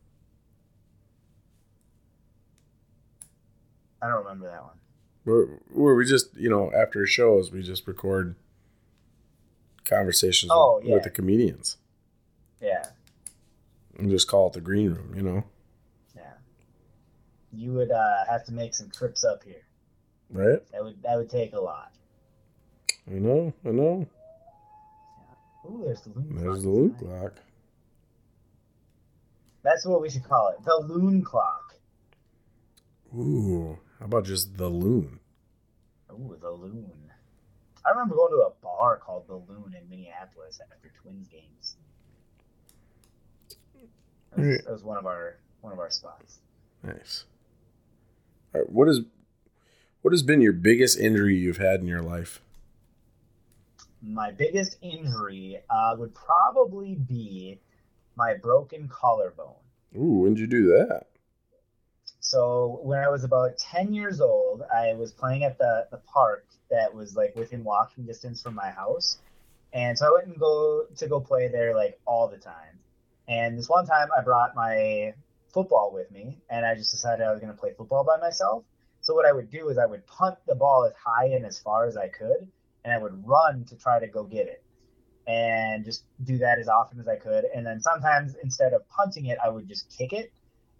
I 4.02 4.08
don't 4.08 4.24
remember 4.24 4.48
that 4.48 4.62
one. 4.64 4.78
Where 5.24 5.46
where 5.72 5.96
we 5.96 6.06
just, 6.06 6.36
you 6.36 6.50
know, 6.50 6.72
after 6.74 7.06
shows 7.06 7.52
we 7.52 7.64
just 7.64 7.88
record 7.88 8.36
conversations 9.86 10.52
Oh, 10.54 10.78
with, 10.78 10.86
yeah. 10.86 10.94
with 10.96 11.04
the 11.04 11.10
comedians 11.10 11.78
Yeah, 12.62 12.84
and 13.98 14.10
just 14.10 14.28
call 14.28 14.48
it 14.48 14.54
the 14.54 14.62
green 14.62 14.92
room, 14.94 15.14
you 15.16 15.22
know? 15.22 15.44
yeah. 16.16 16.34
You 17.52 17.74
would 17.74 17.92
uh, 17.92 18.26
have 18.30 18.46
to 18.46 18.52
make 18.54 18.74
some 18.76 18.90
trips 18.90 19.24
up 19.24 19.44
here. 19.44 19.64
Right? 20.30 20.60
That 20.72 20.84
would 20.84 21.02
that 21.04 21.18
would 21.18 21.30
take 21.30 21.54
a 21.54 21.60
lot. 21.60 21.92
I 23.08 23.14
know, 23.16 23.54
I 23.66 23.70
know. 23.70 24.08
Ooh, 25.66 25.84
there's 25.86 26.02
the 26.02 26.10
loon. 26.10 26.30
clock. 26.30 26.44
There's 26.44 26.64
the 26.64 26.70
loon 26.70 26.94
clock. 26.96 27.34
That's 29.62 29.86
what 29.86 30.02
we 30.02 30.10
should 30.10 30.24
call 30.24 30.50
it. 30.50 30.64
The 30.66 30.86
loon 30.88 31.24
clock. 31.24 31.76
Ooh, 33.16 33.78
how 34.00 34.06
about 34.06 34.26
just 34.26 34.58
the 34.58 34.68
loon? 34.70 35.20
Ooh, 36.12 36.38
the 36.42 36.52
loon. 36.52 37.12
I 37.86 37.90
remember 37.92 38.16
going 38.16 38.32
to 38.32 38.48
a 38.48 38.52
bar 38.62 38.98
called 38.98 39.28
the 39.28 39.36
Loon 39.36 39.76
in 39.80 39.90
Minneapolis 39.90 40.62
after 40.72 40.92
Twins 41.02 41.28
games. 41.28 41.76
That 44.36 44.72
was, 44.72 44.84
one 44.84 44.98
of 44.98 45.06
our 45.06 45.38
one 45.62 45.74
of 45.74 45.80
our 45.80 45.90
spots. 45.90 46.40
Nice. 46.84 47.26
All 48.54 48.62
right, 48.62 48.70
what 48.70 48.88
is 48.88 49.02
what 50.02 50.12
has 50.12 50.24
been 50.24 50.42
your 50.42 50.54
biggest 50.54 51.00
injury 51.00 51.36
you've 51.38 51.58
had 51.58 51.80
in 51.80 51.88
your 51.88 52.02
life? 52.02 52.42
My 54.02 54.32
biggest 54.32 54.78
injury 54.82 55.60
uh, 55.70 55.96
would 55.98 56.14
probably 56.14 56.96
be 56.96 57.60
my 58.16 58.34
broken 58.34 58.90
collarbone. 58.90 59.56
Ooh, 59.96 60.20
when'd 60.20 60.40
you 60.40 60.48
do 60.48 60.68
that? 60.68 61.08
So 62.20 62.80
when 62.84 63.00
I 63.00 63.10
was 63.10 63.24
about 63.24 63.58
10 63.58 63.94
years 63.94 64.22
old, 64.22 64.64
I 64.74 64.94
was 64.94 65.12
playing 65.12 65.44
at 65.44 65.58
the, 65.58 65.88
the 65.92 65.98
park 65.98 66.46
that 66.70 66.94
was 66.94 67.16
like 67.16 67.36
within 67.36 67.64
walking 67.64 68.06
distance 68.06 68.42
from 68.42 68.56
my 68.56 68.70
house. 68.72 69.20
And 69.74 69.98
so 69.98 70.08
I 70.08 70.12
went 70.12 70.28
and 70.28 70.40
go 70.40 70.86
to 70.96 71.08
go 71.08 71.20
play 71.20 71.48
there 71.48 71.76
like 71.76 72.00
all 72.06 72.28
the 72.28 72.38
time. 72.38 72.80
And 73.28 73.58
this 73.58 73.70
one 73.70 73.86
time 73.86 74.10
I 74.18 74.22
brought 74.22 74.56
my 74.56 75.14
football 75.54 75.92
with 75.94 76.12
me 76.12 76.38
and 76.50 76.66
I 76.66 76.76
just 76.76 76.92
decided 76.92 77.26
I 77.26 77.32
was 77.32 77.40
going 77.40 77.54
to 77.54 77.60
play 77.60 77.72
football 77.78 78.04
by 78.04 78.18
myself. 78.18 78.64
So 79.02 79.14
what 79.14 79.26
I 79.26 79.32
would 79.32 79.50
do 79.50 79.70
is 79.70 79.78
I 79.78 79.86
would 79.86 80.06
punt 80.08 80.38
the 80.48 80.56
ball 80.56 80.86
as 80.86 80.94
high 80.94 81.28
and 81.28 81.46
as 81.46 81.60
far 81.60 81.86
as 81.86 81.96
I 81.96 82.08
could 82.08 82.48
and 82.84 82.94
I 82.94 82.98
would 82.98 83.26
run 83.28 83.66
to 83.66 83.76
try 83.76 84.00
to 84.00 84.08
go 84.08 84.24
get 84.24 84.48
it. 84.48 84.64
And 85.26 85.86
just 85.86 86.04
do 86.26 86.38
that 86.40 86.60
as 86.60 86.68
often 86.68 87.00
as 87.00 87.08
I 87.08 87.16
could. 87.16 87.46
And 87.56 87.66
then 87.66 87.80
sometimes 87.80 88.36
instead 88.44 88.74
of 88.74 88.88
punting 88.90 89.28
it, 89.28 89.38
I 89.44 89.48
would 89.50 89.70
just 89.70 89.90
kick 89.90 90.12
it 90.12 90.34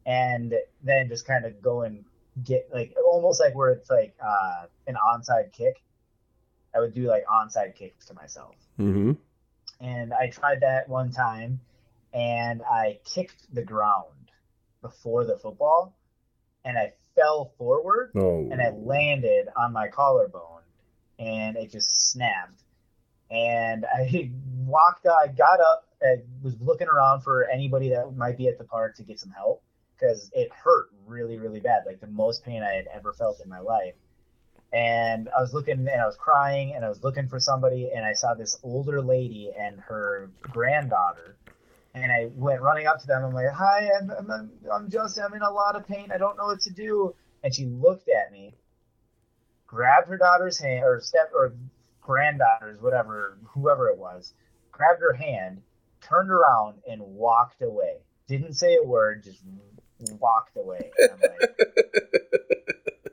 and 0.06 0.54
then 0.84 1.08
just 1.08 1.26
kind 1.26 1.46
of 1.46 1.62
go 1.62 1.84
and 1.84 2.04
get 2.44 2.68
like 2.74 2.94
almost 3.06 3.40
like 3.40 3.56
where 3.56 3.72
it's 3.72 3.90
like 3.90 4.16
uh, 4.22 4.66
an 4.88 4.96
onside 4.96 5.54
kick. 5.54 5.82
I 6.76 6.80
would 6.80 6.94
do 6.94 7.08
like 7.08 7.24
onside 7.26 7.76
kicks 7.76 8.08
to 8.08 8.14
myself. 8.16 8.56
Mm-hmm. 8.80 9.14
And 9.80 10.14
I 10.14 10.30
tried 10.30 10.62
that 10.62 10.90
one 10.90 11.12
time 11.12 11.62
and 12.14 12.62
I 12.64 13.00
kicked 13.06 13.54
the 13.54 13.64
ground 13.64 14.32
before 14.82 15.26
the 15.26 15.38
football 15.38 15.96
and 16.66 16.78
I 16.78 16.94
fell 17.16 17.54
forward 17.58 18.12
Oh. 18.16 18.48
and 18.52 18.62
I 18.62 18.70
landed 18.70 19.48
on 19.56 19.74
my 19.74 19.88
collarbone 19.88 20.62
and 21.20 21.56
it 21.58 21.72
just 21.72 22.12
snapped. 22.12 22.62
And 23.32 23.86
I 23.94 24.32
walked, 24.66 25.06
I 25.08 25.28
got 25.28 25.60
up, 25.60 25.88
I 26.02 26.18
was 26.44 26.56
looking 26.60 26.88
around 26.88 27.22
for 27.22 27.50
anybody 27.50 27.90
that 27.90 28.16
might 28.16 28.38
be 28.38 28.48
at 28.48 28.58
the 28.58 28.66
park 28.66 28.96
to 28.98 29.04
get 29.04 29.20
some 29.20 29.32
help 29.32 29.64
because 29.98 30.30
it 30.34 30.52
hurt 30.52 30.90
really, 31.08 31.38
really 31.38 31.60
bad, 31.62 31.84
like 31.86 32.02
the 32.02 32.08
most 32.08 32.44
pain 32.44 32.62
I 32.62 32.74
had 32.74 32.88
ever 32.94 33.14
felt 33.14 33.40
in 33.42 33.50
my 33.50 33.60
life. 33.60 33.94
And 34.74 35.30
I 35.30 35.40
was 35.40 35.54
looking 35.54 35.88
and 35.88 36.02
I 36.02 36.06
was 36.06 36.18
crying 36.18 36.74
and 36.76 36.84
I 36.84 36.90
was 36.90 37.04
looking 37.04 37.28
for 37.30 37.40
somebody 37.40 37.92
and 37.96 38.04
I 38.04 38.14
saw 38.14 38.34
this 38.34 38.60
older 38.64 39.02
lady 39.02 39.52
and 39.58 39.80
her 39.80 40.32
granddaughter. 40.42 41.38
And 41.96 42.12
I 42.12 42.28
went 42.34 42.62
running 42.62 42.88
up 42.88 43.00
to 43.02 43.08
them. 43.08 43.24
I'm 43.24 43.34
like, 43.34 43.52
"Hi, 43.54 43.90
I'm 44.00 44.10
I'm, 44.12 44.52
I'm 44.72 44.90
just 44.90 45.20
I'm 45.20 45.34
in 45.34 45.42
a 45.42 45.52
lot 45.52 45.76
of 45.76 45.88
pain. 45.88 46.12
I 46.14 46.18
don't 46.18 46.38
know 46.38 46.46
what 46.46 46.62
to 46.62 46.72
do." 46.72 47.16
And 47.44 47.54
she 47.54 47.66
looked 47.66 48.10
at 48.10 48.32
me, 48.32 48.56
grabbed 49.68 50.08
her 50.08 50.18
daughter's 50.18 50.58
hand 50.58 50.84
or 50.84 51.00
step 51.02 51.32
or 51.36 51.54
granddaughter's 52.02 52.82
whatever 52.82 53.38
whoever 53.50 53.90
it 53.90 53.98
was, 53.98 54.34
grabbed 54.72 55.02
her 55.02 55.14
hand, 55.14 55.62
turned 56.02 56.32
around 56.32 56.82
and 56.90 57.02
walked 57.02 57.62
away. 57.62 57.98
Didn't 58.28 58.54
say 58.54 58.78
a 58.78 58.84
word, 58.84 59.24
just 59.24 59.42
walked 60.20 60.58
away. 60.58 60.92
And 60.98 61.12
I'm 61.12 61.20
like, 61.22 61.58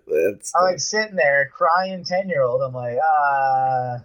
That's 0.07 0.53
I'm 0.57 0.65
like 0.65 0.81
sitting 0.81 1.17
there 1.17 1.51
crying, 1.55 2.05
ten 2.05 2.29
year 2.29 2.43
old. 2.43 2.63
I'm 2.63 2.73
like, 2.75 2.99
uh, 2.99 3.99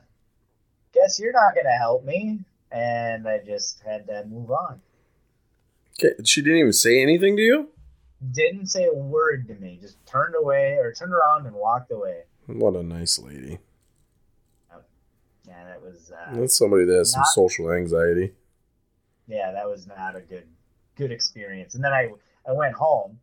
guess 0.94 1.20
you're 1.20 1.34
not 1.34 1.56
gonna 1.56 1.78
help 1.78 2.04
me. 2.06 2.40
And 2.72 3.28
I 3.28 3.40
just 3.46 3.82
had 3.86 4.08
to 4.08 4.26
move 4.26 4.52
on. 4.52 4.82
okay. 6.00 6.14
She 6.26 6.42
didn't 6.42 6.60
even 6.60 6.74
say 6.74 7.02
anything 7.02 7.36
to 7.38 7.42
you. 7.42 7.70
Didn't 8.32 8.68
say 8.68 8.86
a 8.86 8.94
word 8.94 9.48
to 9.50 9.56
me. 9.56 9.78
Just 9.82 10.04
turned 10.06 10.36
away 10.36 10.78
or 10.80 10.92
turned 10.94 11.14
around 11.14 11.46
and 11.46 11.56
walked 11.56 11.92
away. 11.92 12.24
What 12.48 12.76
a 12.76 12.84
nice 12.84 13.20
lady. 13.20 13.60
Yeah, 15.48 15.64
that 15.66 15.82
was 15.82 16.12
uh, 16.12 16.36
That's 16.36 16.58
somebody 16.58 16.86
that 16.86 16.96
has 16.98 17.12
some 17.12 17.24
social 17.26 17.72
anxiety. 17.72 18.34
yeah, 19.28 19.52
that 19.52 19.68
was 19.70 19.86
not 19.88 20.16
a 20.16 20.22
good 20.22 20.48
good 20.96 21.12
experience. 21.12 21.76
And 21.76 21.84
then 21.84 21.94
I 21.94 22.10
I 22.48 22.52
went 22.54 22.74
home, 22.74 23.20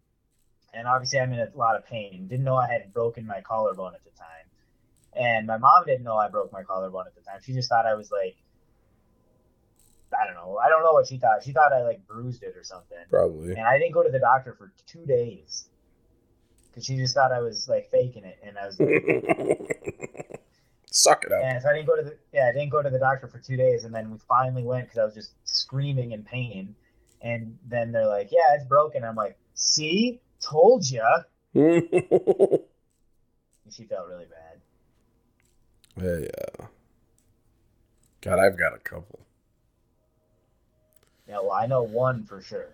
and 0.72 0.86
obviously 0.86 1.18
I'm 1.18 1.32
in 1.32 1.40
a 1.40 1.49
lot 1.57 1.74
of 1.76 1.84
pain. 1.86 2.28
Didn't 2.28 2.45
know 2.45 2.57
I 2.57 2.68
had 2.70 2.93
broken 2.95 3.26
my 3.26 3.40
collarbone 3.40 3.95
at 3.95 4.05
the 4.05 4.11
time, 4.11 4.47
And 5.14 5.47
my 5.47 5.59
mom 5.59 5.84
didn't 5.84 6.05
know 6.05 6.16
I 6.16 6.28
broke 6.28 6.53
my 6.53 6.62
collarbone 6.62 7.07
at 7.07 7.14
the 7.16 7.22
time. 7.22 7.40
She 7.45 7.53
just 7.53 7.68
thought 7.68 7.86
I 7.86 7.95
was 7.95 8.11
like, 8.12 8.36
I 10.20 10.26
don't 10.26 10.34
know. 10.34 10.58
I 10.58 10.68
don't 10.68 10.82
know 10.84 10.92
what 10.92 11.06
she 11.06 11.16
thought. 11.18 11.42
She 11.42 11.52
thought 11.52 11.72
I 11.72 11.82
like 11.82 12.06
bruised 12.06 12.42
it 12.42 12.54
or 12.56 12.64
something. 12.64 12.98
Probably. 13.10 13.52
And 13.52 13.62
I 13.66 13.78
didn't 13.78 13.92
go 13.92 14.02
to 14.02 14.10
the 14.10 14.18
doctor 14.18 14.52
for 14.54 14.72
two 14.86 15.04
days 15.06 15.68
because 16.70 16.84
she 16.84 16.96
just 16.96 17.14
thought 17.14 17.32
I 17.32 17.40
was 17.40 17.68
like 17.68 17.90
faking 17.90 18.24
it. 18.24 18.38
And 18.44 18.56
I 18.58 18.66
was 18.66 18.78
Like, 18.80 20.40
Suck 20.94 21.24
it 21.24 21.32
up. 21.32 21.40
and 21.42 21.62
so 21.62 21.70
I 21.70 21.72
didn't 21.72 21.86
go 21.86 21.96
to 21.96 22.02
the 22.02 22.18
yeah 22.34 22.48
I 22.48 22.52
didn't 22.52 22.68
go 22.70 22.82
to 22.82 22.90
the 22.90 22.98
doctor 22.98 23.26
for 23.26 23.38
two 23.38 23.56
days. 23.56 23.84
And 23.84 23.94
then 23.94 24.10
we 24.10 24.18
finally 24.28 24.62
went 24.62 24.84
because 24.86 24.98
I 24.98 25.04
was 25.04 25.14
just 25.14 25.32
screaming 25.44 26.12
in 26.12 26.22
pain. 26.22 26.74
And 27.22 27.56
then 27.66 27.92
they're 27.92 28.06
like, 28.06 28.28
yeah, 28.32 28.54
it's 28.54 28.64
broken. 28.66 29.04
I'm 29.04 29.14
like, 29.16 29.38
see, 29.54 30.20
told 30.40 30.88
ya. 30.90 31.04
And 33.64 33.72
she 33.72 33.84
felt 33.84 34.08
really 34.08 34.26
bad. 34.26 34.60
yeah, 36.04 36.10
uh, 36.10 36.18
yeah. 36.60 36.66
God, 38.20 38.38
I've 38.40 38.58
got 38.58 38.74
a 38.74 38.78
couple. 38.78 39.20
Yeah, 41.33 41.41
well, 41.41 41.53
I 41.53 41.64
know 41.64 41.83
one 41.83 42.24
for 42.24 42.43
sure. 42.43 42.68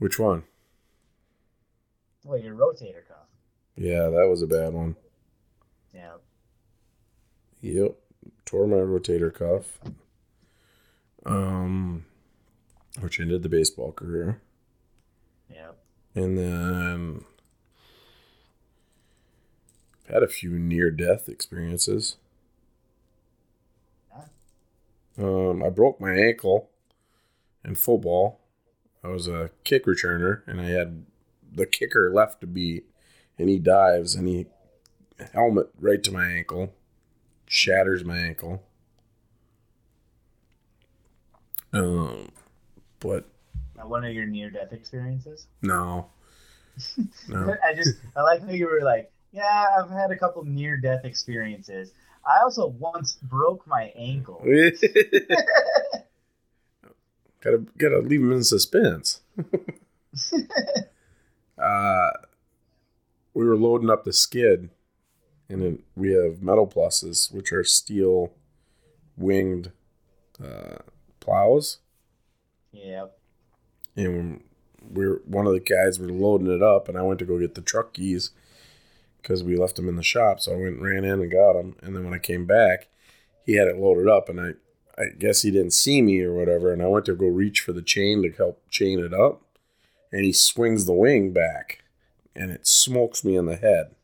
Which 0.00 0.18
one? 0.18 0.42
Well, 2.24 2.36
your 2.36 2.56
rotator 2.56 3.06
cuff. 3.06 3.28
Yeah, 3.76 4.08
that 4.08 4.26
was 4.28 4.42
a 4.42 4.48
bad 4.48 4.72
one. 4.72 4.96
Yeah. 5.94 6.14
Yep. 7.60 7.94
Tore 8.44 8.66
my 8.66 8.78
rotator 8.78 9.32
cuff. 9.32 9.78
Um, 11.24 12.04
which 12.98 13.20
ended 13.20 13.44
the 13.44 13.48
baseball 13.48 13.92
career. 13.92 14.40
Yeah. 15.48 15.70
And 16.16 16.36
then 16.36 17.24
had 20.10 20.24
a 20.24 20.28
few 20.28 20.58
near 20.58 20.90
death 20.90 21.28
experiences. 21.28 22.16
Um, 25.16 25.62
I 25.62 25.68
broke 25.68 26.00
my 26.00 26.14
ankle 26.16 26.71
in 27.64 27.74
football. 27.74 28.40
I 29.04 29.08
was 29.08 29.26
a 29.28 29.50
kick 29.64 29.86
returner, 29.86 30.42
and 30.46 30.60
I 30.60 30.66
had 30.66 31.04
the 31.52 31.66
kicker 31.66 32.12
left 32.12 32.40
to 32.40 32.46
beat, 32.46 32.84
and 33.38 33.48
he 33.48 33.58
dives 33.58 34.14
and 34.14 34.26
he 34.28 34.46
helmet 35.32 35.68
right 35.78 36.02
to 36.02 36.12
my 36.12 36.26
ankle, 36.26 36.72
shatters 37.46 38.04
my 38.04 38.18
ankle. 38.18 38.62
Um, 41.72 42.30
but 43.00 43.26
Now, 43.76 43.86
one 43.88 44.04
of 44.04 44.12
your 44.12 44.26
near 44.26 44.50
death 44.50 44.72
experiences. 44.72 45.46
no, 45.62 46.10
no. 47.28 47.56
I 47.64 47.74
just 47.74 47.96
I 48.16 48.22
like 48.22 48.42
how 48.42 48.50
you 48.52 48.66
were 48.66 48.82
like, 48.82 49.10
yeah, 49.32 49.66
I've 49.78 49.90
had 49.90 50.10
a 50.10 50.16
couple 50.18 50.44
near 50.44 50.76
death 50.76 51.04
experiences. 51.04 51.92
I 52.26 52.42
also 52.42 52.68
once 52.68 53.14
broke 53.22 53.66
my 53.66 53.92
ankle. 53.96 54.44
gotta 57.42 57.64
gotta 57.78 57.98
leave 57.98 58.20
him 58.20 58.32
in 58.32 58.44
suspense. 58.44 59.20
uh, 61.58 62.10
we 63.34 63.44
were 63.44 63.56
loading 63.56 63.90
up 63.90 64.04
the 64.04 64.12
skid, 64.12 64.70
and 65.48 65.82
we 65.96 66.12
have 66.12 66.42
metal 66.42 66.66
pluses, 66.66 67.32
which 67.32 67.52
are 67.52 67.64
steel 67.64 68.32
winged 69.16 69.72
uh, 70.42 70.78
plows. 71.20 71.78
yeah. 72.72 73.06
And 73.94 74.42
we're 74.90 75.20
one 75.26 75.46
of 75.46 75.52
the 75.52 75.60
guys 75.60 75.98
were 75.98 76.08
loading 76.08 76.50
it 76.50 76.62
up, 76.62 76.88
and 76.88 76.96
I 76.96 77.02
went 77.02 77.18
to 77.20 77.24
go 77.24 77.38
get 77.38 77.54
the 77.54 77.60
truck 77.60 77.92
keys 77.92 78.30
because 79.20 79.44
we 79.44 79.56
left 79.56 79.76
them 79.76 79.88
in 79.88 79.96
the 79.96 80.02
shop. 80.02 80.40
So 80.40 80.52
I 80.52 80.56
went 80.56 80.76
and 80.76 80.82
ran 80.82 81.04
in 81.04 81.20
and 81.20 81.30
got 81.30 81.52
them, 81.52 81.76
and 81.82 81.94
then 81.94 82.04
when 82.04 82.14
I 82.14 82.18
came 82.18 82.46
back, 82.46 82.88
he 83.44 83.54
had 83.54 83.68
it 83.68 83.76
loaded 83.76 84.08
up, 84.08 84.28
and 84.28 84.40
I 84.40 84.50
I 84.98 85.04
guess 85.18 85.42
he 85.42 85.50
didn't 85.50 85.72
see 85.72 86.02
me 86.02 86.20
or 86.22 86.34
whatever, 86.34 86.72
and 86.72 86.82
I 86.82 86.86
went 86.86 87.06
to 87.06 87.14
go 87.14 87.26
reach 87.26 87.60
for 87.60 87.72
the 87.72 87.82
chain 87.82 88.22
to 88.22 88.30
help 88.30 88.62
chain 88.70 89.00
it 89.00 89.14
up, 89.14 89.42
and 90.10 90.24
he 90.24 90.32
swings 90.32 90.84
the 90.84 90.92
wing 90.92 91.32
back, 91.32 91.82
and 92.36 92.50
it 92.50 92.66
smokes 92.66 93.24
me 93.24 93.36
in 93.36 93.46
the 93.46 93.56
head, 93.56 93.94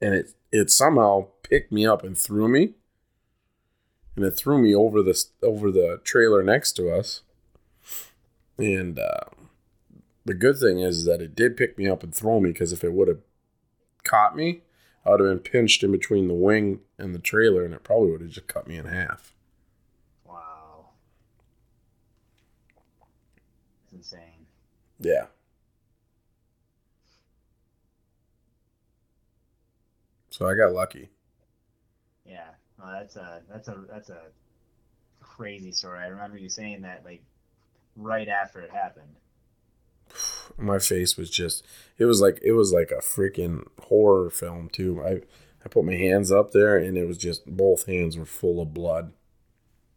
and 0.00 0.14
it 0.14 0.32
it 0.50 0.70
somehow 0.70 1.28
picked 1.42 1.72
me 1.72 1.86
up 1.86 2.02
and 2.02 2.18
threw 2.18 2.48
me, 2.48 2.74
and 4.16 4.24
it 4.24 4.32
threw 4.32 4.58
me 4.58 4.74
over 4.74 5.02
the 5.02 5.24
over 5.42 5.70
the 5.70 6.00
trailer 6.02 6.42
next 6.42 6.72
to 6.72 6.90
us, 6.90 7.22
and 8.58 8.98
uh, 8.98 9.24
the 10.24 10.34
good 10.34 10.58
thing 10.58 10.80
is 10.80 11.04
that 11.04 11.20
it 11.20 11.34
did 11.34 11.56
pick 11.56 11.78
me 11.78 11.88
up 11.88 12.02
and 12.02 12.14
throw 12.14 12.40
me 12.40 12.50
because 12.50 12.72
if 12.72 12.84
it 12.84 12.92
would 12.92 13.08
have 13.08 13.20
caught 14.04 14.36
me, 14.36 14.62
I 15.04 15.10
would 15.10 15.20
have 15.20 15.28
been 15.28 15.38
pinched 15.40 15.82
in 15.82 15.90
between 15.90 16.28
the 16.28 16.34
wing 16.34 16.80
and 16.98 17.14
the 17.14 17.18
trailer, 17.18 17.64
and 17.64 17.74
it 17.74 17.82
probably 17.82 18.12
would 18.12 18.20
have 18.20 18.30
just 18.30 18.46
cut 18.46 18.68
me 18.68 18.76
in 18.76 18.86
half. 18.86 19.34
Wow. 20.24 20.90
It's 23.84 23.92
insane. 23.92 24.46
Yeah. 25.00 25.26
So 30.30 30.46
I 30.46 30.54
got 30.54 30.72
lucky. 30.72 31.10
Yeah. 32.24 32.48
Well, 32.78 32.92
that's 32.92 33.16
a 33.16 33.42
that's 33.50 33.68
a 33.68 33.84
that's 33.90 34.08
a 34.08 34.22
crazy 35.20 35.72
story. 35.72 35.98
I 35.98 36.06
remember 36.06 36.38
you 36.38 36.48
saying 36.48 36.82
that 36.82 37.04
like 37.04 37.22
right 37.96 38.28
after 38.28 38.60
it 38.60 38.70
happened. 38.70 39.16
My 40.58 40.78
face 40.78 41.16
was 41.16 41.30
just 41.30 41.64
it 41.98 42.04
was 42.04 42.20
like 42.20 42.38
it 42.42 42.52
was 42.52 42.72
like 42.72 42.90
a 42.90 43.02
freaking 43.02 43.66
horror 43.80 44.30
film 44.30 44.68
too. 44.68 45.02
I 45.02 45.20
I 45.64 45.68
put 45.68 45.84
my 45.84 45.94
hands 45.94 46.32
up 46.32 46.52
there 46.52 46.76
and 46.76 46.96
it 46.96 47.06
was 47.06 47.18
just 47.18 47.46
both 47.46 47.86
hands 47.86 48.16
were 48.16 48.26
full 48.26 48.60
of 48.60 48.74
blood. 48.74 49.12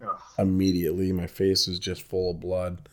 Ugh. 0.02 0.20
Immediately 0.38 1.12
my 1.12 1.28
face 1.28 1.68
was 1.68 1.80
just 1.80 2.04
full 2.04 2.32
of 2.32 2.40
blood. 2.40 2.88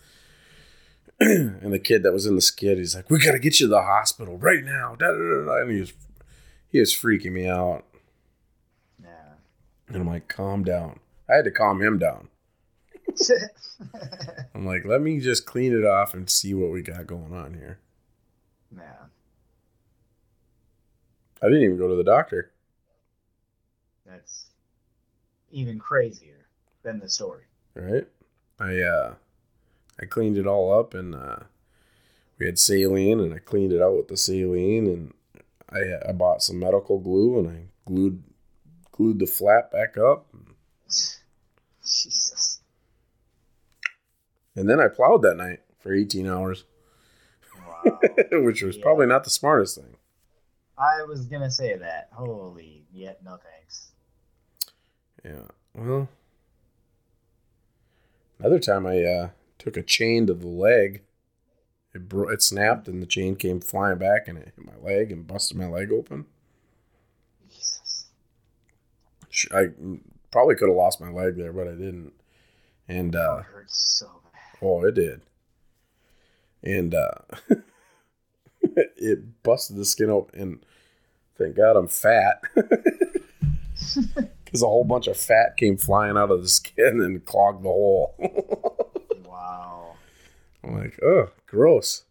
and 1.20 1.72
the 1.72 1.78
kid 1.78 2.03
that 2.03 2.12
was 2.12 2.26
in 2.26 2.34
the 2.34 2.40
skid, 2.40 2.78
he's 2.78 2.96
like, 2.96 3.11
"We 3.11 3.18
gotta 3.18 3.38
get 3.38 3.61
you 3.61 3.66
to 3.66 3.70
the 3.70 3.82
hospital 3.82 4.38
right 4.38 4.64
now!" 4.64 4.96
Da, 4.98 5.07
da, 5.07 5.12
da, 5.12 5.44
da. 5.44 5.61
And 5.62 5.70
he 5.70 5.80
was, 5.80 5.92
he 6.68 6.80
was 6.80 6.92
freaking 6.92 7.32
me 7.32 7.46
out. 7.46 7.84
Yeah. 9.00 9.34
And 9.88 9.96
I'm 9.96 10.07
like, 10.09 10.26
"Calm 10.26 10.64
down." 10.64 10.98
I 11.28 11.36
had 11.36 11.44
to 11.44 11.50
calm 11.50 11.80
him 11.80 11.98
down. 11.98 12.28
I'm 14.54 14.66
like, 14.66 14.84
"Let 14.84 15.00
me 15.00 15.20
just 15.20 15.46
clean 15.46 15.72
it 15.72 15.84
off 15.84 16.14
and 16.14 16.28
see 16.28 16.54
what 16.54 16.70
we 16.70 16.82
got 16.82 17.06
going 17.06 17.32
on 17.32 17.54
here." 17.54 17.78
yeah. 18.76 19.06
I 21.42 21.46
didn't 21.46 21.64
even 21.64 21.78
go 21.78 21.88
to 21.88 21.96
the 21.96 22.04
doctor. 22.04 22.52
That's 24.06 24.46
even 25.50 25.78
crazier 25.78 26.46
than 26.82 27.00
the 27.00 27.08
story. 27.08 27.44
right? 27.74 28.06
I 28.60 28.80
uh 28.80 29.14
I 30.00 30.06
cleaned 30.06 30.38
it 30.38 30.46
all 30.46 30.78
up 30.78 30.94
and 30.94 31.14
uh 31.14 31.40
we 32.38 32.46
had 32.46 32.58
saline 32.58 33.20
and 33.20 33.34
I 33.34 33.38
cleaned 33.38 33.72
it 33.72 33.82
out 33.82 33.96
with 33.96 34.08
the 34.08 34.16
saline 34.16 34.86
and 34.86 35.14
I 35.70 36.08
I 36.08 36.12
bought 36.12 36.42
some 36.42 36.58
medical 36.60 36.98
glue 36.98 37.38
and 37.38 37.48
I 37.48 37.64
glued 37.84 38.22
glued 38.92 39.18
the 39.18 39.26
flap 39.26 39.72
back 39.72 39.96
up 39.96 40.26
Jesus. 41.84 42.60
And 44.57 44.68
then 44.68 44.80
I 44.80 44.88
plowed 44.88 45.22
that 45.22 45.36
night 45.36 45.61
for 45.78 45.92
18 45.92 46.28
hours, 46.28 46.64
Wow. 47.59 47.98
which 48.32 48.62
was 48.62 48.76
Yeah. 48.76 48.82
probably 48.82 49.07
not 49.07 49.24
the 49.24 49.30
smartest 49.30 49.76
thing. 49.76 49.96
I 50.78 51.03
was 51.05 51.26
gonna 51.26 51.50
say 51.50 51.76
that. 51.76 52.09
Holy, 52.12 52.84
yeah, 52.92 53.12
no 53.24 53.36
thanks. 53.36 53.90
Yeah. 55.24 55.48
Well, 55.74 56.09
another 58.38 58.59
time 58.59 58.86
I 58.86 59.03
uh 59.05 59.28
took 59.59 59.76
a 59.76 59.82
chain 59.82 60.26
to 60.26 60.34
the 60.34 60.48
leg. 60.48 61.03
It 61.94 62.09
bro- 62.09 62.30
it 62.30 62.42
snapped 62.42 62.88
and 62.88 63.03
the 63.03 63.07
chain 63.07 63.36
came 63.36 63.61
flying 63.61 63.98
back 63.98 64.26
and 64.26 64.38
it 64.38 64.46
hit 64.57 64.64
my 64.66 64.76
leg 64.82 65.12
and 65.12 65.26
busted 65.26 65.57
my 65.57 65.66
leg 65.66 65.92
open. 65.92 66.26
Jesus. 67.50 68.07
I 69.53 69.68
probably 70.30 70.55
could 70.57 70.68
have 70.68 70.76
lost 70.76 71.00
my 71.00 71.11
leg 71.11 71.36
there, 71.36 71.53
but 71.53 71.68
I 71.68 71.72
didn't. 71.72 72.12
And 72.88 73.14
uh, 73.14 73.38
it 73.40 73.44
hurts 73.44 73.76
so. 73.98 74.11
Oh, 74.62 74.84
it 74.84 74.94
did. 74.94 75.22
And 76.62 76.94
uh, 76.94 77.14
it 78.62 79.42
busted 79.42 79.76
the 79.76 79.84
skin 79.84 80.10
open. 80.10 80.40
And 80.40 80.66
thank 81.36 81.56
God 81.56 81.76
I'm 81.76 81.88
fat, 81.88 82.42
because 84.44 84.62
a 84.62 84.66
whole 84.66 84.84
bunch 84.84 85.08
of 85.08 85.16
fat 85.16 85.56
came 85.56 85.76
flying 85.76 86.16
out 86.16 86.30
of 86.30 86.42
the 86.42 86.48
skin 86.48 87.00
and 87.00 87.24
clogged 87.24 87.64
the 87.64 87.68
hole. 87.68 88.14
Wow. 89.24 89.94
I'm 90.62 90.78
like, 90.78 90.98
oh, 91.02 91.30
gross. 91.46 92.04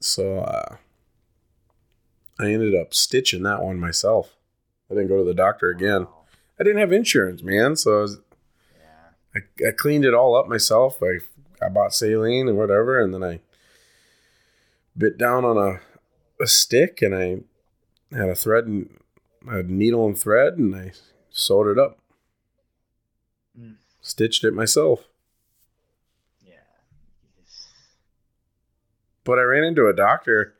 So 0.00 0.38
uh, 0.38 0.76
I 2.38 2.52
ended 2.52 2.74
up 2.74 2.94
stitching 2.94 3.42
that 3.42 3.62
one 3.62 3.78
myself. 3.80 4.36
I 4.90 4.94
didn't 4.94 5.08
go 5.08 5.18
to 5.18 5.24
the 5.24 5.34
doctor 5.34 5.68
again. 5.68 6.04
Wow. 6.04 6.24
I 6.60 6.64
didn't 6.64 6.78
have 6.78 6.92
insurance, 6.92 7.42
man. 7.42 7.76
So 7.76 7.98
I 7.98 8.00
was. 8.02 8.18
I, 9.36 9.68
I 9.68 9.72
cleaned 9.72 10.04
it 10.04 10.14
all 10.14 10.34
up 10.34 10.48
myself. 10.48 11.02
I 11.02 11.18
I 11.64 11.68
bought 11.68 11.94
saline 11.94 12.48
and 12.48 12.58
whatever, 12.58 13.00
and 13.00 13.12
then 13.14 13.22
I 13.22 13.40
bit 14.96 15.18
down 15.18 15.44
on 15.44 15.56
a, 15.58 15.80
a 16.42 16.46
stick 16.46 17.02
and 17.02 17.14
I 17.14 18.16
had 18.16 18.28
a 18.28 18.34
thread 18.34 18.64
and 18.64 18.98
had 19.50 19.70
needle 19.70 20.06
and 20.06 20.18
thread, 20.18 20.54
and 20.54 20.74
I 20.74 20.92
sewed 21.30 21.70
it 21.70 21.78
up. 21.78 21.98
Mm. 23.58 23.76
Stitched 24.00 24.44
it 24.44 24.54
myself. 24.54 25.04
Yeah. 26.44 26.54
But 29.24 29.38
I 29.38 29.42
ran 29.42 29.64
into 29.64 29.86
a 29.86 29.94
doctor 29.94 30.54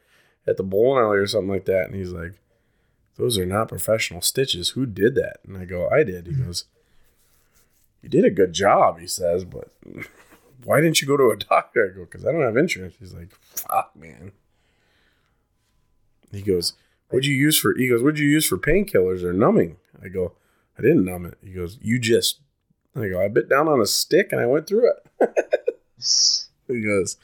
at 0.46 0.56
the 0.56 0.62
bowling 0.62 1.02
alley 1.02 1.18
or 1.18 1.26
something 1.26 1.50
like 1.50 1.64
that, 1.64 1.86
and 1.86 1.94
he's 1.94 2.12
like, 2.12 2.34
"Those 3.16 3.38
are 3.38 3.46
not 3.46 3.68
professional 3.68 4.20
stitches. 4.20 4.70
Who 4.70 4.86
did 4.86 5.14
that?" 5.16 5.38
And 5.46 5.56
I 5.56 5.64
go, 5.64 5.88
"I 5.88 6.04
did." 6.04 6.26
He 6.26 6.34
goes, 6.34 6.64
"You 8.06 8.10
did 8.10 8.24
a 8.24 8.30
good 8.30 8.52
job," 8.52 9.00
he 9.00 9.08
says, 9.08 9.44
"but 9.44 9.72
why 10.62 10.80
didn't 10.80 11.02
you 11.02 11.08
go 11.08 11.16
to 11.16 11.30
a 11.30 11.36
doctor?" 11.36 11.90
I 11.90 11.96
go, 11.96 12.04
"Because 12.04 12.24
I 12.24 12.30
don't 12.30 12.42
have 12.42 12.56
insurance." 12.56 12.94
He's 13.00 13.12
like, 13.12 13.32
"Fuck, 13.34 13.96
man." 13.96 14.30
He 16.30 16.40
goes, 16.40 16.74
"What'd 17.08 17.26
you 17.26 17.34
use 17.34 17.58
for?" 17.58 17.74
He 17.76 17.88
goes, 17.88 18.04
"What'd 18.04 18.20
you 18.20 18.28
use 18.28 18.46
for 18.46 18.58
painkillers 18.58 19.24
or 19.24 19.32
numbing?" 19.32 19.78
I 20.00 20.06
go, 20.06 20.36
"I 20.78 20.82
didn't 20.82 21.04
numb 21.04 21.26
it." 21.26 21.36
He 21.42 21.50
goes, 21.50 21.78
"You 21.82 21.98
just." 21.98 22.38
I 22.94 23.08
go, 23.08 23.20
"I 23.20 23.26
bit 23.26 23.48
down 23.48 23.66
on 23.66 23.80
a 23.80 23.86
stick 23.86 24.30
and 24.30 24.40
I 24.40 24.46
went 24.46 24.68
through 24.68 24.88
it." 24.88 25.80
He 26.68 26.82
goes, 26.82 27.16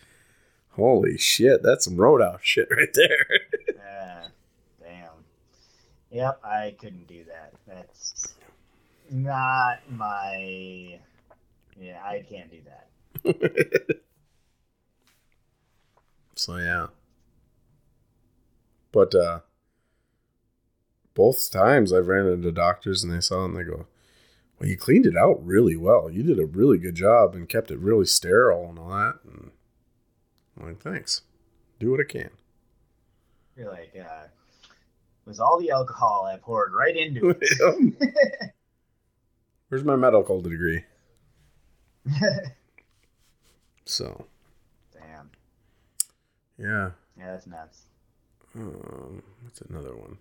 "Holy 0.71 1.17
shit, 1.17 1.63
that's 1.63 1.85
some 1.85 1.97
roadhouse 1.97 2.41
shit 2.43 2.69
right 2.73 2.93
there." 2.93 3.27
Uh, 3.71 4.29
damn. 4.83 5.25
Yep, 6.11 6.41
I 6.45 6.75
couldn't 6.81 7.07
do 7.07 7.25
that. 7.25 7.55
That's 7.69 8.35
not 9.13 9.79
my. 9.91 10.99
Yeah, 11.79 12.03
I 12.05 12.25
can't 12.29 12.51
do 12.51 12.59
that. 12.65 13.97
so 16.35 16.57
yeah. 16.57 16.89
But 18.91 19.15
uh 19.15 19.41
both 21.15 21.51
times 21.51 21.93
I've 21.93 22.09
ran 22.09 22.27
into 22.27 22.51
doctors 22.51 23.05
and 23.05 23.13
they 23.13 23.21
saw 23.21 23.43
it 23.43 23.49
and 23.49 23.57
they 23.57 23.65
go, 23.65 23.87
Well, 24.59 24.69
you 24.69 24.77
cleaned 24.77 25.07
it 25.07 25.17
out 25.17 25.45
really 25.45 25.77
well. 25.77 26.11
You 26.11 26.23
did 26.23 26.39
a 26.39 26.47
really 26.47 26.79
good 26.79 26.95
job 26.95 27.35
and 27.35 27.49
kept 27.49 27.71
it 27.71 27.79
really 27.79 28.07
sterile 28.07 28.69
and 28.69 28.79
all 28.79 28.91
that. 28.91 29.19
And 29.25 29.51
I'm 30.59 30.67
like, 30.67 30.81
thanks. 30.81 31.23
Do 31.79 31.91
what 31.91 32.01
I 32.01 32.05
can. 32.05 32.31
You're 33.57 33.71
like, 33.71 33.95
uh, 33.99 34.29
was 35.27 35.41
all 35.41 35.61
the 35.61 35.71
alcohol 35.71 36.29
I 36.33 36.37
poured 36.39 36.73
right 36.73 36.97
into 36.97 37.37
it. 37.39 38.53
Where's 39.73 39.85
my 39.85 39.97
medical 39.97 40.43
degree? 40.43 40.85
So 43.87 44.27
Damn. 44.93 45.31
yeah. 46.59 46.91
Yeah, 47.19 47.33
that's 47.33 47.47
nuts. 47.47 47.87
Um, 48.55 49.23
what's 49.43 49.63
another 49.63 49.97
one? 49.97 50.19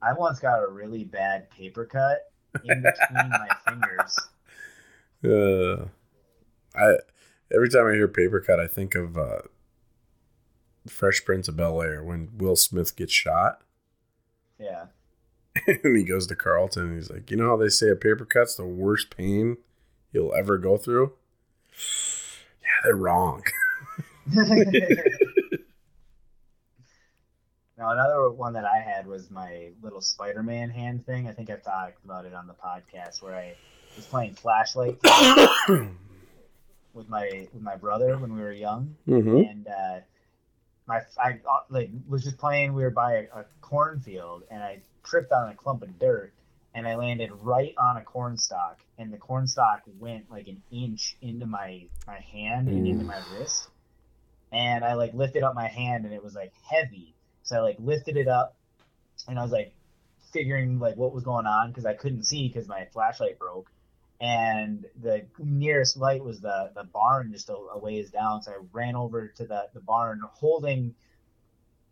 I 0.00 0.12
once 0.12 0.38
got 0.38 0.62
a 0.62 0.68
really 0.68 1.02
bad 1.04 1.50
paper 1.50 1.84
cut 1.84 2.30
in 2.64 2.80
between 2.80 3.28
my 3.28 3.48
fingers. 3.68 4.16
Uh, 5.24 5.86
I 6.78 6.94
every 7.52 7.68
time 7.68 7.86
I 7.88 7.94
hear 7.94 8.06
paper 8.08 8.40
cut, 8.40 8.60
I 8.60 8.68
think 8.68 8.94
of 8.94 9.18
uh, 9.18 9.42
Fresh 10.86 11.24
Prince 11.24 11.48
of 11.48 11.56
Bel 11.56 11.82
Air 11.82 12.02
when 12.04 12.30
Will 12.36 12.56
Smith 12.56 12.94
gets 12.96 13.12
shot 13.12 13.62
Yeah. 14.60 14.86
and 15.66 15.96
he 15.96 16.04
goes 16.04 16.26
to 16.26 16.36
Carlton 16.36 16.84
and 16.84 16.94
he's 16.94 17.10
like, 17.10 17.30
you 17.30 17.36
know 17.36 17.48
how 17.48 17.56
they 17.56 17.68
say 17.68 17.90
a 17.90 17.96
paper 17.96 18.24
cut's 18.24 18.54
the 18.54 18.64
worst 18.64 19.14
pain 19.16 19.56
you'll 20.12 20.34
ever 20.34 20.58
go 20.58 20.76
through? 20.76 21.12
Yeah, 22.60 22.84
they're 22.84 22.96
wrong. 22.96 23.42
now 27.78 27.90
another 27.90 28.30
one 28.30 28.52
that 28.52 28.66
I 28.66 28.78
had 28.78 29.06
was 29.06 29.30
my 29.30 29.70
little 29.82 30.02
Spider-Man 30.02 30.68
hand 30.68 31.06
thing. 31.06 31.28
I 31.28 31.32
think 31.32 31.48
I've 31.48 31.62
talked 31.62 32.04
about 32.04 32.26
it 32.26 32.34
on 32.34 32.46
the 32.46 32.52
podcast 32.52 33.22
where 33.22 33.34
I 33.34 33.54
was 33.96 34.04
playing 34.06 34.34
flashlight 34.34 34.98
with 36.92 37.08
my 37.08 37.48
with 37.52 37.62
my 37.62 37.76
brother 37.76 38.18
when 38.18 38.34
we 38.34 38.42
were 38.42 38.52
young, 38.52 38.96
mm-hmm. 39.08 39.36
and 39.36 39.66
uh, 39.66 40.00
my 40.86 41.00
I 41.22 41.40
uh, 41.48 41.60
like 41.70 41.90
was 42.08 42.24
just 42.24 42.38
playing. 42.38 42.74
We 42.74 42.82
were 42.82 42.90
by 42.90 43.12
a, 43.14 43.40
a 43.40 43.44
cornfield, 43.60 44.42
and 44.50 44.62
I 44.62 44.80
tripped 45.04 45.32
on 45.32 45.50
a 45.50 45.54
clump 45.54 45.82
of 45.82 45.98
dirt, 45.98 46.32
and 46.74 46.86
I 46.86 46.96
landed 46.96 47.30
right 47.42 47.74
on 47.78 47.96
a 47.96 48.02
corn 48.02 48.36
stalk, 48.36 48.78
and 48.98 49.12
the 49.12 49.18
corn 49.18 49.46
stalk 49.46 49.82
went 49.98 50.30
like 50.30 50.48
an 50.48 50.62
inch 50.70 51.16
into 51.20 51.46
my 51.46 51.86
my 52.06 52.20
hand 52.20 52.68
and 52.68 52.86
into 52.86 53.04
mm. 53.04 53.08
my 53.08 53.20
wrist, 53.32 53.68
and 54.52 54.84
I 54.84 54.94
like 54.94 55.14
lifted 55.14 55.42
up 55.42 55.54
my 55.54 55.68
hand, 55.68 56.04
and 56.04 56.14
it 56.14 56.22
was 56.22 56.34
like 56.34 56.52
heavy, 56.68 57.14
so 57.42 57.56
I 57.56 57.60
like 57.60 57.76
lifted 57.78 58.16
it 58.16 58.28
up, 58.28 58.56
and 59.26 59.38
I 59.38 59.42
was 59.42 59.52
like 59.52 59.72
figuring 60.32 60.78
like 60.78 60.96
what 60.96 61.14
was 61.14 61.24
going 61.24 61.46
on 61.46 61.70
because 61.70 61.86
I 61.86 61.94
couldn't 61.94 62.24
see 62.24 62.48
because 62.48 62.68
my 62.68 62.86
flashlight 62.92 63.38
broke. 63.38 63.70
And 64.20 64.84
the 65.00 65.26
nearest 65.38 65.96
light 65.96 66.24
was 66.24 66.40
the 66.40 66.72
the 66.74 66.82
barn 66.82 67.32
just 67.32 67.48
a, 67.50 67.54
a 67.54 67.78
ways 67.78 68.10
down. 68.10 68.42
So 68.42 68.50
I 68.50 68.56
ran 68.72 68.96
over 68.96 69.28
to 69.28 69.46
the 69.46 69.68
the 69.74 69.80
barn 69.80 70.20
holding 70.24 70.94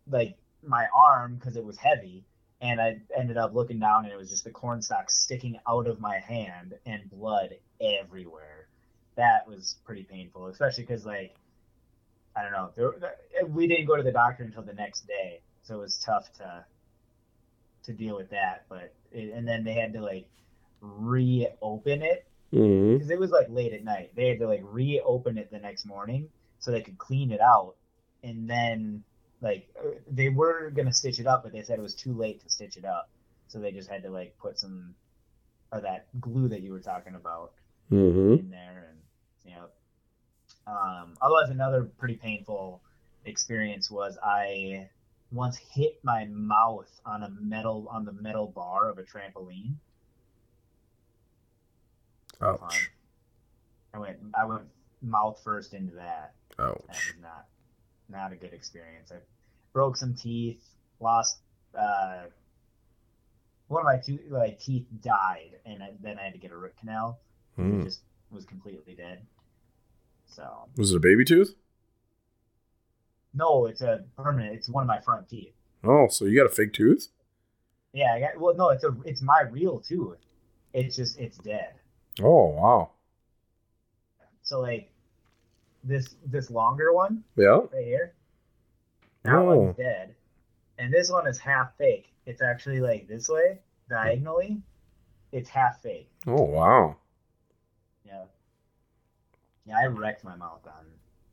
like 0.09 0.37
my 0.61 0.87
arm 0.93 1.35
because 1.35 1.55
it 1.55 1.63
was 1.63 1.77
heavy, 1.77 2.25
and 2.61 2.81
I 2.81 3.01
ended 3.15 3.37
up 3.37 3.53
looking 3.53 3.79
down 3.79 4.05
and 4.05 4.13
it 4.13 4.17
was 4.17 4.29
just 4.29 4.43
the 4.43 4.51
corn 4.51 4.81
stalk 4.81 5.09
sticking 5.09 5.59
out 5.67 5.87
of 5.87 5.99
my 5.99 6.17
hand 6.17 6.75
and 6.85 7.09
blood 7.09 7.55
everywhere. 7.81 8.67
That 9.15 9.47
was 9.47 9.77
pretty 9.85 10.03
painful, 10.03 10.47
especially 10.47 10.83
because 10.83 11.05
like 11.05 11.35
I 12.35 12.43
don't 12.43 12.51
know, 12.51 12.71
there, 12.75 13.15
we 13.47 13.67
didn't 13.67 13.85
go 13.85 13.95
to 13.95 14.03
the 14.03 14.11
doctor 14.11 14.43
until 14.43 14.61
the 14.61 14.73
next 14.73 15.07
day, 15.07 15.41
so 15.63 15.75
it 15.75 15.81
was 15.81 15.97
tough 15.97 16.31
to 16.37 16.65
to 17.83 17.93
deal 17.93 18.15
with 18.15 18.29
that. 18.31 18.65
But 18.69 18.93
it, 19.11 19.33
and 19.33 19.47
then 19.47 19.63
they 19.63 19.73
had 19.73 19.93
to 19.93 20.01
like 20.01 20.27
reopen 20.81 22.01
it 22.01 22.27
Mm-hmm. 22.53 23.11
it 23.11 23.19
was 23.19 23.31
like 23.31 23.47
late 23.49 23.73
at 23.73 23.83
night. 23.83 24.11
They 24.15 24.29
had 24.29 24.39
to 24.39 24.47
like 24.47 24.61
reopen 24.63 25.37
it 25.37 25.51
the 25.51 25.59
next 25.59 25.85
morning 25.85 26.29
so 26.59 26.71
they 26.71 26.81
could 26.81 26.97
clean 26.97 27.31
it 27.31 27.41
out, 27.41 27.75
and 28.23 28.49
then 28.49 29.03
like 29.41 29.67
uh, 29.79 29.89
they 30.09 30.29
were 30.29 30.71
gonna 30.71 30.93
stitch 30.93 31.19
it 31.19 31.27
up, 31.27 31.43
but 31.43 31.51
they 31.51 31.61
said 31.63 31.77
it 31.79 31.81
was 31.81 31.95
too 31.95 32.13
late 32.13 32.41
to 32.43 32.49
stitch 32.49 32.77
it 32.77 32.85
up, 32.85 33.09
so 33.47 33.59
they 33.59 33.71
just 33.71 33.89
had 33.89 34.03
to 34.03 34.09
like 34.09 34.37
put 34.39 34.59
some 34.59 34.95
of 35.71 35.83
that 35.83 36.07
glue 36.19 36.47
that 36.47 36.61
you 36.61 36.71
were 36.71 36.79
talking 36.79 37.15
about 37.15 37.51
Mm-hmm. 37.91 38.39
in 38.41 38.49
there, 38.49 38.89
and 38.89 38.99
you 39.45 39.51
know. 39.57 39.67
Um, 40.67 41.13
otherwise, 41.21 41.49
another 41.49 41.83
pretty 41.83 42.15
painful 42.15 42.81
experience 43.23 43.89
was 43.89 44.17
I 44.21 44.89
once 45.31 45.57
hit 45.57 45.99
my 46.03 46.25
mouth 46.25 46.89
on 47.05 47.23
a 47.23 47.29
metal 47.29 47.87
on 47.89 48.03
the 48.03 48.11
metal 48.11 48.47
bar 48.47 48.89
of 48.89 48.97
a 48.97 49.03
trampoline. 49.03 49.75
Ouch. 52.41 52.89
I 53.93 53.99
went 53.99 54.17
I 54.37 54.45
went 54.45 54.63
mouth 55.01 55.39
first 55.43 55.73
into 55.73 55.95
that. 55.95 56.33
Oh 56.59 56.75
that 56.87 56.95
was 56.95 57.13
not 57.21 57.45
not 58.09 58.31
a 58.31 58.35
good 58.35 58.53
experience. 58.53 59.11
I 59.11 59.17
broke 59.73 59.97
some 59.97 60.13
teeth, 60.15 60.63
lost 60.99 61.37
uh, 61.77 62.23
one 63.67 63.81
of 63.81 63.85
my 63.85 63.97
two 63.97 64.19
like 64.29 64.59
teeth 64.59 64.85
died, 65.01 65.51
and 65.65 65.83
I, 65.83 65.91
then 66.01 66.17
I 66.19 66.23
had 66.23 66.33
to 66.33 66.39
get 66.39 66.51
a 66.51 66.57
root 66.57 66.75
canal. 66.79 67.19
It 67.57 67.61
Mm. 67.61 67.83
just 67.83 68.01
was 68.31 68.45
completely 68.45 68.93
dead. 68.93 69.25
So 70.27 70.69
Was 70.77 70.91
it 70.91 70.97
a 70.97 70.99
baby 70.99 71.25
tooth? 71.25 71.55
no, 73.33 73.65
it's 73.67 73.81
a 73.81 74.03
permanent. 74.17 74.55
It's 74.55 74.67
one 74.69 74.83
of 74.83 74.87
my 74.87 74.99
front 74.99 75.29
teeth. 75.29 75.53
Oh, 75.83 76.07
so 76.07 76.25
you 76.25 76.35
got 76.35 76.47
a 76.51 76.53
fake 76.53 76.73
tooth? 76.73 77.09
Yeah, 77.93 78.13
I 78.13 78.19
got, 78.19 78.39
well, 78.39 78.55
no, 78.55 78.69
it's 78.69 78.83
a 78.83 78.95
it's 79.05 79.21
my 79.21 79.41
real 79.41 79.79
tooth. 79.79 80.17
It's 80.73 80.95
just 80.95 81.19
it's 81.19 81.37
dead. 81.37 81.73
Oh, 82.21 82.47
wow. 82.49 82.91
So 84.43 84.59
like 84.61 84.91
this 85.87 86.15
this 86.25 86.49
longer 86.51 86.91
one 86.93 87.23
Yeah. 87.35 87.61
right 87.73 87.85
here. 87.85 88.13
That 89.23 89.35
Oh. 89.35 89.55
one's 89.55 89.77
dead. 89.77 90.15
And 90.77 90.93
this 90.93 91.09
one 91.09 91.27
is 91.27 91.39
half 91.39 91.75
fake. 91.77 92.13
It's 92.25 92.41
actually 92.41 92.79
like 92.81 93.07
this 93.07 93.27
way, 93.29 93.59
diagonally. 93.89 94.61
It's 95.31 95.49
half 95.49 95.81
fake. 95.81 96.09
Oh, 96.27 96.43
wow. 96.43 96.97
Yeah. 98.05 98.25
Yeah, 99.65 99.77
I 99.81 99.85
wrecked 99.87 100.23
my 100.23 100.35
mouth 100.35 100.65
on 100.65 100.85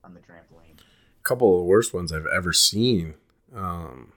on 0.02 0.14
the 0.14 0.20
trampoline. 0.20 0.78
A 0.80 1.22
couple 1.22 1.55
of 1.55 1.61
the 1.61 1.64
worst 1.64 1.94
ones 1.94 2.12
I've 2.12 2.26
ever 2.26 2.52
seen. 2.52 3.14
Um, 3.55 4.12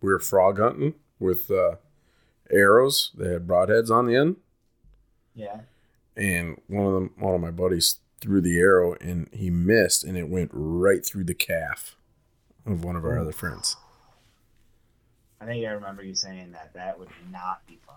we 0.00 0.10
were 0.10 0.18
frog 0.18 0.58
hunting 0.58 0.94
with 1.18 1.50
uh, 1.50 1.76
arrows. 2.50 3.12
They 3.16 3.32
had 3.32 3.46
broadheads 3.46 3.90
on 3.90 4.06
the 4.06 4.16
end, 4.16 4.36
Yeah. 5.34 5.62
and 6.16 6.60
one 6.66 6.86
of 6.86 6.92
them, 6.92 7.14
one 7.18 7.34
of 7.34 7.40
my 7.40 7.50
buddies, 7.50 8.00
threw 8.22 8.40
the 8.40 8.58
arrow 8.58 8.94
and 9.00 9.28
he 9.32 9.50
missed, 9.50 10.04
and 10.04 10.16
it 10.16 10.28
went 10.28 10.50
right 10.52 11.04
through 11.04 11.24
the 11.24 11.34
calf 11.34 11.96
of 12.64 12.84
one 12.84 12.96
of 12.96 13.04
our 13.04 13.18
other 13.18 13.32
friends. 13.32 13.76
I 15.40 15.44
think 15.44 15.66
I 15.66 15.70
remember 15.70 16.02
you 16.02 16.14
saying 16.14 16.52
that. 16.52 16.72
That 16.74 16.98
would 16.98 17.08
not 17.30 17.66
be 17.66 17.78
fun. 17.84 17.96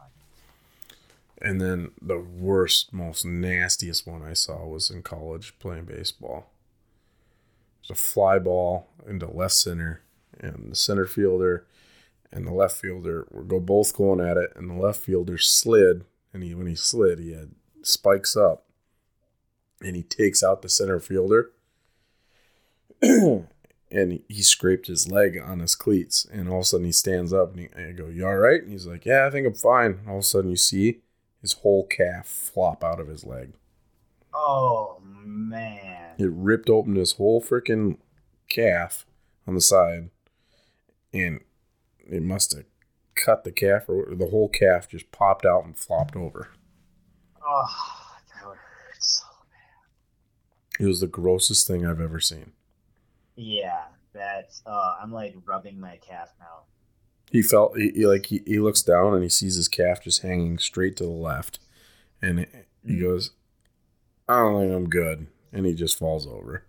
And 1.41 1.61
then 1.61 1.91
the 2.01 2.17
worst, 2.17 2.91
most 2.91 3.23
nastiest 3.25 4.07
one 4.07 4.23
I 4.23 4.33
saw 4.33 4.65
was 4.65 4.89
in 4.89 5.03
college 5.03 5.57
playing 5.59 5.85
baseball. 5.85 6.49
It 7.83 7.89
was 7.89 7.99
a 7.99 8.01
fly 8.01 8.39
ball 8.39 8.87
into 9.07 9.27
left 9.27 9.53
center, 9.53 10.01
and 10.39 10.71
the 10.71 10.75
center 10.75 11.05
fielder 11.05 11.67
and 12.31 12.45
the 12.45 12.53
left 12.53 12.77
fielder 12.77 13.27
were 13.31 13.43
go 13.43 13.59
both 13.59 13.95
going 13.95 14.19
at 14.19 14.37
it, 14.37 14.51
and 14.55 14.69
the 14.69 14.75
left 14.75 14.99
fielder 14.99 15.37
slid, 15.37 16.03
and 16.33 16.43
he 16.43 16.53
when 16.53 16.67
he 16.67 16.75
slid, 16.75 17.19
he 17.19 17.31
had 17.31 17.51
spikes 17.81 18.35
up, 18.35 18.64
and 19.81 19.95
he 19.95 20.03
takes 20.03 20.43
out 20.43 20.61
the 20.61 20.69
center 20.69 20.99
fielder, 20.99 21.51
and 23.01 23.47
he 23.91 24.41
scraped 24.41 24.87
his 24.87 25.09
leg 25.09 25.37
on 25.43 25.59
his 25.59 25.75
cleats, 25.75 26.25
and 26.31 26.49
all 26.49 26.57
of 26.57 26.61
a 26.61 26.65
sudden 26.65 26.85
he 26.85 26.91
stands 26.91 27.33
up, 27.33 27.51
and, 27.51 27.59
he, 27.59 27.69
and 27.73 27.89
I 27.89 27.91
go, 27.91 28.07
"You 28.07 28.25
all 28.25 28.37
right?" 28.37 28.61
And 28.61 28.71
he's 28.71 28.87
like, 28.87 29.05
"Yeah, 29.05 29.25
I 29.25 29.29
think 29.29 29.47
I'm 29.47 29.53
fine." 29.53 30.01
all 30.07 30.15
of 30.15 30.19
a 30.19 30.23
sudden 30.23 30.49
you 30.49 30.57
see 30.57 31.01
his 31.41 31.53
whole 31.53 31.85
calf 31.85 32.25
flop 32.27 32.83
out 32.83 32.99
of 32.99 33.07
his 33.07 33.23
leg. 33.23 33.53
Oh 34.33 35.01
man! 35.03 36.15
It 36.17 36.29
ripped 36.31 36.69
open 36.69 36.95
his 36.95 37.13
whole 37.13 37.41
freaking 37.41 37.97
calf 38.49 39.05
on 39.47 39.55
the 39.55 39.61
side, 39.61 40.09
and 41.13 41.41
it 42.09 42.21
must 42.23 42.53
have 42.53 42.65
cut 43.15 43.43
the 43.43 43.51
calf 43.51 43.87
or 43.87 44.13
the 44.13 44.27
whole 44.27 44.49
calf 44.49 44.89
just 44.89 45.11
popped 45.11 45.45
out 45.45 45.65
and 45.65 45.77
flopped 45.77 46.15
over. 46.15 46.49
Oh, 47.45 48.17
that 48.33 48.47
would 48.47 48.57
hurt 48.57 48.95
so 48.99 49.25
bad. 49.49 50.64
It 50.79 50.85
was 50.85 50.99
the 50.99 51.07
grossest 51.07 51.67
thing 51.67 51.85
I've 51.85 52.01
ever 52.01 52.19
seen. 52.19 52.51
Yeah, 53.35 53.85
that's. 54.13 54.61
Uh, 54.65 54.95
I'm 55.01 55.11
like 55.11 55.35
rubbing 55.45 55.79
my 55.79 55.97
calf 55.97 56.33
now. 56.39 56.63
He 57.31 57.41
felt 57.41 57.77
he, 57.77 57.91
he 57.91 58.07
like 58.07 58.27
he, 58.27 58.41
he 58.45 58.59
looks 58.59 58.81
down 58.81 59.13
and 59.13 59.23
he 59.23 59.29
sees 59.29 59.55
his 59.55 59.67
calf 59.67 60.03
just 60.03 60.21
hanging 60.21 60.57
straight 60.57 60.95
to 60.97 61.03
the 61.03 61.09
left, 61.09 61.59
and 62.21 62.41
it, 62.41 62.67
he 62.85 62.99
goes, 62.99 63.31
"I 64.27 64.39
don't 64.39 64.61
think 64.61 64.73
I'm 64.73 64.89
good," 64.89 65.27
and 65.51 65.65
he 65.65 65.73
just 65.73 65.97
falls 65.97 66.27
over. 66.27 66.65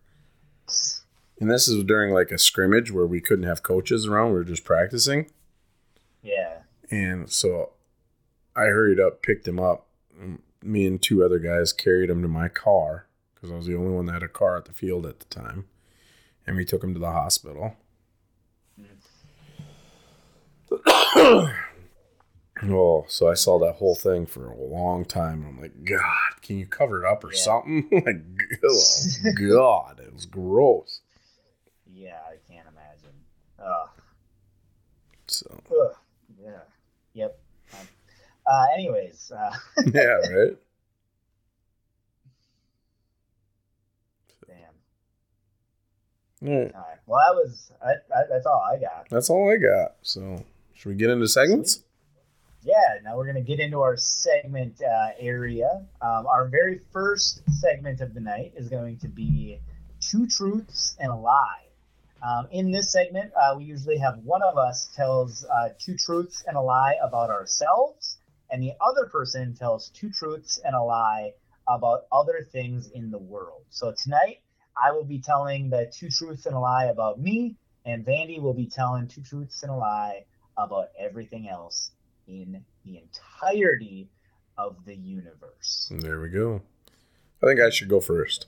And 1.39 1.51
this 1.51 1.69
is 1.69 1.85
during 1.85 2.15
like 2.15 2.31
a 2.31 2.39
scrimmage 2.39 2.91
where 2.91 3.07
we 3.07 3.21
couldn't 3.21 3.47
have 3.47 3.63
coaches 3.63 4.07
around; 4.07 4.29
we 4.29 4.35
were 4.39 4.45
just 4.45 4.65
practicing. 4.65 5.31
Yeah. 6.23 6.59
And 6.91 7.31
so 7.31 7.73
I 8.55 8.65
hurried 8.65 9.01
up, 9.01 9.23
picked 9.23 9.47
him 9.47 9.61
up. 9.61 9.87
Me 10.63 10.87
and 10.87 11.01
two 11.01 11.25
other 11.25 11.39
guys 11.39 11.73
carried 11.73 12.11
him 12.11 12.23
to 12.23 12.29
my 12.29 12.49
car 12.49 13.06
because 13.47 13.55
I 13.55 13.57
was 13.59 13.67
the 13.67 13.77
only 13.77 13.95
one 13.95 14.07
that 14.07 14.15
had 14.15 14.23
a 14.25 14.29
car 14.29 14.57
at 14.57 14.65
the 14.65 14.73
field 14.73 15.07
at 15.07 15.21
the 15.21 15.27
time. 15.27 15.67
And 16.47 16.57
we 16.57 16.65
took 16.65 16.83
him 16.83 16.95
to 16.95 17.01
the 17.01 17.13
hospital. 17.13 17.77
oh, 21.17 23.05
so 23.09 23.29
I 23.29 23.35
saw 23.35 23.59
that 23.61 23.75
whole 23.75 23.95
thing 23.95 24.27
for 24.27 24.51
a 24.51 24.57
long 24.57 25.05
time. 25.05 25.45
I'm 25.49 25.61
like, 25.61 25.85
God, 25.85 26.43
can 26.43 26.59
you 26.59 26.67
cover 26.67 27.05
it 27.05 27.09
up 27.09 27.23
or 27.25 27.33
Yeah. 27.33 27.39
something? 27.39 27.89
like, 27.93 28.25
oh, 28.65 28.81
God, 29.35 30.01
it 30.01 30.13
was 30.13 30.27
gross. 30.27 31.01
Yeah, 31.93 32.19
I 32.29 32.37
can't 32.53 32.67
imagine. 32.69 33.15
Ugh. 33.59 33.89
So, 35.29 35.61
Ugh. 35.71 35.97
Yeah. 36.41 36.61
Yep. 37.15 37.39
Um, 37.73 37.89
Uh, 38.47 38.67
anyways, 38.75 39.33
uh, 39.37 39.53
yeah, 39.93 40.03
right? 40.03 40.57
damn. 44.47 44.75
All 46.43 46.49
right. 46.49 46.74
All 46.74 46.80
right. 46.80 46.99
Well, 47.07 47.20
that 47.26 47.34
was 47.34 47.72
I, 47.84 47.93
I, 48.14 48.22
that's 48.28 48.47
all 48.47 48.62
I 48.62 48.78
got. 48.78 49.09
That's 49.11 49.30
all 49.30 49.51
I 49.51 49.57
got. 49.57 49.97
So, 50.03 50.45
should 50.74 50.91
we 50.91 50.95
get 50.95 51.11
into 51.11 51.28
segments? 51.28 51.82
Yeah. 52.62 52.99
Now 53.03 53.16
we're 53.16 53.26
gonna 53.26 53.41
get 53.41 53.61
into 53.61 53.80
our 53.80 53.97
segment 53.97 54.80
uh, 54.82 55.09
area. 55.18 55.87
Um, 56.03 56.26
our 56.26 56.49
very 56.49 56.80
first 56.93 57.43
segment 57.61 58.01
of 58.01 58.12
the 58.12 58.20
night 58.20 58.53
is 58.57 58.68
going 58.68 58.99
to 58.99 59.09
be 59.09 59.61
two 60.01 60.26
truths 60.26 60.97
and 61.01 61.11
a 61.11 61.16
lie. 61.16 61.62
Um, 62.22 62.49
in 62.51 62.70
this 62.70 62.93
segment, 62.93 63.32
uh, 63.41 63.55
we 63.57 63.64
usually 63.64 63.99
have 63.99 64.18
one 64.18 64.43
of 64.43 64.57
us 64.57 64.89
tells 64.97 65.45
uh, 65.45 65.68
two 65.78 65.97
truths 65.97 66.43
and 66.47 66.57
a 66.57 66.61
lie 66.61 66.97
about 67.03 67.30
ourselves, 67.30 68.18
and 68.51 68.62
the 68.62 68.72
other 68.80 69.07
person 69.07 69.55
tells 69.55 69.91
two 69.91 70.11
truths 70.11 70.59
and 70.64 70.74
a 70.74 70.82
lie 70.82 71.32
about 71.68 72.07
other 72.11 72.47
things 72.51 72.89
in 72.89 73.11
the 73.11 73.18
world. 73.18 73.62
So 73.70 73.93
tonight, 74.03 74.41
I 74.83 74.93
will 74.93 75.05
be 75.05 75.18
telling 75.18 75.70
the 75.70 75.91
two 75.93 76.11
truths 76.11 76.47
and 76.47 76.55
a 76.55 76.59
lie 76.59 76.87
about 76.87 77.18
me, 77.20 77.57
and 77.85 78.05
Vandy 78.05 78.41
will 78.41 78.55
be 78.55 78.66
telling 78.66 79.09
two 79.09 79.22
truths 79.22 79.62
and 79.62 79.70
a 79.72 79.77
lie 79.77 80.24
about 80.59 80.89
everything 80.99 81.49
else 81.49 81.93
in 82.29 82.62
the 82.85 82.99
entirety 82.99 84.09
of 84.59 84.77
the 84.85 84.95
universe. 84.97 85.91
There 85.95 86.20
we 86.20 86.29
go. 86.29 86.62
I 87.43 87.47
think 87.47 87.61
I 87.61 87.70
should 87.70 87.89
go 87.89 88.01
first 88.01 88.47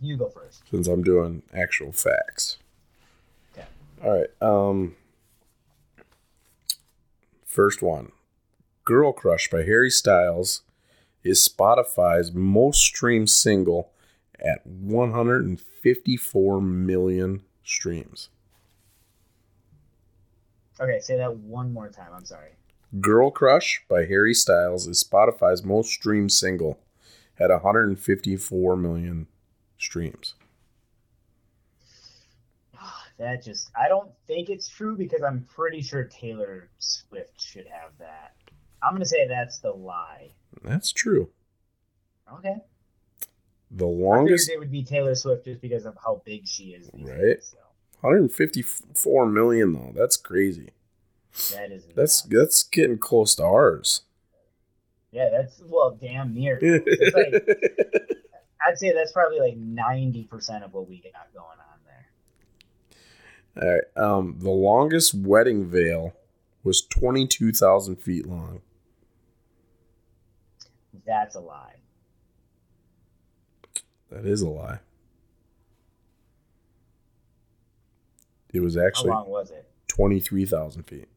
You 0.00 0.16
go 0.16 0.28
first. 0.30 0.62
since 0.70 0.88
I'm 0.88 1.02
doing 1.02 1.42
actual 1.54 1.92
facts. 1.92 2.56
Okay. 3.52 3.66
All 4.02 4.10
right. 4.18 4.42
Um 4.42 4.96
first 7.44 7.82
one. 7.82 8.12
Girl 8.84 9.12
Crush 9.12 9.50
by 9.50 9.62
Harry 9.64 9.90
Styles 9.90 10.62
is 11.22 11.46
Spotify's 11.46 12.32
most 12.32 12.80
streamed 12.80 13.28
single 13.28 13.90
at 14.40 14.66
154 14.66 16.60
million 16.60 17.42
streams. 17.64 18.30
Okay, 20.80 21.00
say 21.00 21.16
that 21.16 21.36
one 21.36 21.72
more 21.72 21.88
time. 21.88 22.12
I'm 22.14 22.24
sorry. 22.24 22.50
Girl 23.00 23.30
Crush 23.30 23.84
by 23.88 24.06
Harry 24.06 24.32
Styles 24.32 24.86
is 24.86 25.04
Spotify's 25.04 25.64
most 25.64 25.90
streamed 25.90 26.32
single 26.32 26.78
at 27.38 27.50
154 27.50 28.76
million 28.76 29.26
streams. 29.76 30.34
Ah, 32.78 33.04
that 33.18 33.44
just, 33.44 33.70
I 33.76 33.88
don't 33.88 34.10
think 34.26 34.48
it's 34.48 34.68
true 34.68 34.96
because 34.96 35.22
I'm 35.22 35.46
pretty 35.54 35.82
sure 35.82 36.04
Taylor 36.04 36.70
Swift 36.78 37.40
should 37.40 37.66
have 37.66 37.90
that. 37.98 38.34
I'm 38.82 38.92
going 38.92 39.02
to 39.02 39.08
say 39.08 39.26
that's 39.26 39.58
the 39.58 39.72
lie. 39.72 40.30
That's 40.62 40.92
true. 40.92 41.28
Okay. 42.32 42.56
The 43.70 43.86
longest 43.86 44.50
it 44.50 44.58
would 44.58 44.72
be 44.72 44.82
Taylor 44.82 45.14
Swift 45.14 45.44
just 45.44 45.60
because 45.60 45.84
of 45.84 45.96
how 46.02 46.22
big 46.24 46.46
she 46.46 46.70
is. 46.70 46.90
Right. 46.94 47.16
Days, 47.16 47.52
so 47.52 47.58
154 48.00 49.26
million 49.26 49.72
though. 49.72 49.92
That's 49.94 50.16
crazy. 50.16 50.70
that 51.52 51.70
is. 51.72 51.84
That's 51.94 52.24
nuts. 52.24 52.28
that's 52.30 52.62
getting 52.62 52.98
close 52.98 53.34
to 53.36 53.44
ours. 53.44 54.02
Yeah, 55.10 55.30
that's, 55.30 55.60
well, 55.66 55.96
damn 56.00 56.34
near. 56.34 56.58
Like, 57.14 57.34
I'd 58.66 58.78
say 58.78 58.92
that's 58.92 59.12
probably 59.12 59.38
like 59.38 59.56
90% 59.56 60.64
of 60.64 60.74
what 60.74 60.88
we 60.88 60.98
got 61.00 61.32
going 61.32 61.46
on 61.46 61.78
there. 61.86 63.62
All 63.62 63.74
right. 63.74 64.18
Um, 64.18 64.36
the 64.40 64.50
longest 64.50 65.14
wedding 65.14 65.66
veil 65.66 66.14
was 66.64 66.82
22,000 66.82 67.96
feet 67.96 68.26
long. 68.26 68.60
That's 71.06 71.36
a 71.36 71.40
lie. 71.40 71.77
That 74.10 74.24
is 74.24 74.40
a 74.40 74.48
lie. 74.48 74.78
It 78.52 78.60
was 78.60 78.76
actually 78.76 79.10
How 79.10 79.20
long 79.20 79.28
was 79.28 79.50
it? 79.50 79.68
23,000 79.88 80.82
feet. 80.84 81.08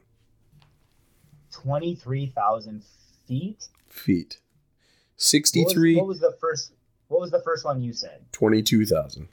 23,000 1.51 2.83
feet? 3.27 3.67
Feet. 3.87 4.37
What 5.15 5.21
63, 5.21 5.95
what 5.97 6.07
was 6.07 6.19
the 6.19 6.35
first? 6.39 6.73
What 7.07 7.21
was 7.21 7.31
the 7.31 7.41
first 7.41 7.63
one 7.65 7.81
you 7.81 7.93
said? 7.93 8.25
22,000. 8.31 9.27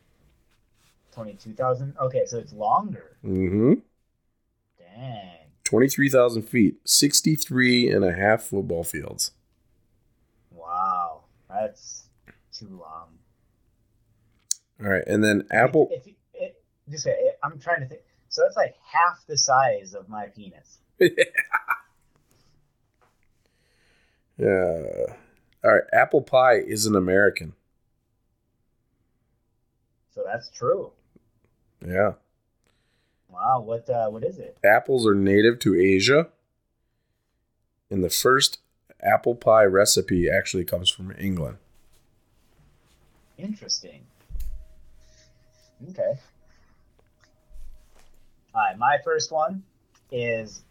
Twenty-two 1.12 1.52
thousand. 1.54 1.94
Okay, 2.00 2.26
so 2.26 2.38
it's 2.38 2.52
longer. 2.52 3.16
Mm-hmm. 3.24 3.74
Dang. 4.78 5.38
23,000 5.64 6.42
feet. 6.42 6.76
63 6.84 7.90
and 7.90 8.04
a 8.04 8.12
half 8.12 8.42
football 8.42 8.84
fields. 8.84 9.32
Wow, 10.52 11.24
that's 11.50 12.04
too 12.52 12.68
long. 12.68 13.17
All 14.80 14.88
right. 14.88 15.04
And 15.06 15.22
then 15.22 15.46
Apple. 15.50 15.88
If, 15.90 16.06
if, 16.06 16.14
it, 16.34 16.62
just 16.90 17.04
say, 17.04 17.16
I'm 17.42 17.58
trying 17.58 17.80
to 17.80 17.86
think. 17.86 18.02
So 18.28 18.42
that's 18.42 18.56
like 18.56 18.74
half 18.84 19.24
the 19.26 19.36
size 19.38 19.94
of 19.94 20.08
my 20.08 20.26
penis. 20.26 20.78
Yeah. 24.38 25.16
All 25.64 25.72
right. 25.72 25.82
Apple 25.92 26.22
pie 26.22 26.58
is 26.58 26.86
an 26.86 26.94
American. 26.94 27.54
So 30.14 30.22
that's 30.24 30.48
true. 30.50 30.92
Yeah. 31.84 32.12
Wow. 33.28 33.60
What? 33.60 33.90
Uh, 33.90 34.08
what 34.08 34.24
is 34.24 34.38
it? 34.38 34.56
Apples 34.64 35.06
are 35.06 35.14
native 35.14 35.58
to 35.60 35.74
Asia. 35.74 36.28
And 37.90 38.04
the 38.04 38.10
first 38.10 38.58
apple 39.02 39.34
pie 39.34 39.64
recipe 39.64 40.28
actually 40.30 40.64
comes 40.64 40.90
from 40.90 41.14
England. 41.18 41.56
Interesting. 43.38 44.02
Okay. 45.90 46.18
All 48.54 48.62
right, 48.62 48.78
my 48.78 48.98
first 49.04 49.30
one 49.30 49.62
is 50.10 50.62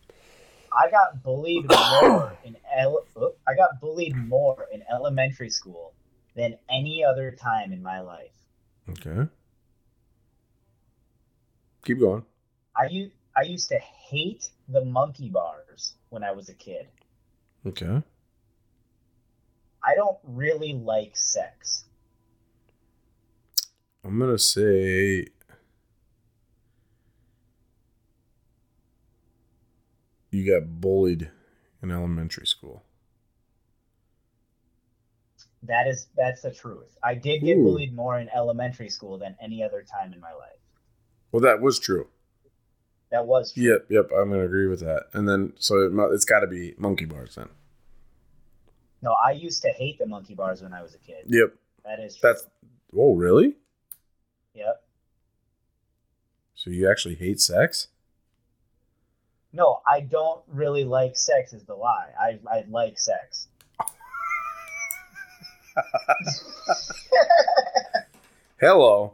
I 0.72 0.90
got 0.90 1.24
bullied 1.24 1.66
more 2.02 2.38
in 2.44 2.58
ele- 2.76 3.06
I 3.48 3.56
got 3.56 3.80
bullied 3.80 4.16
more 4.16 4.68
in 4.72 4.84
elementary 4.92 5.50
school 5.50 5.94
than 6.36 6.58
any 6.70 7.04
other 7.04 7.32
time 7.32 7.72
in 7.72 7.82
my 7.82 8.02
life. 8.02 8.34
Okay. 8.90 9.30
Keep 11.86 12.00
going. 12.00 12.24
I 12.76 12.88
used 12.88 13.14
I 13.36 13.44
used 13.44 13.70
to 13.70 13.78
hate 13.78 14.50
the 14.68 14.84
monkey 14.84 15.30
bars 15.30 15.94
when 16.10 16.24
I 16.24 16.32
was 16.32 16.50
a 16.50 16.54
kid. 16.54 16.88
Okay. 17.66 18.02
I 19.84 19.96
don't 19.96 20.18
really 20.24 20.74
like 20.74 21.16
sex. 21.16 21.86
I'm 24.08 24.18
gonna 24.20 24.40
say 24.40 25.28
you 30.32 30.50
got 30.50 30.80
bullied 30.80 31.30
in 31.84 31.92
elementary 31.92 32.48
school. 32.48 32.84
That 35.64 35.88
is 35.88 36.08
that's 36.16 36.42
the 36.42 36.54
truth. 36.54 36.98
I 37.04 37.16
did 37.16 37.42
get 37.42 37.58
Ooh. 37.58 37.64
bullied 37.64 37.94
more 37.94 38.18
in 38.18 38.30
elementary 38.34 38.88
school 38.88 39.18
than 39.18 39.36
any 39.42 39.62
other 39.62 39.84
time 39.84 40.14
in 40.14 40.22
my 40.22 40.32
life. 40.32 40.62
Well, 41.34 41.42
that 41.42 41.60
was 41.60 41.78
true. 41.78 42.08
That 43.12 43.26
was 43.28 43.52
true. 43.52 43.64
Yep, 43.64 43.88
yep. 43.90 44.10
I'm 44.18 44.30
gonna 44.30 44.46
agree 44.46 44.68
with 44.68 44.80
that. 44.80 45.08
And 45.12 45.28
then 45.28 45.52
so 45.58 45.82
it, 45.82 45.92
it's 46.14 46.24
got 46.24 46.40
to 46.40 46.48
be 46.48 46.76
monkey 46.78 47.06
bars 47.06 47.36
then. 47.36 47.50
No, 49.02 49.14
I 49.14 49.32
used 49.32 49.62
to 49.64 49.70
hate 49.70 50.00
the 50.00 50.06
monkey 50.06 50.34
bars 50.34 50.62
when 50.62 50.74
I 50.74 50.82
was 50.82 50.96
a 50.96 51.00
kid. 51.00 51.26
Yep. 51.28 51.56
That 51.84 52.00
is 52.00 52.16
true. 52.16 52.30
That's. 52.30 52.48
Oh, 52.98 53.14
really? 53.14 53.58
Yep. 54.58 54.84
So 56.56 56.72
you 56.72 56.90
actually 56.90 57.14
hate 57.14 57.40
sex? 57.40 57.90
No, 59.54 59.82
I 59.88 60.00
don't 60.00 60.42
really 60.48 60.84
like 60.84 61.16
sex. 61.16 61.54
Is 61.54 61.64
the 61.66 61.76
lie. 61.76 62.10
I 62.20 62.40
I 62.52 62.66
like 62.68 62.98
sex. 62.98 63.48
Hello. 68.60 69.14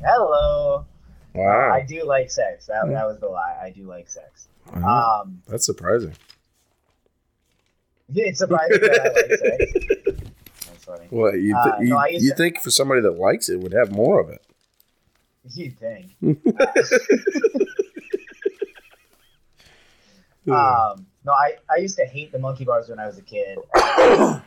Hello. 0.00 0.86
Wow. 1.34 1.72
I 1.72 1.82
do 1.82 2.04
like 2.04 2.30
sex. 2.30 2.66
That, 2.66 2.88
that 2.88 3.06
was 3.06 3.18
the 3.18 3.26
lie. 3.26 3.58
I 3.60 3.70
do 3.70 3.82
like 3.82 4.08
sex. 4.08 4.46
Wow. 4.72 5.22
Um, 5.22 5.42
That's 5.48 5.66
surprising. 5.66 6.14
it's 8.14 8.38
surprising 8.38 8.80
that 8.80 9.00
I 9.00 9.08
like 9.08 9.30
sex. 9.38 9.96
Funny. 11.08 11.20
Well, 11.22 11.34
you, 11.36 11.54
th- 11.54 11.74
Uh, 11.74 11.76
you, 11.80 11.88
no, 11.88 12.04
you 12.06 12.30
to- 12.30 12.36
think 12.36 12.60
for 12.60 12.70
somebody 12.70 13.00
that 13.02 13.12
likes 13.12 13.48
it 13.48 13.60
would 13.60 13.72
have 13.72 13.90
more 13.92 14.20
of 14.20 14.28
it. 14.30 14.42
You 15.54 15.70
think? 15.70 16.14
Um, 20.48 21.06
no, 21.24 21.32
I, 21.32 21.56
I 21.70 21.76
used 21.80 21.96
to 21.98 22.06
hate 22.06 22.32
the 22.32 22.38
monkey 22.38 22.64
bars 22.64 22.88
when 22.88 22.98
I 22.98 23.06
was 23.06 23.18
a 23.18 23.22
kid, 23.22 23.58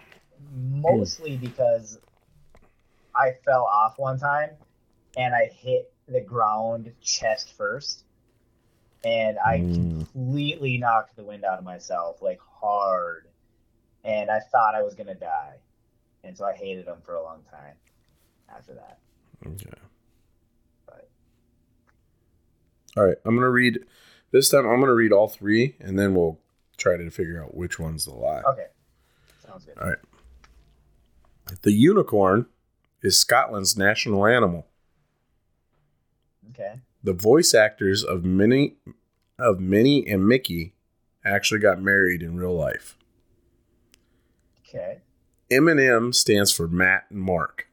mostly 0.54 1.38
because 1.38 2.00
I 3.16 3.32
fell 3.46 3.64
off 3.64 3.98
one 3.98 4.20
time 4.20 4.50
and 5.16 5.34
I 5.34 5.46
hit 5.46 5.94
the 6.08 6.20
ground 6.20 6.92
chest 7.02 7.54
first, 7.56 8.04
and 9.06 9.38
I 9.40 9.60
Mm. 9.60 10.00
completely 10.14 10.78
knocked 10.78 11.16
the 11.16 11.24
wind 11.24 11.46
out 11.46 11.60
of 11.60 11.64
myself, 11.64 12.22
like 12.22 12.40
hard, 12.42 13.28
and 14.04 14.30
I 14.30 14.40
thought 14.52 14.76
I 14.76 14.82
was 14.82 14.96
gonna 14.96 15.16
die, 15.16 15.54
and 16.24 16.38
so 16.38 16.46
I 16.46 16.54
hated 16.54 16.86
them 16.86 16.98
for 17.06 17.16
a 17.16 17.24
long 17.24 17.42
time 17.50 17.76
after 18.56 18.74
that. 18.74 19.00
Okay. 19.46 19.70
But 20.86 21.10
All 22.98 23.06
right. 23.06 23.18
I'm 23.26 23.36
gonna 23.36 23.50
read. 23.50 23.80
This 24.32 24.50
time 24.50 24.66
I'm 24.68 24.80
gonna 24.80 24.94
read 24.94 25.12
all 25.12 25.28
three, 25.28 25.76
and 25.80 25.98
then 26.00 26.16
we'll 26.16 26.40
try 26.78 26.98
to 26.98 27.10
figure 27.10 27.44
out 27.44 27.56
which 27.56 27.78
one's 27.80 28.06
the 28.06 28.14
lie. 28.14 28.42
okay, 28.48 28.66
sounds 29.46 29.66
good. 29.66 29.78
All 29.78 29.90
right. 29.90 29.98
The 31.62 31.72
unicorn 31.74 32.48
is 33.02 33.20
Scotland's 33.20 33.78
national 33.78 34.26
animal. 34.26 34.66
Okay, 36.52 36.80
The 37.04 37.14
voice 37.14 37.54
actors 37.54 38.04
of 38.04 38.24
Minnie, 38.24 38.76
of 39.38 39.60
Minnie 39.60 40.08
and 40.08 40.28
Mickey 40.28 40.74
actually 41.26 41.60
got 41.60 41.82
married 41.82 42.22
in 42.22 42.38
real 42.38 42.56
life. 42.56 42.98
okay. 44.68 45.02
M&M 45.54 46.14
stands 46.14 46.52
for 46.52 46.68
Matt 46.68 47.06
and 47.10 47.20
Mark. 47.20 47.68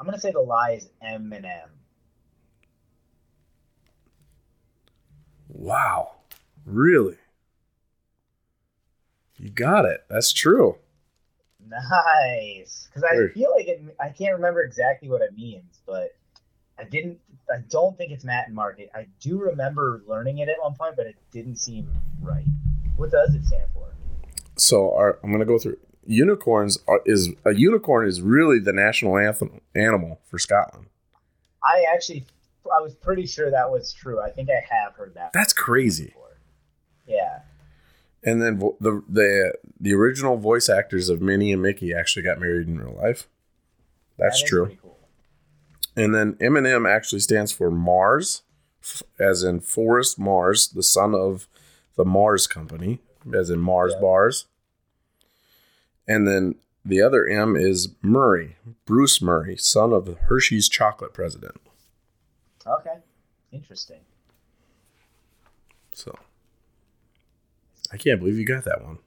I'm 0.00 0.06
gonna 0.06 0.18
say 0.18 0.30
the 0.30 0.40
lie 0.40 0.72
is 0.72 0.88
Eminem. 1.04 1.68
Wow. 5.48 6.12
Really? 6.64 7.16
You 9.36 9.50
got 9.50 9.84
it. 9.84 10.04
That's 10.08 10.32
true. 10.32 10.76
Nice, 11.68 12.88
because 12.88 13.04
I 13.04 13.32
feel 13.34 13.50
like 13.54 13.66
it, 13.68 13.82
I 14.00 14.08
can't 14.08 14.34
remember 14.34 14.62
exactly 14.62 15.08
what 15.08 15.20
it 15.20 15.36
means, 15.36 15.80
but 15.86 16.14
I 16.78 16.84
didn't. 16.84 17.18
I 17.50 17.58
don't 17.70 17.96
think 17.96 18.12
it's 18.12 18.24
Matt 18.24 18.46
and 18.46 18.54
Mark. 18.54 18.78
I 18.94 19.06
do 19.20 19.38
remember 19.38 20.02
learning 20.06 20.38
it 20.38 20.48
at 20.48 20.56
one 20.60 20.74
point, 20.74 20.96
but 20.96 21.06
it 21.06 21.16
didn't 21.32 21.56
seem 21.56 21.90
right. 22.20 22.44
What 22.96 23.10
does 23.10 23.34
it 23.34 23.44
stand 23.44 23.64
for? 23.72 23.94
So 24.56 24.92
our, 24.94 25.18
I'm 25.22 25.30
going 25.30 25.40
to 25.40 25.46
go 25.46 25.58
through 25.58 25.78
unicorns 26.04 26.78
are, 26.88 27.00
is 27.06 27.30
a 27.44 27.54
unicorn 27.54 28.06
is 28.06 28.20
really 28.20 28.58
the 28.58 28.72
national 28.72 29.16
anthem 29.16 29.60
animal 29.74 30.20
for 30.24 30.38
Scotland. 30.38 30.86
I 31.62 31.84
actually, 31.92 32.24
I 32.64 32.80
was 32.80 32.94
pretty 32.94 33.26
sure 33.26 33.50
that 33.50 33.70
was 33.70 33.92
true. 33.92 34.20
I 34.20 34.30
think 34.30 34.48
I 34.50 34.62
have 34.74 34.94
heard 34.94 35.14
that. 35.14 35.32
That's 35.32 35.52
crazy. 35.52 36.06
before. 36.06 36.38
Yeah. 37.06 37.40
And 38.24 38.42
then 38.42 38.58
vo- 38.58 38.76
the 38.80 39.02
the 39.08 39.54
the 39.80 39.94
original 39.94 40.36
voice 40.36 40.68
actors 40.68 41.08
of 41.08 41.22
Minnie 41.22 41.52
and 41.52 41.62
Mickey 41.62 41.94
actually 41.94 42.24
got 42.24 42.40
married 42.40 42.66
in 42.66 42.78
real 42.78 42.96
life. 42.96 43.28
That's 44.18 44.42
that 44.42 44.48
true. 44.48 44.76
And 45.98 46.14
then 46.14 46.36
M&M 46.40 46.86
actually 46.86 47.18
stands 47.20 47.50
for 47.50 47.70
Mars, 47.70 48.42
f- 48.82 49.02
as 49.18 49.42
in 49.42 49.60
Forrest 49.60 50.18
Mars, 50.18 50.68
the 50.68 50.82
son 50.82 51.14
of 51.14 51.48
the 51.96 52.04
Mars 52.04 52.46
Company, 52.46 53.00
as 53.34 53.50
in 53.50 53.58
Mars 53.58 53.92
Yeah. 53.94 54.00
bars. 54.00 54.46
And 56.06 56.26
then 56.26 56.54
the 56.84 57.02
other 57.02 57.26
M 57.26 57.56
is 57.56 57.88
Murrie, 58.02 58.54
Bruce 58.86 59.18
Murrie, 59.18 59.60
son 59.60 59.92
of 59.92 60.06
Hershey's 60.28 60.68
chocolate 60.68 61.12
president. 61.12 61.60
Okay. 62.66 62.98
Interesting. 63.50 64.00
So 65.92 66.16
I 67.92 67.96
can't 67.96 68.20
believe 68.20 68.38
you 68.38 68.44
got 68.46 68.64
that 68.64 68.84
one. 68.84 68.98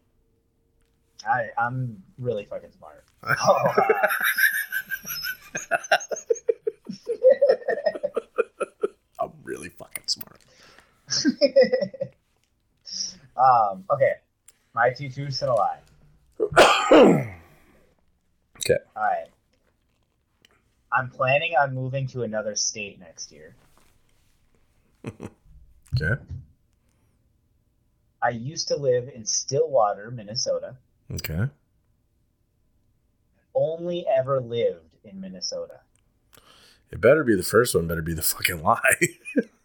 I 1.26 1.50
I'm 1.58 2.04
really 2.20 2.44
fucking 2.46 2.72
smart. 2.74 3.06
Oh, 9.24 9.32
really 9.44 9.70
fucking 9.82 10.08
smart. 10.08 10.42
um. 13.38 13.84
Okay. 13.90 14.14
My 14.74 14.90
T 14.92 15.10
two 15.10 15.24
truths 15.24 15.42
and 15.42 15.52
a 15.52 15.54
lie. 15.54 17.28
Okay. 18.64 18.78
All 18.96 19.02
right. 19.02 19.26
I'm 20.94 21.10
planning 21.10 21.54
on 21.60 21.74
moving 21.74 22.06
to 22.10 22.22
another 22.22 22.56
state 22.56 23.00
next 23.00 23.32
year. 23.32 23.56
Okay. 25.94 26.22
I 28.24 28.30
used 28.30 28.70
to 28.70 28.78
live 28.78 29.10
in 29.14 29.26
Stillwater, 29.26 30.10
Minnesota. 30.10 30.78
Okay. 31.12 31.50
Only 33.54 34.06
ever 34.08 34.40
lived 34.40 34.96
in 35.04 35.20
Minnesota. 35.20 35.82
It 36.92 37.02
better 37.02 37.26
be 37.26 37.36
the 37.36 37.44
first 37.44 37.76
one, 37.76 37.88
better 37.88 38.02
be 38.02 38.14
the 38.14 38.22
fucking 38.22 38.64
lie. 38.64 38.80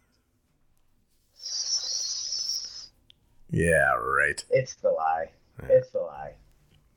yeah, 3.57 3.93
right. 3.93 4.43
It's 4.49 4.75
the 4.75 4.89
lie. 4.89 5.31
Yeah. 5.61 5.75
It's 5.75 5.89
the 5.91 5.99
lie. 5.99 6.33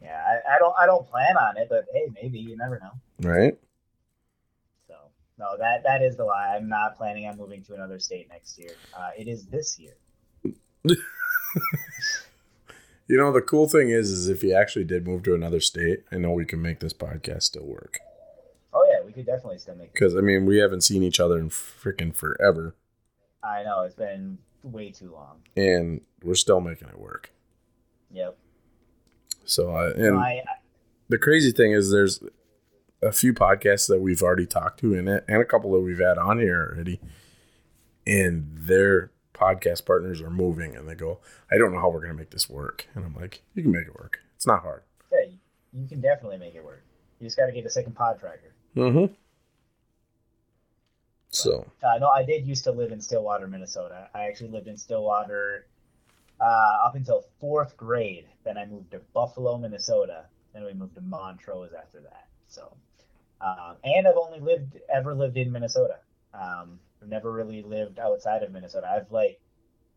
Yeah, 0.02 0.22
I, 0.26 0.56
I 0.56 0.58
don't 0.58 0.74
I 0.78 0.86
don't 0.86 1.06
plan 1.08 1.36
on 1.36 1.56
it, 1.56 1.68
but 1.68 1.86
hey, 1.92 2.06
maybe 2.20 2.38
you 2.38 2.56
never 2.56 2.80
know. 2.80 3.28
Right? 3.28 3.58
So 4.88 4.94
no, 5.38 5.56
that 5.58 5.82
that 5.84 6.02
is 6.02 6.16
the 6.16 6.24
lie. 6.24 6.54
I'm 6.56 6.68
not 6.68 6.96
planning 6.96 7.26
on 7.26 7.36
moving 7.36 7.62
to 7.64 7.74
another 7.74 7.98
state 7.98 8.28
next 8.30 8.58
year. 8.58 8.72
Uh, 8.96 9.10
it 9.18 9.28
is 9.28 9.46
this 9.46 9.78
year. 9.78 9.94
You 13.10 13.16
know, 13.16 13.32
the 13.32 13.42
cool 13.42 13.68
thing 13.68 13.90
is, 13.90 14.08
is 14.08 14.28
if 14.28 14.44
you 14.44 14.54
actually 14.54 14.84
did 14.84 15.04
move 15.04 15.24
to 15.24 15.34
another 15.34 15.58
state, 15.58 16.04
I 16.12 16.16
know 16.16 16.30
we 16.30 16.44
can 16.44 16.62
make 16.62 16.78
this 16.78 16.92
podcast 16.92 17.42
still 17.42 17.66
work. 17.66 17.98
Oh 18.72 18.86
yeah, 18.88 19.04
we 19.04 19.12
could 19.12 19.26
definitely 19.26 19.58
still 19.58 19.74
make. 19.74 19.88
It. 19.88 19.94
Because 19.94 20.16
I 20.16 20.20
mean, 20.20 20.46
we 20.46 20.58
haven't 20.58 20.82
seen 20.82 21.02
each 21.02 21.18
other 21.18 21.36
in 21.36 21.50
freaking 21.50 22.14
forever, 22.14 22.76
I 23.42 23.62
know 23.62 23.82
it's 23.82 23.94
been 23.94 24.38
way 24.62 24.90
too 24.90 25.12
long. 25.12 25.40
and 25.56 26.00
we're 26.22 26.34
still 26.34 26.60
making 26.60 26.88
it 26.88 26.98
work. 26.98 27.32
Yep. 28.10 28.36
So, 29.44 29.70
I 29.70 29.90
and 29.90 30.18
I, 30.18 30.42
the 31.08 31.18
crazy 31.18 31.50
thing 31.50 31.72
is, 31.72 31.90
there's 31.90 32.22
a 33.02 33.10
few 33.12 33.32
podcasts 33.32 33.88
that 33.88 34.00
we've 34.00 34.22
already 34.22 34.46
talked 34.46 34.80
to 34.80 34.94
in 34.94 35.08
it, 35.08 35.24
and 35.26 35.40
a 35.40 35.44
couple 35.44 35.72
that 35.72 35.80
we've 35.80 35.98
had 35.98 36.18
on 36.18 36.38
here 36.38 36.72
already, 36.74 37.00
and 38.06 38.50
their 38.54 39.10
podcast 39.34 39.86
partners 39.86 40.20
are 40.20 40.30
moving, 40.30 40.76
and 40.76 40.88
they 40.88 40.94
go, 40.94 41.20
"I 41.50 41.56
don't 41.56 41.72
know 41.72 41.80
how 41.80 41.88
we're 41.88 42.02
gonna 42.02 42.14
make 42.14 42.30
this 42.30 42.48
work," 42.50 42.86
and 42.94 43.04
I'm 43.04 43.14
like, 43.14 43.42
"You 43.54 43.62
can 43.62 43.72
make 43.72 43.86
it 43.86 43.94
work. 43.94 44.20
It's 44.36 44.46
not 44.46 44.62
hard." 44.62 44.82
yeah, 45.10 45.30
you 45.72 45.88
can 45.88 46.00
definitely 46.00 46.38
make 46.38 46.54
it 46.54 46.64
work. 46.64 46.84
You 47.18 47.26
just 47.26 47.36
got 47.36 47.46
to 47.46 47.52
get 47.52 47.64
a 47.66 47.70
second 47.70 47.94
pod 47.94 48.18
tracker. 48.20 48.52
Mm-hmm. 48.76 49.12
So 51.30 51.66
Uh, 51.82 51.98
no, 51.98 52.08
I 52.08 52.24
did 52.24 52.46
used 52.46 52.64
to 52.64 52.72
live 52.72 52.92
in 52.92 53.00
Stillwater, 53.00 53.46
Minnesota. 53.46 54.08
I 54.14 54.24
actually 54.26 54.50
lived 54.50 54.66
in 54.68 54.76
Stillwater 54.76 55.66
uh, 56.40 56.78
up 56.84 56.94
until 56.94 57.24
fourth 57.40 57.76
grade. 57.76 58.26
Then 58.44 58.58
I 58.58 58.66
moved 58.66 58.90
to 58.92 59.00
Buffalo, 59.14 59.56
Minnesota. 59.58 60.24
Then 60.52 60.64
we 60.64 60.72
moved 60.72 60.94
to 60.96 61.00
Montrose 61.02 61.72
after 61.72 62.00
that. 62.00 62.26
So, 62.48 62.72
um, 63.40 63.76
and 63.84 64.08
I've 64.08 64.16
only 64.16 64.40
lived 64.40 64.78
ever 64.92 65.14
lived 65.14 65.36
in 65.36 65.52
Minnesota. 65.52 65.98
Um, 66.34 66.80
I've 67.00 67.08
never 67.08 67.30
really 67.30 67.62
lived 67.62 67.98
outside 67.98 68.42
of 68.42 68.50
Minnesota. 68.52 68.88
I've 68.90 69.10
like 69.12 69.40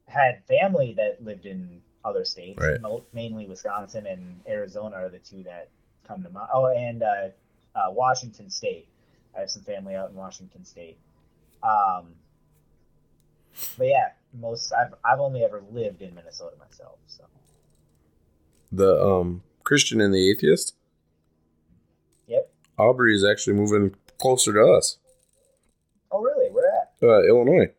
had 0.08 0.44
family 0.46 0.94
that 0.98 1.24
lived 1.24 1.46
in 1.46 1.82
other 2.06 2.26
states, 2.26 2.60
Right. 2.62 2.80
mainly 3.14 3.48
Wisconsin 3.48 4.06
and 4.06 4.42
Arizona 4.48 4.98
are 4.98 5.10
the 5.10 5.20
two 5.20 5.44
that 5.44 5.70
come 6.08 6.22
to 6.24 6.30
mind. 6.30 6.50
Oh, 6.54 6.68
and 6.68 7.02
uh, 7.02 7.30
uh, 7.76 7.90
Washington 7.90 8.50
State. 8.50 8.88
I 9.36 9.42
have 9.42 9.50
some 9.50 9.64
family 9.64 9.96
out 9.96 10.10
in 10.12 10.16
Washington 10.16 10.64
State. 10.66 10.98
Um, 11.64 12.16
but 13.78 13.88
yeah, 13.88 14.10
most 14.34 14.74
I've 14.74 14.94
I've 15.06 15.20
only 15.20 15.44
ever 15.44 15.64
lived 15.72 16.02
in 16.02 16.14
Minnesota 16.14 16.56
myself. 16.58 16.98
So 17.08 17.24
the 18.72 19.02
um 19.02 19.44
Christian 19.64 20.02
and 20.02 20.14
the 20.14 20.30
atheist, 20.30 20.76
yep. 22.28 22.52
Aubrey 22.78 23.16
is 23.16 23.24
actually 23.24 23.54
moving 23.54 23.96
closer 24.20 24.54
to 24.54 24.74
us. 24.74 24.98
Oh 26.12 26.22
really? 26.22 26.52
Where 26.52 26.68
at? 26.68 26.94
Uh, 27.02 27.22
Illinois. 27.24 27.74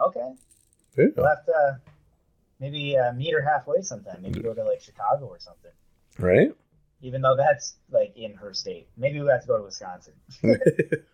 Okay. 0.00 0.34
Yeah. 0.96 1.06
We'll 1.16 1.28
have 1.28 1.44
to 1.46 1.52
uh, 1.52 1.76
maybe 2.60 2.96
uh, 2.96 3.12
meet 3.12 3.32
her 3.32 3.42
halfway 3.42 3.82
sometime. 3.82 4.20
Maybe 4.22 4.40
go 4.40 4.54
to 4.54 4.64
like 4.64 4.80
Chicago 4.80 5.26
or 5.26 5.38
something. 5.38 5.70
Right? 6.18 6.54
Even 7.00 7.22
though 7.22 7.36
that's 7.36 7.76
like 7.90 8.12
in 8.16 8.34
her 8.34 8.52
state. 8.52 8.88
Maybe 8.96 9.20
we 9.20 9.28
have 9.28 9.42
to 9.42 9.46
go 9.46 9.58
to 9.58 9.64
Wisconsin. 9.64 10.14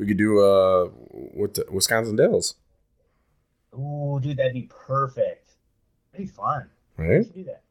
we 0.00 0.06
could 0.06 0.16
do 0.16 0.40
uh 0.40 0.86
what 0.86 1.54
the, 1.54 1.66
Wisconsin 1.70 2.16
Dells, 2.16 2.54
Ooh, 3.74 4.18
dude, 4.20 4.38
that'd 4.38 4.54
be 4.54 4.68
perfect. 4.68 5.52
That'd 6.10 6.26
be 6.26 6.32
fun. 6.32 6.70
Right? 6.96 7.24
should 7.24 7.34
do 7.34 7.44
that. 7.44 7.62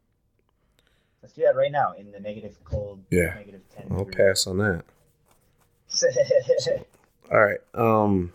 Let's 1.20 1.34
do 1.34 1.42
that 1.42 1.56
right 1.56 1.70
now 1.72 1.92
in 1.98 2.12
the 2.12 2.20
negative 2.20 2.56
cold. 2.64 3.04
Yeah. 3.10 3.34
Negative 3.34 3.60
ten. 3.68 3.86
I'll 3.90 4.04
degree. 4.04 4.24
pass 4.24 4.46
on 4.46 4.58
that. 4.58 4.84
All 7.32 7.44
right. 7.44 7.58
Um 7.74 8.32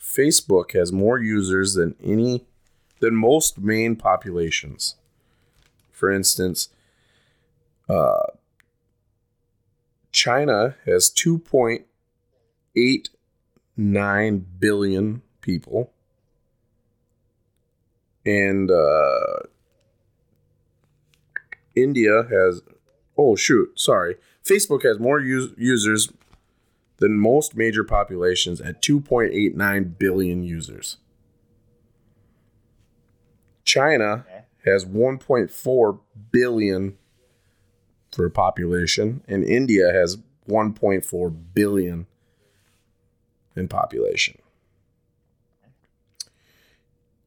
Facebook 0.00 0.72
has 0.72 0.90
more 0.90 1.18
users 1.20 1.74
than 1.74 1.94
any 2.02 2.46
than 3.00 3.14
most 3.14 3.58
main 3.58 3.94
populations. 3.94 4.96
For 5.92 6.10
instance, 6.10 6.70
uh 7.90 8.22
China 10.12 10.76
has 10.86 11.10
2.89 12.76 14.44
billion 14.58 15.22
people. 15.40 15.92
And 18.26 18.70
uh 18.70 19.46
India 21.74 22.24
has 22.30 22.62
oh 23.16 23.36
shoot, 23.36 23.78
sorry. 23.78 24.16
Facebook 24.44 24.82
has 24.82 24.98
more 24.98 25.20
us- 25.20 25.52
users 25.56 26.10
than 26.98 27.18
most 27.18 27.56
major 27.56 27.84
populations 27.84 28.60
at 28.60 28.82
2.89 28.82 29.98
billion 29.98 30.42
users. 30.42 30.96
China 33.64 34.24
has 34.64 34.84
1.4 34.84 36.00
billion 36.32 36.96
for 38.10 38.28
population, 38.30 39.22
and 39.28 39.44
India 39.44 39.92
has 39.92 40.18
1.4 40.48 41.36
billion 41.54 42.06
in 43.58 43.68
population. 43.68 44.38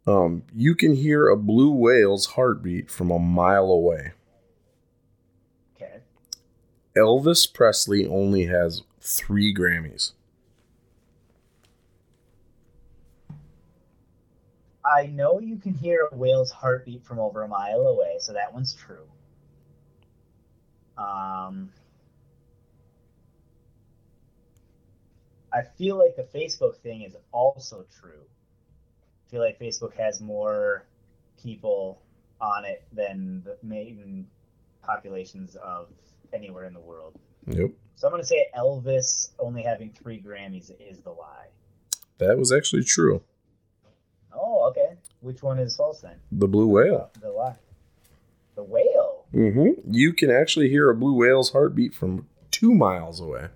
Um, 0.08 0.44
you 0.54 0.74
can 0.76 0.96
hear 0.96 1.28
a 1.28 1.38
blue 1.38 1.72
whale's 1.72 2.26
heartbeat 2.26 2.90
from 2.90 3.12
a 3.12 3.20
mile 3.20 3.66
away. 3.66 4.14
Okay. 5.76 6.00
Elvis 6.98 7.52
Presley 7.52 8.08
only 8.08 8.46
has 8.46 8.82
three 9.00 9.54
Grammys. 9.54 10.14
I 14.84 15.06
know 15.06 15.40
you 15.40 15.58
can 15.58 15.76
hear 15.76 16.10
a 16.12 16.16
whale's 16.16 16.52
heartbeat 16.52 17.06
from 17.06 17.20
over 17.20 17.44
a 17.44 17.48
mile 17.48 17.82
away, 17.82 18.18
so 18.20 18.34
that 18.34 18.52
one's 18.52 18.74
true. 18.74 19.08
Um, 20.98 21.72
I 25.54 25.62
feel 25.78 25.98
like 25.98 26.16
the 26.16 26.24
Facebook 26.38 26.78
thing 26.78 27.02
is 27.02 27.16
also 27.32 27.86
true. 28.00 28.24
I 29.28 29.32
feel 29.32 29.42
like 29.42 29.60
Facebook 29.60 29.94
has 29.96 30.22
more 30.22 30.86
people 31.42 32.02
on 32.40 32.66
it 32.66 32.84
than 32.92 33.44
the 33.44 33.58
main 33.64 34.28
populations 34.84 35.56
of 35.56 35.88
anywhere 36.34 36.66
in 36.66 36.74
the 36.74 36.80
world. 36.80 37.20
Yep. 37.48 37.72
So 37.96 38.08
I'm 38.08 38.12
going 38.12 38.24
to 38.24 38.28
say 38.28 38.48
Elvis 38.58 39.30
only 39.40 39.62
having 39.64 39.92
three 39.92 40.22
Grammys 40.22 40.72
is 40.80 41.00
the 41.02 41.12
lie. 41.12 41.48
That 42.18 42.38
was 42.38 42.52
actually 42.52 42.84
true. 42.84 43.22
Oh, 44.34 44.70
okay. 44.70 44.96
Which 45.20 45.44
one 45.44 45.60
is 45.60 45.76
false 45.76 46.02
then? 46.02 46.16
The 46.32 46.48
blue 46.48 46.68
whale. 46.68 47.12
The 47.22 47.30
lie. 47.30 47.58
The 48.56 48.64
whale. 48.64 49.26
Mm-hmm. 49.34 49.94
You 49.94 50.14
can 50.14 50.32
actually 50.32 50.70
hear 50.70 50.90
a 50.90 50.96
blue 50.96 51.14
whale's 51.14 51.52
heartbeat 51.52 51.94
from 51.94 52.28
two 52.50 52.74
miles 52.74 53.20
away. 53.20 53.48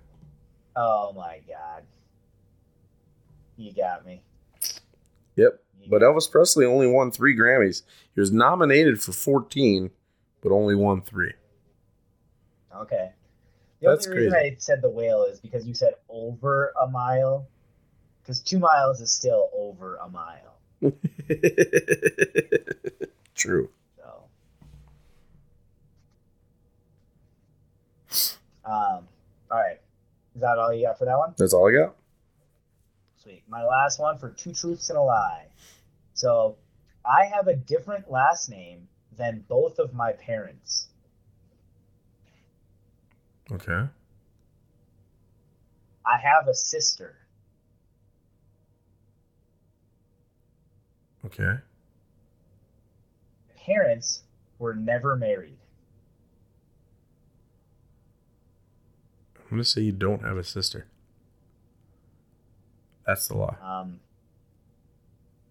Oh 0.76 1.12
my 1.16 1.40
god. 1.48 1.82
You 3.56 3.72
got 3.72 4.04
me. 4.04 4.20
Yep. 5.36 5.60
But 5.88 6.02
Elvis 6.02 6.30
Presley 6.30 6.66
only 6.66 6.86
won 6.86 7.10
three 7.10 7.36
Grammys. 7.36 7.82
He 8.14 8.20
was 8.20 8.30
nominated 8.32 9.00
for 9.00 9.12
14, 9.12 9.90
but 10.42 10.52
only 10.52 10.74
won 10.74 11.00
three. 11.00 11.32
Okay. 12.74 13.12
The 13.80 13.88
That's 13.90 14.06
only 14.06 14.18
reason 14.18 14.32
crazy. 14.32 14.56
I 14.56 14.58
said 14.58 14.82
the 14.82 14.90
whale 14.90 15.24
is 15.24 15.40
because 15.40 15.66
you 15.66 15.74
said 15.74 15.94
over 16.08 16.72
a 16.82 16.86
mile. 16.88 17.46
Because 18.22 18.40
two 18.40 18.58
miles 18.58 19.00
is 19.00 19.12
still 19.12 19.48
over 19.54 19.96
a 19.96 20.08
mile. 20.08 20.58
True. 23.34 23.70
So. 23.96 24.24
Um. 28.64 29.06
All 29.50 29.58
right. 29.58 29.78
Is 30.36 30.42
that 30.42 30.58
all 30.58 30.70
you 30.70 30.84
got 30.86 30.98
for 30.98 31.06
that 31.06 31.16
one? 31.16 31.32
That's 31.38 31.54
all 31.54 31.66
I 31.66 31.72
got. 31.72 31.96
Sweet. 33.16 33.42
My 33.48 33.64
last 33.64 33.98
one 33.98 34.18
for 34.18 34.28
two 34.28 34.52
truths 34.52 34.90
and 34.90 34.98
a 34.98 35.02
lie. 35.02 35.46
So, 36.12 36.58
I 37.06 37.24
have 37.24 37.48
a 37.48 37.56
different 37.56 38.10
last 38.10 38.50
name 38.50 38.86
than 39.16 39.46
both 39.48 39.78
of 39.78 39.94
my 39.94 40.12
parents. 40.12 40.88
Okay. 43.50 43.88
I 46.04 46.18
have 46.18 46.48
a 46.48 46.54
sister. 46.54 47.16
Okay. 51.24 51.54
Parents 53.64 54.22
were 54.58 54.74
never 54.74 55.16
married. 55.16 55.56
I'm 59.50 59.58
to 59.58 59.64
say 59.64 59.80
you 59.82 59.92
don't 59.92 60.22
have 60.24 60.36
a 60.36 60.44
sister. 60.44 60.86
That's 63.06 63.28
the 63.28 63.36
lie. 63.36 63.56
Um, 63.62 64.00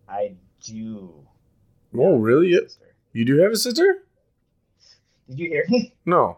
I 0.09 0.33
do. 0.63 1.13
Oh, 1.97 2.17
really? 2.17 2.47
You- 2.49 2.67
You 3.13 3.23
do 3.25 3.37
have 3.41 3.53
a 3.53 3.55
sister? 3.55 4.03
Did 5.29 5.39
you 5.39 5.47
hear 5.47 5.65
me? 5.69 5.93
No. 6.05 6.37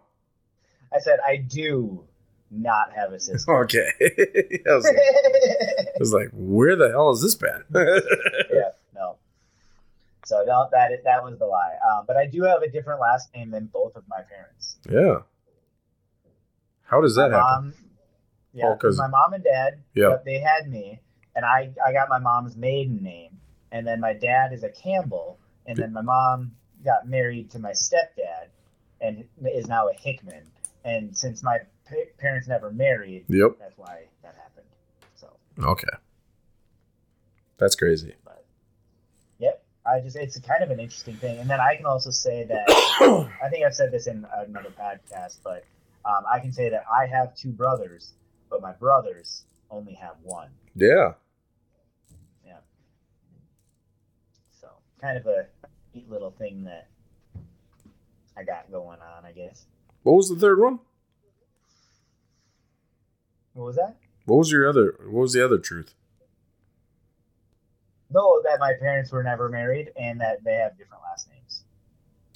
I 0.93 0.99
said 0.99 1.20
I 1.28 1.38
do 1.38 2.03
not 2.51 2.93
have 2.93 3.12
a 3.12 3.20
sister. 3.20 3.51
Okay. 3.64 3.89
I, 4.70 4.76
was 4.76 4.86
like, 4.86 4.97
I 4.97 5.99
was 5.99 6.14
like, 6.14 6.30
where 6.34 6.76
the 6.76 6.89
hell 6.89 7.10
has 7.10 7.22
this 7.22 7.36
been? 7.36 7.64
yeah, 8.53 8.70
no. 8.95 9.16
So 10.26 10.43
no, 10.45 10.68
that 10.72 10.91
that 11.03 11.24
was 11.24 11.38
the 11.39 11.45
lie. 11.45 11.76
Um, 11.89 12.05
but 12.08 12.16
I 12.16 12.28
do 12.28 12.43
have 12.43 12.62
a 12.62 12.70
different 12.70 13.01
last 13.01 13.34
name 13.36 13.49
than 13.51 13.66
both 13.66 13.95
of 13.95 14.03
my 14.08 14.22
parents. 14.22 14.78
yeah. 14.89 15.22
How 16.88 17.02
does 17.02 17.16
that 17.16 17.32
my 17.32 17.38
happen? 17.38 17.66
mom, 17.66 17.74
yeah, 18.54 18.66
Oh, 18.68 18.76
'cause- 18.78 18.98
my 18.98 19.08
mom 19.08 19.34
and 19.34 19.44
dad, 19.44 19.80
Yeah. 19.94 20.18
they 20.26 20.40
had 20.40 20.68
me, 20.70 21.00
and 21.36 21.46
I 21.46 21.72
I 21.86 21.92
got 21.94 22.10
my 22.10 22.20
mom's 22.20 22.56
maiden 22.58 23.04
name, 23.04 23.40
and 23.72 23.86
then 23.86 24.00
my 24.00 24.14
dad 24.14 24.54
is 24.54 24.64
a 24.64 24.70
Campbell, 24.70 25.38
and 25.66 25.78
then 25.78 25.92
my 25.94 26.02
mom 26.02 26.56
got 26.84 27.08
married 27.08 27.52
to 27.52 27.60
my 27.60 27.72
stepdad, 27.72 28.48
and 29.02 29.28
is 29.46 29.68
now 29.68 29.88
a 29.90 29.94
Hickman. 29.94 30.44
And 30.84 31.16
since 31.16 31.44
my 31.44 31.60
pa- 31.90 31.96
parents 32.18 32.48
never 32.48 32.72
married, 32.72 33.26
Yep. 33.28 33.58
that's 33.60 33.78
why 33.78 34.08
that 34.24 34.36
happened. 34.36 34.68
So, 35.16 35.28
Okay. 35.60 35.88
That's 37.58 37.76
crazy. 37.76 38.16
but 38.24 38.46
yep, 39.40 39.64
I 39.86 40.00
just 40.00 40.16
it's 40.16 40.40
kind 40.40 40.64
of 40.64 40.72
an 40.72 40.80
interesting 40.80 41.16
thing. 41.18 41.40
And 41.40 41.50
then 41.50 41.60
I 41.60 41.76
can 41.76 41.86
also 41.86 42.12
say 42.12 42.44
that 42.46 42.66
I 43.44 43.50
think 43.50 43.66
I've 43.66 43.76
said 43.76 43.92
this 43.92 44.08
in 44.08 44.26
another 44.38 44.70
podcast, 44.70 45.40
but 45.44 45.64
Um, 46.08 46.24
I 46.32 46.39
can 46.39 46.53
say 46.53 46.70
that 46.70 46.84
I 46.91 47.05
have 47.05 47.36
two 47.36 47.51
brothers, 47.51 48.14
but 48.49 48.62
my 48.62 48.72
brothers 48.72 49.43
only 49.70 49.93
have 49.95 50.16
one. 50.24 50.49
Yeah. 50.74 51.14
Yeah. 52.45 52.60
So 54.62 54.70
kind 55.01 55.18
of 55.18 55.26
a 55.26 55.47
neat 55.93 56.10
little 56.10 56.32
thing 56.32 56.64
that 56.64 56.88
I 58.38 58.43
got 58.43 58.72
going 58.72 58.99
on, 59.01 59.26
I 59.26 59.34
guess. 59.34 59.66
What 60.03 60.14
was 60.14 60.30
the 60.30 60.38
third 60.38 60.62
one? 60.62 60.80
What 63.53 63.66
was 63.66 63.76
that? 63.76 63.97
What 64.26 64.38
was 64.38 64.51
your 64.51 64.70
other? 64.70 64.95
What 65.03 65.22
was 65.24 65.34
the 65.34 65.43
other 65.43 65.58
truth? 65.58 65.93
No, 68.10 68.41
that 68.43 68.60
my 68.62 68.74
parents 68.80 69.12
were 69.12 69.24
never 69.24 69.49
married 69.49 69.91
and 69.99 70.22
that 70.22 70.41
they 70.45 70.53
have 70.53 70.78
different 70.78 71.03
last 71.03 71.28
names. 71.30 71.64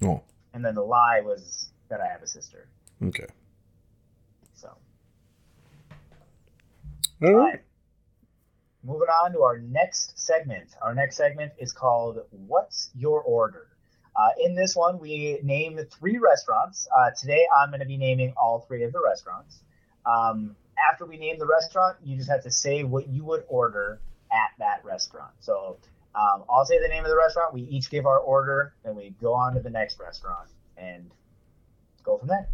Oh, 0.04 0.22
And 0.54 0.66
then 0.66 0.76
the 0.76 0.82
lie 0.84 1.22
was 1.22 1.70
that 1.90 2.02
I 2.02 2.08
have 2.08 2.22
a 2.22 2.28
sister. 2.28 2.68
okay. 3.02 3.28
So, 4.54 4.70
All 7.22 7.34
right. 7.34 7.62
Moving 8.84 9.10
on 9.10 9.32
to 9.34 9.44
our 9.44 9.60
next 9.60 10.18
segment. 10.18 10.70
Our 10.82 10.96
next 10.96 11.16
segment 11.16 11.52
is 11.60 11.72
called 11.72 12.20
What's 12.32 12.90
Your 12.96 13.22
Order? 13.22 13.68
Uh, 14.16 14.30
in 14.44 14.56
this 14.56 14.76
one, 14.76 15.00
we 15.00 15.40
name 15.44 15.80
three 16.00 16.18
restaurants. 16.18 16.88
Uh, 16.98 17.12
today, 17.12 17.46
I'm 17.56 17.70
going 17.70 17.80
to 17.80 17.86
be 17.86 17.98
naming 17.98 18.34
all 18.42 18.66
three 18.68 18.84
of 18.84 18.92
the 18.92 19.00
restaurants. 19.00 19.62
Um, 20.06 20.56
after 20.92 21.06
we 21.06 21.18
name 21.18 21.38
the 21.38 21.46
restaurant, 21.46 21.98
you 22.04 22.18
just 22.18 22.30
have 22.30 22.44
to 22.44 22.52
say 22.52 22.84
what 22.84 23.08
you 23.08 23.24
would 23.24 23.44
order 23.48 24.02
at 24.32 24.50
that 24.58 24.84
restaurant. 24.84 25.32
So 25.40 25.78
um, 26.16 26.44
I'll 26.50 26.66
say 26.66 26.80
the 26.82 26.88
name 26.88 27.06
of 27.06 27.10
the 27.10 27.18
restaurant. 27.18 27.54
We 27.54 27.62
each 27.62 27.92
give 27.92 28.08
our 28.08 28.20
order, 28.20 28.74
and 28.84 28.96
we 28.96 29.12
go 29.22 29.34
on 29.34 29.54
to 29.54 29.60
the 29.60 29.70
next 29.70 30.00
restaurant 30.00 30.50
and 30.76 31.12
go 32.04 32.18
from 32.18 32.30
there. 32.30 32.50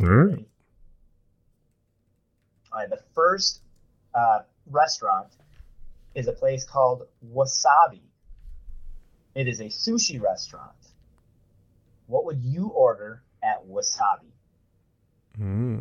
All 0.00 0.06
right. 0.06 0.46
All 2.76 2.82
right, 2.82 2.90
the 2.90 3.02
first 3.14 3.62
uh, 4.14 4.40
restaurant 4.70 5.28
is 6.14 6.28
a 6.28 6.32
place 6.32 6.66
called 6.66 7.06
Wasabi. 7.32 8.02
It 9.34 9.48
is 9.48 9.60
a 9.60 9.64
sushi 9.64 10.20
restaurant. 10.20 10.76
What 12.06 12.26
would 12.26 12.44
you 12.44 12.66
order 12.66 13.22
at 13.42 13.66
Wasabi? 13.66 14.28
Hmm. 15.38 15.80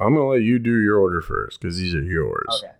I'm 0.00 0.14
gonna 0.14 0.28
let 0.28 0.40
you 0.40 0.60
do 0.60 0.80
your 0.80 0.96
order 0.96 1.20
first 1.20 1.60
because 1.60 1.76
these 1.76 1.94
are 1.94 2.02
yours. 2.02 2.62
Okay. 2.62 2.72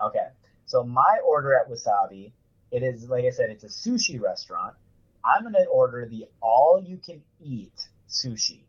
Okay. 0.00 0.28
So 0.66 0.84
my 0.84 1.18
order 1.26 1.56
at 1.56 1.68
Wasabi, 1.68 2.30
it 2.70 2.84
is 2.84 3.08
like 3.08 3.24
I 3.24 3.30
said, 3.30 3.50
it's 3.50 3.64
a 3.64 3.66
sushi 3.66 4.20
restaurant. 4.20 4.76
I'm 5.24 5.42
gonna 5.42 5.64
order 5.64 6.06
the 6.08 6.26
all 6.40 6.80
you 6.80 6.98
can 6.98 7.20
eat 7.40 7.88
sushi. 8.08 8.60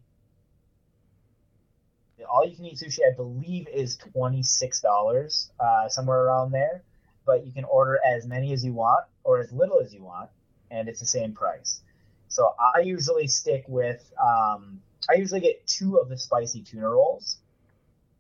All 2.23 2.45
you 2.45 2.55
can 2.55 2.65
eat 2.65 2.75
sushi, 2.75 2.99
I 3.07 3.15
believe, 3.15 3.67
is 3.67 3.97
twenty 3.97 4.43
six 4.43 4.81
dollars, 4.81 5.51
uh, 5.59 5.89
somewhere 5.89 6.23
around 6.23 6.51
there. 6.51 6.83
But 7.25 7.45
you 7.45 7.53
can 7.53 7.63
order 7.63 7.99
as 8.05 8.27
many 8.27 8.51
as 8.53 8.65
you 8.65 8.73
want 8.73 9.05
or 9.23 9.39
as 9.39 9.51
little 9.51 9.79
as 9.79 9.93
you 9.93 10.03
want, 10.03 10.29
and 10.71 10.89
it's 10.89 10.99
the 10.99 11.05
same 11.05 11.33
price. 11.33 11.81
So 12.27 12.53
I 12.75 12.79
usually 12.81 13.27
stick 13.27 13.63
with, 13.67 14.11
um, 14.21 14.81
I 15.09 15.13
usually 15.15 15.39
get 15.39 15.65
two 15.67 15.97
of 15.97 16.09
the 16.09 16.17
spicy 16.17 16.61
tuna 16.63 16.89
rolls. 16.89 17.37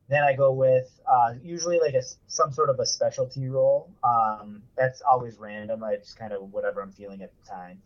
Then 0.07 0.23
I 0.23 0.33
go 0.33 0.51
with 0.51 0.89
uh, 1.05 1.33
usually 1.41 1.79
like 1.79 1.95
a 1.95 2.03
some 2.27 2.51
sort 2.51 2.69
of 2.69 2.79
a 2.79 2.85
specialty 2.85 3.49
roll. 3.49 3.89
Um, 4.03 4.61
that's 4.77 5.01
always 5.01 5.37
random. 5.37 5.83
I 5.83 5.95
just 5.95 6.17
kind 6.17 6.31
of 6.31 6.53
whatever 6.53 6.81
I'm 6.81 6.91
feeling 6.91 7.21
at 7.23 7.31
the 7.37 7.49
time. 7.49 7.81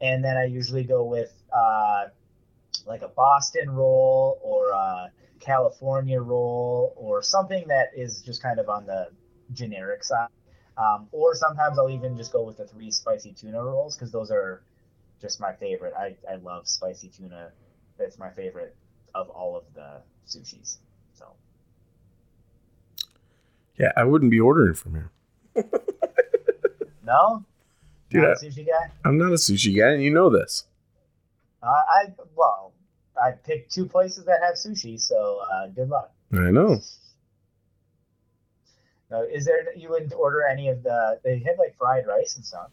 And 0.00 0.24
then 0.24 0.36
I 0.36 0.44
usually 0.44 0.82
go 0.82 1.04
with 1.04 1.32
uh, 1.54 2.06
like 2.86 3.02
a 3.02 3.08
Boston 3.08 3.70
roll 3.70 4.38
or 4.42 4.70
a 4.70 5.12
California 5.44 6.20
roll 6.20 6.92
or 6.96 7.22
something 7.22 7.66
that 7.68 7.90
is 7.96 8.22
just 8.22 8.42
kind 8.42 8.58
of 8.58 8.68
on 8.68 8.86
the 8.86 9.08
generic 9.52 10.04
side. 10.04 10.28
Um, 10.76 11.08
or 11.12 11.34
sometimes 11.34 11.78
I'll 11.78 11.90
even 11.90 12.16
just 12.16 12.32
go 12.32 12.42
with 12.42 12.56
the 12.56 12.66
three 12.66 12.90
spicy 12.90 13.32
tuna 13.32 13.62
rolls 13.62 13.96
because 13.96 14.10
those 14.10 14.30
are 14.30 14.62
just 15.20 15.40
my 15.40 15.52
favorite. 15.52 15.92
I, 15.98 16.16
I 16.30 16.36
love 16.36 16.66
spicy 16.66 17.08
tuna. 17.08 17.50
It's 17.98 18.18
my 18.18 18.30
favorite 18.30 18.74
of 19.14 19.28
all 19.28 19.56
of 19.56 19.64
the 19.74 20.00
sushis. 20.26 20.78
So 21.12 21.26
Yeah, 23.78 23.92
I 23.96 24.04
wouldn't 24.04 24.30
be 24.30 24.40
ordering 24.40 24.74
from 24.74 24.92
here. 24.92 25.10
no, 27.04 27.44
Dude, 28.08 28.22
not 28.22 28.30
I, 28.30 28.32
a 28.32 28.36
sushi 28.36 28.66
guy. 28.66 28.90
I'm 29.04 29.18
not 29.18 29.32
a 29.32 29.36
sushi 29.36 29.76
guy, 29.76 29.90
and 29.92 30.02
you 30.02 30.10
know 30.10 30.30
this. 30.30 30.64
Uh, 31.62 31.66
I 31.66 32.06
well, 32.34 32.71
I 33.22 33.32
picked 33.32 33.72
two 33.72 33.86
places 33.86 34.24
that 34.26 34.40
have 34.42 34.54
sushi, 34.56 35.00
so 35.00 35.40
uh, 35.52 35.68
good 35.68 35.88
luck. 35.88 36.12
I 36.32 36.50
know. 36.50 36.80
No, 39.10 39.22
is 39.22 39.44
there 39.44 39.72
you 39.76 39.90
wouldn't 39.90 40.12
order 40.14 40.42
any 40.42 40.68
of 40.68 40.82
the? 40.82 41.20
They 41.22 41.38
have 41.40 41.58
like 41.58 41.76
fried 41.76 42.06
rice 42.06 42.36
and 42.36 42.44
stuff. 42.44 42.70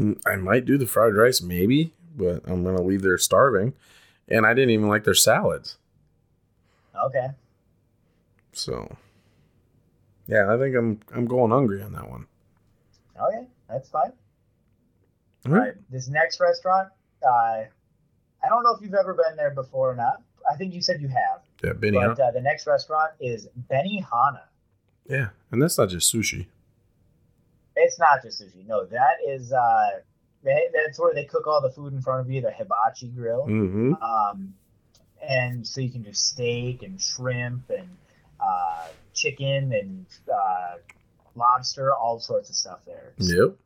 Mm, 0.00 0.20
I 0.26 0.36
might 0.36 0.64
do 0.64 0.78
the 0.78 0.86
fried 0.86 1.14
rice, 1.14 1.40
maybe, 1.42 1.92
but 2.16 2.42
I'm 2.46 2.64
gonna 2.64 2.82
leave 2.82 3.02
there 3.02 3.18
starving. 3.18 3.74
And 4.28 4.46
I 4.46 4.54
didn't 4.54 4.70
even 4.70 4.88
like 4.88 5.04
their 5.04 5.14
salads. 5.14 5.76
Okay, 6.94 7.30
So, 8.52 8.96
yeah, 10.26 10.52
I 10.52 10.58
think 10.58 10.76
I'm 10.76 11.00
I'm 11.14 11.26
going 11.26 11.50
hungry 11.50 11.82
on 11.82 11.92
that 11.92 12.08
one. 12.10 12.26
okay, 13.20 13.46
that's 13.68 13.88
fine. 13.88 14.12
All 15.46 15.52
All 15.54 15.58
right. 15.58 15.68
right, 15.68 15.74
this 15.90 16.08
next 16.08 16.40
restaurant, 16.40 16.88
uh, 17.26 17.64
I 18.44 18.48
don't 18.48 18.62
know 18.62 18.74
if 18.74 18.82
you've 18.82 18.94
ever 18.94 19.14
been 19.14 19.36
there 19.36 19.50
before 19.50 19.90
or 19.90 19.96
not. 19.96 20.22
I 20.50 20.56
think 20.56 20.74
you 20.74 20.82
said 20.82 21.00
you 21.00 21.08
have. 21.08 21.42
Yeah, 21.62 21.72
Benny. 21.74 21.98
but 21.98 22.18
uh, 22.18 22.30
the 22.32 22.40
next 22.40 22.66
restaurant 22.66 23.12
is 23.20 23.48
Benihana. 23.70 24.42
yeah, 25.08 25.28
and 25.50 25.62
that's 25.62 25.78
not 25.78 25.90
just 25.90 26.12
sushi. 26.12 26.46
It's 27.76 27.98
not 27.98 28.22
just 28.22 28.42
sushi. 28.42 28.66
No, 28.66 28.84
that 28.86 29.16
is 29.26 29.52
uh, 29.52 30.00
they, 30.42 30.68
that's 30.74 30.98
where 30.98 31.14
they 31.14 31.24
cook 31.24 31.46
all 31.46 31.60
the 31.60 31.70
food 31.70 31.92
in 31.92 32.00
front 32.00 32.20
of 32.20 32.30
you. 32.30 32.40
The 32.40 32.50
hibachi 32.50 33.08
grill. 33.08 33.46
Mm-hmm. 33.46 33.94
Um, 34.02 34.54
and 35.22 35.66
so 35.66 35.80
you 35.80 35.90
can 35.90 36.02
do 36.02 36.12
steak 36.12 36.82
and 36.82 37.00
shrimp 37.00 37.68
and 37.70 37.88
uh, 38.40 38.86
chicken 39.12 39.72
and 39.72 40.06
uh, 40.32 40.76
lobster, 41.34 41.94
all 41.94 42.18
sorts 42.20 42.48
of 42.48 42.56
stuff 42.56 42.80
there. 42.86 43.12
Yep. 43.18 43.56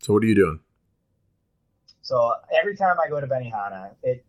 So 0.00 0.12
what 0.12 0.22
are 0.22 0.26
you 0.26 0.34
doing? 0.34 0.60
So 2.08 2.32
every 2.58 2.74
time 2.74 2.96
I 3.04 3.10
go 3.10 3.20
to 3.20 3.26
Benihana, 3.26 3.90
it 4.02 4.24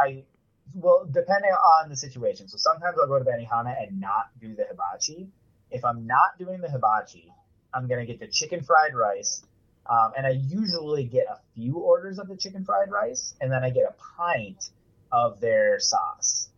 I 0.00 0.24
well 0.72 1.04
depending 1.04 1.50
on 1.50 1.90
the 1.90 1.96
situation. 1.96 2.48
So 2.48 2.56
sometimes 2.56 2.96
I'll 2.98 3.06
go 3.06 3.18
to 3.18 3.24
Benihana 3.26 3.74
and 3.78 4.00
not 4.00 4.30
do 4.40 4.54
the 4.54 4.64
hibachi. 4.64 5.28
If 5.70 5.84
I'm 5.84 6.06
not 6.06 6.38
doing 6.38 6.62
the 6.62 6.70
hibachi, 6.70 7.30
I'm 7.74 7.88
gonna 7.88 8.06
get 8.06 8.20
the 8.20 8.26
chicken 8.26 8.62
fried 8.62 8.94
rice, 8.94 9.44
um, 9.84 10.12
and 10.16 10.26
I 10.26 10.30
usually 10.30 11.04
get 11.04 11.26
a 11.26 11.38
few 11.54 11.76
orders 11.76 12.18
of 12.18 12.26
the 12.26 12.38
chicken 12.38 12.64
fried 12.64 12.90
rice, 12.90 13.34
and 13.38 13.52
then 13.52 13.62
I 13.62 13.68
get 13.68 13.84
a 13.84 13.94
pint 14.16 14.70
of 15.12 15.40
their 15.40 15.78
sauce, 15.80 16.48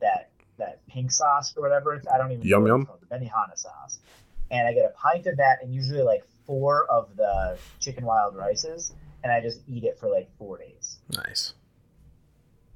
that 0.00 0.30
that 0.58 0.86
pink 0.86 1.10
sauce 1.10 1.52
or 1.56 1.62
whatever. 1.62 1.94
It's, 1.94 2.06
I 2.06 2.16
don't 2.16 2.30
even 2.30 2.46
Yum 2.46 2.62
know 2.62 2.62
what 2.62 2.68
yum. 2.68 2.80
it's 2.82 2.88
called, 2.90 3.00
the 3.00 3.26
Benihana 3.26 3.58
sauce, 3.58 3.98
and 4.52 4.68
I 4.68 4.72
get 4.72 4.84
a 4.84 4.94
pint 4.94 5.26
of 5.26 5.38
that, 5.38 5.64
and 5.64 5.74
usually 5.74 6.02
like 6.02 6.22
four 6.46 6.86
of 6.88 7.16
the 7.16 7.58
chicken 7.80 8.04
wild 8.04 8.36
rices, 8.36 8.94
and 9.26 9.32
I 9.32 9.40
just 9.40 9.60
eat 9.66 9.82
it 9.82 9.98
for 9.98 10.08
like 10.08 10.28
four 10.38 10.56
days. 10.56 10.98
Nice. 11.10 11.54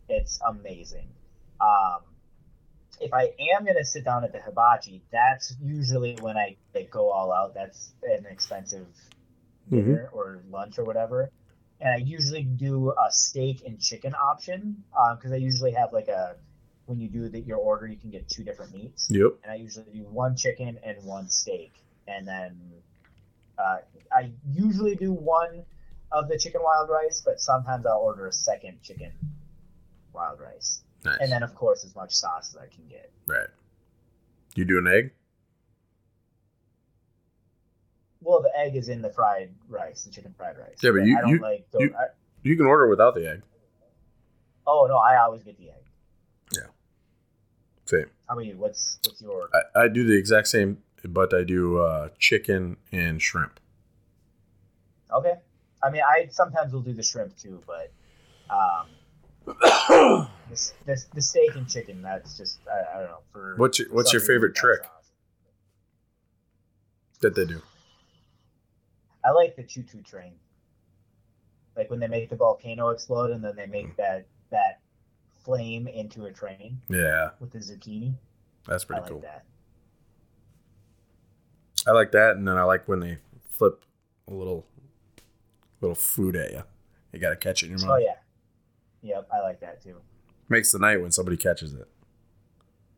It's 0.08 0.40
amazing. 0.44 1.06
Um, 1.60 2.00
if 3.00 3.14
I 3.14 3.30
am 3.54 3.64
gonna 3.64 3.84
sit 3.84 4.04
down 4.04 4.24
at 4.24 4.32
the 4.32 4.40
hibachi, 4.40 5.00
that's 5.12 5.54
usually 5.62 6.16
when 6.20 6.36
I 6.36 6.56
like, 6.74 6.90
go 6.90 7.10
all 7.10 7.32
out. 7.32 7.54
That's 7.54 7.92
an 8.02 8.26
expensive 8.28 8.88
dinner 9.70 10.10
or 10.12 10.40
lunch 10.50 10.76
or 10.76 10.84
whatever. 10.84 11.30
And 11.80 11.90
I 11.94 11.98
usually 11.98 12.42
do 12.42 12.90
a 12.90 13.12
steak 13.12 13.62
and 13.64 13.80
chicken 13.80 14.12
option 14.14 14.82
because 15.16 15.30
I 15.30 15.36
usually 15.36 15.70
have 15.70 15.92
like 15.92 16.08
a 16.08 16.34
when 16.86 16.98
you 16.98 17.08
do 17.08 17.28
the, 17.28 17.38
your 17.38 17.58
order, 17.58 17.86
you 17.86 17.96
can 17.96 18.10
get 18.10 18.28
two 18.28 18.42
different 18.42 18.74
meats, 18.74 19.06
Yep. 19.12 19.34
and 19.44 19.52
I 19.52 19.54
usually 19.54 19.86
do 19.94 20.02
one 20.02 20.34
chicken 20.34 20.76
and 20.82 20.96
one 21.04 21.28
steak, 21.28 21.72
and 22.08 22.26
then 22.26 22.58
uh, 23.56 23.76
I 24.12 24.32
usually 24.52 24.96
do 24.96 25.12
one 25.12 25.62
of 26.12 26.28
the 26.28 26.38
chicken 26.38 26.60
wild 26.62 26.88
rice, 26.90 27.22
but 27.24 27.40
sometimes 27.40 27.86
I'll 27.86 27.98
order 27.98 28.26
a 28.26 28.32
second 28.32 28.82
chicken 28.82 29.12
wild 30.12 30.40
rice, 30.40 30.82
Nice. 31.04 31.18
and 31.20 31.30
then 31.30 31.42
of 31.42 31.54
course 31.54 31.84
as 31.84 31.94
much 31.94 32.12
sauce 32.12 32.54
as 32.54 32.60
I 32.60 32.66
can 32.66 32.86
get. 32.88 33.10
right. 33.26 33.48
You 34.56 34.64
do 34.64 34.78
an 34.78 34.88
egg? 34.88 35.12
Well, 38.20 38.42
the 38.42 38.50
egg 38.58 38.76
is 38.76 38.88
in 38.88 39.00
the 39.00 39.10
fried 39.10 39.50
rice, 39.68 40.04
the 40.04 40.10
chicken 40.10 40.34
fried 40.36 40.58
rice. 40.58 40.76
Yeah, 40.82 40.90
but 40.90 41.04
you- 41.06 41.16
I 41.16 41.20
don't 41.22 41.30
you- 41.30 41.38
like. 41.38 41.66
you- 41.78 41.94
I, 41.96 42.06
You 42.42 42.56
can 42.56 42.66
order 42.66 42.88
without 42.88 43.14
the 43.14 43.28
egg. 43.28 43.42
oh 44.66 44.86
no, 44.88 44.96
I 44.96 45.16
always 45.18 45.42
get 45.42 45.56
the 45.58 45.70
egg. 45.70 45.84
Yeah. 46.52 46.66
Same. 47.86 48.10
How 48.28 48.34
about 48.34 48.44
you? 48.46 48.56
What's 48.56 48.98
what's 49.06 49.20
your? 49.22 49.48
I, 49.54 49.82
I 49.84 49.88
do 49.88 50.04
the 50.04 50.16
exact 50.16 50.48
same, 50.48 50.82
but 51.04 51.32
I 51.34 51.44
do 51.44 51.78
uh, 51.78 52.08
chicken 52.18 52.76
and 52.92 53.20
shrimp. 53.22 53.58
Okay. 55.12 55.34
I 55.82 55.90
mean, 55.90 56.02
I 56.06 56.28
sometimes 56.30 56.72
will 56.72 56.82
do 56.82 56.92
the 56.92 57.02
shrimp 57.02 57.36
too, 57.36 57.60
but 57.66 57.90
um, 58.50 58.86
the, 59.46 60.72
the, 60.86 61.04
the 61.14 61.22
steak 61.22 61.54
and 61.56 61.68
chicken. 61.68 62.02
That's 62.02 62.36
just 62.36 62.58
I, 62.68 62.96
I 62.96 63.00
don't 63.00 63.10
know. 63.10 63.18
For 63.32 63.54
What's 63.56 63.78
your 63.78 63.88
What's 63.92 64.12
your 64.12 64.20
favorite 64.22 64.54
trick 64.54 64.80
awesome. 64.80 65.14
that 67.22 67.34
they 67.34 67.44
do? 67.46 67.62
I 69.24 69.30
like 69.30 69.56
the 69.56 69.62
choo 69.62 69.82
choo 69.82 70.02
train. 70.02 70.32
Like 71.76 71.90
when 71.90 72.00
they 72.00 72.08
make 72.08 72.28
the 72.30 72.36
volcano 72.36 72.88
explode 72.90 73.30
and 73.30 73.42
then 73.44 73.56
they 73.56 73.66
Mm. 73.66 73.70
make 73.70 73.96
that 73.96 74.26
that 74.50 74.80
flame 75.44 75.86
into 75.88 76.26
a 76.26 76.32
train 76.32 76.80
Yeah, 76.88 77.30
with 77.40 77.52
the 77.52 77.58
zucchini. 77.58 78.14
that's 78.66 78.84
I 78.84 78.86
pretty 78.86 79.00
like 79.02 79.10
cool. 79.10 79.20
that. 79.22 79.44
I 81.86 81.92
like 81.92 82.12
that, 82.12 82.36
and 82.36 82.46
then 82.46 82.58
I 82.58 82.64
like 82.64 82.86
when 82.88 83.00
they 83.00 83.18
flip 83.48 83.82
a 84.28 84.34
little 84.34 84.66
little 85.80 85.94
food 85.94 86.36
at 86.36 86.52
you. 86.52 86.62
You 87.12 87.18
got 87.18 87.30
to 87.30 87.36
catch 87.36 87.62
it 87.62 87.66
in 87.66 87.78
your 87.78 87.80
mouth. 87.80 87.98
Oh 87.98 87.98
yeah. 87.98 88.14
Yep, 89.02 89.28
I 89.32 89.40
like 89.40 89.60
that 89.60 89.82
too. 89.82 89.96
Makes 90.48 90.72
the 90.72 90.78
night 90.78 91.00
when 91.00 91.10
somebody 91.10 91.36
catches 91.36 91.74
it. 91.74 91.88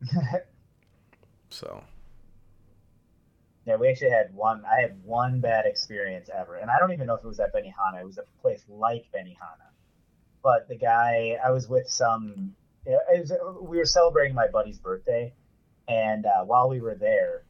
So 1.52 1.84
Yeah, 3.66 3.76
we 3.76 3.88
actually 3.88 4.10
had 4.10 4.34
one. 4.34 4.64
I 4.64 4.80
had 4.80 4.96
one 5.04 5.40
bad 5.40 5.66
experience 5.66 6.30
ever, 6.34 6.56
and 6.56 6.70
I 6.70 6.78
don't 6.78 6.92
even 6.92 7.06
know 7.06 7.14
if 7.14 7.22
it 7.22 7.28
was 7.28 7.40
at 7.40 7.54
Benihana. 7.54 8.00
It 8.00 8.06
was 8.06 8.18
a 8.18 8.24
place 8.40 8.64
like 8.68 9.04
Benihana, 9.14 9.68
but 10.42 10.66
the 10.68 10.76
guy 10.76 11.36
I 11.44 11.50
was 11.50 11.68
with 11.68 11.88
some. 11.88 12.54
It 12.84 12.98
was, 13.20 13.32
we 13.60 13.76
were 13.76 13.84
celebrating 13.84 14.34
my 14.34 14.48
buddy's 14.48 14.78
birthday, 14.78 15.34
and 15.86 16.26
uh, 16.26 16.44
while 16.44 16.68
we 16.68 16.80
were 16.80 16.96
there, 16.96 17.44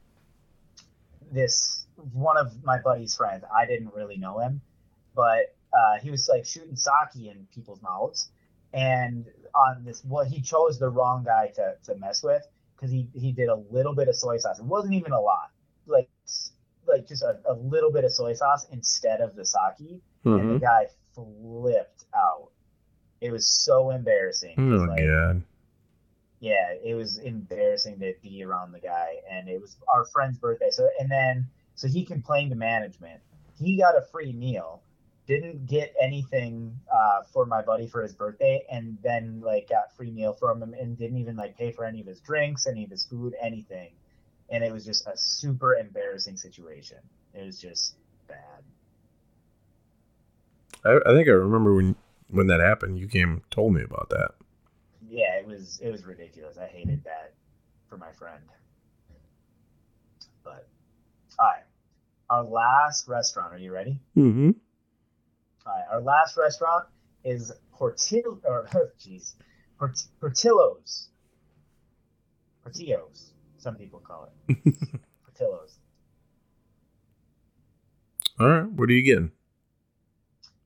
this 1.30 1.86
one 2.12 2.36
of 2.36 2.62
my 2.64 2.78
buddy's 2.80 3.14
friends. 3.14 3.44
I 3.54 3.66
didn't 3.66 3.94
really 3.94 4.18
know 4.18 4.40
him, 4.40 4.60
but 5.14 5.54
uh, 5.72 5.98
he 6.02 6.10
was 6.10 6.28
like 6.28 6.44
shooting 6.44 6.76
sake 6.76 7.16
in 7.16 7.46
people's 7.54 7.82
mouths, 7.82 8.30
and 8.72 9.26
on 9.54 9.84
this, 9.84 10.02
well, 10.04 10.24
he 10.24 10.40
chose 10.40 10.78
the 10.78 10.88
wrong 10.88 11.24
guy 11.24 11.48
to, 11.56 11.74
to 11.84 11.94
mess 11.98 12.22
with 12.22 12.46
because 12.76 12.90
he 12.90 13.08
he 13.14 13.32
did 13.32 13.48
a 13.48 13.56
little 13.70 13.94
bit 13.94 14.08
of 14.08 14.16
soy 14.16 14.36
sauce. 14.38 14.58
It 14.58 14.64
wasn't 14.64 14.94
even 14.94 15.12
a 15.12 15.20
lot 15.20 15.50
like 15.86 16.08
like 16.86 17.06
just 17.06 17.22
a, 17.22 17.38
a 17.46 17.54
little 17.54 17.92
bit 17.92 18.04
of 18.04 18.12
soy 18.12 18.34
sauce 18.34 18.66
instead 18.70 19.20
of 19.20 19.36
the 19.36 19.44
sake, 19.44 20.02
and 20.24 20.32
Mhm. 20.32 20.54
the 20.54 20.60
guy 20.60 20.86
flipped 21.14 22.04
out. 22.14 22.50
It 23.20 23.30
was 23.30 23.46
so 23.46 23.90
embarrassing. 23.90 24.56
oh 24.58 24.84
like, 24.86 25.04
god, 25.04 25.42
yeah, 26.40 26.72
it 26.82 26.94
was 26.94 27.18
embarrassing 27.18 28.00
to 28.00 28.14
be 28.20 28.42
around 28.42 28.72
the 28.72 28.80
guy, 28.80 29.20
and 29.30 29.48
it 29.48 29.60
was 29.60 29.76
our 29.92 30.04
friend's 30.06 30.38
birthday. 30.38 30.70
So 30.70 30.88
and 30.98 31.10
then 31.10 31.46
so 31.74 31.88
he 31.88 32.04
complained 32.04 32.50
to 32.50 32.56
management. 32.56 33.20
He 33.58 33.76
got 33.76 33.96
a 33.96 34.02
free 34.02 34.32
meal, 34.32 34.82
didn't 35.26 35.66
get 35.66 35.94
anything 36.00 36.78
uh, 36.92 37.22
for 37.32 37.46
my 37.46 37.62
buddy 37.62 37.86
for 37.86 38.02
his 38.02 38.12
birthday, 38.12 38.64
and 38.70 38.98
then 39.02 39.40
like 39.40 39.68
got 39.68 39.94
free 39.96 40.10
meal 40.10 40.32
from 40.32 40.62
him, 40.62 40.74
and 40.74 40.98
didn't 40.98 41.18
even 41.18 41.36
like 41.36 41.56
pay 41.56 41.70
for 41.72 41.84
any 41.84 42.00
of 42.00 42.06
his 42.06 42.20
drinks, 42.20 42.66
any 42.66 42.84
of 42.84 42.90
his 42.90 43.04
food, 43.04 43.34
anything. 43.40 43.90
And 44.50 44.62
it 44.62 44.72
was 44.72 44.84
just 44.84 45.06
a 45.06 45.16
super 45.16 45.76
embarrassing 45.76 46.36
situation. 46.36 46.98
It 47.32 47.44
was 47.44 47.60
just 47.60 47.94
bad. 48.28 48.62
I, 50.84 50.98
I 51.08 51.14
think 51.14 51.28
I 51.28 51.32
remember 51.32 51.74
when 51.74 51.96
when 52.28 52.48
that 52.48 52.60
happened. 52.60 52.98
You 52.98 53.06
came 53.06 53.42
told 53.50 53.74
me 53.74 53.82
about 53.82 54.08
that. 54.10 54.32
Yeah, 55.08 55.36
it 55.38 55.46
was 55.46 55.80
it 55.82 55.90
was 55.90 56.04
ridiculous. 56.04 56.58
I 56.58 56.66
hated 56.66 57.04
that 57.04 57.34
for 57.88 57.96
my 57.96 58.10
friend. 58.12 58.42
But 60.42 60.66
all 61.38 61.46
right, 61.46 61.62
our 62.28 62.42
last 62.42 63.06
restaurant. 63.06 63.54
Are 63.54 63.58
you 63.58 63.72
ready? 63.72 64.00
Mm-hmm. 64.16 64.50
Our 65.66 66.00
last 66.00 66.36
restaurant 66.36 66.86
is 67.24 67.52
Portillo. 67.72 68.40
Or 68.44 68.68
jeez, 69.00 69.34
Port- 69.78 70.04
Portillo's. 70.20 71.08
Portillo's. 72.62 73.32
Some 73.58 73.76
people 73.76 74.00
call 74.00 74.32
it 74.48 74.56
Portillo's. 75.24 75.78
All 78.40 78.48
right, 78.48 78.64
what 78.64 78.88
are 78.88 78.92
you 78.92 79.02
getting? 79.02 79.30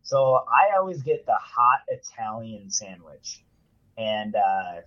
So 0.02 0.44
I 0.48 0.76
always 0.78 1.02
get 1.02 1.26
the 1.26 1.34
hot 1.34 1.80
Italian 1.88 2.70
sandwich, 2.70 3.44
and 3.98 4.36
uh, 4.36 4.80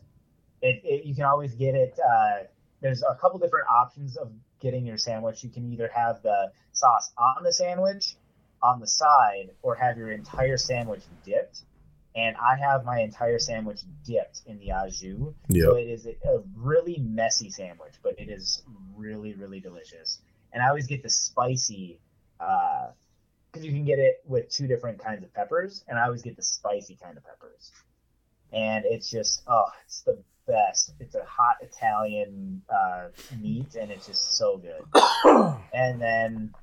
it, 0.61 0.81
it 0.83 1.05
you 1.05 1.13
can 1.13 1.25
always 1.25 1.53
get 1.55 1.75
it. 1.75 1.99
Uh, 1.99 2.43
there's 2.81 3.03
a 3.03 3.15
couple 3.15 3.37
different 3.37 3.67
options 3.69 4.15
of 4.15 4.31
getting 4.61 4.85
your 4.85 4.97
sandwich. 4.97 5.43
You 5.43 5.49
can 5.49 5.71
either 5.71 5.89
have 5.93 6.21
the 6.23 6.51
sauce 6.71 7.11
on 7.17 7.43
the 7.43 7.51
sandwich, 7.51 8.15
on 8.61 8.79
the 8.79 8.87
side, 8.87 9.51
or 9.61 9.75
have 9.75 9.97
your 9.97 10.11
entire 10.11 10.57
sandwich 10.57 11.01
dipped. 11.25 11.61
And 12.15 12.35
I 12.37 12.57
have 12.57 12.85
my 12.85 12.99
entire 12.99 13.39
sandwich 13.39 13.81
dipped 14.03 14.41
in 14.45 14.57
the 14.59 14.71
au 14.71 14.89
jus. 14.89 15.33
So 15.65 15.75
it 15.75 15.87
is 15.87 16.05
a 16.05 16.41
really 16.55 16.97
messy 16.97 17.49
sandwich, 17.49 17.93
but 18.03 18.19
it 18.19 18.29
is 18.29 18.63
really, 18.95 19.35
really 19.35 19.59
delicious. 19.59 20.19
And 20.51 20.63
I 20.63 20.69
always 20.69 20.87
get 20.87 21.03
the 21.03 21.09
spicy, 21.09 21.99
because 22.37 23.65
you 23.65 23.71
can 23.71 23.85
get 23.85 23.99
it 23.99 24.23
with 24.25 24.49
two 24.49 24.67
different 24.67 24.99
kinds 24.99 25.23
of 25.23 25.33
peppers, 25.33 25.83
and 25.87 25.99
I 25.99 26.05
always 26.05 26.23
get 26.23 26.35
the 26.35 26.43
spicy 26.43 26.97
kind 27.01 27.15
of 27.17 27.23
peppers. 27.23 27.71
And 28.51 28.83
it's 28.85 29.09
just, 29.09 29.43
oh, 29.47 29.65
it's 29.85 30.01
the 30.01 30.17
best. 30.47 30.93
It's 30.99 31.13
a 31.13 31.23
hot 31.23 31.57
Italian 31.61 32.63
uh, 32.69 33.09
meat, 33.39 33.75
and 33.75 33.91
it's 33.91 34.07
just 34.07 34.33
so 34.37 34.57
good. 34.57 34.83
And 35.71 36.01
then 36.01 36.53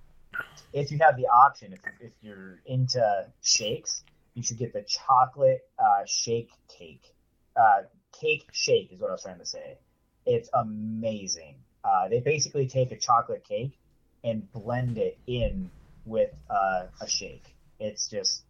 if 0.72 0.90
you 0.90 0.98
have 0.98 1.16
the 1.16 1.26
option, 1.26 1.72
if, 1.72 1.80
if 2.00 2.12
you're 2.22 2.60
into 2.66 3.26
shakes, 3.42 4.02
you 4.34 4.42
should 4.42 4.58
get 4.58 4.72
the 4.72 4.82
chocolate 4.82 5.60
uh, 5.78 6.04
shake 6.06 6.50
cake. 6.68 7.14
Uh, 7.56 7.82
cake 8.20 8.46
shake 8.52 8.92
is 8.92 9.00
what 9.00 9.10
I 9.10 9.12
was 9.12 9.22
trying 9.22 9.38
to 9.38 9.46
say. 9.46 9.78
It's 10.26 10.50
amazing. 10.52 11.56
Uh, 11.84 12.08
they 12.08 12.20
basically 12.20 12.66
take 12.66 12.92
a 12.92 12.96
chocolate 12.96 13.44
cake 13.48 13.78
and 14.24 14.50
blend 14.52 14.98
it 14.98 15.18
in 15.26 15.70
with 16.04 16.30
uh, 16.50 16.86
a 17.00 17.08
shake. 17.08 17.54
It's 17.78 18.08
just 18.08 18.42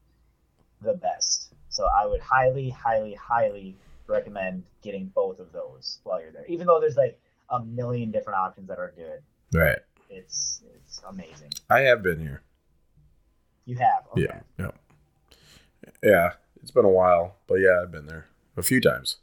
the 0.81 0.95
best. 0.95 1.53
So 1.69 1.87
I 1.87 2.07
would 2.07 2.21
highly, 2.21 2.71
highly, 2.71 3.15
highly 3.15 3.77
recommend 4.07 4.65
getting 4.83 5.07
both 5.15 5.39
of 5.39 5.53
those 5.53 5.99
while 6.05 6.21
you're 6.21 6.33
there. 6.33 6.47
Even 6.47 6.67
though 6.67 6.81
there's 6.81 6.97
like 6.97 7.21
a 7.51 7.63
million 7.63 8.11
different 8.11 8.39
options 8.39 8.69
that 8.69 8.79
are 8.79 8.93
good, 8.97 9.23
Right. 9.53 9.79
It's 10.11 10.63
it's 10.77 11.01
amazing. 11.09 11.51
I 11.71 11.81
have 11.81 12.03
been 12.03 12.21
here. 12.21 12.43
You 13.65 13.77
have 13.77 14.05
okay. 14.13 14.23
Yeah. 14.23 14.41
Yeah. 14.59 14.71
Yeah. 16.03 16.33
It's 16.63 16.71
been 16.71 16.85
a 16.85 16.89
while, 16.91 17.37
but 17.47 17.57
yeah, 17.57 17.81
I've 17.83 17.93
been 17.93 18.07
there 18.07 18.27
a 18.57 18.63
few 18.63 18.81
times. 18.81 19.17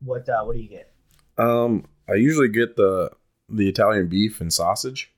What 0.00 0.28
uh, 0.28 0.42
what 0.44 0.56
do 0.56 0.62
you 0.62 0.68
get? 0.68 0.92
Um, 1.38 1.86
I 2.08 2.14
usually 2.14 2.48
get 2.48 2.76
the 2.76 3.10
the 3.48 3.68
Italian 3.68 4.08
beef 4.08 4.40
and 4.40 4.52
sausage 4.52 5.10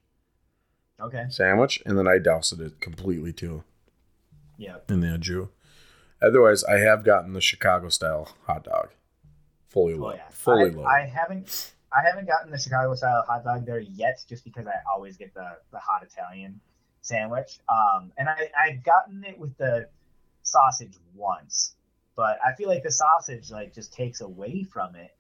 Okay. 1.01 1.27
sandwich, 1.29 1.83
and 1.87 1.97
then 1.99 2.09
I 2.09 2.19
doused 2.19 2.61
it 2.61 2.81
completely 2.81 3.33
too 3.33 3.65
Yeah. 4.59 4.77
in 4.89 5.01
the 5.01 5.19
jus. 5.19 5.49
Otherwise, 6.23 6.65
I 6.65 6.79
have 6.79 7.05
gotten 7.05 7.35
the 7.35 7.41
Chicago 7.43 7.89
style 7.91 8.35
hot 8.47 8.65
dog, 8.65 8.89
fully 9.69 9.95
Oh 9.95 9.99
loaded. 9.99 10.19
yeah. 10.25 10.29
Fully 10.31 10.63
I, 10.71 10.75
loaded. 10.75 10.85
I 10.87 11.01
haven't 11.07 11.73
I 11.97 12.07
haven't 12.07 12.27
gotten 12.27 12.51
the 12.51 12.59
Chicago 12.59 12.95
style 12.95 13.25
hot 13.27 13.45
dog 13.45 13.65
there 13.65 13.81
yet, 13.81 14.23
just 14.29 14.45
because 14.45 14.67
I 14.67 14.75
always 14.93 15.17
get 15.17 15.33
the 15.35 15.57
the 15.73 15.79
hot 15.79 16.03
Italian 16.03 16.61
sandwich. 17.01 17.59
Um, 17.69 18.13
and 18.19 18.29
I 18.29 18.51
I've 18.59 18.85
gotten 18.85 19.25
it 19.25 19.39
with 19.39 19.57
the 19.57 19.89
sausage 20.43 20.95
once, 21.15 21.75
but 22.15 22.39
I 22.45 22.55
feel 22.55 22.69
like 22.69 22.83
the 22.83 22.91
sausage 22.91 23.51
like 23.51 23.75
just 23.75 23.93
takes 23.93 24.21
away 24.21 24.65
from 24.65 24.95
it 24.95 25.17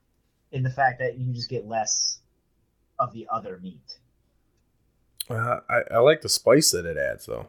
in 0.53 0.63
the 0.63 0.71
fact 0.71 0.99
that 0.99 1.19
you 1.19 1.33
just 1.33 1.49
get 1.49 1.67
less 1.67 2.21
of 2.99 3.13
the 3.13 3.27
other 3.31 3.59
meat. 3.63 3.99
Uh, 5.29 5.61
I, 5.69 5.81
I 5.93 5.99
like 5.99 6.21
the 6.21 6.29
spice 6.29 6.71
that 6.71 6.87
it 6.87 6.97
adds, 6.97 7.27
though. 7.27 7.47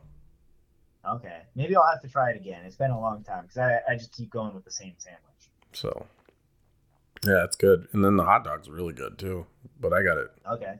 Okay, 1.07 1.41
maybe 1.55 1.75
I'll 1.75 1.87
have 1.87 2.01
to 2.01 2.09
try 2.09 2.31
it 2.31 2.35
again. 2.35 2.63
It's 2.65 2.75
been 2.75 2.91
a 2.91 2.99
long 2.99 3.23
time 3.23 3.43
because 3.43 3.57
I 3.57 3.79
I 3.89 3.95
just 3.95 4.11
keep 4.11 4.29
going 4.29 4.53
with 4.53 4.65
the 4.65 4.71
same 4.71 4.93
sandwich. 4.97 5.21
So, 5.73 6.05
yeah, 7.25 7.43
it's 7.43 7.55
good. 7.55 7.87
And 7.93 8.03
then 8.03 8.15
the 8.17 8.23
hot 8.25 8.43
dog's 8.43 8.69
really 8.69 8.93
good 8.93 9.17
too. 9.17 9.45
But 9.79 9.93
I 9.93 10.03
got 10.03 10.17
it. 10.17 10.31
Okay. 10.49 10.79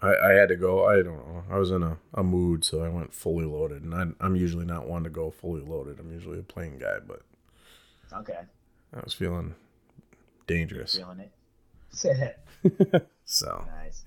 I, 0.00 0.14
I 0.14 0.32
had 0.32 0.48
to 0.48 0.56
go. 0.56 0.84
I 0.86 0.96
don't 0.96 1.26
know. 1.26 1.44
I 1.50 1.58
was 1.58 1.70
in 1.70 1.82
a, 1.82 1.98
a 2.14 2.22
mood, 2.24 2.64
so 2.64 2.82
I 2.82 2.88
went 2.88 3.14
fully 3.14 3.44
loaded. 3.44 3.82
And 3.82 3.94
I, 3.94 4.06
I'm 4.24 4.36
usually 4.36 4.64
not 4.64 4.88
one 4.88 5.04
to 5.04 5.10
go 5.10 5.30
fully 5.30 5.60
loaded. 5.62 5.98
I'm 6.00 6.12
usually 6.12 6.38
a 6.38 6.42
plain 6.42 6.78
guy, 6.78 6.98
but 7.06 7.22
Okay. 8.12 8.40
I 8.94 9.00
was 9.02 9.14
feeling 9.14 9.54
dangerous. 10.46 10.96
Feeling 10.96 11.20
it. 11.20 11.32
so, 13.24 13.66
nice. 13.82 14.04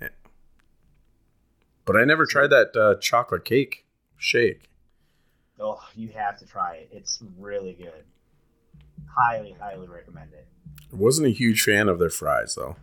but 1.85 1.95
I 1.95 2.03
never 2.03 2.25
tried 2.25 2.47
that 2.47 2.75
uh, 2.75 2.95
chocolate 2.99 3.45
cake 3.45 3.85
shake. 4.17 4.69
Oh, 5.59 5.79
you 5.95 6.09
have 6.09 6.37
to 6.39 6.45
try 6.45 6.75
it. 6.75 6.89
It's 6.91 7.21
really 7.37 7.73
good. 7.73 8.03
Highly, 9.13 9.55
highly 9.59 9.87
recommend 9.87 10.31
it. 10.33 10.47
Wasn't 10.91 11.27
a 11.27 11.31
huge 11.31 11.61
fan 11.63 11.89
of 11.89 11.99
their 11.99 12.09
fries 12.09 12.55
though. 12.55 12.75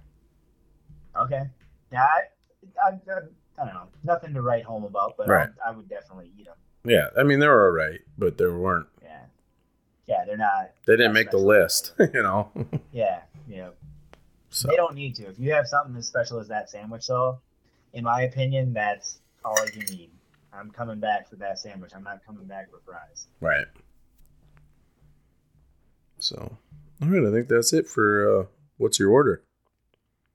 Okay. 1.16 1.42
Yeah, 1.92 2.04
I, 2.04 2.20
I, 2.86 2.90
I, 2.90 3.18
I 3.60 3.64
don't 3.66 3.74
know, 3.74 3.88
nothing 4.02 4.32
to 4.34 4.42
write 4.42 4.64
home 4.64 4.84
about, 4.84 5.16
but 5.18 5.28
Right. 5.28 5.48
I, 5.64 5.68
I 5.70 5.72
would 5.72 5.88
definitely 5.88 6.30
eat 6.38 6.46
them. 6.46 6.54
Yeah, 6.84 7.08
I 7.18 7.22
mean 7.22 7.38
they 7.38 7.46
were 7.48 7.66
alright, 7.66 8.00
but 8.18 8.38
they 8.38 8.46
weren't. 8.46 8.88
Yeah, 9.02 9.20
yeah, 10.06 10.24
they're 10.26 10.36
not. 10.36 10.72
They 10.86 10.96
didn't 10.96 11.12
make 11.12 11.30
the 11.30 11.36
list, 11.38 11.92
you 11.98 12.22
know. 12.22 12.50
Yeah, 12.92 13.20
yeah. 13.46 13.68
So 14.50 14.68
They 14.68 14.76
don't 14.76 14.94
need 14.94 15.14
to. 15.16 15.24
If 15.28 15.38
you 15.38 15.52
have 15.52 15.66
something 15.66 15.94
as 15.96 16.06
special 16.06 16.38
as 16.40 16.48
that 16.48 16.68
sandwich, 16.70 17.06
though, 17.06 17.38
in 17.92 18.04
my 18.04 18.22
opinion, 18.22 18.72
that's 18.72 19.20
all 19.44 19.56
you 19.74 19.82
need. 19.96 20.10
I'm 20.52 20.70
coming 20.70 20.98
back 20.98 21.28
for 21.30 21.36
that 21.36 21.58
sandwich. 21.58 21.92
I'm 21.94 22.04
not 22.04 22.20
coming 22.26 22.44
back 22.44 22.70
for 22.70 22.80
fries. 22.84 23.26
right. 23.40 23.66
So, 26.22 26.56
all 27.02 27.08
right, 27.08 27.26
I 27.26 27.32
think 27.32 27.48
that's 27.48 27.72
it 27.72 27.88
for 27.88 28.42
uh, 28.42 28.46
what's 28.76 29.00
your 29.00 29.10
order. 29.10 29.42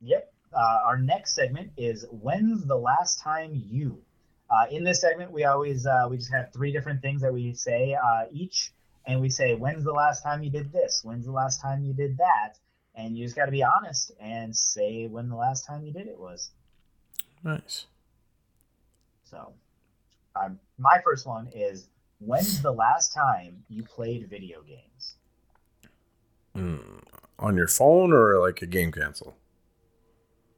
Yep. 0.01 0.33
Uh, 0.53 0.79
our 0.85 0.97
next 0.97 1.33
segment 1.33 1.71
is 1.77 2.05
when's 2.11 2.65
the 2.65 2.75
last 2.75 3.21
time 3.21 3.51
you? 3.53 4.01
Uh, 4.49 4.65
in 4.69 4.83
this 4.83 4.99
segment, 4.99 5.31
we 5.31 5.45
always 5.45 5.85
uh, 5.85 6.07
we 6.09 6.17
just 6.17 6.33
have 6.33 6.51
three 6.51 6.73
different 6.73 7.01
things 7.01 7.21
that 7.21 7.33
we 7.33 7.53
say 7.53 7.93
uh, 7.93 8.25
each, 8.33 8.73
and 9.05 9.21
we 9.21 9.29
say 9.29 9.55
when's 9.55 9.85
the 9.85 9.93
last 9.93 10.23
time 10.23 10.43
you 10.43 10.49
did 10.49 10.73
this? 10.73 11.01
When's 11.05 11.25
the 11.25 11.31
last 11.31 11.61
time 11.61 11.83
you 11.83 11.93
did 11.93 12.17
that? 12.17 12.55
And 12.93 13.15
you 13.15 13.25
just 13.25 13.37
got 13.37 13.45
to 13.45 13.51
be 13.51 13.63
honest 13.63 14.11
and 14.19 14.53
say 14.53 15.07
when 15.07 15.29
the 15.29 15.35
last 15.37 15.65
time 15.65 15.85
you 15.85 15.93
did 15.93 16.07
it 16.07 16.19
was. 16.19 16.49
Nice. 17.43 17.85
So, 19.23 19.53
um, 20.35 20.59
my 20.77 20.99
first 21.03 21.25
one 21.25 21.47
is 21.55 21.87
when's 22.19 22.61
the 22.61 22.73
last 22.73 23.13
time 23.13 23.63
you 23.69 23.83
played 23.83 24.27
video 24.29 24.61
games? 24.63 25.16
Mm, 26.57 27.01
on 27.39 27.55
your 27.55 27.67
phone 27.67 28.11
or 28.11 28.39
like 28.39 28.61
a 28.61 28.65
game 28.65 28.91
cancel? 28.91 29.35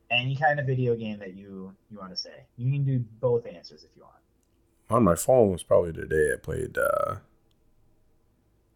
Any 0.10 0.36
kind 0.36 0.60
of 0.60 0.66
video 0.66 0.96
game 0.96 1.20
that 1.20 1.36
you 1.36 1.76
you 1.92 2.00
want 2.00 2.12
to 2.12 2.16
say. 2.18 2.46
You 2.58 2.72
can 2.72 2.84
do 2.84 3.00
both 3.20 3.46
answers 3.46 3.84
if 3.84 3.90
you 3.96 4.04
want. 4.04 4.16
On 4.90 5.04
my 5.04 5.16
phone 5.16 5.52
was 5.52 5.62
probably 5.62 5.94
today. 5.94 6.32
I 6.34 6.38
played 6.38 6.78
uh, 6.78 7.16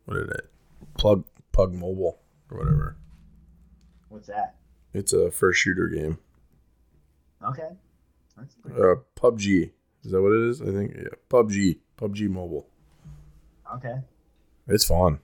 what 0.05 0.15
did 0.15 0.29
it? 0.29 0.49
Plug 0.97 1.23
Pug 1.51 1.73
Mobile 1.73 2.19
or 2.51 2.57
whatever. 2.57 2.97
What's 4.09 4.27
that? 4.27 4.55
It's 4.93 5.13
a 5.13 5.31
first 5.31 5.59
shooter 5.59 5.87
game. 5.87 6.19
Okay. 7.43 7.69
That's 8.37 8.53
pretty 8.55 8.79
Uh, 8.79 8.95
PUBG. 9.15 9.71
Is 10.03 10.11
that 10.11 10.21
what 10.21 10.33
it 10.33 10.49
is? 10.49 10.61
I 10.61 10.65
think 10.65 10.93
yeah. 10.95 11.15
PUBG. 11.29 11.79
PUBG 11.97 12.29
Mobile. 12.29 12.67
Okay. 13.75 13.95
It's 14.67 14.85
fun. 14.85 15.19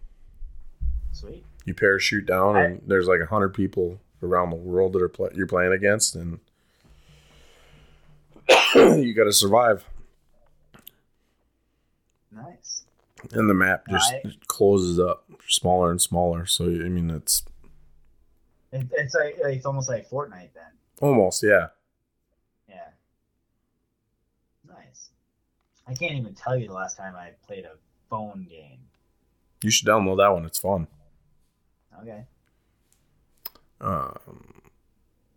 Sweet. 1.12 1.46
You 1.66 1.74
parachute 1.74 2.26
down, 2.26 2.56
and 2.58 2.82
there's 2.88 3.08
like 3.08 3.20
a 3.22 3.26
hundred 3.28 3.50
people 3.54 4.00
around 4.24 4.50
the 4.50 4.56
world 4.56 4.94
that 4.94 5.02
are 5.02 5.10
play- 5.10 5.30
you're 5.36 5.46
playing 5.48 5.72
against, 5.74 6.16
and 6.16 6.40
you 8.76 9.14
got 9.14 9.26
to 9.26 9.34
survive. 9.34 9.86
Nice. 12.32 12.84
And 13.32 13.50
the 13.50 13.54
map 13.54 13.84
just 13.90 14.14
I- 14.14 14.32
closes 14.48 15.00
up, 15.00 15.26
smaller 15.48 15.92
and 15.92 16.02
smaller. 16.02 16.46
So 16.46 16.66
I 16.66 16.90
mean, 16.90 17.10
it's 17.10 17.44
It, 18.72 18.88
it's 18.94 19.14
like 19.16 19.36
it's 19.40 19.66
almost 19.66 19.90
like 19.90 20.10
Fortnite 20.10 20.54
then. 20.54 20.72
almost 21.02 21.44
yeah. 21.44 21.68
Yeah. 22.68 22.88
Nice. 24.68 25.10
I 25.88 25.94
can't 25.94 26.14
even 26.16 26.34
tell 26.34 26.56
you 26.58 26.68
the 26.68 26.74
last 26.74 26.98
time 26.98 27.16
I 27.16 27.32
played 27.46 27.66
a 27.66 27.74
phone 28.10 28.48
game. 28.50 28.80
You 29.62 29.72
should 29.72 29.88
download 29.88 30.18
that 30.18 30.30
one. 30.30 30.46
It's 30.46 30.60
fun. 30.60 30.88
Okay. 32.02 32.26
Um, 33.82 34.62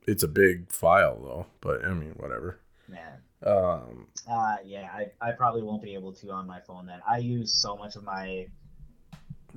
it's 0.06 0.22
a 0.22 0.28
big 0.28 0.70
file 0.72 1.20
though, 1.22 1.46
but 1.60 1.84
I 1.84 1.92
mean, 1.92 2.14
whatever. 2.16 2.58
Man. 2.88 3.18
Um, 3.44 4.06
Uh 4.28 4.56
yeah, 4.64 4.88
I, 4.92 5.28
I 5.28 5.32
probably 5.32 5.62
won't 5.62 5.82
be 5.82 5.94
able 5.94 6.12
to 6.14 6.30
on 6.30 6.46
my 6.46 6.60
phone 6.60 6.86
then. 6.86 7.00
I 7.08 7.18
use 7.18 7.52
so 7.52 7.76
much 7.76 7.96
of 7.96 8.04
my 8.04 8.46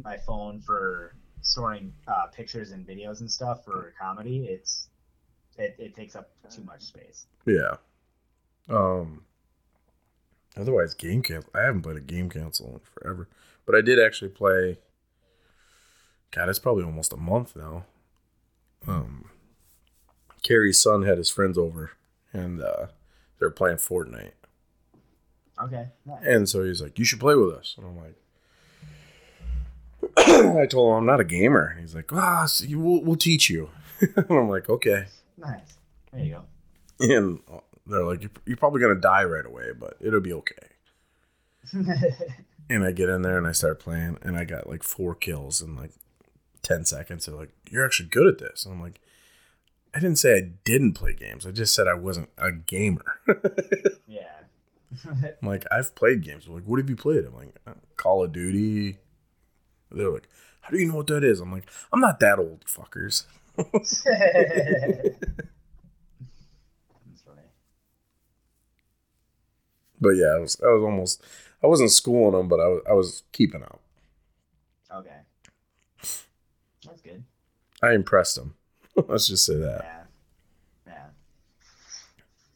my 0.03 0.17
phone 0.17 0.61
for 0.61 1.15
storing 1.41 1.93
uh, 2.07 2.27
pictures 2.27 2.71
and 2.71 2.85
videos 2.85 3.19
and 3.21 3.31
stuff 3.31 3.63
for 3.63 3.93
comedy. 3.99 4.45
It's 4.49 4.87
it, 5.57 5.75
it 5.79 5.95
takes 5.95 6.15
up 6.15 6.31
too 6.49 6.63
much 6.63 6.83
space. 6.83 7.27
yeah. 7.45 7.75
Um. 8.69 9.23
Otherwise, 10.57 10.93
game 10.93 11.21
cancel. 11.21 11.49
I 11.53 11.61
haven't 11.63 11.81
played 11.81 11.97
a 11.97 12.01
game 12.01 12.29
cancel 12.29 12.67
in 12.73 12.79
forever, 12.79 13.27
but 13.65 13.75
I 13.75 13.81
did 13.81 13.99
actually 13.99 14.29
play. 14.29 14.77
God, 16.35 16.49
it's 16.49 16.59
probably 16.59 16.83
almost 16.83 17.13
a 17.13 17.17
month 17.17 17.55
now. 17.55 17.85
Um, 18.87 19.29
Carrie's 20.43 20.81
son 20.81 21.03
had 21.03 21.17
his 21.17 21.29
friends 21.29 21.57
over, 21.57 21.91
and 22.33 22.61
uh, 22.61 22.87
they're 23.39 23.49
playing 23.49 23.77
Fortnite. 23.77 24.31
Okay. 25.63 25.87
Nice. 26.05 26.23
And 26.23 26.49
so 26.49 26.63
he's 26.65 26.81
like, 26.81 26.99
"You 26.99 27.05
should 27.05 27.19
play 27.21 27.35
with 27.35 27.55
us." 27.55 27.75
And 27.77 27.87
I'm 27.87 27.97
like, 27.97 28.15
I 30.57 30.65
told 30.65 30.91
him 30.91 30.97
I'm 30.97 31.05
not 31.05 31.19
a 31.21 31.23
gamer. 31.23 31.67
And 31.67 31.79
he's 31.79 31.95
like, 31.95 32.11
"Ah, 32.11 32.45
see, 32.45 32.75
we'll, 32.75 33.01
we'll 33.01 33.15
teach 33.15 33.49
you." 33.49 33.69
and 34.01 34.25
I'm 34.29 34.49
like, 34.49 34.69
"Okay." 34.69 35.05
Nice. 35.37 35.77
There 36.11 36.23
you 36.23 36.31
go. 36.33 36.43
And 36.99 37.39
they're 37.87 38.03
like, 38.03 38.21
"You're- 38.21 38.35
"You're 38.45 38.57
probably 38.57 38.81
gonna 38.81 38.95
die 38.99 39.23
right 39.23 39.45
away, 39.45 39.71
but 39.77 39.95
it'll 40.01 40.19
be 40.21 40.33
okay." 40.33 40.55
And 42.67 42.83
I 42.83 42.93
get 42.93 43.09
in 43.09 43.21
there 43.21 43.37
and 43.37 43.45
I 43.45 43.51
start 43.51 43.79
playing, 43.79 44.17
and 44.23 44.35
I 44.35 44.43
got 44.43 44.67
like 44.67 44.81
four 44.81 45.13
kills 45.13 45.61
in 45.61 45.75
like 45.75 45.91
ten 46.65 46.83
seconds. 46.85 47.25
They're 47.25 47.35
like, 47.35 47.53
"You're 47.69 47.85
actually 47.85 48.09
good 48.09 48.27
at 48.27 48.39
this." 48.39 48.65
And 48.65 48.73
I'm 48.75 48.81
like, 48.81 48.99
"I 49.93 49.99
didn't 49.99 50.17
say 50.17 50.35
I 50.35 50.51
didn't 50.63 50.93
play 50.93 51.13
games. 51.13 51.45
I 51.45 51.51
just 51.51 51.73
said 51.73 51.87
I 51.87 51.93
wasn't 51.93 52.29
a 52.37 52.51
gamer." 52.51 53.19
yeah. 54.07 54.31
I'm 55.05 55.47
like, 55.47 55.65
I've 55.71 55.93
played 55.95 56.23
games. 56.23 56.45
They're 56.45 56.55
like, 56.55 56.63
what 56.63 56.79
have 56.79 56.89
you 56.89 56.95
played? 56.95 57.25
I'm 57.25 57.35
like, 57.35 57.55
"Uh, 57.67 57.73
Call 57.97 58.23
of 58.23 58.31
Duty. 58.31 58.97
They're 59.91 60.09
like, 60.09 60.27
how 60.61 60.71
do 60.71 60.79
you 60.79 60.87
know 60.87 60.95
what 60.95 61.07
that 61.07 61.23
is? 61.23 61.39
I'm 61.39 61.51
like, 61.51 61.69
I'm 61.93 61.99
not 61.99 62.19
that 62.21 62.39
old, 62.39 62.65
fuckers. 62.65 63.25
But 69.99 70.09
yeah, 70.11 70.35
I 70.35 70.39
was, 70.39 70.59
I 70.61 70.67
was 70.67 70.83
almost, 70.83 71.23
I 71.63 71.67
wasn't 71.67 71.91
schooling 71.91 72.33
them, 72.33 72.47
but 72.47 72.59
I 72.59 72.67
was, 72.67 72.81
I 72.89 72.93
was 72.93 73.23
keeping 73.31 73.63
up. 73.63 73.79
Okay. 74.93 75.24
That's 76.85 77.01
good. 77.01 77.23
I 77.81 77.93
impressed 77.93 78.35
them. 78.35 78.55
Let's 79.07 79.27
just 79.27 79.45
say 79.45 79.55
that. 79.55 79.81
Yeah. 79.83 80.93
Yeah. 80.93 81.05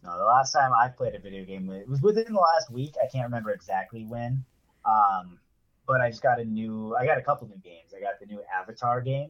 No, 0.03 0.17
the 0.17 0.23
last 0.23 0.51
time 0.53 0.71
I 0.73 0.87
played 0.87 1.15
a 1.15 1.19
video 1.19 1.43
game, 1.45 1.69
it 1.69 1.87
was 1.87 2.01
within 2.01 2.25
the 2.31 2.39
last 2.39 2.71
week. 2.71 2.93
I 3.03 3.07
can't 3.11 3.25
remember 3.25 3.51
exactly 3.51 4.05
when. 4.05 4.43
Um, 4.85 5.39
but 5.87 6.01
I 6.01 6.09
just 6.09 6.21
got 6.23 6.39
a 6.39 6.45
new, 6.45 6.95
I 6.95 7.05
got 7.05 7.17
a 7.17 7.21
couple 7.21 7.47
new 7.47 7.57
games. 7.57 7.93
I 7.95 7.99
got 7.99 8.19
the 8.19 8.25
new 8.27 8.41
Avatar 8.57 9.01
game, 9.01 9.29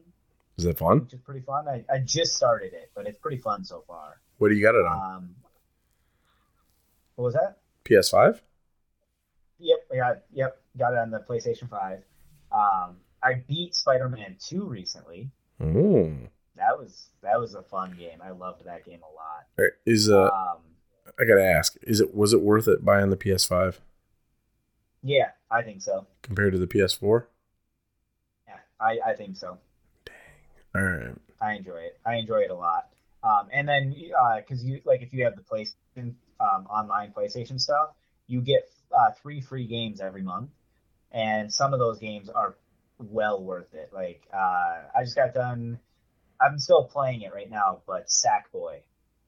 Is 0.58 0.64
that 0.64 0.78
fun? 0.78 1.00
which 1.00 1.14
is 1.14 1.20
pretty 1.20 1.40
fun. 1.40 1.66
I, 1.66 1.84
I 1.92 1.98
just 1.98 2.36
started 2.36 2.72
it, 2.72 2.90
but 2.94 3.06
it's 3.06 3.18
pretty 3.18 3.38
fun 3.38 3.64
so 3.64 3.82
far. 3.86 4.20
What 4.38 4.48
do 4.50 4.54
you 4.54 4.62
got 4.62 4.74
it 4.74 4.86
on? 4.86 5.16
Um, 5.16 5.34
what 7.16 7.24
was 7.24 7.34
that? 7.34 7.58
PS5? 7.84 8.40
Yep, 9.58 9.78
I 9.92 9.96
got 9.96 10.22
yep, 10.32 10.62
got 10.78 10.92
it 10.94 10.98
on 10.98 11.10
the 11.10 11.18
PlayStation 11.20 11.68
Five. 11.68 12.02
Um, 12.52 12.96
I 13.22 13.42
beat 13.46 13.74
Spider-Man 13.74 14.36
Two 14.40 14.64
recently. 14.64 15.30
Oh. 15.60 16.12
That 16.56 16.78
was 16.78 17.08
that 17.22 17.40
was 17.40 17.54
a 17.54 17.62
fun 17.62 17.96
game. 17.98 18.20
I 18.22 18.30
loved 18.30 18.64
that 18.64 18.84
game 18.84 19.00
a 19.00 19.14
lot. 19.14 19.70
Is 19.86 20.10
uh, 20.10 20.24
um, 20.24 20.58
I 21.18 21.24
gotta 21.24 21.44
ask, 21.44 21.76
is 21.82 22.00
it 22.00 22.14
was 22.14 22.32
it 22.32 22.42
worth 22.42 22.68
it 22.68 22.84
buying 22.84 23.10
the 23.10 23.16
PS5 23.16 23.78
yeah, 25.02 25.30
I 25.50 25.62
think 25.62 25.82
so. 25.82 26.06
compared 26.22 26.52
to 26.52 26.58
the 26.58 26.66
PS4? 26.66 27.24
Yeah, 28.46 28.54
I, 28.80 28.98
I 29.10 29.14
think 29.14 29.36
so. 29.36 29.58
Dang. 30.04 30.14
All 30.74 30.82
right. 30.82 31.16
I 31.40 31.54
enjoy 31.54 31.76
it. 31.76 31.98
I 32.04 32.16
enjoy 32.16 32.40
it 32.40 32.50
a 32.50 32.54
lot. 32.54 32.88
Um, 33.22 33.48
and 33.52 33.68
then 33.68 33.94
because 34.38 34.64
you 34.64 34.80
like 34.84 35.02
if 35.02 35.12
you 35.12 35.24
have 35.24 35.36
the 35.36 35.42
PlayStation 35.42 36.14
um, 36.40 36.66
online 36.66 37.12
PlayStation 37.16 37.60
stuff, 37.60 37.90
you 38.26 38.40
get 38.40 38.70
uh, 38.92 39.12
three 39.22 39.40
free 39.40 39.66
games 39.66 40.00
every 40.00 40.22
month, 40.22 40.50
and 41.12 41.52
some 41.52 41.74
of 41.74 41.78
those 41.78 41.98
games 41.98 42.28
are 42.30 42.56
well 43.00 43.42
worth 43.42 43.74
it. 43.74 43.90
Like 43.92 44.26
uh, 44.32 44.88
I 44.96 45.02
just 45.02 45.16
got 45.16 45.34
done. 45.34 45.78
I'm 46.40 46.58
still 46.58 46.84
playing 46.84 47.22
it 47.22 47.34
right 47.34 47.50
now, 47.50 47.82
but 47.86 48.08
Sackboy, 48.08 48.78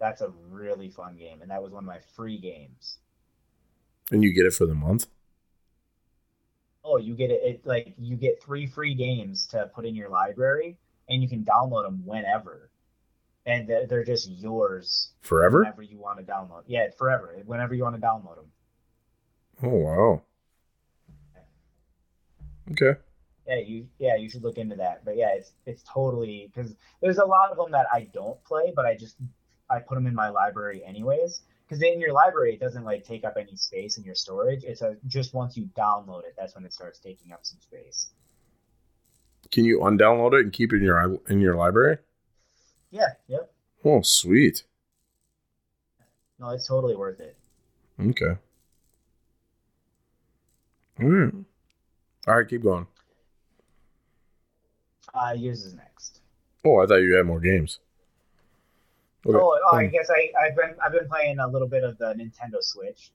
that's 0.01 0.21
a 0.21 0.33
really 0.51 0.89
fun 0.89 1.17
game, 1.17 1.43
and 1.43 1.51
that 1.51 1.63
was 1.63 1.73
one 1.73 1.85
of 1.85 1.89
my 1.89 2.01
free 2.17 2.39
games. 2.39 2.99
And 4.11 4.23
you 4.23 4.33
get 4.33 4.47
it 4.47 4.55
for 4.55 4.67
the 4.67 4.75
month? 4.75 5.07
Oh, 6.85 6.97
you 6.97 7.15
get 7.15 7.31
it, 7.31 7.41
it 7.45 7.67
like 7.67 7.95
you 7.99 8.17
get 8.17 8.43
three 8.43 8.67
free 8.67 8.95
games 8.95 9.47
to 9.49 9.71
put 9.75 9.85
in 9.85 9.95
your 9.95 10.09
library, 10.09 10.79
and 11.09 11.23
you 11.23 11.29
can 11.29 11.45
download 11.45 11.85
them 11.85 12.03
whenever, 12.05 12.71
and 13.47 13.69
they're, 13.69 13.87
they're 13.87 14.05
just 14.05 14.29
yours 14.31 15.13
Forever? 15.21 15.61
whenever 15.61 15.83
you 15.83 15.99
want 15.99 16.19
to 16.19 16.25
download. 16.25 16.63
Yeah, 16.67 16.89
forever. 16.99 17.37
Whenever 17.47 17.75
you 17.75 17.85
want 17.85 17.95
to 17.95 18.01
download 18.01 18.37
them. 18.37 18.47
Oh 19.63 19.69
wow. 19.69 20.23
Okay. 22.73 22.99
Yeah, 23.47 23.57
you 23.57 23.89
yeah 23.99 24.17
you 24.17 24.29
should 24.29 24.43
look 24.43 24.59
into 24.59 24.77
that. 24.77 25.05
But 25.05 25.17
yeah, 25.17 25.31
it's 25.35 25.53
it's 25.67 25.83
totally 25.83 26.51
because 26.55 26.75
there's 27.01 27.19
a 27.19 27.25
lot 27.25 27.51
of 27.51 27.57
them 27.57 27.73
that 27.73 27.87
I 27.93 28.09
don't 28.13 28.43
play, 28.45 28.73
but 28.75 28.87
I 28.87 28.97
just 28.97 29.17
I 29.69 29.81
put 29.81 29.97
them 29.97 30.07
in 30.07 30.15
my 30.15 30.29
library 30.29 30.83
anyways 30.85 31.43
because 31.67 31.83
in 31.83 32.01
your 32.01 32.13
library 32.13 32.55
it 32.55 32.61
doesn't 32.61 32.85
like 32.85 33.05
take 33.05 33.25
up 33.25 33.35
any 33.39 33.57
space 33.57 33.99
in 33.99 34.05
your 34.05 34.15
storage. 34.15 34.63
It's 34.65 34.83
a 34.83 34.97
just 35.07 35.35
once 35.35 35.57
you 35.57 35.69
download 35.77 36.21
it, 36.25 36.35
that's 36.37 36.55
when 36.55 36.65
it 36.65 36.73
starts 36.73 36.99
taking 36.99 37.33
up 37.33 37.41
some 37.43 37.59
space. 37.61 38.11
Can 39.51 39.65
you 39.65 39.81
undownload 39.81 40.35
it 40.35 40.45
and 40.45 40.53
keep 40.53 40.73
it 40.73 40.77
in 40.77 40.83
your 40.83 41.19
in 41.29 41.41
your 41.41 41.57
library? 41.57 41.99
Yeah. 42.91 43.09
Yep. 43.29 43.53
Oh, 43.85 44.03
sweet. 44.03 44.65
No, 46.39 46.51
it's 46.51 46.69
totally 46.69 46.95
worth 46.95 47.21
it. 47.21 47.37
Okay. 48.01 48.37
All 51.01 51.09
right. 51.09 51.35
All 52.29 52.37
right, 52.37 52.49
keep 52.49 52.63
going. 52.63 52.87
Uh, 55.15 55.35
yours 55.37 55.65
is 55.65 55.75
next. 55.75 56.21
Oh, 56.65 56.81
I 56.83 56.87
thought 56.87 56.97
you 56.97 57.15
had 57.15 57.27
more 57.27 57.41
games. 57.41 57.79
Okay. 59.27 59.39
Oh, 59.39 59.59
oh, 59.71 59.77
I 59.77 59.85
Um, 59.85 59.91
guess 59.91 60.11
I, 60.11 60.31
I've 60.45 60.57
been 60.57 60.75
I've 60.85 60.93
been 60.93 61.09
playing 61.09 61.39
a 61.39 61.47
little 61.47 61.69
bit 61.69 61.85
of 61.85 61.97
the 61.99 62.07
Nintendo 62.15 62.61
Switch. 62.61 63.11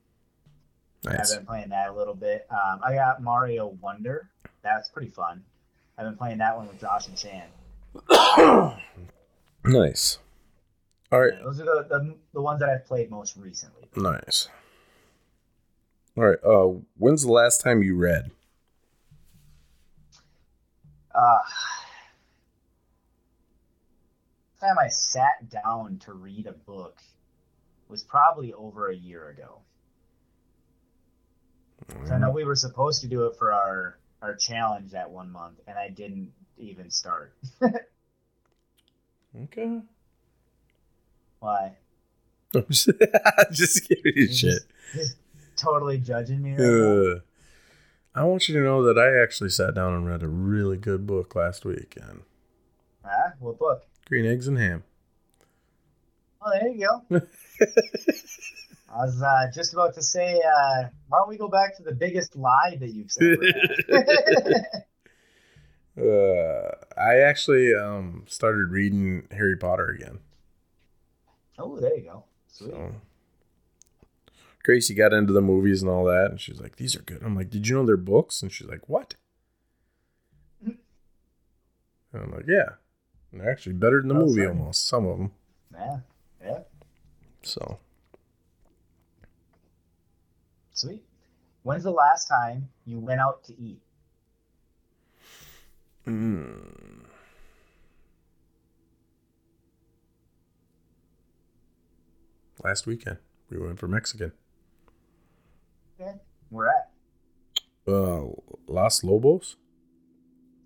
nice. 1.03 1.31
I've 1.33 1.39
been 1.39 1.45
playing 1.47 1.69
that 1.69 1.89
a 1.89 1.93
little 1.93 2.13
bit. 2.15 2.45
Um, 2.49 2.79
I 2.83 2.93
got 2.95 3.21
Mario 3.21 3.67
Wonder. 3.81 4.29
That's 4.63 4.89
pretty 4.89 5.09
fun. 5.09 5.43
I've 5.97 6.05
been 6.05 6.15
playing 6.17 6.37
that 6.39 6.55
one 6.55 6.67
with 6.67 6.79
Josh 6.79 7.07
and 7.07 7.17
Shan. 7.17 7.47
nice. 9.65 10.19
All 11.11 11.19
right. 11.21 11.33
Yeah, 11.37 11.43
those 11.43 11.59
are 11.61 11.65
the, 11.65 11.85
the 11.89 12.15
the 12.33 12.41
ones 12.41 12.59
that 12.59 12.69
I've 12.69 12.85
played 12.85 13.09
most 13.09 13.35
recently. 13.37 13.87
Nice. 13.95 14.49
All 16.17 16.25
right. 16.25 16.39
Uh, 16.43 16.79
when's 16.97 17.23
the 17.23 17.31
last 17.31 17.61
time 17.61 17.81
you 17.83 17.95
read? 17.95 18.31
Uh, 21.13 21.37
time 24.59 24.77
I 24.79 24.87
sat 24.87 25.49
down 25.49 25.99
to 26.05 26.13
read 26.13 26.47
a 26.47 26.53
book 26.53 26.99
was 27.87 28.03
probably 28.03 28.53
over 28.53 28.89
a 28.89 28.95
year 28.95 29.29
ago. 29.29 29.59
So 32.05 32.13
I 32.13 32.17
know 32.17 32.31
we 32.31 32.43
were 32.43 32.55
supposed 32.55 33.01
to 33.01 33.07
do 33.07 33.25
it 33.27 33.35
for 33.37 33.53
our 33.53 33.97
our 34.21 34.35
challenge 34.35 34.91
that 34.91 35.09
one 35.09 35.31
month, 35.31 35.59
and 35.67 35.77
I 35.77 35.89
didn't 35.89 36.31
even 36.57 36.89
start. 36.89 37.33
Okay. 39.43 39.81
Why? 41.39 41.73
I'm 42.55 42.65
just, 42.69 42.89
just 43.51 43.87
giving 43.87 44.13
you 44.15 44.23
You're 44.23 44.33
shit. 44.33 44.49
Just, 44.49 44.67
just 44.93 45.17
totally 45.55 45.99
judging 45.99 46.41
me. 46.41 46.55
Right? 46.55 47.21
I 48.15 48.23
want 48.23 48.49
you 48.49 48.55
to 48.55 48.61
know 48.61 48.81
that 48.83 48.97
I 48.97 49.21
actually 49.21 49.51
sat 49.51 49.75
down 49.75 49.93
and 49.93 50.07
read 50.07 50.23
a 50.23 50.27
really 50.27 50.77
good 50.77 51.05
book 51.05 51.35
last 51.35 51.65
weekend. 51.65 52.21
ah, 53.05 53.33
What 53.39 53.59
book? 53.59 53.85
Green 54.07 54.25
Eggs 54.25 54.47
and 54.47 54.57
Ham. 54.57 54.83
Oh, 56.41 56.51
there 56.59 56.69
you 56.69 56.87
go. 56.87 57.19
I 58.89 59.05
was 59.05 59.21
uh, 59.21 59.51
just 59.53 59.73
about 59.73 59.95
to 59.95 60.01
say, 60.01 60.39
uh, 60.39 60.83
why 61.09 61.19
don't 61.19 61.27
we 61.27 61.37
go 61.37 61.49
back 61.49 61.75
to 61.77 61.83
the 61.83 61.93
biggest 61.93 62.35
lie 62.37 62.77
that 62.79 62.89
you've 62.89 63.11
said? 63.11 63.37
Uh, 65.99 66.75
I 66.95 67.21
actually 67.21 67.73
um 67.73 68.23
started 68.27 68.69
reading 68.69 69.27
Harry 69.31 69.57
Potter 69.57 69.87
again. 69.87 70.19
oh, 71.57 71.79
there 71.79 71.97
you 71.97 72.03
go. 72.03 72.23
Sweet. 72.49 72.69
So 72.69 72.91
Gracie 74.63 74.93
got 74.93 75.11
into 75.11 75.33
the 75.33 75.41
movies 75.41 75.81
and 75.81 75.89
all 75.89 76.05
that, 76.05 76.29
and 76.29 76.39
she's 76.39 76.61
like, 76.61 76.75
"These 76.75 76.95
are 76.95 77.01
good." 77.01 77.23
I'm 77.23 77.35
like, 77.35 77.49
"Did 77.49 77.67
you 77.67 77.75
know 77.75 77.83
they're 77.83 77.97
books?" 77.97 78.43
And 78.43 78.51
she's 78.51 78.67
like, 78.67 78.87
"What?" 78.87 79.15
And 80.67 80.77
I'm 82.13 82.31
like, 82.31 82.45
"Yeah, 82.47 82.73
they're 83.33 83.49
actually 83.51 83.73
better 83.73 83.99
than 84.01 84.09
the 84.09 84.15
Oh, 84.15 84.19
movie 84.25 84.41
sorry. 84.41 84.47
almost. 84.47 84.87
Some 84.87 85.05
of 85.05 85.17
them." 85.17 85.31
Yeah, 85.73 85.99
yeah, 86.41 86.59
So 87.43 87.79
sweet. 90.73 91.03
When's 91.63 91.83
the 91.83 91.91
last 91.91 92.27
time 92.27 92.69
you 92.85 92.99
went 92.99 93.19
out 93.19 93.43
to 93.45 93.59
eat? 93.59 93.81
mm. 96.05 97.03
last 102.63 102.85
weekend 102.87 103.17
we 103.49 103.57
went 103.57 103.79
for 103.79 103.87
Mexican. 103.87 104.31
Okay. 105.99 106.13
Where 106.49 106.69
at? 106.69 106.91
Uh, 107.87 108.25
Los 108.67 109.03
Lobos, 109.03 109.55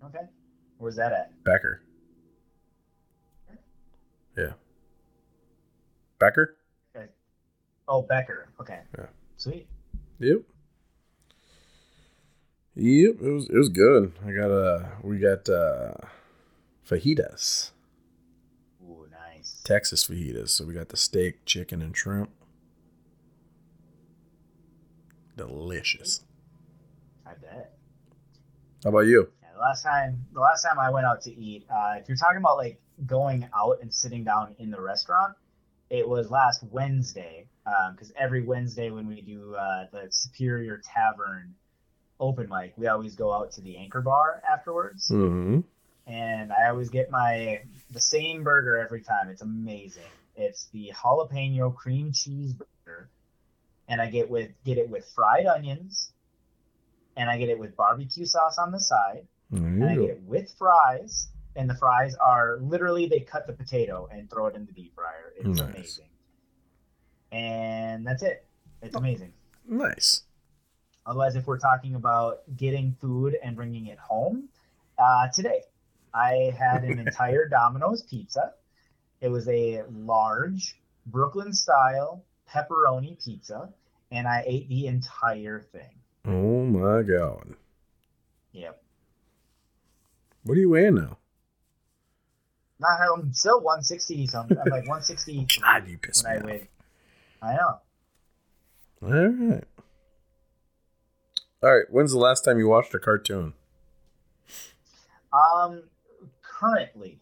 Okay. 0.04 0.26
Where's 0.78 0.96
that 0.96 1.12
at? 1.12 1.44
Becker. 1.44 1.82
Yeah. 4.36 4.52
Becker. 6.18 6.56
Oh, 7.88 8.02
Becker. 8.02 8.48
Okay. 8.60 8.80
Yeah. 8.96 9.06
Sweet. 9.36 9.66
Yep. 10.20 10.42
Yep, 12.74 13.16
it 13.20 13.30
was 13.30 13.50
it 13.50 13.56
was 13.56 13.68
good. 13.68 14.12
I 14.26 14.30
got 14.32 14.50
uh 14.50 14.86
we 15.02 15.18
got 15.18 15.46
uh 15.48 15.92
fajitas. 16.88 17.72
Ooh, 18.82 19.06
nice. 19.10 19.60
Texas 19.64 20.06
fajitas. 20.06 20.50
So 20.50 20.64
we 20.64 20.72
got 20.72 20.88
the 20.88 20.96
steak, 20.96 21.44
chicken, 21.44 21.82
and 21.82 21.94
shrimp. 21.94 22.30
Delicious. 25.36 26.24
I 27.26 27.32
bet. 27.34 27.74
How 28.84 28.90
about 28.90 29.00
you? 29.00 29.28
Yeah, 29.42 29.48
the 29.54 29.60
last 29.60 29.82
time, 29.82 30.24
the 30.32 30.40
last 30.40 30.62
time 30.62 30.78
I 30.78 30.90
went 30.90 31.04
out 31.04 31.20
to 31.22 31.30
eat, 31.30 31.66
uh, 31.70 31.94
if 32.00 32.08
you're 32.08 32.16
talking 32.16 32.38
about 32.38 32.56
like 32.56 32.80
going 33.06 33.48
out 33.56 33.78
and 33.82 33.92
sitting 33.92 34.24
down 34.24 34.54
in 34.58 34.70
the 34.70 34.80
restaurant, 34.80 35.34
it 35.90 36.08
was 36.08 36.30
last 36.30 36.62
Wednesday. 36.70 37.46
Because 37.92 38.12
every 38.18 38.42
Wednesday 38.42 38.90
when 38.90 39.06
we 39.06 39.20
do 39.20 39.54
uh, 39.54 39.86
the 39.92 40.08
Superior 40.10 40.80
Tavern 40.84 41.54
open 42.18 42.48
mic, 42.48 42.72
we 42.76 42.88
always 42.88 43.14
go 43.14 43.32
out 43.32 43.52
to 43.52 43.60
the 43.60 43.76
Anchor 43.76 44.00
Bar 44.00 44.42
afterwards, 44.50 45.08
Mm-hmm. 45.10 45.60
and 46.06 46.52
I 46.52 46.68
always 46.70 46.90
get 46.90 47.10
my 47.10 47.60
the 47.92 48.00
same 48.00 48.42
burger 48.42 48.76
every 48.78 49.00
time. 49.02 49.28
It's 49.28 49.42
amazing. 49.42 50.02
It's 50.34 50.66
the 50.72 50.92
jalapeno 50.94 51.72
cream 51.74 52.12
cheese 52.12 52.52
burger, 52.54 53.08
and 53.86 54.00
I 54.00 54.08
get 54.10 54.28
with 54.28 54.50
get 54.64 54.78
it 54.78 54.88
with 54.88 55.04
fried 55.14 55.46
onions, 55.46 56.12
and 57.16 57.30
I 57.30 57.38
get 57.38 57.48
it 57.48 57.58
with 57.60 57.76
barbecue 57.76 58.24
sauce 58.26 58.58
on 58.58 58.72
the 58.72 58.80
side 58.80 59.26
and 59.52 59.84
I 59.84 59.94
get 59.96 60.10
it 60.10 60.22
with 60.22 60.50
fries, 60.58 61.28
and 61.56 61.68
the 61.68 61.74
fries 61.74 62.14
are 62.16 62.58
literally 62.60 63.06
they 63.06 63.20
cut 63.20 63.46
the 63.46 63.52
potato 63.52 64.08
and 64.10 64.30
throw 64.30 64.46
it 64.46 64.54
in 64.56 64.64
the 64.66 64.72
deep 64.72 64.94
fryer. 64.94 65.32
It's 65.36 65.60
Nice. 65.60 65.68
amazing. 65.74 66.08
And 67.30 68.06
that's 68.06 68.22
it. 68.22 68.46
It's 68.82 68.96
amazing. 68.96 69.32
Nice. 69.66 70.22
Otherwise, 71.06 71.36
if 71.36 71.46
we're 71.46 71.58
talking 71.58 71.94
about 71.94 72.40
getting 72.56 72.96
food 73.00 73.36
and 73.42 73.56
bringing 73.56 73.86
it 73.86 73.98
home, 73.98 74.48
uh, 74.98 75.28
today 75.34 75.62
I 76.14 76.54
had 76.56 76.84
an 76.84 76.98
entire 77.06 77.48
Domino's 77.48 78.02
pizza. 78.02 78.54
It 79.20 79.28
was 79.28 79.48
a 79.48 79.82
large 79.90 80.76
Brooklyn 81.06 81.52
style 81.52 82.24
pepperoni 82.50 83.22
pizza, 83.24 83.72
and 84.10 84.26
I 84.28 84.44
ate 84.46 84.68
the 84.68 84.86
entire 84.86 85.60
thing. 85.60 85.94
Oh 86.26 86.64
my 86.64 87.02
god. 87.02 87.54
Yep. 88.52 88.82
What 90.44 90.56
are 90.56 90.60
you 90.60 90.70
wearing 90.70 90.96
now? 90.96 91.18
Not, 92.82 93.00
I'm 93.00 93.32
still 93.32 93.60
160 93.60 94.26
something. 94.26 94.58
I'm 94.58 94.64
like 94.70 94.86
160 94.88 95.46
God, 95.62 95.88
you 95.88 95.98
piss 95.98 96.22
when 96.24 96.44
me 96.46 96.68
I 97.40 97.54
off. 97.54 97.80
I 99.02 99.06
know. 99.06 99.16
All 99.16 99.28
right. 99.28 99.64
All 101.62 101.76
right. 101.76 101.84
When's 101.90 102.12
the 102.12 102.18
last 102.18 102.44
time 102.44 102.58
you 102.58 102.68
watched 102.68 102.92
a 102.94 102.98
cartoon? 102.98 103.54
Um, 105.32 105.84
currently, 106.42 107.18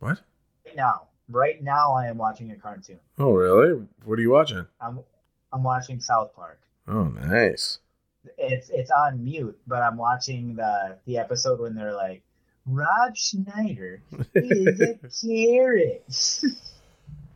What? 0.00 0.20
right 0.66 0.76
now, 0.76 1.08
right 1.28 1.62
now, 1.62 1.92
I 1.94 2.08
am 2.08 2.18
watching 2.18 2.50
a 2.50 2.56
cartoon. 2.56 2.98
Oh, 3.18 3.32
really? 3.32 3.86
What 4.04 4.18
are 4.18 4.22
you 4.22 4.30
watching? 4.30 4.66
I'm, 4.80 5.00
I'm 5.52 5.62
watching 5.62 6.00
South 6.00 6.34
Park. 6.34 6.60
Oh, 6.86 7.04
nice. 7.04 7.78
It's 8.38 8.68
it's 8.70 8.90
on 8.90 9.22
mute, 9.24 9.58
but 9.66 9.82
I'm 9.82 9.96
watching 9.98 10.56
the 10.56 10.98
the 11.06 11.18
episode 11.18 11.60
when 11.60 11.74
they're 11.74 11.94
like, 11.94 12.22
Rob 12.66 13.16
Schneider 13.16 14.02
is 14.34 14.80
a 14.80 14.98
carrot, 15.26 16.04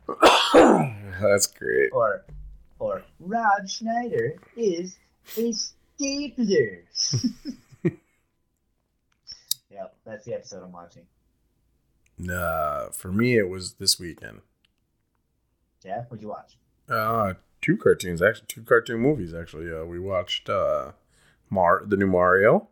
That's 1.20 1.46
great. 1.48 1.90
or 1.92 2.24
or 2.78 3.02
Rob 3.20 3.68
Schneider 3.68 4.36
is 4.56 4.96
a 5.36 5.52
stapler. 5.52 6.84
yep, 9.70 9.96
that's 10.06 10.24
the 10.24 10.34
episode 10.34 10.62
I'm 10.64 10.72
watching. 10.72 11.05
Nah, 12.18 12.88
for 12.90 13.12
me, 13.12 13.36
it 13.36 13.48
was 13.48 13.74
this 13.74 14.00
weekend. 14.00 14.40
Yeah, 15.84 16.05
what'd 16.09 16.22
you 16.22 16.28
watch? 16.28 16.56
Uh, 16.88 17.34
two 17.60 17.76
cartoons 17.76 18.22
actually, 18.22 18.46
two 18.48 18.62
cartoon 18.62 19.00
movies 19.00 19.34
actually. 19.34 19.70
Uh, 19.70 19.84
we 19.84 19.98
watched 19.98 20.48
uh, 20.48 20.92
Mar 21.50 21.82
the 21.86 21.96
new 21.96 22.06
Mario, 22.06 22.68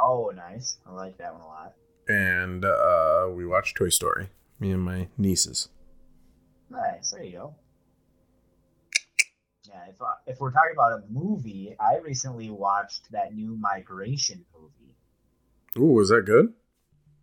Oh, 0.00 0.32
nice. 0.34 0.78
I 0.86 0.92
like 0.92 1.16
that 1.18 1.32
one 1.32 1.42
a 1.42 1.46
lot. 1.46 1.74
and 2.08 2.64
uh, 2.64 3.28
we 3.34 3.46
watched 3.46 3.76
Toy 3.76 3.88
Story. 3.88 4.28
Me 4.60 4.70
and 4.70 4.82
my 4.82 5.08
nieces. 5.18 5.68
Nice. 6.70 7.10
There 7.10 7.22
you 7.22 7.32
go. 7.32 7.54
Yeah, 9.68 9.84
if, 9.88 10.00
uh, 10.00 10.04
if 10.26 10.38
we're 10.40 10.52
talking 10.52 10.72
about 10.74 10.92
a 10.92 11.02
movie, 11.10 11.74
I 11.80 11.96
recently 11.98 12.50
watched 12.50 13.10
that 13.12 13.34
new 13.34 13.56
Migration 13.56 14.44
movie. 14.54 14.94
Ooh, 15.78 15.92
was 15.94 16.08
that 16.10 16.24
good? 16.24 16.52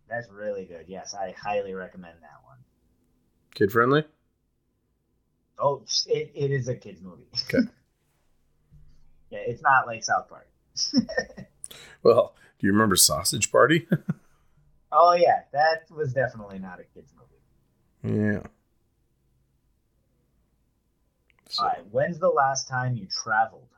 That's 0.08 0.28
really 0.30 0.64
good. 0.66 0.84
Yes, 0.86 1.14
I 1.14 1.34
highly 1.40 1.74
recommend 1.74 2.14
that 2.20 2.44
one. 2.44 2.58
Kid 3.54 3.72
friendly? 3.72 4.04
Oh, 5.58 5.82
it, 6.06 6.30
it 6.34 6.50
is 6.50 6.68
a 6.68 6.74
kids 6.74 7.00
movie. 7.00 7.26
Okay. 7.44 7.66
yeah, 9.30 9.38
it's 9.46 9.62
not 9.62 9.86
like 9.86 10.04
South 10.04 10.28
Park. 10.28 10.48
Well, 12.04 12.34
do 12.58 12.66
you 12.66 12.72
remember 12.72 12.96
Sausage 12.96 13.50
Party? 13.50 13.86
oh 14.92 15.14
yeah, 15.14 15.42
that 15.52 15.84
was 15.90 16.12
definitely 16.12 16.58
not 16.58 16.80
a 16.80 16.84
kids 16.84 17.12
movie. 18.02 18.22
yeah. 18.22 18.42
So, 21.48 21.62
All 21.62 21.68
right, 21.68 21.84
when's 21.90 22.18
the 22.18 22.28
last 22.30 22.66
time 22.68 22.96
you 22.96 23.06
traveled? 23.06 23.68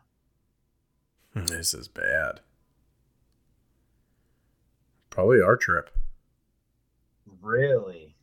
this 1.35 1.75
is 1.75 1.89
bad. 1.89 2.41
Probably 5.11 5.43
our 5.43 5.57
trip. 5.57 5.91
Really? 7.43 8.15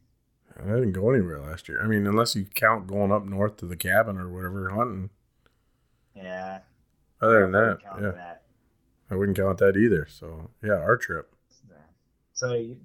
I 0.60 0.66
didn't 0.66 0.94
go 0.94 1.10
anywhere 1.10 1.40
last 1.40 1.68
year. 1.68 1.82
I 1.84 1.88
mean, 1.88 2.06
unless 2.06 2.36
you 2.36 2.46
count 2.54 2.88
going 2.88 3.12
up 3.12 3.26
north 3.26 3.58
to 3.58 3.66
the 3.66 3.76
cabin 3.76 4.18
or 4.18 4.30
whatever 4.30 4.70
hunting. 4.70 5.10
Yeah. 6.16 6.60
Other 7.22 7.42
than 7.42 7.52
that, 7.54 7.78
yeah, 7.84 8.12
that. 8.12 8.32
I 9.14 9.15
wouldn't 9.15 9.38
count 9.38 9.60
that 9.60 9.77
either. 9.77 10.07
So 10.10 10.49
yeah, 10.64 10.73
our 10.73 10.98
trip. 10.98 11.30
So 12.34 12.56
you, 12.56 12.77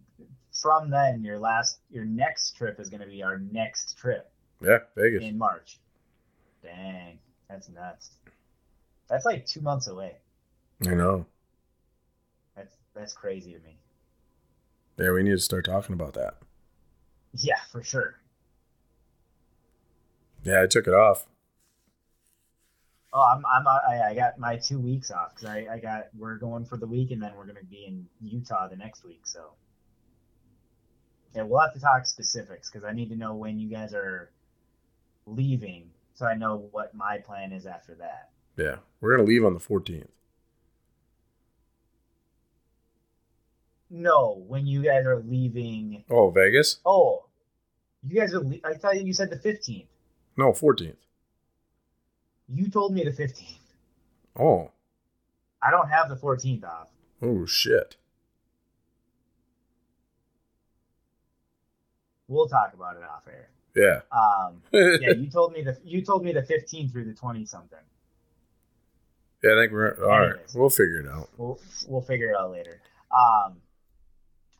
from 0.53 0.91
then, 0.91 1.25
your 1.25 1.39
last, 1.39 1.79
your 1.91 2.05
next 2.05 2.55
trip 2.55 2.79
is 2.79 2.91
going 2.91 3.01
to 3.01 3.07
be 3.07 3.23
our 3.23 3.39
next 3.39 3.97
trip 3.97 4.31
Yeah, 4.61 4.81
Vegas. 4.95 5.25
in 5.25 5.39
March. 5.39 5.81
Dang, 6.63 7.19
that's 7.49 7.71
nuts. 7.71 8.11
That's 9.09 9.25
like 9.25 9.47
two 9.47 9.63
months 9.63 9.87
away. 9.87 10.17
I 10.87 10.91
know. 10.91 11.25
That's 12.55 12.77
that's 12.95 13.15
crazy 13.15 13.55
to 13.55 13.59
me. 13.61 13.79
Yeah, 14.99 15.13
we 15.13 15.23
need 15.23 15.31
to 15.31 15.39
start 15.39 15.65
talking 15.65 15.95
about 15.95 16.13
that. 16.13 16.35
Yeah, 17.33 17.61
for 17.73 17.83
sure. 17.83 18.17
Yeah, 20.45 20.63
I 20.63 20.67
took 20.67 20.87
it 20.87 20.93
off. 20.95 21.27
Oh, 23.13 23.23
I'm 23.23 23.43
I'm 23.47 23.67
I, 23.67 24.11
I 24.11 24.15
got 24.15 24.39
my 24.39 24.57
two 24.57 24.79
weeks 24.79 25.11
off 25.11 25.35
because 25.35 25.49
I 25.49 25.67
I 25.75 25.79
got 25.79 26.09
we're 26.17 26.37
going 26.37 26.65
for 26.65 26.77
the 26.77 26.87
week 26.87 27.11
and 27.11 27.23
then 27.23 27.33
we're 27.37 27.47
gonna 27.47 27.65
be 27.71 27.87
in 27.87 28.07
Utah 28.23 28.69
the 28.69 28.77
next 28.77 29.05
week. 29.05 29.23
So 29.25 29.53
yeah, 31.35 31.43
we'll 31.43 31.61
have 31.61 31.75
to 31.75 31.81
talk 31.81 32.07
specifics 32.07 32.71
because 32.71 32.85
I 32.85 32.93
need 32.93 33.09
to 33.11 33.17
know 33.17 33.35
when 33.35 33.59
you 33.59 33.69
guys 33.69 33.95
are 33.95 34.31
leaving 35.27 35.91
so 36.15 36.27
I 36.27 36.35
know 36.35 36.69
what 36.73 36.95
my 36.95 37.19
plan 37.19 37.53
is 37.53 37.65
after 37.65 37.95
that. 37.95 38.31
Yeah, 38.57 38.77
we're 39.01 39.17
gonna 39.17 39.29
leave 39.29 39.45
on 39.45 39.55
the 39.55 39.61
14th. 39.61 40.09
No, 43.91 44.45
when 44.47 44.67
you 44.67 44.83
guys 44.83 45.07
are 45.07 45.23
leaving. 45.27 46.05
Oh, 46.11 46.31
Vegas? 46.31 46.81
Oh, 46.85 47.25
you 48.07 48.21
guys 48.21 48.35
are. 48.35 48.41
Le- 48.41 48.59
I 48.65 48.75
thought 48.75 49.03
you 49.03 49.15
said 49.15 49.31
the 49.31 49.39
fifteenth. 49.39 49.89
No, 50.37 50.53
14th. 50.53 50.97
You 52.49 52.69
told 52.71 52.95
me 52.95 53.05
the 53.05 53.13
fifteenth. 53.13 53.75
Oh, 54.39 54.71
I 55.63 55.71
don't 55.71 55.89
have 55.89 56.09
the 56.09 56.17
fourteenth 56.17 56.65
off. 56.65 56.89
oh 57.23 57.47
shit. 57.47 57.97
We'll 62.27 62.49
talk 62.49 62.75
about 62.75 62.97
it 62.97 63.03
off 63.03 63.23
air. 63.27 63.49
Yeah. 63.75 64.01
Um, 64.13 64.63
yeah, 64.73 65.13
you 65.13 65.31
told 65.31 65.53
me 65.53 65.63
the 65.63 65.77
you 65.85 66.03
told 66.03 66.25
me 66.25 66.33
the 66.33 66.43
fifteenth 66.43 66.93
through 66.93 67.05
the 67.05 67.15
twenty 67.15 67.45
something. 67.45 67.79
Yeah, 69.43 69.53
I 69.53 69.63
think 69.63 69.73
we're 69.73 69.95
all 70.05 70.19
right. 70.19 70.31
Anyways. 70.31 70.55
We'll 70.55 70.71
figure 70.71 71.01
it 71.01 71.07
out. 71.07 71.29
We'll 71.37 71.61
we'll 71.87 72.03
figure 72.03 72.31
it 72.31 72.37
out 72.37 72.51
later. 72.51 72.81
Um, 73.11 73.57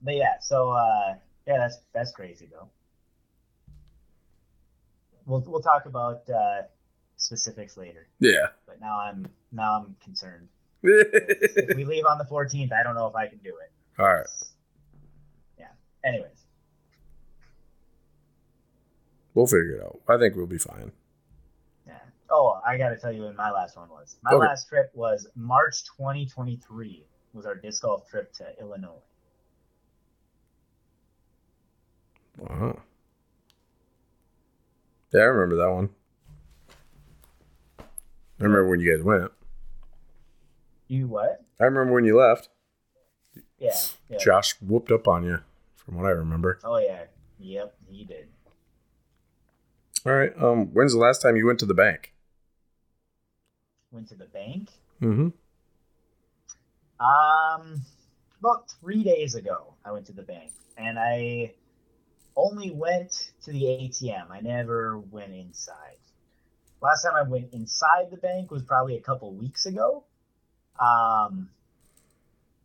but 0.01 0.15
yeah, 0.15 0.39
so 0.41 0.71
uh, 0.71 1.15
yeah, 1.47 1.59
that's 1.59 1.79
that's 1.93 2.13
crazy 2.13 2.49
though. 2.51 2.69
We'll 5.27 5.45
we'll 5.47 5.61
talk 5.63 5.87
about 5.87 6.23
uh, 6.31 6.63
specifics 7.19 7.77
later. 7.77 8.07
Yeah. 8.21 8.49
But 8.67 8.81
now 8.81 8.99
I'm 8.99 9.27
now 9.53 9.85
I'm 9.85 9.97
concerned. 10.03 10.49
if 10.83 11.77
we 11.77 11.85
leave 11.85 12.05
on 12.07 12.17
the 12.19 12.25
14th, 12.25 12.73
I 12.73 12.83
don't 12.83 12.95
know 12.95 13.07
if 13.07 13.15
I 13.15 13.27
can 13.29 13.39
do 13.39 13.51
it. 13.51 13.71
all 14.01 14.07
right. 14.07 14.27
Yeah. 15.59 15.67
Anyways, 16.05 16.31
We'll 19.35 19.47
figure 19.47 19.77
it 19.77 19.83
out. 19.85 20.01
I 20.09 20.19
think 20.19 20.35
we'll 20.35 20.47
be 20.47 20.59
fine. 20.59 20.91
yeah. 21.87 21.99
Oh, 22.29 22.61
I 22.67 22.77
got 22.77 22.89
to 22.89 22.97
tell 22.97 23.13
you 23.13 23.23
when 23.23 23.37
my 23.37 23.51
last 23.53 23.77
one 23.77 23.89
was. 23.89 24.17
My 24.23 24.33
Okay. 24.33 24.47
last 24.49 24.69
trip 24.69 24.91
was 24.95 25.29
March 25.37 25.85
2023. 25.97 27.05
Was 27.35 27.47
our 27.47 27.55
disc 27.55 27.83
golf 27.83 28.09
trip 28.09 28.33
to 28.35 28.47
Illinois. 28.61 29.03
Wow. 32.39 32.81
Yeah, 35.13 35.21
I 35.21 35.25
remember 35.25 35.57
that 35.63 35.73
one. 35.73 35.91
I 38.41 38.45
remember 38.45 38.69
when 38.69 38.81
you 38.81 38.95
guys 38.95 39.05
went. 39.05 39.33
You 40.87 41.09
what? 41.09 41.45
I 41.61 41.65
remember 41.65 41.93
when 41.93 42.05
you 42.05 42.17
left. 42.17 42.49
Yeah. 43.59 43.75
yeah. 44.09 44.19
Josh 44.19 44.55
whooped 44.61 44.93
up 44.93 45.09
on 45.09 45.25
you, 45.25 45.41
from 45.77 45.97
what 45.97 46.07
I 46.07 46.11
remember. 46.11 46.59
Oh 46.65 46.79
yeah. 46.79 47.05
Yep, 47.41 47.75
he 47.89 48.05
did. 48.05 48.29
All 50.07 50.13
right. 50.13 50.33
Um, 50.41 50.67
when's 50.73 50.93
the 50.93 50.99
last 50.99 51.21
time 51.21 51.37
you 51.37 51.47
went 51.47 51.59
to 51.61 51.67
the 51.67 51.75
bank? 51.75 52.15
Went 53.91 54.09
to 54.09 54.15
the 54.15 54.27
bank. 54.27 54.71
Mm-hmm. 55.03 55.29
Um, 57.01 57.83
about 58.41 58.71
three 58.81 59.03
days 59.03 59.35
ago, 59.35 59.75
I 59.85 59.93
went 59.93 60.07
to 60.07 60.13
the 60.13 60.23
bank, 60.23 60.53
and 60.77 60.99
I 60.99 61.55
only 62.37 62.71
went 62.71 63.33
to 63.45 63.53
the 63.53 63.63
ATM. 63.63 64.31
I 64.31 64.41
never 64.41 64.99
went 64.99 65.35
inside. 65.35 65.98
Last 66.81 67.03
time 67.03 67.15
I 67.17 67.23
went 67.23 67.53
inside 67.53 68.11
the 68.11 68.17
bank 68.17 68.51
was 68.51 68.63
probably 68.63 68.97
a 68.97 69.01
couple 69.01 69.33
weeks 69.33 69.67
ago. 69.67 70.05
Um, 70.79 71.51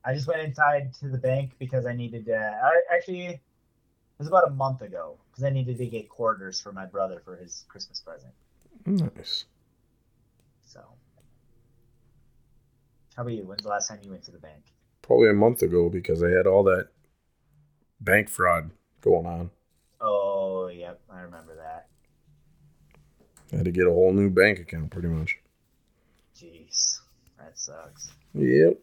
I 0.06 0.14
just 0.14 0.27
went 0.27 0.41
inside 0.41 0.94
to 0.95 1.07
the 1.07 1.18
bank 1.18 1.53
because 1.57 1.85
I 1.85 1.94
needed 1.94 2.26
to. 2.26 2.35
I 2.35 2.94
actually 2.94 3.26
it 3.26 4.19
was 4.19 4.27
about 4.27 4.48
a 4.48 4.52
month 4.52 4.81
ago 4.81 5.18
because 5.31 5.44
I 5.44 5.49
needed 5.49 5.77
to 5.80 5.88
get 5.88 6.10
quarters 6.10 6.61
for 6.61 6.72
my 6.72 6.85
brother 6.85 7.22
for 7.26 7.35
his 7.35 7.65
Christmas 7.68 7.99
present. 7.99 8.34
Nice. 8.85 9.45
So, 10.65 10.81
how 13.15 13.23
about 13.23 13.34
you? 13.34 13.44
When's 13.44 13.64
the 13.64 13.69
last 13.69 13.88
time 13.88 13.99
you 14.03 14.11
went 14.11 14.23
to 14.26 14.31
the 14.31 14.40
bank? 14.40 14.64
Probably 15.02 15.30
a 15.30 15.34
month 15.34 15.61
ago 15.61 15.90
because 15.90 16.22
I 16.22 16.30
had 16.30 16.45
all 16.45 16.64
that 16.64 16.90
bank 17.99 18.30
fraud 18.30 18.69
going 19.02 19.26
on. 19.26 19.49
Oh, 19.99 20.68
yep, 20.68 20.99
I 21.10 21.22
remember 21.22 21.56
that. 21.56 21.88
I 23.53 23.57
had 23.57 23.65
to 23.65 23.71
get 23.71 23.85
a 23.85 23.91
whole 23.91 24.11
new 24.11 24.30
bank 24.30 24.59
account, 24.59 24.89
pretty 24.89 25.07
much. 25.07 25.38
Jeez, 26.35 26.99
that 27.38 27.57
sucks. 27.57 28.11
Yep. 28.34 28.80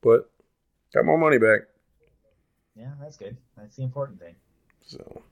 But 0.00 0.30
got 0.94 1.04
my 1.04 1.16
money 1.16 1.38
back. 1.38 1.60
Yeah, 2.74 2.92
that's 3.00 3.16
good. 3.16 3.36
That's 3.56 3.76
the 3.76 3.82
important 3.82 4.20
thing. 4.20 4.34
So. 4.86 5.22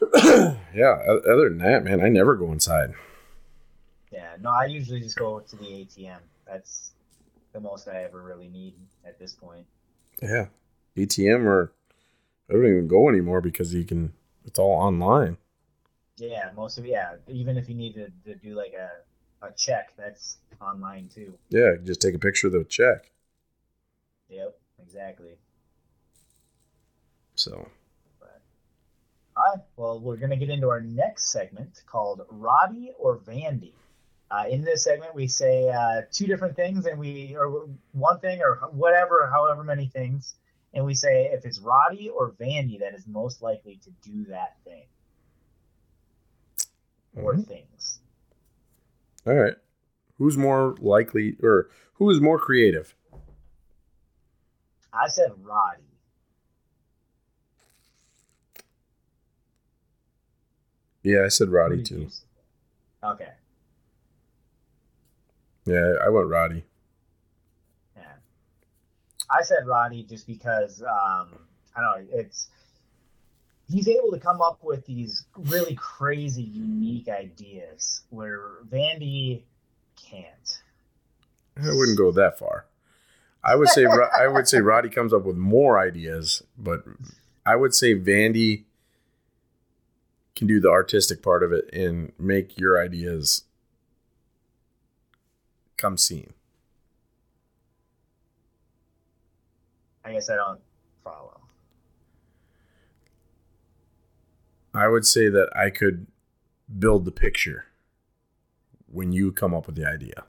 yeah. 0.74 0.96
Other 1.08 1.48
than 1.48 1.58
that, 1.58 1.84
man, 1.84 2.00
I 2.00 2.08
never 2.08 2.34
go 2.34 2.50
inside. 2.50 2.94
Yeah, 4.10 4.36
no, 4.40 4.50
I 4.50 4.64
usually 4.64 5.00
just 5.00 5.16
go 5.16 5.40
to 5.40 5.56
the 5.56 5.64
ATM. 5.64 6.18
That's 6.46 6.92
the 7.52 7.60
most 7.60 7.88
I 7.88 8.02
ever 8.02 8.22
really 8.22 8.48
need 8.48 8.74
at 9.06 9.18
this 9.18 9.34
point. 9.34 9.66
Yeah. 10.20 10.46
ATM 10.96 11.44
or 11.44 11.72
I 12.50 12.54
don't 12.54 12.66
even 12.66 12.88
go 12.88 13.08
anymore 13.08 13.40
because 13.40 13.72
you 13.72 13.84
can. 13.84 14.12
It's 14.44 14.58
all 14.58 14.72
online. 14.72 15.36
Yeah, 16.16 16.50
most 16.56 16.78
of 16.78 16.86
yeah. 16.86 17.14
Even 17.28 17.56
if 17.56 17.68
you 17.68 17.74
need 17.74 17.94
to, 17.94 18.10
to 18.26 18.34
do 18.34 18.54
like 18.54 18.74
a, 18.74 19.46
a 19.46 19.52
check, 19.52 19.92
that's 19.96 20.38
online 20.60 21.08
too. 21.14 21.34
Yeah. 21.48 21.72
Just 21.82 22.00
take 22.00 22.14
a 22.14 22.18
picture 22.18 22.48
of 22.48 22.52
the 22.52 22.64
check. 22.64 23.10
Yep, 24.28 24.58
exactly. 24.82 25.32
So. 27.34 27.68
All 29.34 29.42
right. 29.54 29.62
Well, 29.76 29.98
we're 29.98 30.16
going 30.16 30.30
to 30.30 30.36
get 30.36 30.50
into 30.50 30.68
our 30.68 30.80
next 30.80 31.32
segment 31.32 31.82
called 31.86 32.26
Roddy 32.30 32.92
or 32.98 33.16
Vandy. 33.16 33.72
Uh, 34.30 34.44
in 34.48 34.62
this 34.62 34.84
segment, 34.84 35.14
we 35.14 35.26
say 35.26 35.68
uh, 35.68 36.02
two 36.10 36.26
different 36.26 36.56
things, 36.56 36.86
and 36.86 36.98
we 36.98 37.36
or 37.36 37.68
one 37.92 38.18
thing 38.20 38.40
or 38.40 38.56
whatever, 38.72 39.28
however 39.32 39.62
many 39.62 39.86
things, 39.86 40.34
and 40.74 40.84
we 40.84 40.94
say 40.94 41.30
if 41.32 41.44
it's 41.44 41.60
Roddy 41.60 42.08
or 42.08 42.30
Vandy 42.32 42.80
that 42.80 42.94
is 42.94 43.06
most 43.06 43.42
likely 43.42 43.78
to 43.84 43.90
do 44.02 44.24
that 44.30 44.56
thing 44.64 44.84
or 47.14 47.34
mm-hmm. 47.34 47.42
things. 47.42 48.00
All 49.26 49.34
right. 49.34 49.54
Who's 50.18 50.36
more 50.36 50.76
likely 50.80 51.36
or 51.42 51.68
who 51.94 52.10
is 52.10 52.20
more 52.20 52.38
creative? 52.38 52.94
I 54.92 55.08
said 55.08 55.32
Roddy. 55.42 55.82
Yeah, 61.02 61.24
I 61.24 61.28
said 61.28 61.48
Roddy 61.48 61.82
too. 61.82 62.08
Okay. 63.02 63.28
Yeah, 65.64 65.94
I 66.04 66.08
went 66.08 66.28
Roddy. 66.28 66.64
I 69.32 69.42
said 69.42 69.66
Roddy 69.66 70.02
just 70.02 70.26
because 70.26 70.82
um, 70.82 71.28
I 71.74 71.80
don't 71.80 72.10
know. 72.10 72.18
It's 72.18 72.48
he's 73.68 73.88
able 73.88 74.10
to 74.12 74.18
come 74.18 74.42
up 74.42 74.58
with 74.62 74.84
these 74.86 75.24
really 75.36 75.74
crazy, 75.74 76.42
unique 76.42 77.08
ideas 77.08 78.02
where 78.10 78.58
Vandy 78.70 79.42
can't. 79.96 80.62
I 81.56 81.72
wouldn't 81.72 81.98
go 81.98 82.12
that 82.12 82.38
far. 82.38 82.66
I 83.44 83.56
would 83.56 83.68
say 83.68 83.86
I 83.86 84.28
would 84.28 84.46
say 84.46 84.60
Roddy 84.60 84.88
comes 84.88 85.12
up 85.12 85.24
with 85.24 85.36
more 85.36 85.78
ideas, 85.78 86.42
but 86.56 86.84
I 87.44 87.56
would 87.56 87.74
say 87.74 87.94
Vandy 87.94 88.64
can 90.36 90.46
do 90.46 90.60
the 90.60 90.70
artistic 90.70 91.22
part 91.22 91.42
of 91.42 91.52
it 91.52 91.68
and 91.72 92.12
make 92.18 92.58
your 92.58 92.82
ideas 92.82 93.44
come 95.76 95.96
seen. 95.96 96.32
I 100.04 100.12
guess 100.12 100.28
I 100.30 100.36
don't 100.36 100.60
follow. 101.04 101.40
I 104.74 104.88
would 104.88 105.06
say 105.06 105.28
that 105.28 105.48
I 105.54 105.70
could 105.70 106.06
build 106.78 107.04
the 107.04 107.12
picture 107.12 107.66
when 108.90 109.12
you 109.12 109.32
come 109.32 109.54
up 109.54 109.66
with 109.66 109.76
the 109.76 109.86
idea. 109.86 110.24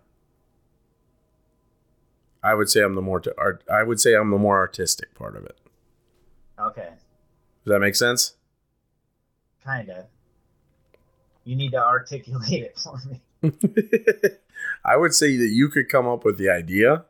I 2.44 2.54
would 2.56 2.70
say 2.70 2.82
I'm 2.82 2.95
the 2.95 3.02
more 3.02 3.22
to 3.22 3.34
art. 3.38 3.64
I 3.72 3.84
would 3.84 4.02
say 4.02 4.16
I'm 4.16 4.30
the 4.30 4.38
more 4.38 4.58
artistic 4.58 5.16
part 5.16 5.38
of 5.38 5.45
it. 5.45 5.58
Okay, 6.60 6.90
Does 7.64 7.72
that 7.72 7.80
make 7.80 7.95
sense? 7.95 8.34
kind 9.64 9.90
of. 9.90 10.06
You 11.45 11.56
need 11.56 11.72
to 11.72 11.82
articulate 11.84 12.64
it 12.64 12.78
for 12.78 13.00
me. 13.08 13.22
I 14.86 14.98
would 14.98 15.14
say 15.14 15.38
that 15.38 15.48
you 15.50 15.70
could 15.70 15.88
come 15.90 16.06
up 16.06 16.26
with 16.26 16.38
the 16.38 16.50
idea 16.50 17.06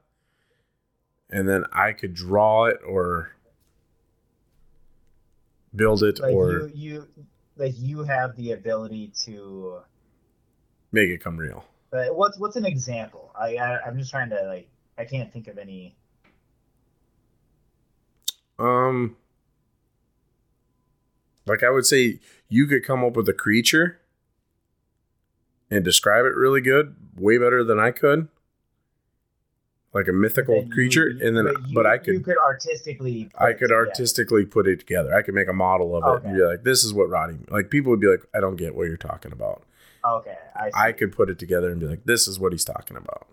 and 1.34 1.50
then 1.50 1.66
I 1.74 1.94
could 1.94 2.14
draw 2.14 2.66
it 2.66 2.78
or 2.88 3.32
build 5.76 6.04
it 6.04 6.20
Like 6.20 6.34
or 6.34 6.70
you, 6.70 6.72
you, 6.76 7.08
like 7.58 7.74
you 7.76 8.04
have 8.04 8.36
the 8.38 8.52
ability 8.52 9.12
to. 9.26 9.80
make 10.92 11.10
it 11.10 11.24
come 11.24 11.36
real. 11.38 11.66
But 11.90 12.16
what's 12.16 12.38
what's 12.38 12.56
an 12.56 12.66
example? 12.66 13.32
I, 13.38 13.56
I 13.58 13.82
I'm 13.86 13.98
just 13.98 14.12
trying 14.12 14.30
to 14.30 14.44
like 14.44 14.70
I 14.98 15.06
can't 15.06 15.34
think 15.34 15.48
of 15.48 15.58
any. 15.58 15.96
Um 18.60 19.18
like 21.48 21.64
I 21.64 21.72
would 21.72 21.86
say 21.88 22.20
you 22.48 22.68
could 22.68 22.86
come 22.86 23.04
up 23.04 23.16
with 23.16 23.28
a 23.28 23.34
creature 23.34 24.00
and 25.72 25.84
describe 25.84 26.26
it 26.26 26.36
really 26.36 26.62
good, 26.62 26.96
way 27.18 27.40
better 27.40 27.64
than 27.64 27.80
I 27.80 27.90
could. 27.90 28.28
Like 29.94 30.08
a 30.08 30.12
mythical 30.12 30.68
creature 30.72 31.08
and 31.22 31.38
then 31.38 31.46
you- 31.46 31.76
but 31.76 31.86
I 31.86 32.00
could 32.00 32.16
you 32.16 32.20
could 32.22 32.38
artistically. 32.38 33.26
put 33.26 33.42
I 33.42 33.54
could 33.54 33.72
artistically 33.72 34.44
put 34.46 34.68
it 34.68 34.80
together. 34.80 35.14
I 35.14 35.22
could 35.22 35.36
make 35.36 35.48
a 35.48 35.54
model 35.54 35.96
of 35.96 36.04
it 36.24 36.26
and 36.26 36.36
be 36.36 36.42
like, 36.44 36.64
this 36.64 36.84
is 36.84 36.94
what 36.94 37.10
Roddy 37.10 37.38
like 37.50 37.70
people 37.70 37.92
would 37.92 38.00
be 38.00 38.08
like, 38.08 38.22
I 38.34 38.40
don't 38.40 38.56
get 38.56 38.76
what 38.76 38.88
you're 38.88 38.98
talking 38.98 39.32
about. 39.32 39.64
Okay, 40.06 40.38
I. 40.56 40.72
I 40.76 40.92
could 40.92 41.14
put 41.14 41.30
it 41.30 41.40
together 41.40 41.70
and 41.72 41.80
be 41.80 41.86
like, 41.86 42.04
this 42.06 42.28
is 42.28 42.40
what 42.40 42.52
he's 42.52 42.66
talking 42.66 42.98
about. 42.98 43.28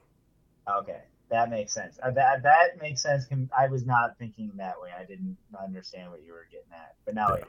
Okay, 0.69 1.01
that 1.31 1.51
makes 1.51 1.73
sense. 1.73 1.99
Uh, 2.03 2.11
that 2.13 2.43
that 2.43 2.81
makes 2.81 3.03
sense. 3.03 3.27
I 3.59 3.67
was 3.69 3.85
not 3.87 4.19
thinking 4.19 4.53
that 4.59 4.81
way. 4.81 4.91
I 4.97 5.05
didn't 5.05 5.37
understand 5.61 6.11
what 6.11 6.23
you 6.25 6.33
were 6.33 6.47
getting 6.51 6.71
at, 6.73 6.95
but 7.05 7.15
now 7.15 7.29
I 7.29 7.39
do. 7.39 7.47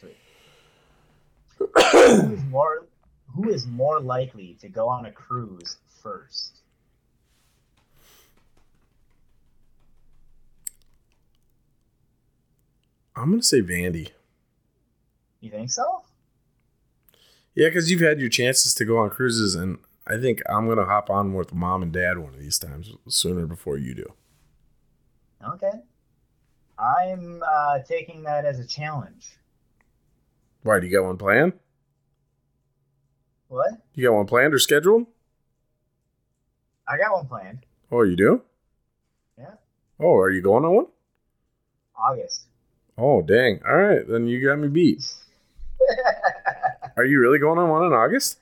Sweet. 0.00 0.16
who 1.58 2.32
is 2.32 2.44
more 2.44 2.86
Who 3.34 3.50
is 3.50 3.66
more 3.66 4.00
likely 4.00 4.56
to 4.62 4.68
go 4.68 4.88
on 4.88 5.06
a 5.06 5.12
cruise 5.12 5.76
first? 6.02 6.60
I'm 13.16 13.30
gonna 13.30 13.42
say 13.42 13.62
Vandy. 13.62 14.10
You 15.40 15.50
think 15.50 15.70
so? 15.70 16.02
Yeah, 17.54 17.68
because 17.68 17.90
you've 17.90 18.02
had 18.02 18.20
your 18.20 18.28
chances 18.28 18.74
to 18.74 18.84
go 18.84 18.98
on 18.98 19.08
cruises, 19.08 19.54
and 19.54 19.78
I 20.06 20.18
think 20.18 20.42
I'm 20.48 20.68
gonna 20.68 20.84
hop 20.84 21.08
on 21.08 21.32
with 21.32 21.54
mom 21.54 21.82
and 21.82 21.92
dad 21.92 22.18
one 22.18 22.34
of 22.34 22.38
these 22.38 22.58
times 22.58 22.92
sooner 23.08 23.46
before 23.46 23.78
you 23.78 23.94
do. 23.94 24.12
Okay. 25.48 25.72
I'm 26.78 27.42
uh, 27.42 27.78
taking 27.88 28.22
that 28.24 28.44
as 28.44 28.58
a 28.58 28.66
challenge. 28.66 29.38
Why? 30.62 30.78
Do 30.78 30.86
you 30.86 30.92
got 30.92 31.06
one 31.06 31.16
planned? 31.16 31.54
What? 33.48 33.70
You 33.94 34.08
got 34.08 34.14
one 34.14 34.26
planned 34.26 34.52
or 34.52 34.58
scheduled? 34.58 35.06
I 36.86 36.98
got 36.98 37.12
one 37.12 37.26
planned. 37.26 37.64
Oh, 37.90 38.02
you 38.02 38.16
do? 38.16 38.42
Yeah. 39.38 39.54
Oh, 39.98 40.16
are 40.16 40.30
you 40.30 40.42
going 40.42 40.64
on 40.64 40.74
one? 40.74 40.86
August. 41.96 42.46
Oh, 42.98 43.22
dang. 43.22 43.60
All 43.66 43.76
right, 43.76 44.06
then 44.08 44.26
you 44.26 44.42
got 44.46 44.58
me 44.58 44.68
beat. 44.68 45.12
Are 46.96 47.04
you 47.04 47.20
really 47.20 47.38
going 47.38 47.58
on 47.58 47.68
one 47.68 47.84
in 47.84 47.92
August? 47.92 48.38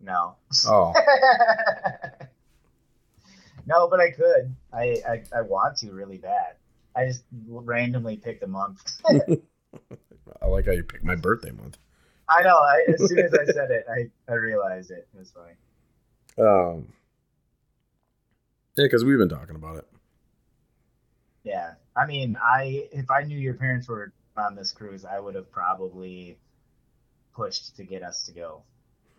no. 0.00 0.34
Oh, 0.66 0.92
no, 3.66 3.88
but 3.88 4.00
I 4.00 4.10
could. 4.10 4.54
I, 4.72 5.02
I 5.08 5.22
I 5.36 5.42
want 5.42 5.76
to 5.78 5.92
really 5.92 6.18
bad. 6.18 6.54
I 6.96 7.06
just 7.06 7.22
randomly 7.48 8.16
picked 8.16 8.42
a 8.42 8.46
month. 8.46 8.80
I 10.42 10.46
like 10.46 10.66
how 10.66 10.72
you 10.72 10.82
picked 10.82 11.04
my 11.04 11.14
birthday 11.14 11.50
month. 11.50 11.78
I 12.28 12.42
know. 12.42 12.56
I, 12.56 12.84
as 12.92 13.08
soon 13.08 13.20
as 13.20 13.32
I 13.34 13.44
said 13.46 13.70
it, 13.70 13.86
I, 13.90 14.10
I 14.30 14.34
realized 14.34 14.90
it. 14.90 15.08
It 15.14 15.18
was 15.18 15.30
funny. 15.30 15.54
Um, 16.38 16.88
yeah, 18.76 18.84
because 18.84 19.04
we've 19.04 19.18
been 19.18 19.28
talking 19.28 19.56
about 19.56 19.86
Yeah. 21.44 21.74
I 21.96 22.06
mean, 22.06 22.36
I 22.42 22.88
if 22.92 23.10
I 23.10 23.22
knew 23.22 23.38
your 23.38 23.54
parents 23.54 23.88
were 23.88 24.12
on 24.36 24.54
this 24.54 24.72
cruise, 24.72 25.04
I 25.04 25.18
would 25.18 25.34
have 25.34 25.50
probably 25.50 26.38
pushed 27.34 27.76
to 27.76 27.84
get 27.84 28.02
us 28.02 28.24
to 28.24 28.32
go. 28.32 28.62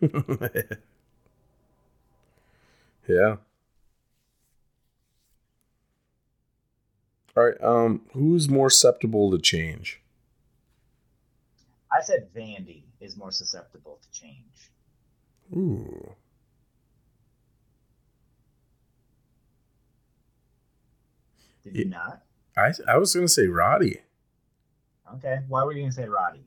yeah. 3.08 3.36
All 7.36 7.44
right. 7.44 7.60
Um, 7.62 8.02
who's 8.12 8.48
more 8.48 8.70
susceptible 8.70 9.30
to 9.30 9.38
change? 9.38 10.00
I 11.92 12.02
said 12.02 12.28
Vandy 12.34 12.82
is 13.00 13.16
more 13.16 13.32
susceptible 13.32 13.98
to 14.02 14.20
change. 14.20 14.70
Ooh. 15.56 16.14
Did 21.72 21.78
you 21.78 21.84
not? 21.86 22.22
I 22.56 22.72
I 22.88 22.96
was 22.96 23.14
gonna 23.14 23.28
say 23.28 23.46
Roddy 23.46 24.00
Okay. 25.14 25.40
Why 25.48 25.64
were 25.64 25.72
you 25.72 25.82
gonna 25.82 25.92
say 25.92 26.06
Roddy? 26.08 26.44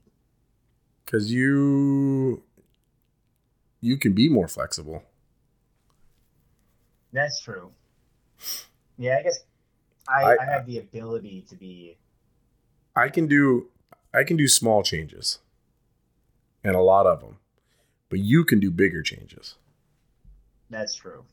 because 1.05 1.31
you 1.31 2.41
you 3.81 3.97
can 3.97 4.13
be 4.13 4.29
more 4.29 4.47
flexible. 4.47 5.03
That's 7.11 7.39
true. 7.41 7.71
Yeah, 8.97 9.17
I 9.19 9.23
guess 9.23 9.39
I, 10.07 10.23
I- 10.23 10.37
I, 10.41 10.45
have 10.45 10.65
the 10.65 10.79
ability 10.79 11.45
to 11.49 11.55
be. 11.55 11.97
I 12.95 13.09
can 13.09 13.27
do 13.27 13.67
I 14.13 14.23
can 14.23 14.37
do 14.37 14.47
small 14.47 14.83
changes, 14.83 15.39
and 16.63 16.75
a 16.75 16.81
lot 16.81 17.05
of 17.05 17.21
them, 17.21 17.37
but 18.09 18.19
you 18.19 18.43
can 18.45 18.59
do 18.59 18.71
bigger 18.71 19.01
changes. 19.01 19.55
That's 20.69 20.95
true. 20.95 21.25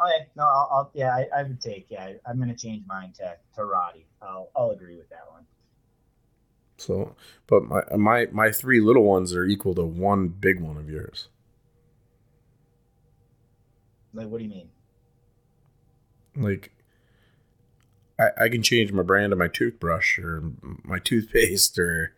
Oh, 0.00 0.06
okay, 0.06 0.28
no, 0.34 0.44
I'll, 0.44 0.68
I'll 0.72 0.90
yeah, 0.94 1.14
I, 1.14 1.26
I 1.36 1.42
would 1.42 1.60
take 1.60 1.86
yeah. 1.90 2.12
I'm 2.26 2.38
gonna 2.38 2.56
change 2.56 2.84
mine 2.86 3.12
to 3.18 3.36
to 3.56 3.64
Roddy. 3.64 4.06
I'll 4.22 4.50
I'll 4.56 4.70
agree 4.70 4.96
with 4.96 5.10
that 5.10 5.26
one. 5.30 5.44
So, 6.78 7.14
but 7.46 7.64
my 7.64 7.82
my 7.96 8.26
my 8.32 8.50
three 8.50 8.80
little 8.80 9.04
ones 9.04 9.34
are 9.34 9.44
equal 9.44 9.74
to 9.74 9.84
one 9.84 10.28
big 10.28 10.60
one 10.60 10.78
of 10.78 10.88
yours. 10.88 11.28
Like, 14.14 14.28
what 14.28 14.38
do 14.38 14.44
you 14.44 14.50
mean? 14.50 14.70
Like, 16.34 16.72
I 18.18 18.44
I 18.44 18.48
can 18.48 18.62
change 18.62 18.92
my 18.92 19.02
brand 19.02 19.34
of 19.34 19.38
my 19.38 19.48
toothbrush 19.48 20.18
or 20.18 20.42
my 20.82 20.98
toothpaste 20.98 21.78
or 21.78 22.14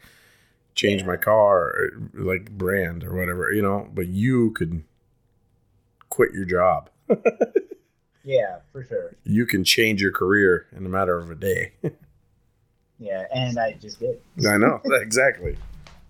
change 0.77 1.05
my 1.05 1.17
car 1.17 1.59
or 1.59 2.11
like 2.15 2.53
brand 2.53 3.03
or 3.03 3.15
whatever 3.15 3.53
you 3.53 3.63
know. 3.63 3.89
But 3.93 4.07
you 4.07 4.53
could 4.53 4.85
quit 6.09 6.33
your 6.33 6.45
job. 6.45 6.89
Yeah, 8.25 8.59
for 8.71 8.85
sure. 8.85 9.17
You 9.25 9.47
can 9.47 9.65
change 9.65 10.01
your 10.01 10.13
career 10.13 10.67
in 10.77 10.87
a 10.87 10.89
matter 10.89 11.19
of 11.19 11.31
a 11.31 11.35
day. 11.35 11.73
Yeah, 13.03 13.25
and 13.35 13.59
I 13.59 13.73
just 13.73 13.99
did. 13.99 14.21
I 14.49 14.59
know 14.59 14.81
exactly. 14.85 15.57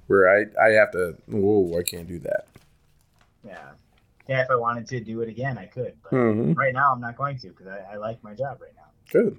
Where 0.08 0.28
I 0.28 0.44
I 0.62 0.72
have 0.72 0.90
to. 0.92 1.16
Whoa, 1.26 1.78
I 1.78 1.82
can't 1.82 2.06
do 2.06 2.18
that. 2.18 2.48
Yeah, 3.42 3.70
yeah. 4.28 4.42
If 4.42 4.50
I 4.50 4.56
wanted 4.56 4.86
to 4.88 5.00
do 5.00 5.22
it 5.22 5.28
again, 5.30 5.56
I 5.56 5.64
could. 5.64 5.94
But 6.02 6.10
hmm 6.10 6.52
right 6.52 6.74
now, 6.74 6.92
I'm 6.92 7.00
not 7.00 7.16
going 7.16 7.38
to 7.38 7.48
because 7.48 7.66
I, 7.66 7.94
I 7.94 7.96
like 7.96 8.22
my 8.22 8.34
job 8.34 8.60
right 8.60 8.74
now. 8.76 8.90
Good. 9.10 9.38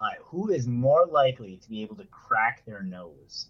All 0.00 0.08
right, 0.08 0.18
who 0.24 0.50
is 0.50 0.66
more 0.66 1.06
likely 1.06 1.58
to 1.58 1.68
be 1.68 1.82
able 1.82 1.94
to 1.96 2.06
crack 2.06 2.64
their 2.66 2.82
nose? 2.82 3.46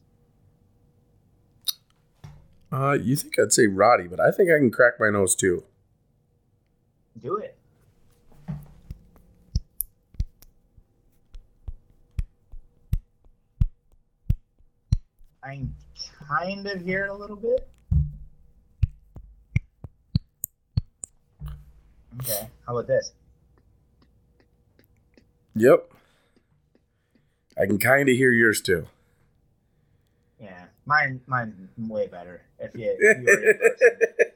Uh, 2.70 2.92
you 2.92 3.16
think 3.16 3.38
I'd 3.38 3.54
say 3.54 3.66
Roddy, 3.68 4.06
but 4.06 4.20
I 4.20 4.30
think 4.30 4.50
I 4.50 4.58
can 4.58 4.70
crack 4.70 4.94
my 5.00 5.08
nose 5.08 5.34
too. 5.34 5.64
Do 7.20 7.36
it. 7.36 7.56
I 15.42 15.56
can 15.56 15.74
kind 16.28 16.66
of 16.66 16.80
hear 16.80 17.04
it 17.04 17.10
a 17.10 17.14
little 17.14 17.36
bit. 17.36 17.68
Okay, 22.20 22.48
how 22.66 22.76
about 22.76 22.86
this? 22.86 23.12
Yep. 25.54 25.90
I 27.60 27.66
can 27.66 27.78
kind 27.78 28.08
of 28.08 28.16
hear 28.16 28.32
yours 28.32 28.60
too. 28.60 28.86
Yeah, 30.40 30.64
mine, 30.86 31.20
mine 31.26 31.68
way 31.78 32.06
better. 32.06 32.42
If 32.58 32.74
you, 32.74 32.96
if 32.98 33.18
you 33.20 33.24
were 33.26 33.50
in 33.50 33.58
person. 33.58 34.33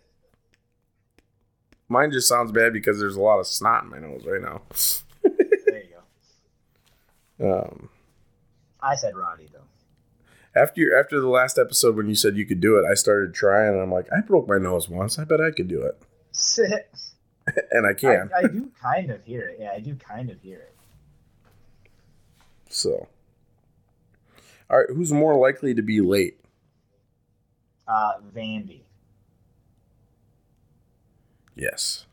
Mine 1.88 2.10
just 2.10 2.28
sounds 2.28 2.52
bad 2.52 2.72
because 2.72 2.98
there's 2.98 3.16
a 3.16 3.20
lot 3.20 3.38
of 3.38 3.46
snot 3.46 3.84
in 3.84 3.90
my 3.90 3.98
nose 3.98 4.24
right 4.26 4.42
now. 4.42 4.62
there 5.22 5.82
you 5.82 5.88
go. 7.38 7.62
Um, 7.62 7.88
I 8.80 8.94
said 8.94 9.16
Roddy 9.16 9.48
though. 9.52 10.60
after 10.60 10.80
you, 10.80 10.96
after 10.98 11.20
the 11.20 11.28
last 11.28 11.58
episode 11.58 11.96
when 11.96 12.08
you 12.08 12.14
said 12.14 12.36
you 12.36 12.44
could 12.46 12.60
do 12.60 12.76
it, 12.78 12.84
I 12.90 12.94
started 12.94 13.34
trying 13.34 13.72
and 13.72 13.80
I'm 13.82 13.92
like, 13.92 14.06
I 14.12 14.20
broke 14.20 14.48
my 14.48 14.58
nose 14.58 14.88
once. 14.88 15.18
I 15.18 15.24
bet 15.24 15.40
I 15.40 15.50
could 15.50 15.68
do 15.68 15.82
it, 15.82 16.00
and 17.70 17.86
I 17.86 17.90
I, 17.90 17.94
can. 17.94 18.30
I 18.36 18.42
do 18.42 18.70
kind 18.80 19.10
of 19.10 19.24
hear 19.24 19.48
it. 19.48 19.58
Yeah, 19.60 19.72
I 19.74 19.80
do 19.80 19.94
kind 19.96 20.30
of 20.30 20.40
hear 20.42 20.58
it. 20.58 20.74
So, 22.68 23.08
all 24.68 24.78
right, 24.78 24.88
who's 24.94 25.10
more 25.12 25.34
likely 25.36 25.74
to 25.74 25.82
be 25.82 26.00
late? 26.02 26.38
Uh, 27.86 28.18
Vandy, 28.36 28.82
Yes. 31.58 32.06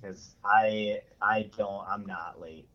because 0.00 0.36
I 0.44 1.00
I 1.20 1.50
don't 1.58 1.84
I'm 1.88 2.06
not 2.06 2.40
late. 2.40 2.68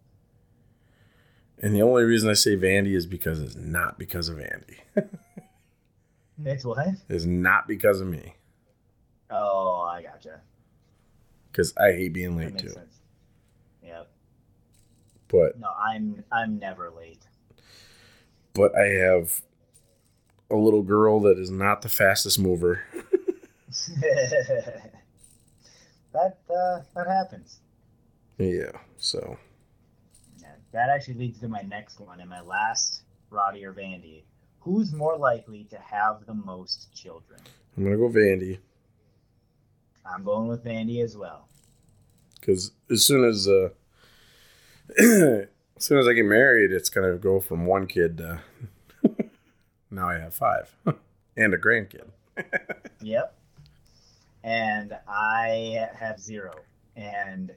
And 1.60 1.74
the 1.74 1.82
only 1.82 2.04
reason 2.04 2.30
I 2.30 2.34
say 2.34 2.58
Vandy 2.58 2.94
is 2.94 3.06
because 3.06 3.40
it's 3.40 3.56
not 3.56 3.98
because 3.98 4.28
of 4.28 4.38
Andy. 4.40 4.78
Hmm. 4.95 6.48
It's 6.48 6.66
what? 6.66 6.88
It's 7.10 7.26
not 7.26 7.68
because 7.68 8.02
of 8.02 8.08
me. 8.08 8.34
Oh, 9.30 9.82
I 9.90 10.02
gotcha. 10.04 10.41
Because 11.52 11.74
I 11.78 11.91
hate 11.94 12.12
being 12.12 12.36
late 12.36 12.58
too. 12.58 12.70
sense. 12.70 13.00
Yep. 13.84 14.10
But 15.30 15.58
No, 15.60 15.70
I'm 15.70 16.24
I'm 16.32 16.60
never 16.60 16.90
late. 16.91 17.22
but 18.54 18.76
I 18.78 18.88
have 18.88 19.41
a 20.52 20.56
little 20.56 20.84
girl 20.84 21.20
that 21.22 21.38
is 21.40 21.50
not 21.50 21.82
the 21.82 21.90
fastest 21.90 22.40
mover. 22.40 22.82
that 26.14 26.38
uh, 26.49 26.81
that 26.95 27.07
happens. 27.07 27.60
Yeah. 28.38 28.72
So 28.98 29.38
Yeah, 30.41 30.56
that 30.72 30.90
actually 30.90 31.15
leads 31.15 31.40
to 31.41 31.48
my 31.48 31.61
next 31.61 31.99
one 31.99 32.19
and 32.19 32.30
my 32.30 32.41
last 32.41 33.03
Roddy 33.30 33.65
or 33.65 33.73
Vandy. 33.73 34.23
Who's 34.61 34.94
more 34.94 35.18
likely 35.18 35.65
to 35.65 35.77
have 35.77 36.26
the 36.26 36.34
most 36.34 36.94
children? 36.95 37.40
I'm 37.77 37.84
gonna 37.84 37.98
go 37.98 38.10
Vandy 38.10 38.60
I'm 40.06 40.23
going 40.23 40.48
with 40.48 40.64
Vandy 40.65 41.02
as 41.03 41.15
well. 41.18 41.48
because 42.40 42.72
as 42.91 43.06
soon 43.06 43.23
as 43.23 43.48
uh, 43.48 43.69
as 44.99 45.48
soon 45.80 45.98
as 45.98 46.07
I 46.07 46.14
get 46.14 46.26
married, 46.26 46.72
it's 46.72 46.90
gonna 46.90 47.15
go 47.15 47.40
from 47.40 47.65
one 47.65 47.88
kid 47.88 48.18
to 48.18 48.41
now 49.91 50.10
I 50.10 50.19
have 50.19 50.34
five 50.34 50.76
and 51.38 51.53
a 51.53 51.57
grandkid. 51.57 52.07
Yep. 53.02 53.35
And 54.44 54.94
I 55.07 55.88
have 55.98 56.20
zero 56.20 56.53
and 56.95 57.52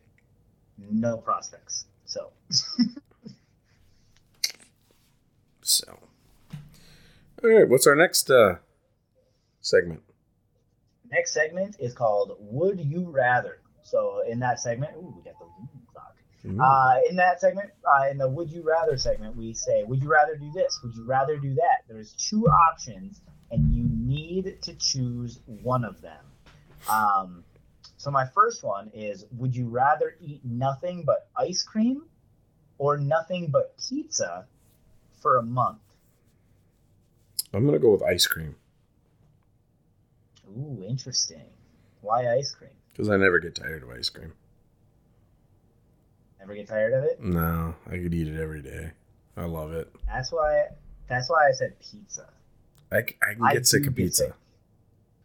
no 0.78 1.16
prospects. 1.16 1.86
So 2.04 2.30
So, 5.62 5.98
all 7.42 7.50
right, 7.50 7.68
what's 7.68 7.88
our 7.88 7.96
next 7.96 8.30
uh, 8.30 8.56
segment? 9.60 10.02
next 11.10 11.32
segment 11.32 11.76
is 11.80 11.92
called 11.92 12.36
Would 12.38 12.80
You 12.80 13.10
Rather. 13.10 13.58
So 13.82 14.22
in 14.28 14.38
that 14.40 14.60
segment, 14.60 14.92
ooh, 14.96 15.12
we 15.16 15.22
got 15.22 15.34
the 15.40 15.46
clock. 15.92 16.14
Ooh. 16.46 16.60
Uh, 16.60 17.00
in 17.10 17.16
that 17.16 17.40
segment, 17.40 17.70
uh, 17.84 18.08
in 18.08 18.18
the 18.18 18.28
Would 18.28 18.50
You 18.50 18.62
Rather 18.62 18.96
segment, 18.96 19.36
we 19.36 19.54
say, 19.54 19.82
Would 19.82 20.00
you 20.00 20.08
rather 20.08 20.36
do 20.36 20.52
this? 20.52 20.78
Would 20.84 20.94
you 20.94 21.04
rather 21.04 21.36
do 21.36 21.54
that? 21.54 21.82
There's 21.88 22.12
two 22.12 22.46
options, 22.46 23.20
and 23.50 23.74
you 23.74 23.88
need 23.88 24.62
to 24.62 24.74
choose 24.74 25.40
one 25.46 25.84
of 25.84 26.00
them. 26.00 26.24
Um, 26.88 27.44
so 27.96 28.10
my 28.10 28.26
first 28.34 28.62
one 28.62 28.90
is 28.94 29.24
Would 29.32 29.54
you 29.56 29.68
rather 29.68 30.16
eat 30.20 30.40
nothing 30.44 31.02
but 31.04 31.28
ice 31.36 31.62
cream 31.62 32.02
or 32.78 32.96
nothing 32.98 33.48
but 33.50 33.76
pizza 33.78 34.46
for 35.20 35.38
a 35.38 35.42
month? 35.42 35.78
I'm 37.52 37.64
gonna 37.64 37.78
go 37.78 37.90
with 37.92 38.02
ice 38.02 38.26
cream 38.26 38.56
Ooh, 40.56 40.84
interesting. 40.86 41.42
Why 42.00 42.32
ice 42.36 42.52
cream? 42.52 42.70
because 42.92 43.10
I 43.10 43.16
never 43.18 43.38
get 43.40 43.54
tired 43.54 43.82
of 43.82 43.90
ice 43.90 44.08
cream. 44.08 44.32
Never 46.38 46.54
get 46.54 46.68
tired 46.68 46.94
of 46.94 47.04
it? 47.04 47.20
No, 47.20 47.74
I 47.86 47.90
could 47.98 48.14
eat 48.14 48.28
it 48.28 48.40
every 48.40 48.62
day. 48.62 48.92
I 49.36 49.44
love 49.44 49.72
it. 49.72 49.92
That's 50.06 50.32
why. 50.32 50.68
That's 51.08 51.28
why 51.28 51.48
I 51.48 51.52
said 51.52 51.74
pizza. 51.80 52.28
I 52.90 53.02
can 53.02 53.42
I 53.42 53.52
get 53.52 53.66
sick 53.66 53.86
of 53.86 53.94
pizza. 53.94 54.24
sick. 54.26 54.32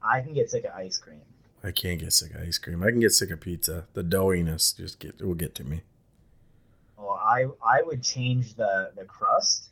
I 0.04 0.22
can 0.22 0.34
get 0.34 0.50
sick 0.50 0.66
of 0.66 0.72
ice 0.74 0.98
cream. 0.98 1.22
I 1.64 1.72
can't 1.72 2.00
get 2.00 2.14
sick 2.14 2.34
of 2.34 2.42
ice 2.42 2.58
cream. 2.58 2.82
I 2.84 2.90
can 2.90 3.00
get 3.00 3.12
sick 3.12 3.30
of 3.30 3.40
pizza. 3.40 3.86
The 3.94 4.04
doughiness 4.04 4.76
just 4.76 5.00
get 5.00 5.22
will 5.22 5.36
get 5.36 5.54
to 5.56 5.64
me. 5.64 5.82
Well, 6.98 7.20
I 7.22 7.46
I 7.64 7.82
would 7.84 8.04
change 8.04 8.56
the 8.56 8.92
the 8.96 9.06
crust 9.06 9.70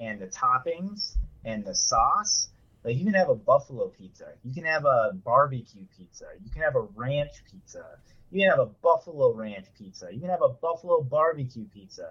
and 0.00 0.20
the 0.20 0.26
toppings 0.26 1.16
and 1.44 1.64
the 1.64 1.74
sauce. 1.74 2.48
Like 2.84 2.98
you 2.98 3.04
can 3.04 3.14
have 3.14 3.30
a 3.30 3.34
buffalo 3.34 3.88
pizza, 3.88 4.26
you 4.44 4.52
can 4.52 4.64
have 4.64 4.84
a 4.84 5.12
barbecue 5.14 5.86
pizza, 5.96 6.26
you 6.44 6.50
can 6.50 6.60
have 6.60 6.76
a 6.76 6.82
ranch 6.94 7.42
pizza, 7.50 7.82
you 8.30 8.42
can 8.42 8.50
have 8.50 8.58
a 8.58 8.66
buffalo 8.66 9.32
ranch 9.32 9.66
pizza, 9.78 10.08
you 10.12 10.20
can 10.20 10.28
have 10.28 10.42
a 10.42 10.50
buffalo 10.50 11.00
barbecue 11.00 11.64
pizza, 11.64 12.10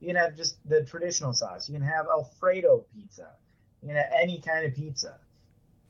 you 0.00 0.06
can 0.06 0.16
have 0.16 0.34
just 0.34 0.56
the 0.66 0.82
traditional 0.84 1.34
sauce, 1.34 1.68
you 1.68 1.74
can 1.74 1.86
have 1.86 2.06
Alfredo 2.06 2.86
pizza, 2.94 3.28
you 3.82 3.88
can 3.88 3.96
have 3.98 4.12
any 4.18 4.40
kind 4.40 4.64
of 4.64 4.74
pizza. 4.74 5.18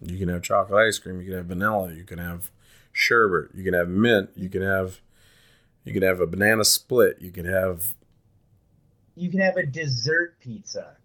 You 0.01 0.18
can 0.18 0.28
have 0.28 0.42
chocolate 0.42 0.88
ice 0.88 0.98
cream. 0.98 1.20
You 1.20 1.26
can 1.26 1.36
have 1.36 1.46
vanilla. 1.46 1.92
You 1.92 2.05
can 2.05 2.18
have 2.18 2.51
sherbet. 2.94 3.50
You 3.54 3.62
can 3.64 3.74
have 3.74 3.88
mint. 3.88 4.30
You 4.34 4.48
can 4.48 4.62
have 4.62 5.00
you 5.84 5.92
can 5.92 6.02
have 6.02 6.20
a 6.20 6.26
banana 6.26 6.64
split. 6.64 7.18
You 7.20 7.30
can 7.30 7.44
have 7.44 7.94
You 9.14 9.30
can 9.30 9.40
have 9.40 9.56
a 9.58 9.66
dessert 9.66 10.40
pizza 10.40 10.96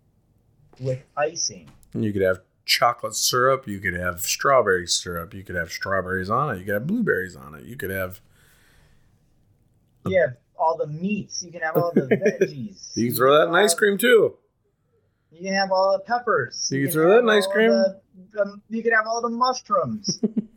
with 0.79 1.03
icing. 1.17 1.69
you 1.93 2.13
could 2.13 2.21
have 2.21 2.39
chocolate 2.65 3.15
syrup. 3.15 3.67
You 3.67 3.79
could 3.79 3.95
have 3.95 4.21
strawberry 4.21 4.87
syrup. 4.87 5.33
You 5.33 5.43
could 5.43 5.55
have 5.55 5.71
strawberries 5.71 6.29
on 6.29 6.55
it. 6.55 6.59
You 6.59 6.65
could 6.65 6.75
have 6.75 6.87
blueberries 6.87 7.35
on 7.35 7.55
it. 7.55 7.65
You 7.65 7.75
could 7.75 7.89
have 7.89 8.21
You 10.05 10.21
have 10.21 10.37
all 10.57 10.77
the 10.77 10.87
meats. 10.87 11.43
You 11.43 11.51
can 11.51 11.61
have 11.61 11.75
all 11.75 11.91
the 11.93 12.01
veggies. 12.41 12.95
you 12.95 13.07
can 13.07 13.15
throw 13.17 13.37
that 13.37 13.49
in 13.49 13.55
ice 13.55 13.73
cream 13.73 13.97
too. 13.97 14.35
You 15.31 15.43
can 15.43 15.53
have 15.53 15.71
all 15.71 15.93
the 15.97 16.03
peppers. 16.03 16.69
You 16.71 16.85
can 16.85 16.91
throw 16.93 17.09
that 17.09 17.19
in 17.19 17.29
ice 17.29 17.45
cream? 17.47 17.69
The, 17.69 18.01
the, 18.31 18.61
you 18.69 18.81
can 18.83 18.91
have 18.93 19.05
all 19.07 19.21
the 19.21 19.29
mushrooms. 19.29 20.19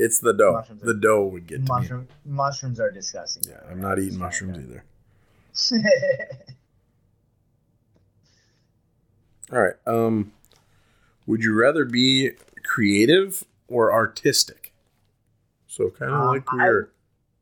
It's 0.00 0.18
the 0.20 0.32
dough. 0.32 0.52
Mushrooms 0.52 0.82
are- 0.82 0.86
The 0.86 0.94
dough 0.94 1.24
would 1.26 1.46
get 1.46 1.66
to 1.66 1.80
me. 1.80 2.06
Mushrooms 2.24 2.78
are 2.80 2.90
disgusting. 2.90 3.42
Yeah, 3.48 3.60
I'm 3.70 3.80
not 3.80 3.98
eating 3.98 4.18
mushrooms 4.18 4.58
either. 4.58 4.84
All 9.52 9.60
right. 9.62 9.74
Um, 9.86 10.32
would 11.26 11.42
you 11.42 11.54
rather 11.58 11.84
be 11.84 12.32
creative 12.64 13.44
or 13.66 13.92
artistic? 13.92 14.72
So 15.66 15.90
kind 15.90 16.12
of 16.12 16.20
Um, 16.20 16.26
like 16.28 16.50
we 16.52 16.60
I- 16.60 16.68
were 16.68 16.90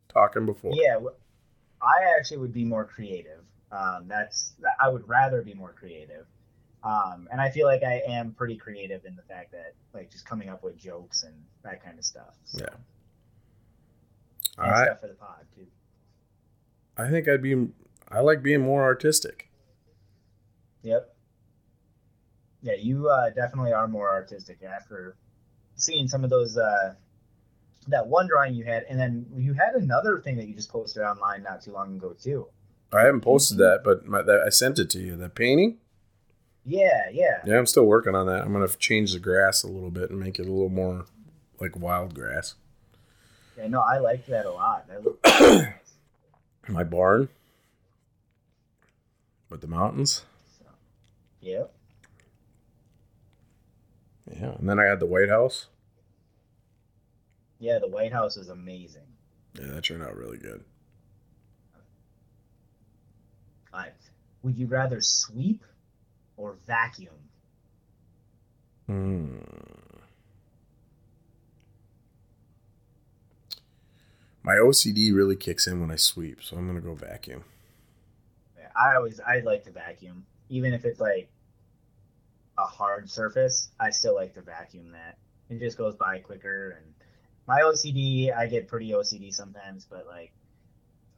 talking 0.09 0.47
before. 0.47 0.73
yeah, 0.75 0.99
I 1.83 2.17
actually 2.19 2.39
would 2.39 2.53
be 2.53 2.65
more 2.65 2.85
creative. 2.85 3.43
Um, 3.73 4.07
that's 4.09 4.55
I 4.81 4.89
would 4.89 5.07
rather 5.09 5.43
be 5.43 5.53
more 5.55 5.73
creative. 5.73 6.27
Um, 6.87 7.27
and 7.33 7.41
I 7.41 7.51
feel 7.51 7.67
like 7.67 7.83
I 7.83 8.01
am 8.07 8.33
pretty 8.33 8.57
creative 8.57 9.05
in 9.05 9.17
the 9.17 9.23
fact 9.23 9.51
that 9.53 9.75
like 9.93 10.11
just 10.11 10.25
coming 10.25 10.49
up 10.49 10.63
with 10.63 10.77
jokes 10.79 11.25
and 11.25 11.35
that 11.65 11.83
kind 11.85 11.99
of 11.99 12.05
stuff. 12.05 12.35
So, 12.45 12.59
Yeah. 12.61 12.75
and 14.59 14.67
All 14.67 14.71
right. 14.71 14.87
stuff 14.87 15.01
for 15.01 15.09
the 15.09 15.15
pod 15.15 15.45
too. 15.57 15.67
I 16.97 17.11
think 17.11 17.29
I'd 17.29 17.43
be. 17.43 17.69
I 18.09 18.21
like 18.21 18.43
being 18.43 18.61
more 18.63 18.85
artistic. 18.85 19.51
Yep. 20.83 21.13
Yeah, 22.63 22.75
you 22.79 23.09
uh, 23.09 23.31
definitely 23.31 23.73
are 23.73 23.89
more 23.89 24.09
artistic 24.11 24.59
after 24.63 25.17
seeing 25.75 26.07
some 26.09 26.23
of 26.25 26.31
those. 26.31 26.57
Uh, 26.57 26.95
that 27.89 28.07
one 28.07 28.27
drawing 28.29 28.55
you 28.55 28.65
had, 28.65 28.85
and 28.89 28.99
then 28.99 29.27
you 29.37 29.55
had 29.55 29.75
another 29.75 30.19
thing 30.21 30.37
that 30.37 30.47
you 30.49 30.55
just 30.55 30.71
posted 30.71 31.03
online 31.03 31.43
not 31.43 31.63
too 31.63 31.73
long 31.73 31.97
ago 31.97 32.15
too. 32.21 32.47
I 32.93 33.03
haven't 33.03 33.21
posted 33.23 33.59
that, 33.59 33.83
but 33.85 34.07
my, 34.07 34.23
that, 34.23 34.41
I 34.47 34.49
sent 34.51 34.79
it 34.79 34.89
to 34.91 34.99
you. 35.01 35.17
The 35.17 35.29
painting. 35.29 35.79
Yeah, 36.67 37.09
yeah. 37.13 37.43
Yeah, 37.47 37.59
I'm 37.59 37.67
still 37.67 37.87
working 37.87 38.15
on 38.15 38.27
that. 38.27 38.43
I'm 38.43 38.53
gonna 38.53 38.69
change 38.69 39.13
the 39.13 39.21
grass 39.21 39.63
a 39.63 39.69
little 39.69 39.91
bit 39.91 40.11
and 40.11 40.19
make 40.19 40.39
it 40.39 40.47
a 40.47 40.51
little 40.51 40.69
more 40.69 41.07
like 41.61 41.77
wild 41.77 42.15
grass. 42.15 42.55
Yeah, 43.57 43.69
no, 43.69 43.81
I 43.81 43.99
liked 43.99 44.27
that 44.29 44.47
a 44.47 44.51
lot. 44.51 44.89
That 44.89 45.05
looked 45.05 45.25
nice. 45.41 45.73
My 46.69 46.85
barn 46.85 47.29
with 49.49 49.61
the 49.61 49.69
mountains. 49.69 50.25
So, 50.59 50.67
yep. 51.41 51.73
Yeah, 54.29 54.57
and 54.59 54.69
then 54.69 54.81
I 54.81 54.85
had 54.85 54.99
the 54.99 55.07
White 55.07 55.29
House. 55.29 55.67
Yeah, 57.61 57.79
the 57.79 57.89
White 57.89 58.13
House 58.13 58.37
is 58.37 58.49
amazing. 58.49 59.07
Yeah, 59.55 59.69
that 59.69 59.85
turned 59.85 60.03
out 60.03 60.17
really 60.17 60.39
good. 60.39 60.65
Would 64.47 64.57
you 64.57 64.67
rather 64.69 65.01
sweep 65.01 65.65
or 66.37 66.57
vacuum? 66.67 67.15
Hmm. 68.87 69.39
My 74.43 74.55
OCD 74.55 75.13
really 75.13 75.35
kicks 75.35 75.67
in 75.67 75.81
when 75.81 75.91
I 75.91 75.97
sweep, 75.97 76.41
so 76.41 76.57
I'm 76.57 76.69
gonna 76.69 76.81
go 76.81 76.95
vacuum. 76.95 77.43
Yeah, 78.57 78.69
I 78.77 78.95
always 78.95 79.19
I 79.19 79.41
like 79.41 79.65
to 79.65 79.73
vacuum, 79.73 80.25
even 80.49 80.73
if 80.73 80.85
it's 80.85 81.01
like 81.01 81.29
a 82.57 82.65
hard 82.65 83.11
surface. 83.11 83.71
I 83.81 83.91
still 83.91 84.15
like 84.15 84.35
to 84.35 84.43
vacuum 84.43 84.93
that. 84.93 85.19
It 85.51 85.59
just 85.59 85.77
goes 85.77 85.97
by 85.97 86.19
quicker. 86.19 86.79
And 86.79 86.95
my 87.49 87.63
OCD, 87.63 88.33
I 88.37 88.47
get 88.47 88.69
pretty 88.69 88.91
OCD 88.91 89.35
sometimes, 89.35 89.85
but 89.85 90.07
like 90.07 90.33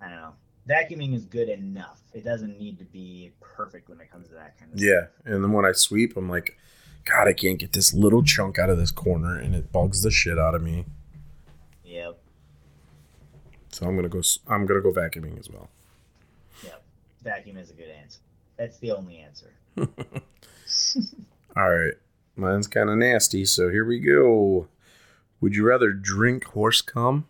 I 0.01 0.09
don't 0.09 0.17
know, 0.17 0.35
vacuuming 0.69 1.15
is 1.15 1.25
good 1.25 1.49
enough. 1.49 2.01
It 2.13 2.25
doesn't 2.25 2.59
need 2.59 2.79
to 2.79 2.85
be 2.85 3.33
perfect 3.41 3.89
when 3.89 4.01
it 4.01 4.11
comes 4.11 4.29
to 4.29 4.35
that 4.35 4.59
kind 4.59 4.73
of 4.73 4.79
stuff. 4.79 4.89
Yeah, 5.25 5.33
and 5.33 5.43
then 5.43 5.53
when 5.53 5.65
I 5.65 5.73
sweep, 5.73 6.17
I'm 6.17 6.29
like, 6.29 6.57
God, 7.05 7.27
I 7.29 7.33
can't 7.33 7.59
get 7.59 7.73
this 7.73 7.95
little 7.95 8.23
chunk 8.23 8.59
out 8.59 8.69
of 8.71 8.79
this 8.79 8.91
corner, 8.91 9.37
and 9.39 9.55
it 9.55 9.73
bugs 9.73 10.03
the 10.03 10.11
shit 10.11 10.39
out 10.39 10.55
of 10.55 10.63
me. 10.63 10.85
Yep, 11.85 12.19
So 13.71 13.87
I'm 13.87 13.97
gonna 13.97 14.09
go. 14.09 14.21
I'm 14.47 14.67
gonna 14.67 14.81
go 14.83 14.93
vacuuming 14.93 15.39
as 15.39 15.49
well. 15.51 15.69
yep. 16.63 16.83
Vacuum 17.23 17.57
is 17.57 17.71
a 17.71 17.75
good 17.75 17.89
answer. 17.89 18.21
That's 18.57 18.79
the 18.79 18.91
only 18.93 19.19
answer. 19.19 19.53
All 21.57 21.71
right, 21.71 21.95
mine's 22.37 22.67
kind 22.67 22.91
of 22.91 22.97
nasty, 22.99 23.45
so 23.45 23.71
here 23.71 23.85
we 23.85 23.99
go. 24.01 24.69
Would 25.41 25.55
you 25.57 25.65
rather 25.67 25.93
drink 25.93 26.45
horse 26.45 26.81
cum 26.83 27.27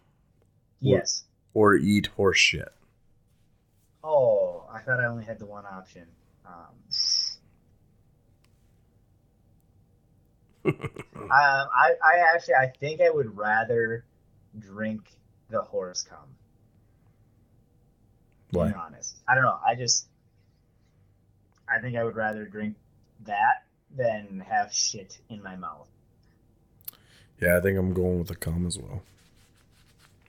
Yes. 0.81 1.25
or 1.55 1.75
eat 1.75 2.07
horse 2.17 2.39
shit? 2.39 2.69
Oh, 4.05 4.65
I 4.73 4.81
thought 4.81 5.01
I 5.01 5.07
only 5.07 5.25
had 5.25 5.39
the 5.39 5.47
one 5.47 5.65
option. 5.67 6.07
Um, 6.47 6.55
um, 10.67 11.29
I, 11.31 11.93
I 12.03 12.35
actually, 12.35 12.55
I 12.55 12.67
think 12.81 13.01
I 13.01 13.11
would 13.11 13.37
rather 13.37 14.05
drink 14.59 15.03
the 15.51 15.61
horse 15.63 16.03
cum. 16.03 16.19
Why? 18.51 18.69
be 18.69 18.75
honest, 18.75 19.17
I 19.29 19.35
don't 19.35 19.45
know. 19.45 19.59
I 19.67 19.75
just, 19.75 20.07
I 21.69 21.81
think 21.81 21.97
I 21.97 22.05
would 22.05 22.17
rather 22.17 22.45
drink 22.45 22.77
that 23.27 23.65
than 23.95 24.45
have 24.49 24.73
shit 24.73 25.19
in 25.31 25.43
my 25.43 25.57
mouth 25.57 25.89
Yeah, 27.41 27.57
I 27.57 27.61
think 27.61 27.79
I'm 27.79 27.93
going 27.95 28.19
with 28.19 28.29
the 28.29 28.37
cum 28.37 28.67
as 28.67 28.79
well. 28.79 29.03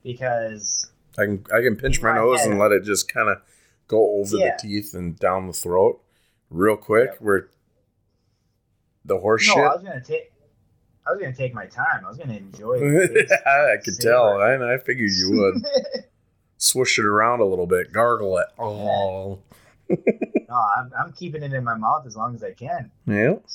because 0.03 0.89
I 1.17 1.25
can 1.25 1.45
I 1.53 1.61
can 1.61 1.75
pinch 1.75 2.01
my 2.01 2.11
my 2.11 2.17
nose 2.17 2.39
head. 2.39 2.49
and 2.51 2.59
let 2.59 2.71
it 2.71 2.83
just 2.83 3.11
kind 3.13 3.29
of 3.29 3.41
go 3.89 4.19
over 4.21 4.37
Yeah. 4.37 4.55
the 4.55 4.67
teeth 4.67 4.93
and 4.93 5.19
down 5.19 5.47
the 5.47 5.53
throat 5.53 6.01
real 6.49 6.77
quick. 6.77 7.09
Yep. 7.11 7.21
Where 7.21 7.49
the 9.03 9.17
horse 9.19 9.45
no, 9.47 9.55
shit. 9.55 9.63
I 9.65 9.73
was 9.75 9.83
gonna 9.83 10.01
take, 10.03 10.31
I 11.05 11.11
was 11.11 11.19
gonna 11.19 11.35
take 11.35 11.53
my 11.53 11.65
time. 11.65 12.05
I 12.05 12.07
was 12.09 12.17
gonna 12.17 12.35
enjoy. 12.37 12.75
It. 12.81 13.29
I 13.45 13.75
could 13.83 13.95
tell. 13.99 14.39
I, 14.39 14.55
I 14.73 14.77
figured 14.77 15.11
you 15.11 15.31
would. 15.31 15.65
Swish 16.57 16.97
it 16.99 17.05
around 17.05 17.39
a 17.41 17.45
little 17.45 17.67
bit, 17.67 17.91
gargle 17.91 18.37
it. 18.37 18.47
Oh, 18.59 19.39
No, 19.89 20.65
I'm, 20.77 20.91
I'm 20.99 21.11
keeping 21.13 21.41
it 21.41 21.53
in 21.53 21.63
my 21.63 21.73
mouth 21.75 22.05
as 22.05 22.15
long 22.17 22.35
as 22.35 22.43
I 22.43 22.51
can. 22.53 22.91
yeah. 23.07 23.35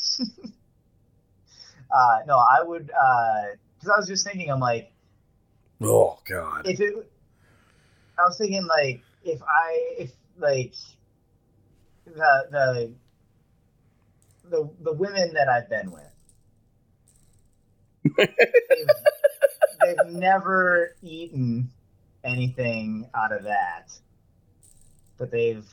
Uh, 1.94 2.18
no, 2.26 2.36
I 2.38 2.60
would, 2.60 2.86
because 2.86 3.88
I 3.88 3.96
was 3.96 4.08
just 4.08 4.26
thinking, 4.26 4.50
I'm 4.50 4.58
like, 4.58 4.90
Oh 5.80 6.18
God. 6.28 6.66
if 6.66 6.80
it, 6.80 6.92
I 8.18 8.22
was 8.26 8.36
thinking 8.36 8.66
like, 8.66 9.00
if 9.24 9.40
I, 9.42 9.94
if 9.98 10.10
like, 10.38 10.74
the 12.06 12.46
the 12.50 12.92
the 14.50 14.70
the 14.82 14.92
women 14.92 15.32
that 15.34 15.48
I've 15.48 15.68
been 15.70 15.90
with, 15.90 16.12
they've, 18.16 18.86
they've 19.82 20.06
never 20.12 20.94
eaten 21.02 21.70
anything 22.22 23.08
out 23.14 23.32
of 23.32 23.44
that, 23.44 23.90
but 25.18 25.30
they've 25.30 25.64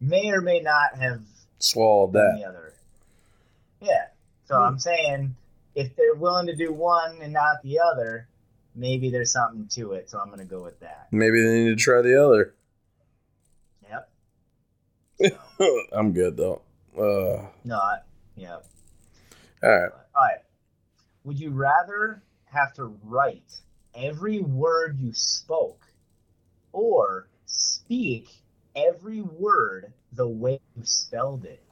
may 0.00 0.30
or 0.30 0.40
may 0.40 0.60
not 0.60 0.94
have 0.98 1.20
Swallowed 1.58 2.12
that. 2.14 2.36
the 2.38 2.44
other. 2.48 2.74
Yeah. 3.80 4.06
So 4.46 4.56
Hmm. 4.56 4.62
I'm 4.62 4.78
saying 4.78 5.34
if 5.74 5.94
they're 5.96 6.14
willing 6.14 6.46
to 6.46 6.56
do 6.56 6.72
one 6.72 7.18
and 7.20 7.32
not 7.32 7.62
the 7.62 7.80
other, 7.80 8.28
maybe 8.74 9.10
there's 9.10 9.32
something 9.32 9.68
to 9.74 9.92
it. 9.92 10.08
So 10.10 10.18
I'm 10.18 10.30
gonna 10.30 10.44
go 10.44 10.62
with 10.62 10.78
that. 10.80 11.08
Maybe 11.10 11.42
they 11.42 11.64
need 11.64 11.68
to 11.70 11.76
try 11.76 12.00
the 12.02 12.24
other. 12.24 12.54
I'm 15.92 16.12
good 16.12 16.36
though. 16.36 16.62
Uh, 16.96 17.46
No. 17.64 17.76
I, 17.76 17.98
yep. 18.36 18.64
all 19.62 19.70
right. 19.70 19.90
All 20.14 20.22
right. 20.22 20.38
Would 21.24 21.38
you 21.38 21.50
rather 21.50 22.22
have 22.46 22.72
to 22.74 22.96
write 23.04 23.60
every 23.94 24.40
word 24.40 24.98
you 24.98 25.12
spoke, 25.12 25.86
or 26.72 27.28
speak 27.46 28.28
every 28.74 29.20
word 29.20 29.92
the 30.12 30.28
way 30.28 30.60
you 30.76 30.84
spelled 30.84 31.44
it? 31.44 31.62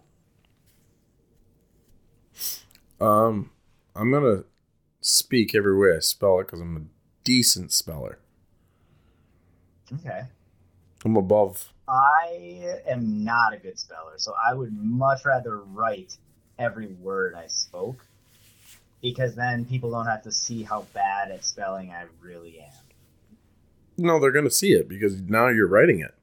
Um, 3.01 3.51
I'm 3.95 4.13
gonna 4.13 4.45
speak 5.01 5.55
every 5.55 5.77
way 5.77 5.97
I 5.97 6.01
spell 6.01 6.41
it 6.41 6.47
because 6.47 6.61
I'm 6.61 6.77
a 6.77 6.83
decent 7.25 7.73
speller. 7.73 8.19
Okay. 9.95 10.23
I'm 11.05 11.17
above. 11.17 11.73
I 11.89 12.81
am 12.87 13.25
not 13.25 13.55
a 13.55 13.57
good 13.57 13.79
speller, 13.79 14.15
so 14.19 14.35
I 14.47 14.55
would 14.55 14.73
much 14.73 15.25
rather 15.25 15.59
write 15.59 16.17
every 16.59 16.87
word 16.87 17.35
I 17.35 17.47
spoke 17.47 18.05
because 19.01 19.35
then 19.35 19.65
people 19.65 19.91
don't 19.91 20.07
have 20.07 20.23
to 20.23 20.33
see 20.33 20.63
how 20.63 20.87
bad 20.93 21.31
at 21.31 21.45
spelling 21.45 21.91
I 21.91 22.05
really 22.21 22.61
am. 22.61 22.73
No, 23.97 24.21
they're 24.21 24.33
gonna 24.33 24.51
see 24.51 24.73
it 24.73 24.89
because 24.89 25.21
now 25.23 25.49
you're 25.49 25.67
writing 25.67 26.01
it. 26.01 26.15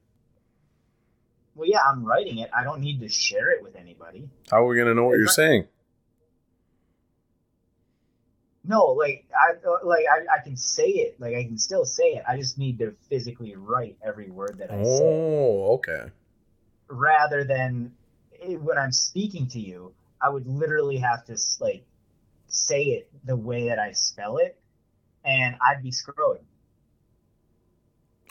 Well, 1.55 1.67
yeah, 1.67 1.79
I'm 1.85 2.05
writing 2.05 2.39
it. 2.39 2.49
I 2.55 2.63
don't 2.63 2.81
need 2.81 2.99
to 2.99 3.09
share 3.09 3.51
it 3.51 3.63
with 3.63 3.75
anybody. 3.75 4.29
How 4.51 4.63
are 4.63 4.67
we 4.67 4.77
gonna 4.77 4.93
know 4.93 5.05
what 5.05 5.17
you're 5.17 5.27
saying? 5.27 5.67
No, 8.67 8.87
like 8.87 9.25
I 9.33 9.53
like 9.83 10.05
I, 10.11 10.39
I 10.39 10.43
can 10.43 10.57
say 10.57 10.87
it. 10.87 11.19
Like 11.19 11.35
I 11.35 11.43
can 11.43 11.57
still 11.57 11.85
say 11.85 12.03
it. 12.15 12.23
I 12.27 12.37
just 12.37 12.57
need 12.57 12.79
to 12.79 12.95
physically 13.09 13.55
write 13.55 13.97
every 14.03 14.29
word 14.29 14.57
that 14.59 14.71
I 14.71 14.83
say 14.83 15.03
Oh, 15.03 15.73
okay. 15.75 16.11
rather 16.87 17.43
than 17.43 17.93
eh, 18.41 18.55
when 18.55 18.77
I'm 18.77 18.91
speaking 18.91 19.47
to 19.49 19.59
you, 19.59 19.93
I 20.21 20.29
would 20.29 20.47
literally 20.47 20.97
have 20.97 21.25
to 21.25 21.37
like 21.59 21.85
say 22.47 22.83
it 22.83 23.09
the 23.23 23.35
way 23.35 23.69
that 23.69 23.79
I 23.79 23.91
spell 23.91 24.37
it, 24.37 24.57
and 25.23 25.55
I'd 25.61 25.83
be 25.83 25.91
screwed. 25.91 26.39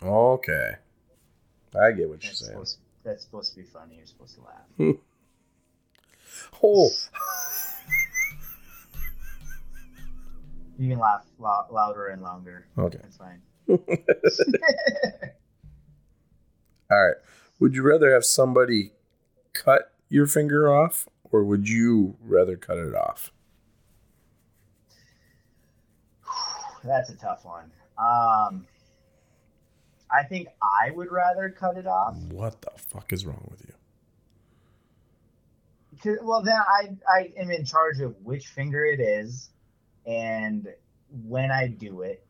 Okay. 0.03 0.73
I 1.79 1.93
get 1.93 2.09
what 2.09 2.23
you're 2.23 2.33
saying. 2.33 2.53
supposed, 2.53 2.79
that's 3.05 3.25
supposed 3.25 3.55
to 3.55 3.61
be 3.61 3.67
funny. 3.67 3.97
You're 3.97 4.07
supposed 4.07 4.37
to 4.37 4.43
laugh. 4.43 4.97
Oh, 6.63 6.89
You 10.79 10.91
can 10.91 10.99
laugh 10.99 11.25
lou- 11.39 11.75
louder 11.75 12.09
and 12.09 12.23
longer. 12.23 12.67
okay. 12.77 12.99
That's 13.03 13.17
fine. 13.17 13.41
All 13.69 13.79
right. 17.07 17.17
Would 17.61 17.75
you 17.75 17.83
rather 17.83 18.13
have 18.13 18.25
somebody 18.25 18.93
cut 19.53 19.93
your 20.09 20.27
finger 20.27 20.73
off, 20.73 21.09
or 21.31 21.45
would 21.45 21.69
you 21.69 22.17
rather 22.23 22.57
cut 22.57 22.77
it 22.79 22.95
off? 22.95 23.33
That's 26.85 27.11
a 27.11 27.17
tough 27.17 27.45
one. 27.45 27.71
Um, 27.97 28.67
I 30.11 30.25
think 30.29 30.49
I 30.63 30.91
would 30.91 31.11
rather 31.11 31.49
cut 31.51 31.77
it 31.77 31.87
off. 31.87 32.17
What 32.31 32.61
the 32.61 32.71
fuck 32.77 33.13
is 33.13 33.25
wrong 33.25 33.47
with 33.51 33.63
you? 33.67 33.75
Well, 36.23 36.43
then 36.43 36.57
I 36.59 36.89
I 37.09 37.33
am 37.39 37.51
in 37.51 37.65
charge 37.65 38.01
of 38.01 38.15
which 38.23 38.49
finger 38.49 38.85
it 38.85 39.01
is, 39.01 39.49
and 40.07 40.69
when 41.27 41.51
I 41.51 41.69
do 41.69 42.03
it, 42.03 42.25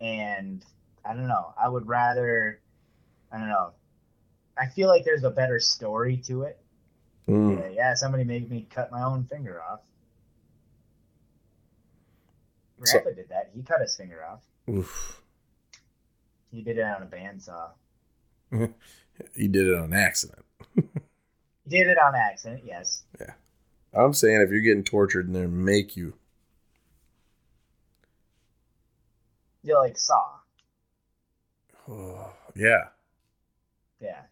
and 0.00 0.64
I 1.04 1.14
don't 1.14 1.28
know. 1.28 1.52
I 1.60 1.68
would 1.68 1.86
rather, 1.86 2.60
I 3.32 3.38
don't 3.38 3.48
know. 3.48 3.72
I 4.56 4.66
feel 4.66 4.88
like 4.88 5.04
there's 5.04 5.24
a 5.24 5.30
better 5.30 5.58
story 5.60 6.18
to 6.26 6.42
it. 6.42 6.58
Mm. 7.28 7.58
Yeah, 7.58 7.68
yeah, 7.68 7.94
somebody 7.94 8.24
made 8.24 8.50
me 8.50 8.66
cut 8.70 8.90
my 8.90 9.02
own 9.02 9.24
finger 9.24 9.62
off. 9.62 9.80
So- 12.84 13.02
did 13.04 13.28
that. 13.28 13.50
He 13.54 13.62
cut 13.62 13.80
his 13.80 13.94
finger 13.96 14.24
off. 14.24 14.42
Oof. 14.68 15.22
He 16.50 16.62
did 16.62 16.78
it 16.78 16.84
on 16.84 17.02
a 17.02 17.06
bandsaw. 17.06 17.70
He 19.36 19.48
did 19.48 19.66
it 19.66 19.74
on 19.76 19.92
accident. 19.92 20.44
He 21.68 21.76
did 21.78 21.88
it 21.88 21.98
on 21.98 22.14
accident, 22.16 22.62
yes. 22.64 23.04
Yeah. 23.20 23.34
I'm 23.92 24.14
saying 24.14 24.40
if 24.40 24.50
you're 24.50 24.60
getting 24.60 24.82
tortured 24.82 25.26
and 25.26 25.36
they 25.36 25.46
make 25.46 25.94
you, 25.96 26.14
You 29.62 29.78
like 29.78 29.98
saw. 29.98 30.24
oh, 31.88 32.32
yeah, 32.54 32.88
Yeah, 34.00 34.22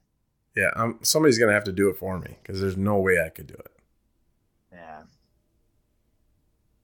yeah, 0.57 0.71
I'm, 0.75 0.99
somebody's 1.03 1.39
gonna 1.39 1.53
have 1.53 1.65
to 1.65 1.73
do 1.73 1.89
it 1.89 1.97
for 1.97 2.19
me 2.19 2.39
because 2.43 2.61
there's 2.61 2.77
no 2.77 2.99
way 2.99 3.23
I 3.25 3.29
could 3.29 3.47
do 3.47 3.55
it. 3.55 3.73
yeah. 4.73 5.03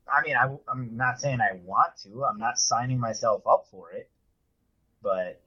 I 0.07 0.23
mean, 0.23 0.37
I, 0.37 0.55
I'm 0.71 0.97
not 0.97 1.19
saying 1.19 1.41
I 1.41 1.61
want 1.65 1.97
to. 2.05 2.25
I'm 2.25 2.39
not 2.39 2.59
signing 2.59 3.01
myself 3.01 3.43
up 3.47 3.67
for 3.71 3.91
it. 3.91 4.11
But 5.03 5.41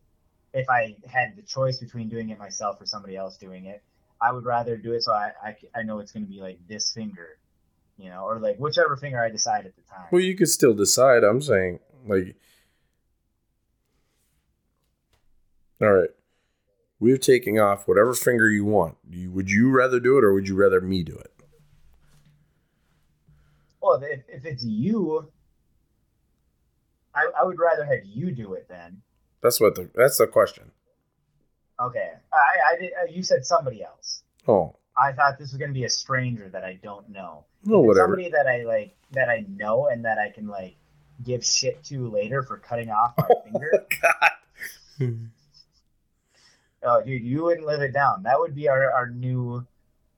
if 0.53 0.69
I 0.69 0.95
had 1.07 1.35
the 1.35 1.41
choice 1.41 1.77
between 1.79 2.09
doing 2.09 2.29
it 2.29 2.39
myself 2.39 2.81
or 2.81 2.85
somebody 2.85 3.15
else 3.15 3.37
doing 3.37 3.65
it, 3.65 3.81
I 4.19 4.31
would 4.31 4.45
rather 4.45 4.75
do 4.77 4.93
it 4.93 5.03
so 5.03 5.13
I, 5.13 5.31
I, 5.43 5.55
I 5.75 5.83
know 5.83 5.99
it's 5.99 6.11
going 6.11 6.25
to 6.25 6.31
be 6.31 6.41
like 6.41 6.59
this 6.67 6.91
finger, 6.91 7.37
you 7.97 8.09
know, 8.09 8.23
or 8.23 8.39
like 8.39 8.57
whichever 8.57 8.97
finger 8.97 9.23
I 9.23 9.29
decide 9.29 9.65
at 9.65 9.75
the 9.75 9.81
time. 9.83 10.07
Well, 10.11 10.21
you 10.21 10.35
could 10.35 10.49
still 10.49 10.73
decide. 10.73 11.23
I'm 11.23 11.41
saying, 11.41 11.79
like, 12.07 12.35
all 15.81 15.93
right, 15.93 16.09
we're 16.99 17.17
taking 17.17 17.59
off 17.59 17.87
whatever 17.87 18.13
finger 18.13 18.49
you 18.49 18.65
want. 18.65 18.97
You, 19.09 19.31
would 19.31 19.49
you 19.51 19.69
rather 19.69 19.99
do 19.99 20.17
it 20.17 20.23
or 20.23 20.33
would 20.33 20.47
you 20.47 20.55
rather 20.55 20.81
me 20.81 21.03
do 21.03 21.13
it? 21.15 21.31
Well, 23.81 24.01
if, 24.03 24.21
if 24.27 24.45
it's 24.45 24.63
you, 24.65 25.29
I, 27.15 27.27
I 27.39 27.43
would 27.45 27.59
rather 27.59 27.85
have 27.85 28.05
you 28.05 28.31
do 28.31 28.53
it 28.53 28.67
then. 28.69 29.01
That's 29.41 29.61
what 29.61 29.75
the 29.75 29.89
that's 29.95 30.17
the 30.17 30.27
question. 30.27 30.71
Okay, 31.79 32.11
I, 32.33 32.73
I 32.75 32.79
did. 32.79 32.91
uh, 32.93 33.05
You 33.11 33.21
said 33.21 33.45
somebody 33.45 33.83
else. 33.83 34.23
Oh, 34.47 34.75
I 34.97 35.11
thought 35.13 35.37
this 35.37 35.51
was 35.51 35.57
going 35.59 35.69
to 35.69 35.75
be 35.75 35.85
a 35.85 35.89
stranger 35.89 36.49
that 36.49 36.63
I 36.63 36.79
don't 36.81 37.07
know. 37.09 37.45
no, 37.63 37.81
whatever. 37.81 38.07
Somebody 38.15 38.29
that 38.31 38.47
I 38.47 38.63
like, 38.63 38.95
that 39.11 39.29
I 39.29 39.45
know, 39.47 39.87
and 39.87 40.03
that 40.05 40.17
I 40.17 40.31
can 40.31 40.47
like 40.47 40.75
give 41.23 41.45
shit 41.45 41.83
to 41.85 42.09
later 42.09 42.41
for 42.41 42.57
cutting 42.57 42.89
off 42.89 43.13
my 43.17 43.27
finger. 43.45 43.85
God. 44.01 45.29
Oh, 46.83 47.01
dude, 47.03 47.23
you 47.23 47.43
wouldn't 47.43 47.65
live 47.65 47.81
it 47.81 47.93
down. 47.93 48.23
That 48.23 48.39
would 48.39 48.55
be 48.55 48.69
our, 48.69 48.91
our 48.91 49.09
new 49.09 49.65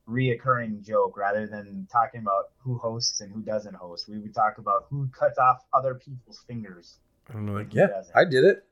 reoccurring 0.07 0.83
joke 0.83 1.15
rather 1.17 1.47
than 1.47 1.87
talking 1.91 2.21
about 2.21 2.45
who 2.57 2.77
hosts 2.77 3.21
and 3.21 3.31
who 3.31 3.41
doesn't 3.41 3.75
host. 3.75 4.09
We 4.09 4.19
would 4.19 4.33
talk 4.33 4.57
about 4.57 4.87
who 4.89 5.07
cuts 5.07 5.37
off 5.37 5.63
other 5.73 5.95
people's 5.95 6.43
fingers. 6.47 6.97
I'm 7.33 7.53
like, 7.53 7.73
yeah, 7.73 7.87
doesn't? 7.87 8.15
I 8.15 8.25
did 8.25 8.43
it. 8.43 8.65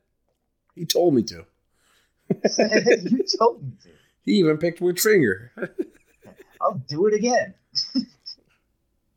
He 0.74 0.84
told 0.84 1.14
me 1.14 1.22
to. 1.24 1.46
you 2.58 3.24
told 3.38 3.62
me 3.62 3.72
to. 3.82 3.90
He 4.24 4.34
even 4.34 4.58
picked 4.58 4.82
which 4.82 5.00
finger. 5.00 5.52
I'll 6.60 6.82
do 6.86 7.06
it 7.06 7.14
again. 7.14 7.54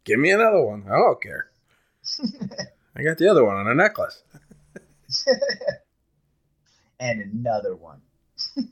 Give 0.05 0.17
me 0.17 0.31
another 0.31 0.63
one. 0.63 0.85
I 0.87 0.91
don't 0.95 1.21
care. 1.21 1.49
I 2.95 3.03
got 3.03 3.17
the 3.17 3.27
other 3.27 3.43
one 3.43 3.57
on 3.57 3.67
a 3.67 3.75
necklace. 3.75 4.23
and 6.97 7.21
another 7.21 7.75
one. 7.75 7.99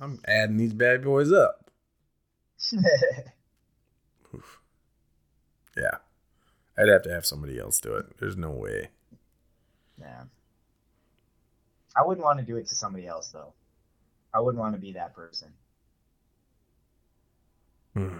I'm 0.00 0.18
adding 0.26 0.56
these 0.56 0.72
bad 0.74 1.04
boys 1.04 1.32
up. 1.32 1.70
Yeah. 5.76 5.96
I'd 6.76 6.88
have 6.88 7.02
to 7.02 7.10
have 7.10 7.26
somebody 7.26 7.58
else 7.58 7.78
do 7.78 7.94
it. 7.94 8.18
There's 8.18 8.36
no 8.36 8.50
way. 8.50 8.88
yeah. 10.00 10.24
I 11.94 12.06
wouldn't 12.06 12.24
want 12.24 12.38
to 12.38 12.44
do 12.44 12.56
it 12.56 12.66
to 12.68 12.74
somebody 12.74 13.06
else 13.06 13.28
though. 13.28 13.52
I 14.32 14.40
wouldn't 14.40 14.60
want 14.60 14.74
to 14.74 14.80
be 14.80 14.92
that 14.92 15.14
person. 15.14 15.52
Hmm. 17.94 18.18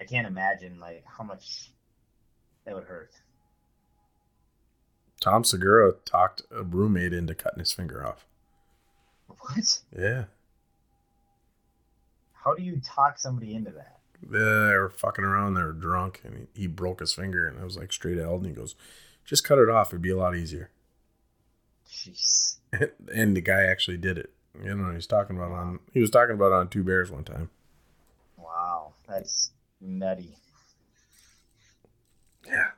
I 0.00 0.04
can't 0.04 0.28
imagine 0.28 0.78
like 0.78 1.04
how 1.04 1.24
much 1.24 1.70
that 2.64 2.74
would 2.74 2.84
hurt. 2.84 3.10
Tom 5.20 5.44
Segura 5.44 5.92
talked 6.04 6.42
a 6.50 6.62
roommate 6.62 7.12
into 7.12 7.34
cutting 7.34 7.58
his 7.58 7.72
finger 7.72 8.06
off. 8.06 8.24
What? 9.26 9.80
Yeah. 9.96 10.24
How 12.32 12.54
do 12.54 12.62
you 12.62 12.80
talk 12.84 13.18
somebody 13.18 13.54
into 13.54 13.70
that? 13.72 13.98
They 14.22 14.38
were 14.38 14.90
fucking 14.90 15.24
around. 15.24 15.54
They 15.54 15.62
were 15.62 15.72
drunk, 15.72 16.22
and 16.24 16.48
he, 16.54 16.62
he 16.62 16.66
broke 16.66 17.00
his 17.00 17.14
finger, 17.14 17.46
and 17.46 17.58
it 17.58 17.64
was 17.64 17.76
like 17.76 17.92
straight 17.92 18.18
held. 18.18 18.42
And 18.42 18.50
he 18.50 18.52
goes, 18.52 18.74
"Just 19.24 19.44
cut 19.44 19.58
it 19.58 19.68
off. 19.68 19.88
It'd 19.88 20.02
be 20.02 20.10
a 20.10 20.16
lot 20.16 20.34
easier." 20.34 20.70
Jeez. 21.88 22.56
and 23.14 23.36
the 23.36 23.40
guy 23.40 23.64
actually 23.64 23.96
did 23.96 24.18
it. 24.18 24.32
You 24.62 24.74
know, 24.74 24.92
he's 24.92 25.06
talking 25.06 25.36
about 25.36 25.52
on. 25.52 25.80
He 25.92 26.00
was 26.00 26.10
talking 26.10 26.34
about 26.34 26.52
on 26.52 26.68
Two 26.68 26.82
Bears 26.82 27.10
one 27.10 27.24
time. 27.24 27.50
Wow, 28.36 28.94
that's 29.06 29.50
nutty. 29.80 30.36
Yeah, 32.46 32.70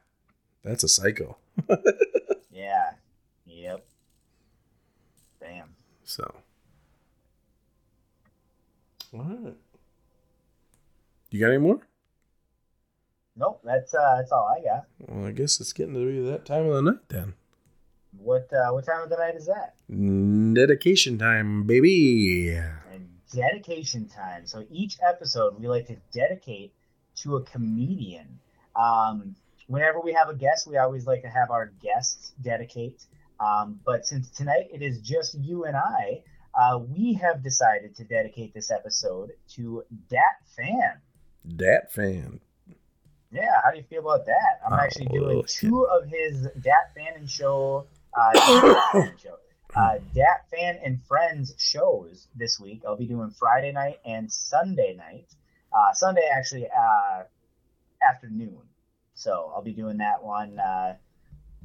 that's 0.62 0.84
a 0.84 0.88
psycho. 0.88 1.38
Yeah. 2.60 2.90
Yep. 3.46 3.86
Damn. 5.40 5.74
So, 6.04 6.34
all 9.14 9.20
right. 9.20 9.56
You 11.30 11.40
got 11.40 11.48
any 11.48 11.58
more? 11.58 11.80
Nope, 13.36 13.62
that's 13.64 13.94
uh 13.94 14.16
that's 14.16 14.32
all 14.32 14.54
I 14.54 14.62
got. 14.62 14.84
Well, 14.98 15.26
I 15.26 15.30
guess 15.30 15.60
it's 15.60 15.72
getting 15.72 15.94
to 15.94 16.04
be 16.04 16.20
that 16.30 16.44
time 16.44 16.66
of 16.66 16.74
the 16.74 16.82
night 16.82 17.08
then. 17.08 17.34
What 18.18 18.52
uh 18.52 18.72
what 18.72 18.84
time 18.84 19.04
of 19.04 19.08
the 19.08 19.16
night 19.16 19.36
is 19.36 19.46
that? 19.46 19.74
Dedication 20.54 21.18
time, 21.18 21.64
baby. 21.66 22.56
And 22.92 23.08
dedication 23.32 24.06
time. 24.06 24.46
So 24.46 24.66
each 24.70 24.98
episode 25.02 25.58
we 25.58 25.66
like 25.68 25.86
to 25.86 25.96
dedicate 26.12 26.74
to 27.16 27.36
a 27.36 27.42
comedian. 27.42 28.38
Um 28.76 29.36
whenever 29.70 30.00
we 30.00 30.12
have 30.12 30.28
a 30.28 30.34
guest, 30.34 30.66
we 30.68 30.76
always 30.76 31.06
like 31.06 31.22
to 31.22 31.28
have 31.28 31.50
our 31.50 31.66
guests 31.82 32.32
dedicate. 32.42 33.04
Um, 33.38 33.80
but 33.86 34.04
since 34.06 34.28
tonight 34.30 34.68
it 34.72 34.82
is 34.82 34.98
just 35.00 35.34
you 35.38 35.64
and 35.64 35.76
I, 35.76 36.22
uh, 36.54 36.78
we 36.78 37.14
have 37.14 37.42
decided 37.42 37.94
to 37.96 38.04
dedicate 38.04 38.52
this 38.52 38.70
episode 38.70 39.30
to 39.54 39.84
Dat 40.10 40.36
Phan. 40.56 41.00
Dat 41.56 41.92
Phan. 41.92 42.40
Yeah, 43.32 43.60
how 43.62 43.70
do 43.70 43.76
you 43.78 43.84
feel 43.84 44.00
about 44.00 44.26
that? 44.26 44.60
I'm 44.66 44.72
Oh, 44.72 44.76
actually 44.82 45.06
doing 45.06 45.44
shit. 45.46 45.70
two 45.70 45.86
of 45.86 46.08
his 46.08 46.48
Dat 46.60 46.86
Phan 46.96 47.14
and 47.16 47.30
Show, 47.30 47.86
uh, 48.18 48.32
Dat 48.34 48.92
Phan 48.92 49.14
show, 49.22 49.36
uh, 49.76 49.98
Dat 50.14 50.40
Phan 50.50 50.78
and 50.84 51.00
Friends 51.06 51.54
shows 51.56 52.26
this 52.34 52.58
week. 52.58 52.82
I'll 52.84 52.96
be 52.96 53.06
doing 53.06 53.30
Friday 53.30 53.70
night 53.72 54.00
and 54.04 54.30
Sunday 54.30 54.96
night. 54.96 55.28
Uh, 55.72 55.92
Sunday 55.94 56.28
actually 56.36 56.66
uh, 56.68 57.22
afternoon, 58.02 58.58
so 59.20 59.52
I'll 59.54 59.62
be 59.62 59.72
doing 59.72 59.98
that 59.98 60.22
one 60.22 60.58
uh, 60.58 60.94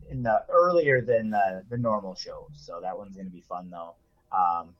in 0.09 0.23
the 0.23 0.43
earlier 0.49 1.01
than 1.01 1.29
the, 1.29 1.63
the 1.69 1.77
normal 1.77 2.13
shows. 2.13 2.49
So 2.55 2.79
that 2.81 2.97
one's 2.97 3.15
gonna 3.15 3.29
be 3.29 3.41
fun 3.47 3.69
though. 3.69 3.95
Um, 4.31 4.75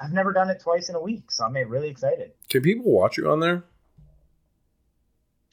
I've 0.00 0.12
never 0.12 0.32
done 0.32 0.50
it 0.50 0.60
twice 0.60 0.90
in 0.90 0.96
a 0.96 1.00
week, 1.00 1.30
so 1.30 1.44
I'm 1.44 1.54
really 1.54 1.88
excited. 1.88 2.32
Can 2.50 2.60
people 2.60 2.92
watch 2.92 3.16
you 3.16 3.30
on 3.30 3.40
there? 3.40 3.64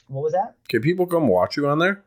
What 0.08 0.24
was 0.24 0.34
that? 0.34 0.56
Can 0.68 0.82
people 0.82 1.06
come 1.06 1.30
watch 1.30 1.56
you 1.56 1.70
on 1.70 1.80
there? 1.80 2.04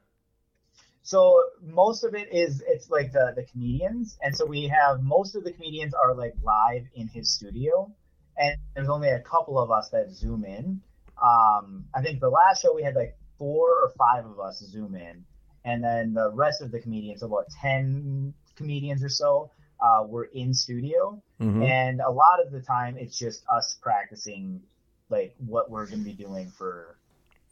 So 1.03 1.43
most 1.63 2.05
of 2.05 2.15
it 2.15 2.29
is 2.31 2.63
it's 2.67 2.91
like 2.91 3.13
the 3.13 3.33
the 3.35 3.45
comedians, 3.45 4.19
and 4.23 4.37
so 4.37 4.45
we 4.45 4.69
have 4.69 5.03
most 5.03 5.37
of 5.37 5.45
the 5.45 5.53
comedians 5.53 5.95
are 5.95 6.15
like 6.15 6.35
live 6.43 6.85
in 6.95 7.09
his 7.09 7.33
studio, 7.33 7.91
and 8.37 8.59
there's 8.75 8.91
only 8.91 9.09
a 9.09 9.21
couple 9.21 9.59
of 9.59 9.71
us 9.71 9.89
that 9.89 10.11
zoom 10.11 10.45
in. 10.45 10.83
Um, 11.23 11.87
I 11.95 12.03
think 12.03 12.21
the 12.21 12.29
last 12.29 12.63
show 12.63 12.75
we 12.75 12.83
had 12.83 12.95
like 12.95 13.17
four 13.41 13.69
or 13.83 13.89
five 13.99 14.27
of 14.27 14.39
us 14.39 14.59
zoom 14.59 14.95
in, 14.95 15.25
and 15.65 15.83
then 15.83 16.13
the 16.13 16.31
rest 16.31 16.61
of 16.61 16.71
the 16.71 16.79
comedians, 16.79 17.23
about 17.23 17.47
ten 17.61 18.35
comedians 18.55 19.03
or 19.03 19.09
so, 19.09 19.51
uh, 19.81 20.05
were 20.07 20.27
in 20.35 20.53
studio, 20.53 21.21
Mhm. 21.41 21.65
and 21.65 22.01
a 22.03 22.11
lot 22.11 22.39
of 22.45 22.53
the 22.53 22.61
time 22.61 22.99
it's 22.99 23.19
just 23.19 23.43
us 23.49 23.79
practicing 23.81 24.63
like 25.09 25.35
what 25.47 25.71
we're 25.71 25.87
going 25.87 26.01
to 26.01 26.05
be 26.05 26.13
doing 26.13 26.49
for, 26.51 26.97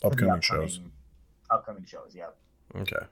for 0.03 0.11
the 0.11 0.17
Upcoming 0.27 0.41
shows. 0.43 0.81
Upcoming 1.51 1.85
shows, 1.87 2.15
yep. 2.15 2.37
Okay. 2.77 3.05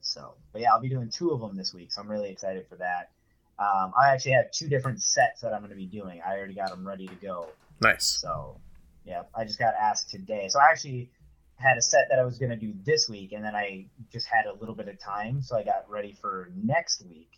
So, 0.00 0.34
but 0.52 0.62
yeah, 0.62 0.72
I'll 0.72 0.80
be 0.80 0.88
doing 0.88 1.10
two 1.10 1.32
of 1.32 1.40
them 1.40 1.56
this 1.56 1.74
week, 1.74 1.90
so 1.92 2.00
I'm 2.00 2.08
really 2.08 2.30
excited 2.30 2.66
for 2.68 2.76
that. 2.76 3.10
Um, 3.58 3.92
I 4.00 4.10
actually 4.10 4.32
have 4.32 4.50
two 4.52 4.68
different 4.68 5.02
sets 5.02 5.40
that 5.40 5.52
I'm 5.52 5.60
going 5.60 5.70
to 5.70 5.76
be 5.76 5.86
doing. 5.86 6.22
I 6.24 6.36
already 6.36 6.54
got 6.54 6.70
them 6.70 6.86
ready 6.86 7.08
to 7.08 7.14
go. 7.16 7.48
Nice. 7.80 8.06
So, 8.06 8.56
yeah, 9.04 9.24
I 9.34 9.44
just 9.44 9.58
got 9.58 9.74
asked 9.74 10.08
today. 10.10 10.48
So 10.48 10.60
I 10.60 10.70
actually 10.70 11.10
had 11.58 11.76
a 11.76 11.82
set 11.82 12.06
that 12.10 12.18
I 12.18 12.24
was 12.24 12.38
going 12.38 12.50
to 12.50 12.56
do 12.56 12.72
this 12.84 13.08
week, 13.08 13.32
and 13.32 13.44
then 13.44 13.54
I 13.54 13.86
just 14.12 14.26
had 14.26 14.46
a 14.46 14.52
little 14.54 14.74
bit 14.74 14.88
of 14.88 14.98
time, 14.98 15.42
so 15.42 15.56
I 15.56 15.64
got 15.64 15.88
ready 15.88 16.16
for 16.20 16.50
next 16.56 17.04
week. 17.04 17.32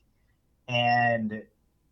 And 0.69 1.43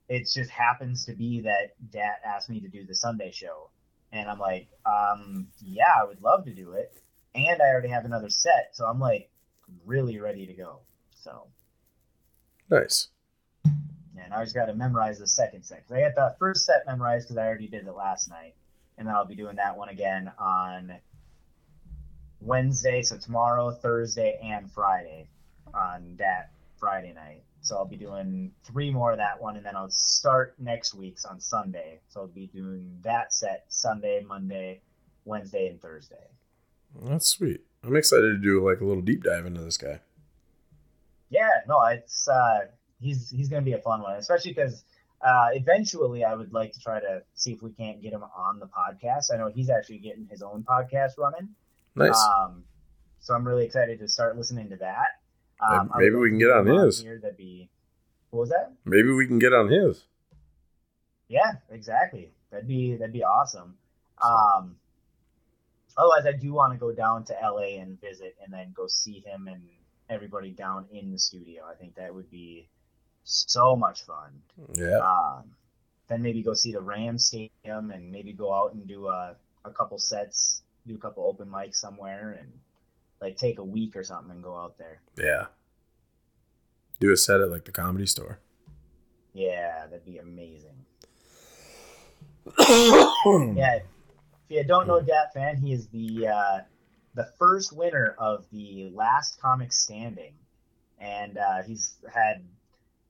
it 0.09 0.29
just 0.33 0.51
happens 0.51 1.07
to 1.07 1.15
be 1.15 1.41
that 1.41 1.75
Dat 1.91 2.21
asked 2.25 2.51
me 2.51 2.61
to 2.61 2.69
do 2.69 2.85
the 2.85 2.95
Sunday 2.95 3.33
show, 3.33 3.71
and 4.13 4.29
I'm 4.29 4.39
like, 4.39 4.69
um, 4.85 5.49
yeah, 5.61 5.93
I 6.01 6.05
would 6.05 6.23
love 6.23 6.45
to 6.45 6.55
do 6.55 6.73
it, 6.73 6.93
and 7.35 7.63
I 7.63 7.67
already 7.67 7.89
have 7.89 8.05
another 8.05 8.29
set, 8.29 8.71
so 8.73 8.87
I'm 8.87 9.01
like 9.01 9.31
really 9.85 10.21
ready 10.21 10.47
to 10.47 10.53
go. 10.53 10.81
So 11.15 11.49
Nice. 12.71 13.09
and 13.65 14.35
I 14.35 14.43
just 14.43 14.55
got 14.55 14.67
to 14.67 14.75
memorize 14.75 15.19
the 15.19 15.27
second 15.27 15.65
set 15.65 15.87
because 15.87 15.97
I 15.97 16.01
got 16.09 16.15
the 16.15 16.37
first 16.39 16.67
set 16.67 16.87
memorized 16.87 17.27
because 17.29 17.39
I 17.39 17.47
already 17.47 17.69
did 17.69 17.87
it 17.87 17.93
last 17.93 18.29
night, 18.29 18.55
and 18.99 19.09
then 19.09 19.15
I'll 19.15 19.25
be 19.25 19.35
doing 19.35 19.57
that 19.57 19.77
one 19.77 19.89
again 19.89 20.31
on 20.39 20.93
Wednesday. 22.41 23.03
So 23.03 23.17
tomorrow, 23.17 23.71
Thursday, 23.71 24.39
and 24.43 24.71
Friday 24.71 25.29
on 25.75 26.17
that 26.19 26.51
Friday 26.79 27.13
night. 27.13 27.43
So 27.61 27.77
I'll 27.77 27.87
be 27.87 27.97
doing 27.97 28.53
three 28.65 28.91
more 28.91 29.13
of 29.13 29.19
that 29.19 29.41
one, 29.41 29.57
and 29.57 29.67
then 29.67 29.77
I'll 29.77 29.91
start 29.91 30.55
next 30.59 30.95
week's 30.95 31.25
on 31.25 31.41
Sunday. 31.41 32.01
So 32.09 32.21
I'll 32.21 32.27
be 32.29 32.47
doing 32.47 32.99
that 33.03 33.33
set 33.33 33.65
Sunday, 33.69 34.25
Monday, 34.27 34.81
Wednesday, 35.25 35.69
and 35.69 35.81
Thursday. 35.81 36.17
That's 37.03 37.27
sweet. 37.27 37.61
I'm 37.85 37.97
excited 37.97 38.29
to 38.29 38.39
do 38.39 38.67
like 38.67 38.81
a 38.81 38.85
little 38.85 39.03
deep 39.03 39.23
dive 39.25 39.47
into 39.47 39.61
this 39.61 39.77
guy. 39.77 40.01
Yeah, 41.31 41.51
no, 41.67 41.85
it's 41.85 42.27
uh, 42.29 42.61
he's 43.01 43.29
he's 43.31 43.49
gonna 43.49 43.63
be 43.63 43.75
a 43.75 43.79
fun 43.79 44.03
one, 44.03 44.17
especially 44.17 44.53
because 44.53 44.85
uh, 45.21 45.49
eventually 45.53 46.25
I 46.25 46.35
would 46.35 46.53
like 46.53 46.73
to 46.73 46.81
try 46.81 47.01
to 47.01 47.23
see 47.35 47.53
if 47.53 47.63
we 47.63 47.73
can't 47.73 48.01
get 48.01 48.13
him 48.13 48.23
on 48.23 48.61
the 48.61 48.67
podcast. 48.67 49.33
I 49.33 49.37
know 49.37 49.49
he's 49.49 49.69
actually 49.69 49.99
getting 49.99 50.27
his 50.27 50.43
own 50.43 50.65
podcast 50.65 51.19
running. 51.19 51.51
Nice. 51.99 52.23
Um, 52.23 52.65
so 53.21 53.35
I'm 53.35 53.47
really 53.47 53.65
excited 53.65 53.99
to 54.01 54.09
start 54.09 54.37
listening 54.37 54.71
to 54.71 54.77
that. 54.77 55.21
Um, 55.61 55.91
Maybe 55.97 56.15
we 56.15 56.31
can 56.31 56.39
get 56.39 56.51
on 56.51 56.67
his. 56.67 57.01
Here, 57.01 57.19
that'd 57.21 57.37
be. 57.37 57.69
What 58.31 58.41
was 58.41 58.49
that? 58.51 58.73
Maybe 58.85 59.11
we 59.11 59.27
can 59.27 59.39
get 59.39 59.53
on 59.53 59.69
his. 59.69 60.05
Yeah, 61.29 61.53
exactly. 61.71 62.31
That'd 62.51 62.69
be 62.69 62.97
that'd 62.97 63.13
be 63.13 63.25
awesome. 63.25 63.77
Um, 64.23 64.77
otherwise, 65.97 66.27
I 66.27 66.37
do 66.37 66.53
want 66.53 66.73
to 66.73 66.79
go 66.79 66.93
down 66.93 67.25
to 67.27 67.35
LA 67.43 67.81
and 67.81 68.01
visit, 68.01 68.37
and 68.43 68.53
then 68.53 68.73
go 68.75 68.87
see 68.87 69.21
him 69.27 69.49
and 69.49 69.63
everybody 70.09 70.51
down 70.51 70.87
in 70.91 71.13
the 71.13 71.19
studio. 71.19 71.65
I 71.71 71.75
think 71.75 71.97
that 71.97 72.15
would 72.15 72.31
be 72.31 72.69
so 73.25 73.77
much 73.77 74.05
fun. 74.05 74.43
Yeah. 74.75 74.99
Um, 74.99 75.51
then 76.09 76.23
maybe 76.23 76.43
go 76.43 76.55
see 76.55 76.73
the 76.73 76.81
Rams 76.81 77.27
stadium, 77.27 77.91
and 77.91 78.11
maybe 78.11 78.33
go 78.33 78.53
out 78.55 78.73
and 78.73 78.87
do 78.87 79.09
a, 79.09 79.37
a 79.65 79.71
couple 79.71 79.99
sets, 79.99 80.63
do 80.89 80.97
a 80.97 80.99
couple 80.99 81.25
open 81.25 81.49
mics 81.49 81.77
somewhere, 81.77 82.37
and 82.41 82.51
like 83.21 83.37
take 83.37 83.59
a 83.59 83.65
week 83.65 83.97
or 83.97 84.05
something 84.05 84.31
and 84.31 84.43
go 84.43 84.57
out 84.57 84.79
there. 84.79 85.01
Yeah. 85.17 85.47
Do 87.01 87.13
a 87.13 87.17
set 87.17 87.41
at 87.41 87.51
like 87.51 87.65
the 87.65 87.73
comedy 87.73 88.07
store. 88.07 88.41
Yeah, 89.33 89.87
that'd 89.87 90.05
be 90.05 90.19
amazing. 90.19 90.85
Yeah, 93.57 93.77
if 93.77 93.83
you 94.49 94.65
don't 94.65 94.87
know 94.87 95.01
Dat 95.01 95.35
Phan, 95.35 95.57
he 95.57 95.73
is 95.73 95.89
the 95.89 96.29
uh, 96.29 96.59
the 97.15 97.31
first 97.39 97.77
winner 97.77 98.15
of 98.19 98.47
the 98.51 98.91
last 98.95 99.41
comic 99.41 99.73
standing, 99.73 100.33
and 100.99 101.37
uh, 101.37 101.63
he's 101.63 101.97
had 102.13 102.43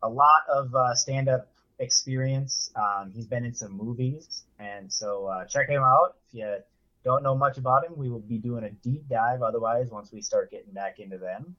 a 0.02 0.08
lot 0.08 0.42
of 0.52 0.74
uh, 0.74 0.94
stand 0.94 1.28
up 1.28 1.48
experience. 1.78 2.72
Um, 2.74 3.12
he's 3.14 3.26
been 3.26 3.44
in 3.44 3.54
some 3.54 3.72
movies, 3.72 4.44
and 4.58 4.92
so 4.92 5.26
uh, 5.26 5.44
check 5.44 5.68
him 5.68 5.82
out. 5.82 6.16
If 6.28 6.34
you 6.34 6.56
don't 7.04 7.22
know 7.22 7.34
much 7.36 7.58
about 7.58 7.84
him, 7.86 7.96
we 7.96 8.08
will 8.08 8.18
be 8.20 8.38
doing 8.38 8.64
a 8.64 8.70
deep 8.70 9.08
dive. 9.08 9.42
Otherwise, 9.42 9.90
once 9.90 10.12
we 10.12 10.20
start 10.20 10.50
getting 10.50 10.72
back 10.72 10.98
into 10.98 11.18
them, 11.18 11.56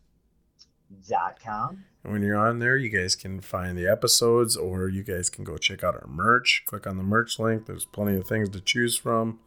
dot 1.07 1.39
com. 1.45 1.85
And 2.03 2.15
when 2.15 2.23
you're 2.23 2.39
on 2.39 2.61
there, 2.61 2.79
you 2.79 2.89
guys 2.89 3.15
can 3.15 3.43
find 3.43 3.77
the 3.77 3.87
episodes 3.87 4.57
or 4.57 4.89
you 4.89 5.03
guys 5.03 5.29
can 5.29 5.45
go 5.45 5.59
check 5.59 5.85
out 5.85 5.95
our 5.95 6.07
merch. 6.09 6.63
Click 6.67 6.87
on 6.87 6.97
the 6.97 7.03
merch 7.03 7.39
link. 7.39 7.67
There's 7.67 7.85
plenty 7.85 8.17
of 8.17 8.27
things 8.27 8.49
to 8.51 8.63
choose 8.63 8.97
from. 8.97 9.39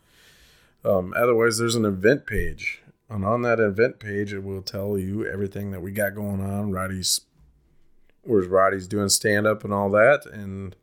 Um, 0.85 1.15
otherwise, 1.17 1.57
there's 1.57 1.73
an 1.73 1.85
event 1.85 2.27
page. 2.27 2.83
And 3.09 3.25
on 3.25 3.41
that 3.41 3.59
event 3.59 3.99
page, 3.99 4.33
it 4.33 4.43
will 4.43 4.61
tell 4.61 4.99
you 4.99 5.25
everything 5.25 5.71
that 5.71 5.81
we 5.81 5.91
got 5.91 6.13
going 6.13 6.41
on. 6.41 6.71
Roddy's, 6.71 7.21
where's 8.23 8.47
Roddy's 8.47 8.87
doing 8.87 9.09
stand 9.09 9.47
up 9.47 9.63
and 9.63 9.73
all 9.73 9.89
that. 9.91 10.25
And 10.25 10.75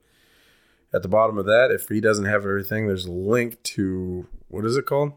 at 0.93 1.03
the 1.03 1.09
bottom 1.09 1.39
of 1.39 1.47
that, 1.47 1.71
if 1.71 1.89
he 1.89 2.01
doesn't 2.01 2.25
have 2.25 2.43
everything, 2.43 2.87
there's 2.87 3.07
a 3.07 3.13
link 3.13 3.63
to 3.63 4.27
what 4.49 4.65
is 4.65 4.77
it 4.77 4.87
called? 4.87 5.13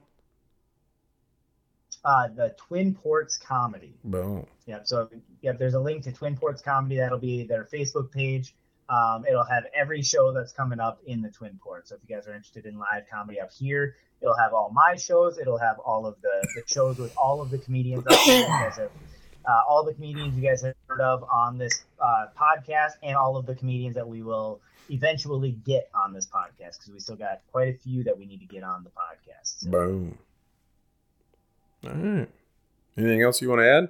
Uh, 2.03 2.27
the 2.29 2.55
Twin 2.57 2.95
Ports 2.95 3.37
Comedy. 3.37 3.93
Boom. 4.03 4.47
Yeah. 4.65 4.79
So 4.83 5.09
yeah, 5.41 5.51
there's 5.53 5.75
a 5.75 5.79
link 5.79 6.03
to 6.05 6.11
Twin 6.11 6.35
Ports 6.35 6.61
Comedy. 6.61 6.97
That'll 6.97 7.19
be 7.19 7.43
their 7.43 7.65
Facebook 7.65 8.11
page. 8.11 8.55
Um, 8.89 9.23
it'll 9.25 9.45
have 9.45 9.63
every 9.73 10.01
show 10.01 10.33
that's 10.33 10.51
coming 10.51 10.79
up 10.79 10.99
in 11.05 11.21
the 11.21 11.29
Twin 11.29 11.57
Ports. 11.63 11.89
So 11.89 11.95
if 11.95 12.01
you 12.07 12.13
guys 12.13 12.27
are 12.27 12.33
interested 12.33 12.65
in 12.65 12.77
live 12.77 13.03
comedy 13.09 13.39
up 13.39 13.51
here, 13.53 13.95
it'll 14.21 14.37
have 14.37 14.53
all 14.53 14.69
my 14.73 14.95
shows. 14.97 15.37
It'll 15.37 15.59
have 15.59 15.79
all 15.79 16.05
of 16.05 16.15
the, 16.21 16.45
the 16.55 16.63
shows 16.65 16.97
with 16.97 17.15
all 17.15 17.41
of 17.41 17.51
the 17.51 17.57
comedians 17.57 18.05
up 18.05 18.19
here. 18.19 18.89
You 19.41 19.49
guys 19.49 19.53
have, 19.53 19.65
uh, 19.67 19.69
all 19.69 19.83
the 19.83 19.93
comedians 19.93 20.35
you 20.35 20.41
guys 20.41 20.61
have 20.61 20.75
heard 20.87 21.01
of 21.01 21.23
on 21.23 21.57
this 21.57 21.83
uh, 21.99 22.27
podcast, 22.39 22.93
and 23.03 23.15
all 23.15 23.37
of 23.37 23.45
the 23.45 23.55
comedians 23.55 23.95
that 23.95 24.07
we 24.07 24.21
will 24.23 24.61
eventually 24.89 25.51
get 25.51 25.89
on 25.95 26.13
this 26.13 26.27
podcast 26.27 26.79
because 26.79 26.89
we 26.93 26.99
still 26.99 27.15
got 27.15 27.41
quite 27.51 27.69
a 27.69 27.77
few 27.77 28.03
that 28.03 28.17
we 28.17 28.25
need 28.25 28.39
to 28.39 28.45
get 28.45 28.63
on 28.63 28.83
the 28.83 28.89
podcast. 28.89 29.61
So- 29.61 29.69
Boom. 29.69 30.17
All 31.83 31.89
right. 31.91 32.29
Anything 32.97 33.21
else 33.21 33.41
you 33.41 33.49
want 33.49 33.61
to 33.61 33.67
add? 33.67 33.89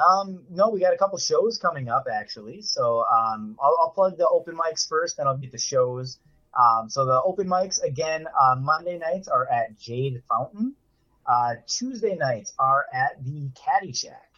Um, 0.00 0.44
no, 0.48 0.68
we 0.70 0.80
got 0.80 0.94
a 0.94 0.96
couple 0.96 1.18
shows 1.18 1.58
coming 1.58 1.88
up 1.88 2.06
actually. 2.10 2.62
So 2.62 3.04
um, 3.12 3.56
I'll, 3.60 3.76
I'll 3.80 3.90
plug 3.90 4.16
the 4.16 4.28
open 4.28 4.56
mics 4.56 4.88
first, 4.88 5.16
then 5.16 5.26
I'll 5.26 5.36
get 5.36 5.50
the 5.50 5.58
shows. 5.58 6.18
Um, 6.58 6.88
so 6.88 7.04
the 7.04 7.20
open 7.22 7.48
mics 7.48 7.82
again, 7.82 8.26
uh, 8.40 8.54
Monday 8.58 8.98
nights 8.98 9.28
are 9.28 9.50
at 9.50 9.78
Jade 9.78 10.22
Fountain. 10.28 10.74
Uh, 11.26 11.54
Tuesday 11.66 12.16
nights 12.16 12.52
are 12.58 12.86
at 12.92 13.22
the 13.24 13.50
Caddy 13.54 13.92
Shack. 13.92 14.30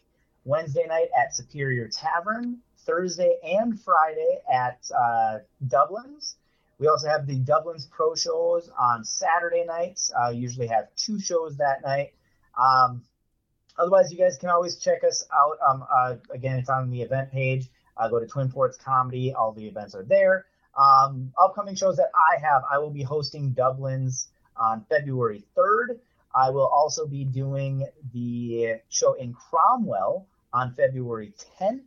Wednesday 0.45 0.87
night 0.87 1.09
at 1.19 1.35
Superior 1.35 1.89
Tavern. 1.89 2.59
Thursday 2.85 3.37
and 3.45 3.81
Friday 3.81 4.39
at 4.53 4.79
uh, 4.97 5.39
Dublin's. 5.67 6.37
We 6.79 6.89
also 6.89 7.09
have 7.09 7.27
the 7.27 7.39
Dublin's 7.39 7.87
Pro 7.87 8.15
shows 8.15 8.69
on 8.77 9.05
Saturday 9.05 9.65
nights. 9.65 10.13
Uh, 10.21 10.31
usually 10.31 10.67
have 10.67 10.89
two 10.97 11.21
shows 11.21 11.57
that 11.59 11.83
night. 11.83 12.13
Um, 12.59 13.03
otherwise, 13.79 14.11
you 14.11 14.19
guys 14.19 14.37
can 14.37 14.51
always 14.51 14.77
check 14.79 15.05
us 15.05 15.25
out. 15.33 15.59
Um, 15.67 15.85
uh, 15.89 16.17
again, 16.31 16.59
it's 16.59 16.69
on 16.69 16.91
the 16.91 17.03
event 17.03 17.31
page. 17.31 17.69
Uh, 17.97 18.09
go 18.09 18.19
to 18.19 18.27
Twin 18.27 18.51
Ports 18.51 18.77
Comedy. 18.77 19.33
All 19.33 19.53
the 19.53 19.67
events 19.67 19.95
are 19.95 20.03
there. 20.03 20.47
Um, 20.77 21.33
upcoming 21.41 21.77
shows 21.77 21.97
that 21.99 22.11
I 22.15 22.41
have, 22.41 22.63
I 22.71 22.79
will 22.79 22.91
be 22.91 23.03
hosting 23.03 23.53
Dublin's 23.53 24.29
on 24.57 24.85
February 24.89 25.45
3rd. 25.57 25.99
I 26.35 26.51
will 26.51 26.67
also 26.67 27.07
be 27.07 27.25
doing 27.25 27.87
the 28.13 28.77
show 28.89 29.15
in 29.15 29.35
Cromwell 29.35 30.27
on 30.53 30.75
February 30.75 31.33
10th. 31.61 31.81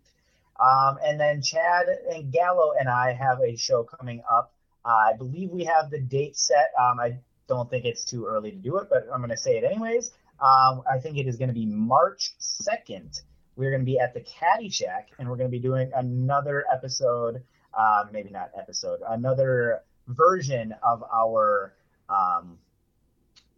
Um, 0.60 0.98
and 1.04 1.20
then 1.20 1.42
Chad 1.42 1.88
and 2.12 2.32
Gallo 2.32 2.74
and 2.80 2.88
I 2.88 3.14
have 3.14 3.40
a 3.42 3.56
show 3.56 3.84
coming 3.84 4.22
up. 4.32 4.54
Uh, 4.86 5.12
I 5.12 5.14
believe 5.18 5.50
we 5.50 5.66
have 5.66 5.90
the 5.90 6.00
date 6.00 6.38
set. 6.38 6.72
Um, 6.80 7.00
I 7.00 7.18
don't 7.48 7.70
think 7.70 7.86
it's 7.86 8.06
too 8.06 8.26
early 8.26 8.52
to 8.52 8.58
do 8.58 8.78
it, 8.78 8.88
but 8.90 9.08
I'm 9.12 9.20
going 9.20 9.32
to 9.32 9.38
say 9.38 9.58
it 9.58 9.64
anyways. 9.64 10.12
Um, 10.40 10.84
I 10.90 11.00
think 11.00 11.18
it 11.18 11.28
is 11.28 11.38
going 11.38 11.50
to 11.50 11.54
be 11.54 11.66
March 11.66 12.34
2nd. 12.40 13.22
We're 13.56 13.72
going 13.72 13.82
to 13.82 13.86
be 13.86 14.00
at 14.00 14.14
the 14.14 14.22
Caddy 14.22 14.70
Shack, 14.70 15.10
and 15.18 15.30
we're 15.30 15.38
going 15.38 15.50
to 15.50 15.52
be 15.52 15.60
doing 15.60 15.92
another 15.96 16.66
episode. 16.72 17.42
Uh, 17.74 18.06
maybe 18.12 18.30
not 18.30 18.52
episode, 18.58 19.00
another 19.10 19.82
version 20.08 20.74
of 20.84 21.04
our 21.14 21.74
um, 22.10 22.58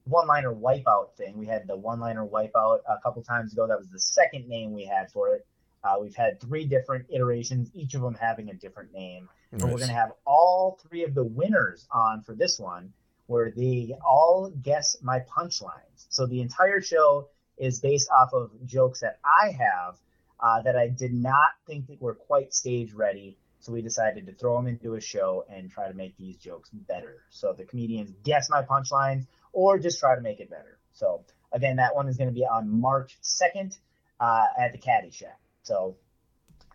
one-liner 0.07 0.53
wipeout 0.53 1.13
thing. 1.17 1.37
We 1.37 1.45
had 1.45 1.67
the 1.67 1.75
one-liner 1.75 2.25
wipeout 2.25 2.79
a 2.87 2.99
couple 3.03 3.23
times 3.23 3.53
ago. 3.53 3.67
That 3.67 3.77
was 3.77 3.89
the 3.89 3.99
second 3.99 4.47
name 4.47 4.73
we 4.73 4.85
had 4.85 5.11
for 5.11 5.35
it. 5.35 5.45
Uh, 5.83 5.95
we've 6.01 6.15
had 6.15 6.41
three 6.41 6.65
different 6.65 7.05
iterations, 7.09 7.69
each 7.73 7.93
of 7.93 8.01
them 8.01 8.15
having 8.15 8.49
a 8.49 8.53
different 8.53 8.91
name. 8.93 9.29
And 9.51 9.61
we're 9.61 9.77
going 9.77 9.87
to 9.87 9.93
have 9.93 10.11
all 10.25 10.79
three 10.87 11.03
of 11.03 11.13
the 11.13 11.23
winners 11.23 11.87
on 11.91 12.21
for 12.23 12.33
this 12.33 12.59
one, 12.59 12.91
where 13.27 13.51
they 13.51 13.95
all 14.05 14.51
guess 14.61 14.97
my 15.01 15.19
punchlines. 15.19 16.07
So 16.09 16.25
the 16.25 16.41
entire 16.41 16.81
show 16.81 17.29
is 17.57 17.79
based 17.79 18.09
off 18.09 18.33
of 18.33 18.51
jokes 18.65 19.01
that 19.01 19.19
I 19.23 19.51
have 19.51 19.97
uh, 20.39 20.61
that 20.63 20.75
I 20.75 20.87
did 20.87 21.13
not 21.13 21.49
think 21.65 21.87
that 21.87 22.01
were 22.01 22.15
quite 22.15 22.53
stage 22.53 22.93
ready. 22.93 23.37
So 23.59 23.71
we 23.71 23.81
decided 23.81 24.25
to 24.27 24.33
throw 24.33 24.55
them 24.57 24.67
into 24.67 24.95
a 24.95 25.01
show 25.01 25.45
and 25.49 25.69
try 25.69 25.87
to 25.87 25.93
make 25.93 26.15
these 26.17 26.37
jokes 26.37 26.69
better. 26.69 27.23
So 27.29 27.53
the 27.53 27.65
comedians 27.65 28.11
guess 28.23 28.49
my 28.49 28.61
punchlines 28.61 29.25
or 29.53 29.79
just 29.79 29.99
try 29.99 30.15
to 30.15 30.21
make 30.21 30.39
it 30.39 30.49
better. 30.49 30.77
So 30.93 31.23
again, 31.51 31.77
that 31.77 31.95
one 31.95 32.07
is 32.07 32.17
going 32.17 32.29
to 32.29 32.33
be 32.33 32.45
on 32.45 32.69
March 32.69 33.17
2nd 33.21 33.77
uh, 34.19 34.45
at 34.59 34.71
the 34.71 34.77
Caddy 34.77 35.11
Shack. 35.11 35.39
So 35.63 35.95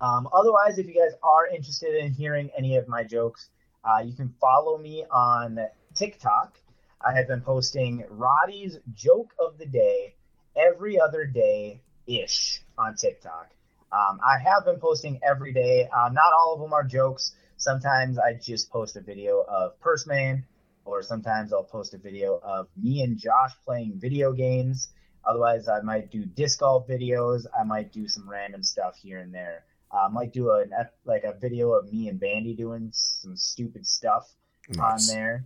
um, 0.00 0.28
otherwise, 0.32 0.78
if 0.78 0.86
you 0.86 0.94
guys 0.94 1.12
are 1.22 1.46
interested 1.46 1.94
in 1.94 2.12
hearing 2.12 2.50
any 2.56 2.76
of 2.76 2.88
my 2.88 3.04
jokes, 3.04 3.48
uh, 3.84 4.02
you 4.02 4.14
can 4.14 4.34
follow 4.40 4.78
me 4.78 5.04
on 5.10 5.58
TikTok. 5.94 6.58
I 7.04 7.14
have 7.14 7.26
been 7.26 7.40
posting 7.40 8.04
Roddy's 8.08 8.78
joke 8.94 9.32
of 9.38 9.58
the 9.58 9.66
day 9.66 10.14
every 10.56 11.00
other 11.00 11.24
day 11.24 11.80
ish 12.06 12.62
on 12.78 12.96
TikTok. 12.96 13.50
Um, 13.92 14.20
I 14.24 14.38
have 14.38 14.64
been 14.64 14.80
posting 14.80 15.20
every 15.22 15.52
day. 15.52 15.88
Uh, 15.88 16.08
not 16.12 16.32
all 16.32 16.54
of 16.54 16.60
them 16.60 16.72
are 16.72 16.84
jokes. 16.84 17.34
Sometimes 17.56 18.18
I 18.18 18.34
just 18.34 18.70
post 18.70 18.96
a 18.96 19.00
video 19.00 19.44
of 19.46 19.78
Purse 19.80 20.06
Man, 20.06 20.44
or 20.84 21.02
sometimes 21.02 21.52
I'll 21.52 21.64
post 21.64 21.94
a 21.94 21.98
video 21.98 22.40
of 22.42 22.68
me 22.76 23.02
and 23.02 23.18
Josh 23.18 23.52
playing 23.64 23.94
video 23.96 24.32
games. 24.32 24.88
Otherwise, 25.24 25.68
I 25.68 25.80
might 25.82 26.10
do 26.10 26.24
disc 26.24 26.60
golf 26.60 26.88
videos. 26.88 27.46
I 27.58 27.64
might 27.64 27.92
do 27.92 28.08
some 28.08 28.28
random 28.28 28.62
stuff 28.62 28.96
here 28.96 29.20
and 29.20 29.32
there. 29.32 29.64
Uh, 29.92 30.06
I 30.06 30.08
might 30.08 30.32
do 30.32 30.50
a 30.50 30.64
like 31.04 31.24
a 31.24 31.34
video 31.34 31.72
of 31.72 31.92
me 31.92 32.08
and 32.08 32.20
Vandy 32.20 32.56
doing 32.56 32.88
some 32.92 33.36
stupid 33.36 33.86
stuff 33.86 34.34
nice. 34.70 35.10
on 35.10 35.14
there. 35.14 35.44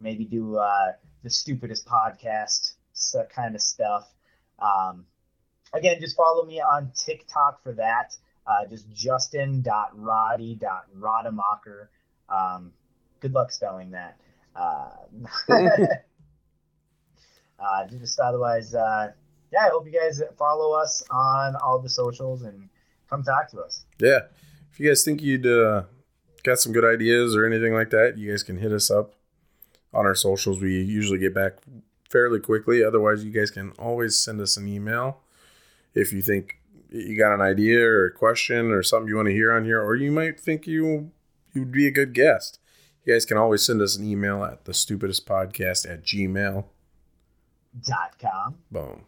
Maybe 0.00 0.24
do 0.24 0.56
uh, 0.56 0.92
the 1.22 1.30
stupidest 1.30 1.86
podcast 1.86 2.74
kind 3.34 3.54
of 3.54 3.60
stuff. 3.60 4.10
Um, 4.58 5.04
again, 5.72 6.00
just 6.00 6.16
follow 6.16 6.44
me 6.44 6.60
on 6.60 6.90
TikTok 6.94 7.62
for 7.62 7.72
that. 7.74 8.16
Uh, 8.46 8.66
just 8.68 8.90
justin.roddy.rodemacher. 8.92 11.88
Um, 12.28 12.72
good 13.20 13.34
luck 13.34 13.52
spelling 13.52 13.90
that. 13.90 14.18
Uh, 14.56 14.88
uh, 17.58 17.86
just 18.00 18.18
otherwise, 18.20 18.74
uh, 18.74 19.12
yeah, 19.52 19.66
I 19.66 19.68
hope 19.68 19.86
you 19.86 19.92
guys 19.92 20.22
follow 20.38 20.72
us 20.78 21.02
on 21.10 21.56
all 21.56 21.78
the 21.78 21.88
socials 21.88 22.42
and 22.42 22.68
come 23.08 23.22
talk 23.22 23.50
to 23.50 23.60
us. 23.60 23.84
Yeah. 23.98 24.20
If 24.72 24.80
you 24.80 24.88
guys 24.88 25.04
think 25.04 25.22
you'd 25.22 25.46
uh, 25.46 25.84
got 26.42 26.58
some 26.58 26.72
good 26.72 26.84
ideas 26.84 27.36
or 27.36 27.46
anything 27.46 27.74
like 27.74 27.90
that, 27.90 28.18
you 28.18 28.30
guys 28.30 28.42
can 28.42 28.58
hit 28.58 28.72
us 28.72 28.90
up 28.90 29.14
on 29.92 30.06
our 30.06 30.14
socials. 30.14 30.60
We 30.60 30.80
usually 30.80 31.18
get 31.18 31.34
back 31.34 31.58
fairly 32.10 32.40
quickly. 32.40 32.84
Otherwise, 32.84 33.24
you 33.24 33.30
guys 33.30 33.50
can 33.50 33.72
always 33.78 34.16
send 34.16 34.40
us 34.40 34.56
an 34.56 34.68
email 34.68 35.20
if 35.94 36.12
you 36.12 36.22
think 36.22 36.60
you 36.90 37.18
got 37.18 37.34
an 37.34 37.40
idea 37.40 37.80
or 37.80 38.06
a 38.06 38.12
question 38.12 38.70
or 38.70 38.82
something 38.82 39.08
you 39.08 39.16
want 39.16 39.28
to 39.28 39.34
hear 39.34 39.52
on 39.52 39.64
here, 39.64 39.82
or 39.82 39.94
you 39.94 40.12
might 40.12 40.38
think 40.38 40.66
you 40.66 41.10
you'd 41.52 41.72
be 41.72 41.86
a 41.86 41.90
good 41.90 42.12
guest. 42.12 42.58
You 43.06 43.14
guys 43.14 43.24
can 43.24 43.36
always 43.36 43.64
send 43.64 43.80
us 43.80 43.96
an 43.96 44.04
email 44.04 44.42
at 44.42 44.64
the 44.64 44.74
stupidest 44.74 45.26
podcast 45.26 45.88
at 45.88 46.02
gmail 46.02 46.64
dot 47.86 48.18
com. 48.20 48.56
Boom. 48.72 49.04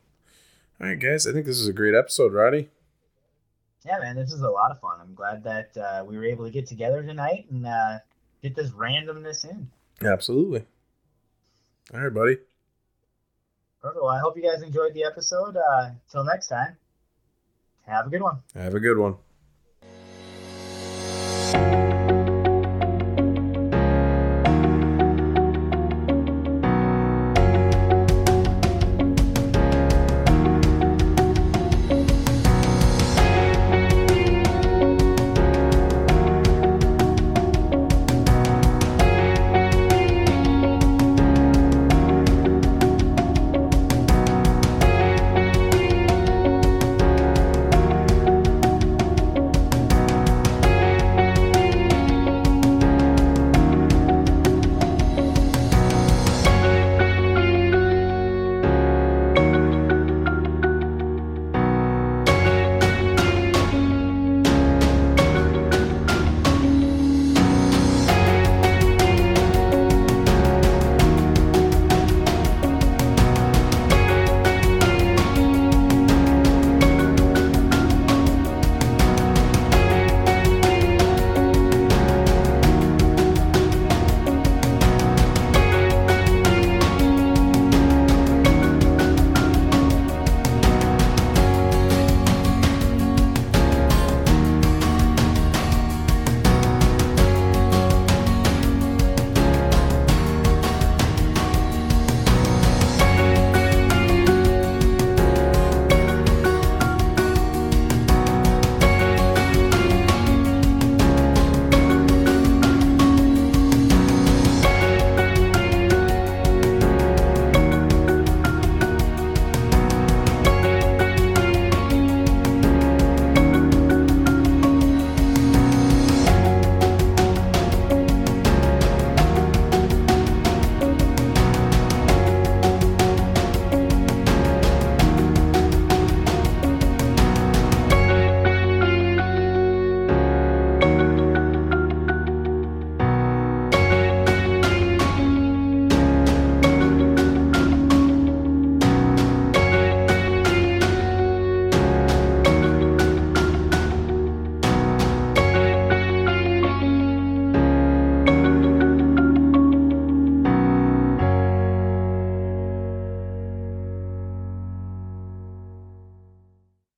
All 0.81 0.87
right, 0.87 0.97
guys. 0.99 1.27
I 1.27 1.33
think 1.33 1.47
this 1.47 1.59
is 1.59 1.67
a 1.67 1.73
great 1.73 1.97
episode, 1.97 2.33
Roddy. 2.33 2.69
Yeah, 3.85 3.99
man, 3.99 4.15
this 4.15 4.33
is 4.33 4.41
a 4.43 4.49
lot 4.49 4.71
of 4.71 4.79
fun. 4.81 5.01
I'm 5.01 5.15
glad 5.15 5.43
that 5.43 5.77
uh, 5.77 6.05
we 6.07 6.17
were 6.17 6.25
able 6.25 6.45
to 6.45 6.51
get 6.53 6.69
together 6.69 7.03
tonight 7.03 7.47
and 7.51 7.67
uh, 7.67 7.99
get 8.41 8.55
this 8.55 8.71
randomness 8.71 9.45
in. 9.45 9.69
Absolutely. 10.01 10.65
All 11.93 12.01
right, 12.01 12.15
buddy. 12.15 12.37
Perfect. 13.83 14.01
Well, 14.01 14.13
I 14.13 14.21
hope 14.21 14.37
you 14.37 14.45
guys 14.45 14.63
enjoyed 14.63 14.95
the 14.95 15.03
episode. 15.03 15.57
Uh, 15.57 15.91
till 16.09 16.23
next 16.23 16.47
time, 16.47 16.77
have 17.87 18.07
a 18.07 18.11
good 18.11 18.23
one. 18.23 18.43
Have 18.55 18.75
a 18.75 18.81
good 18.81 18.97
one. 18.97 19.17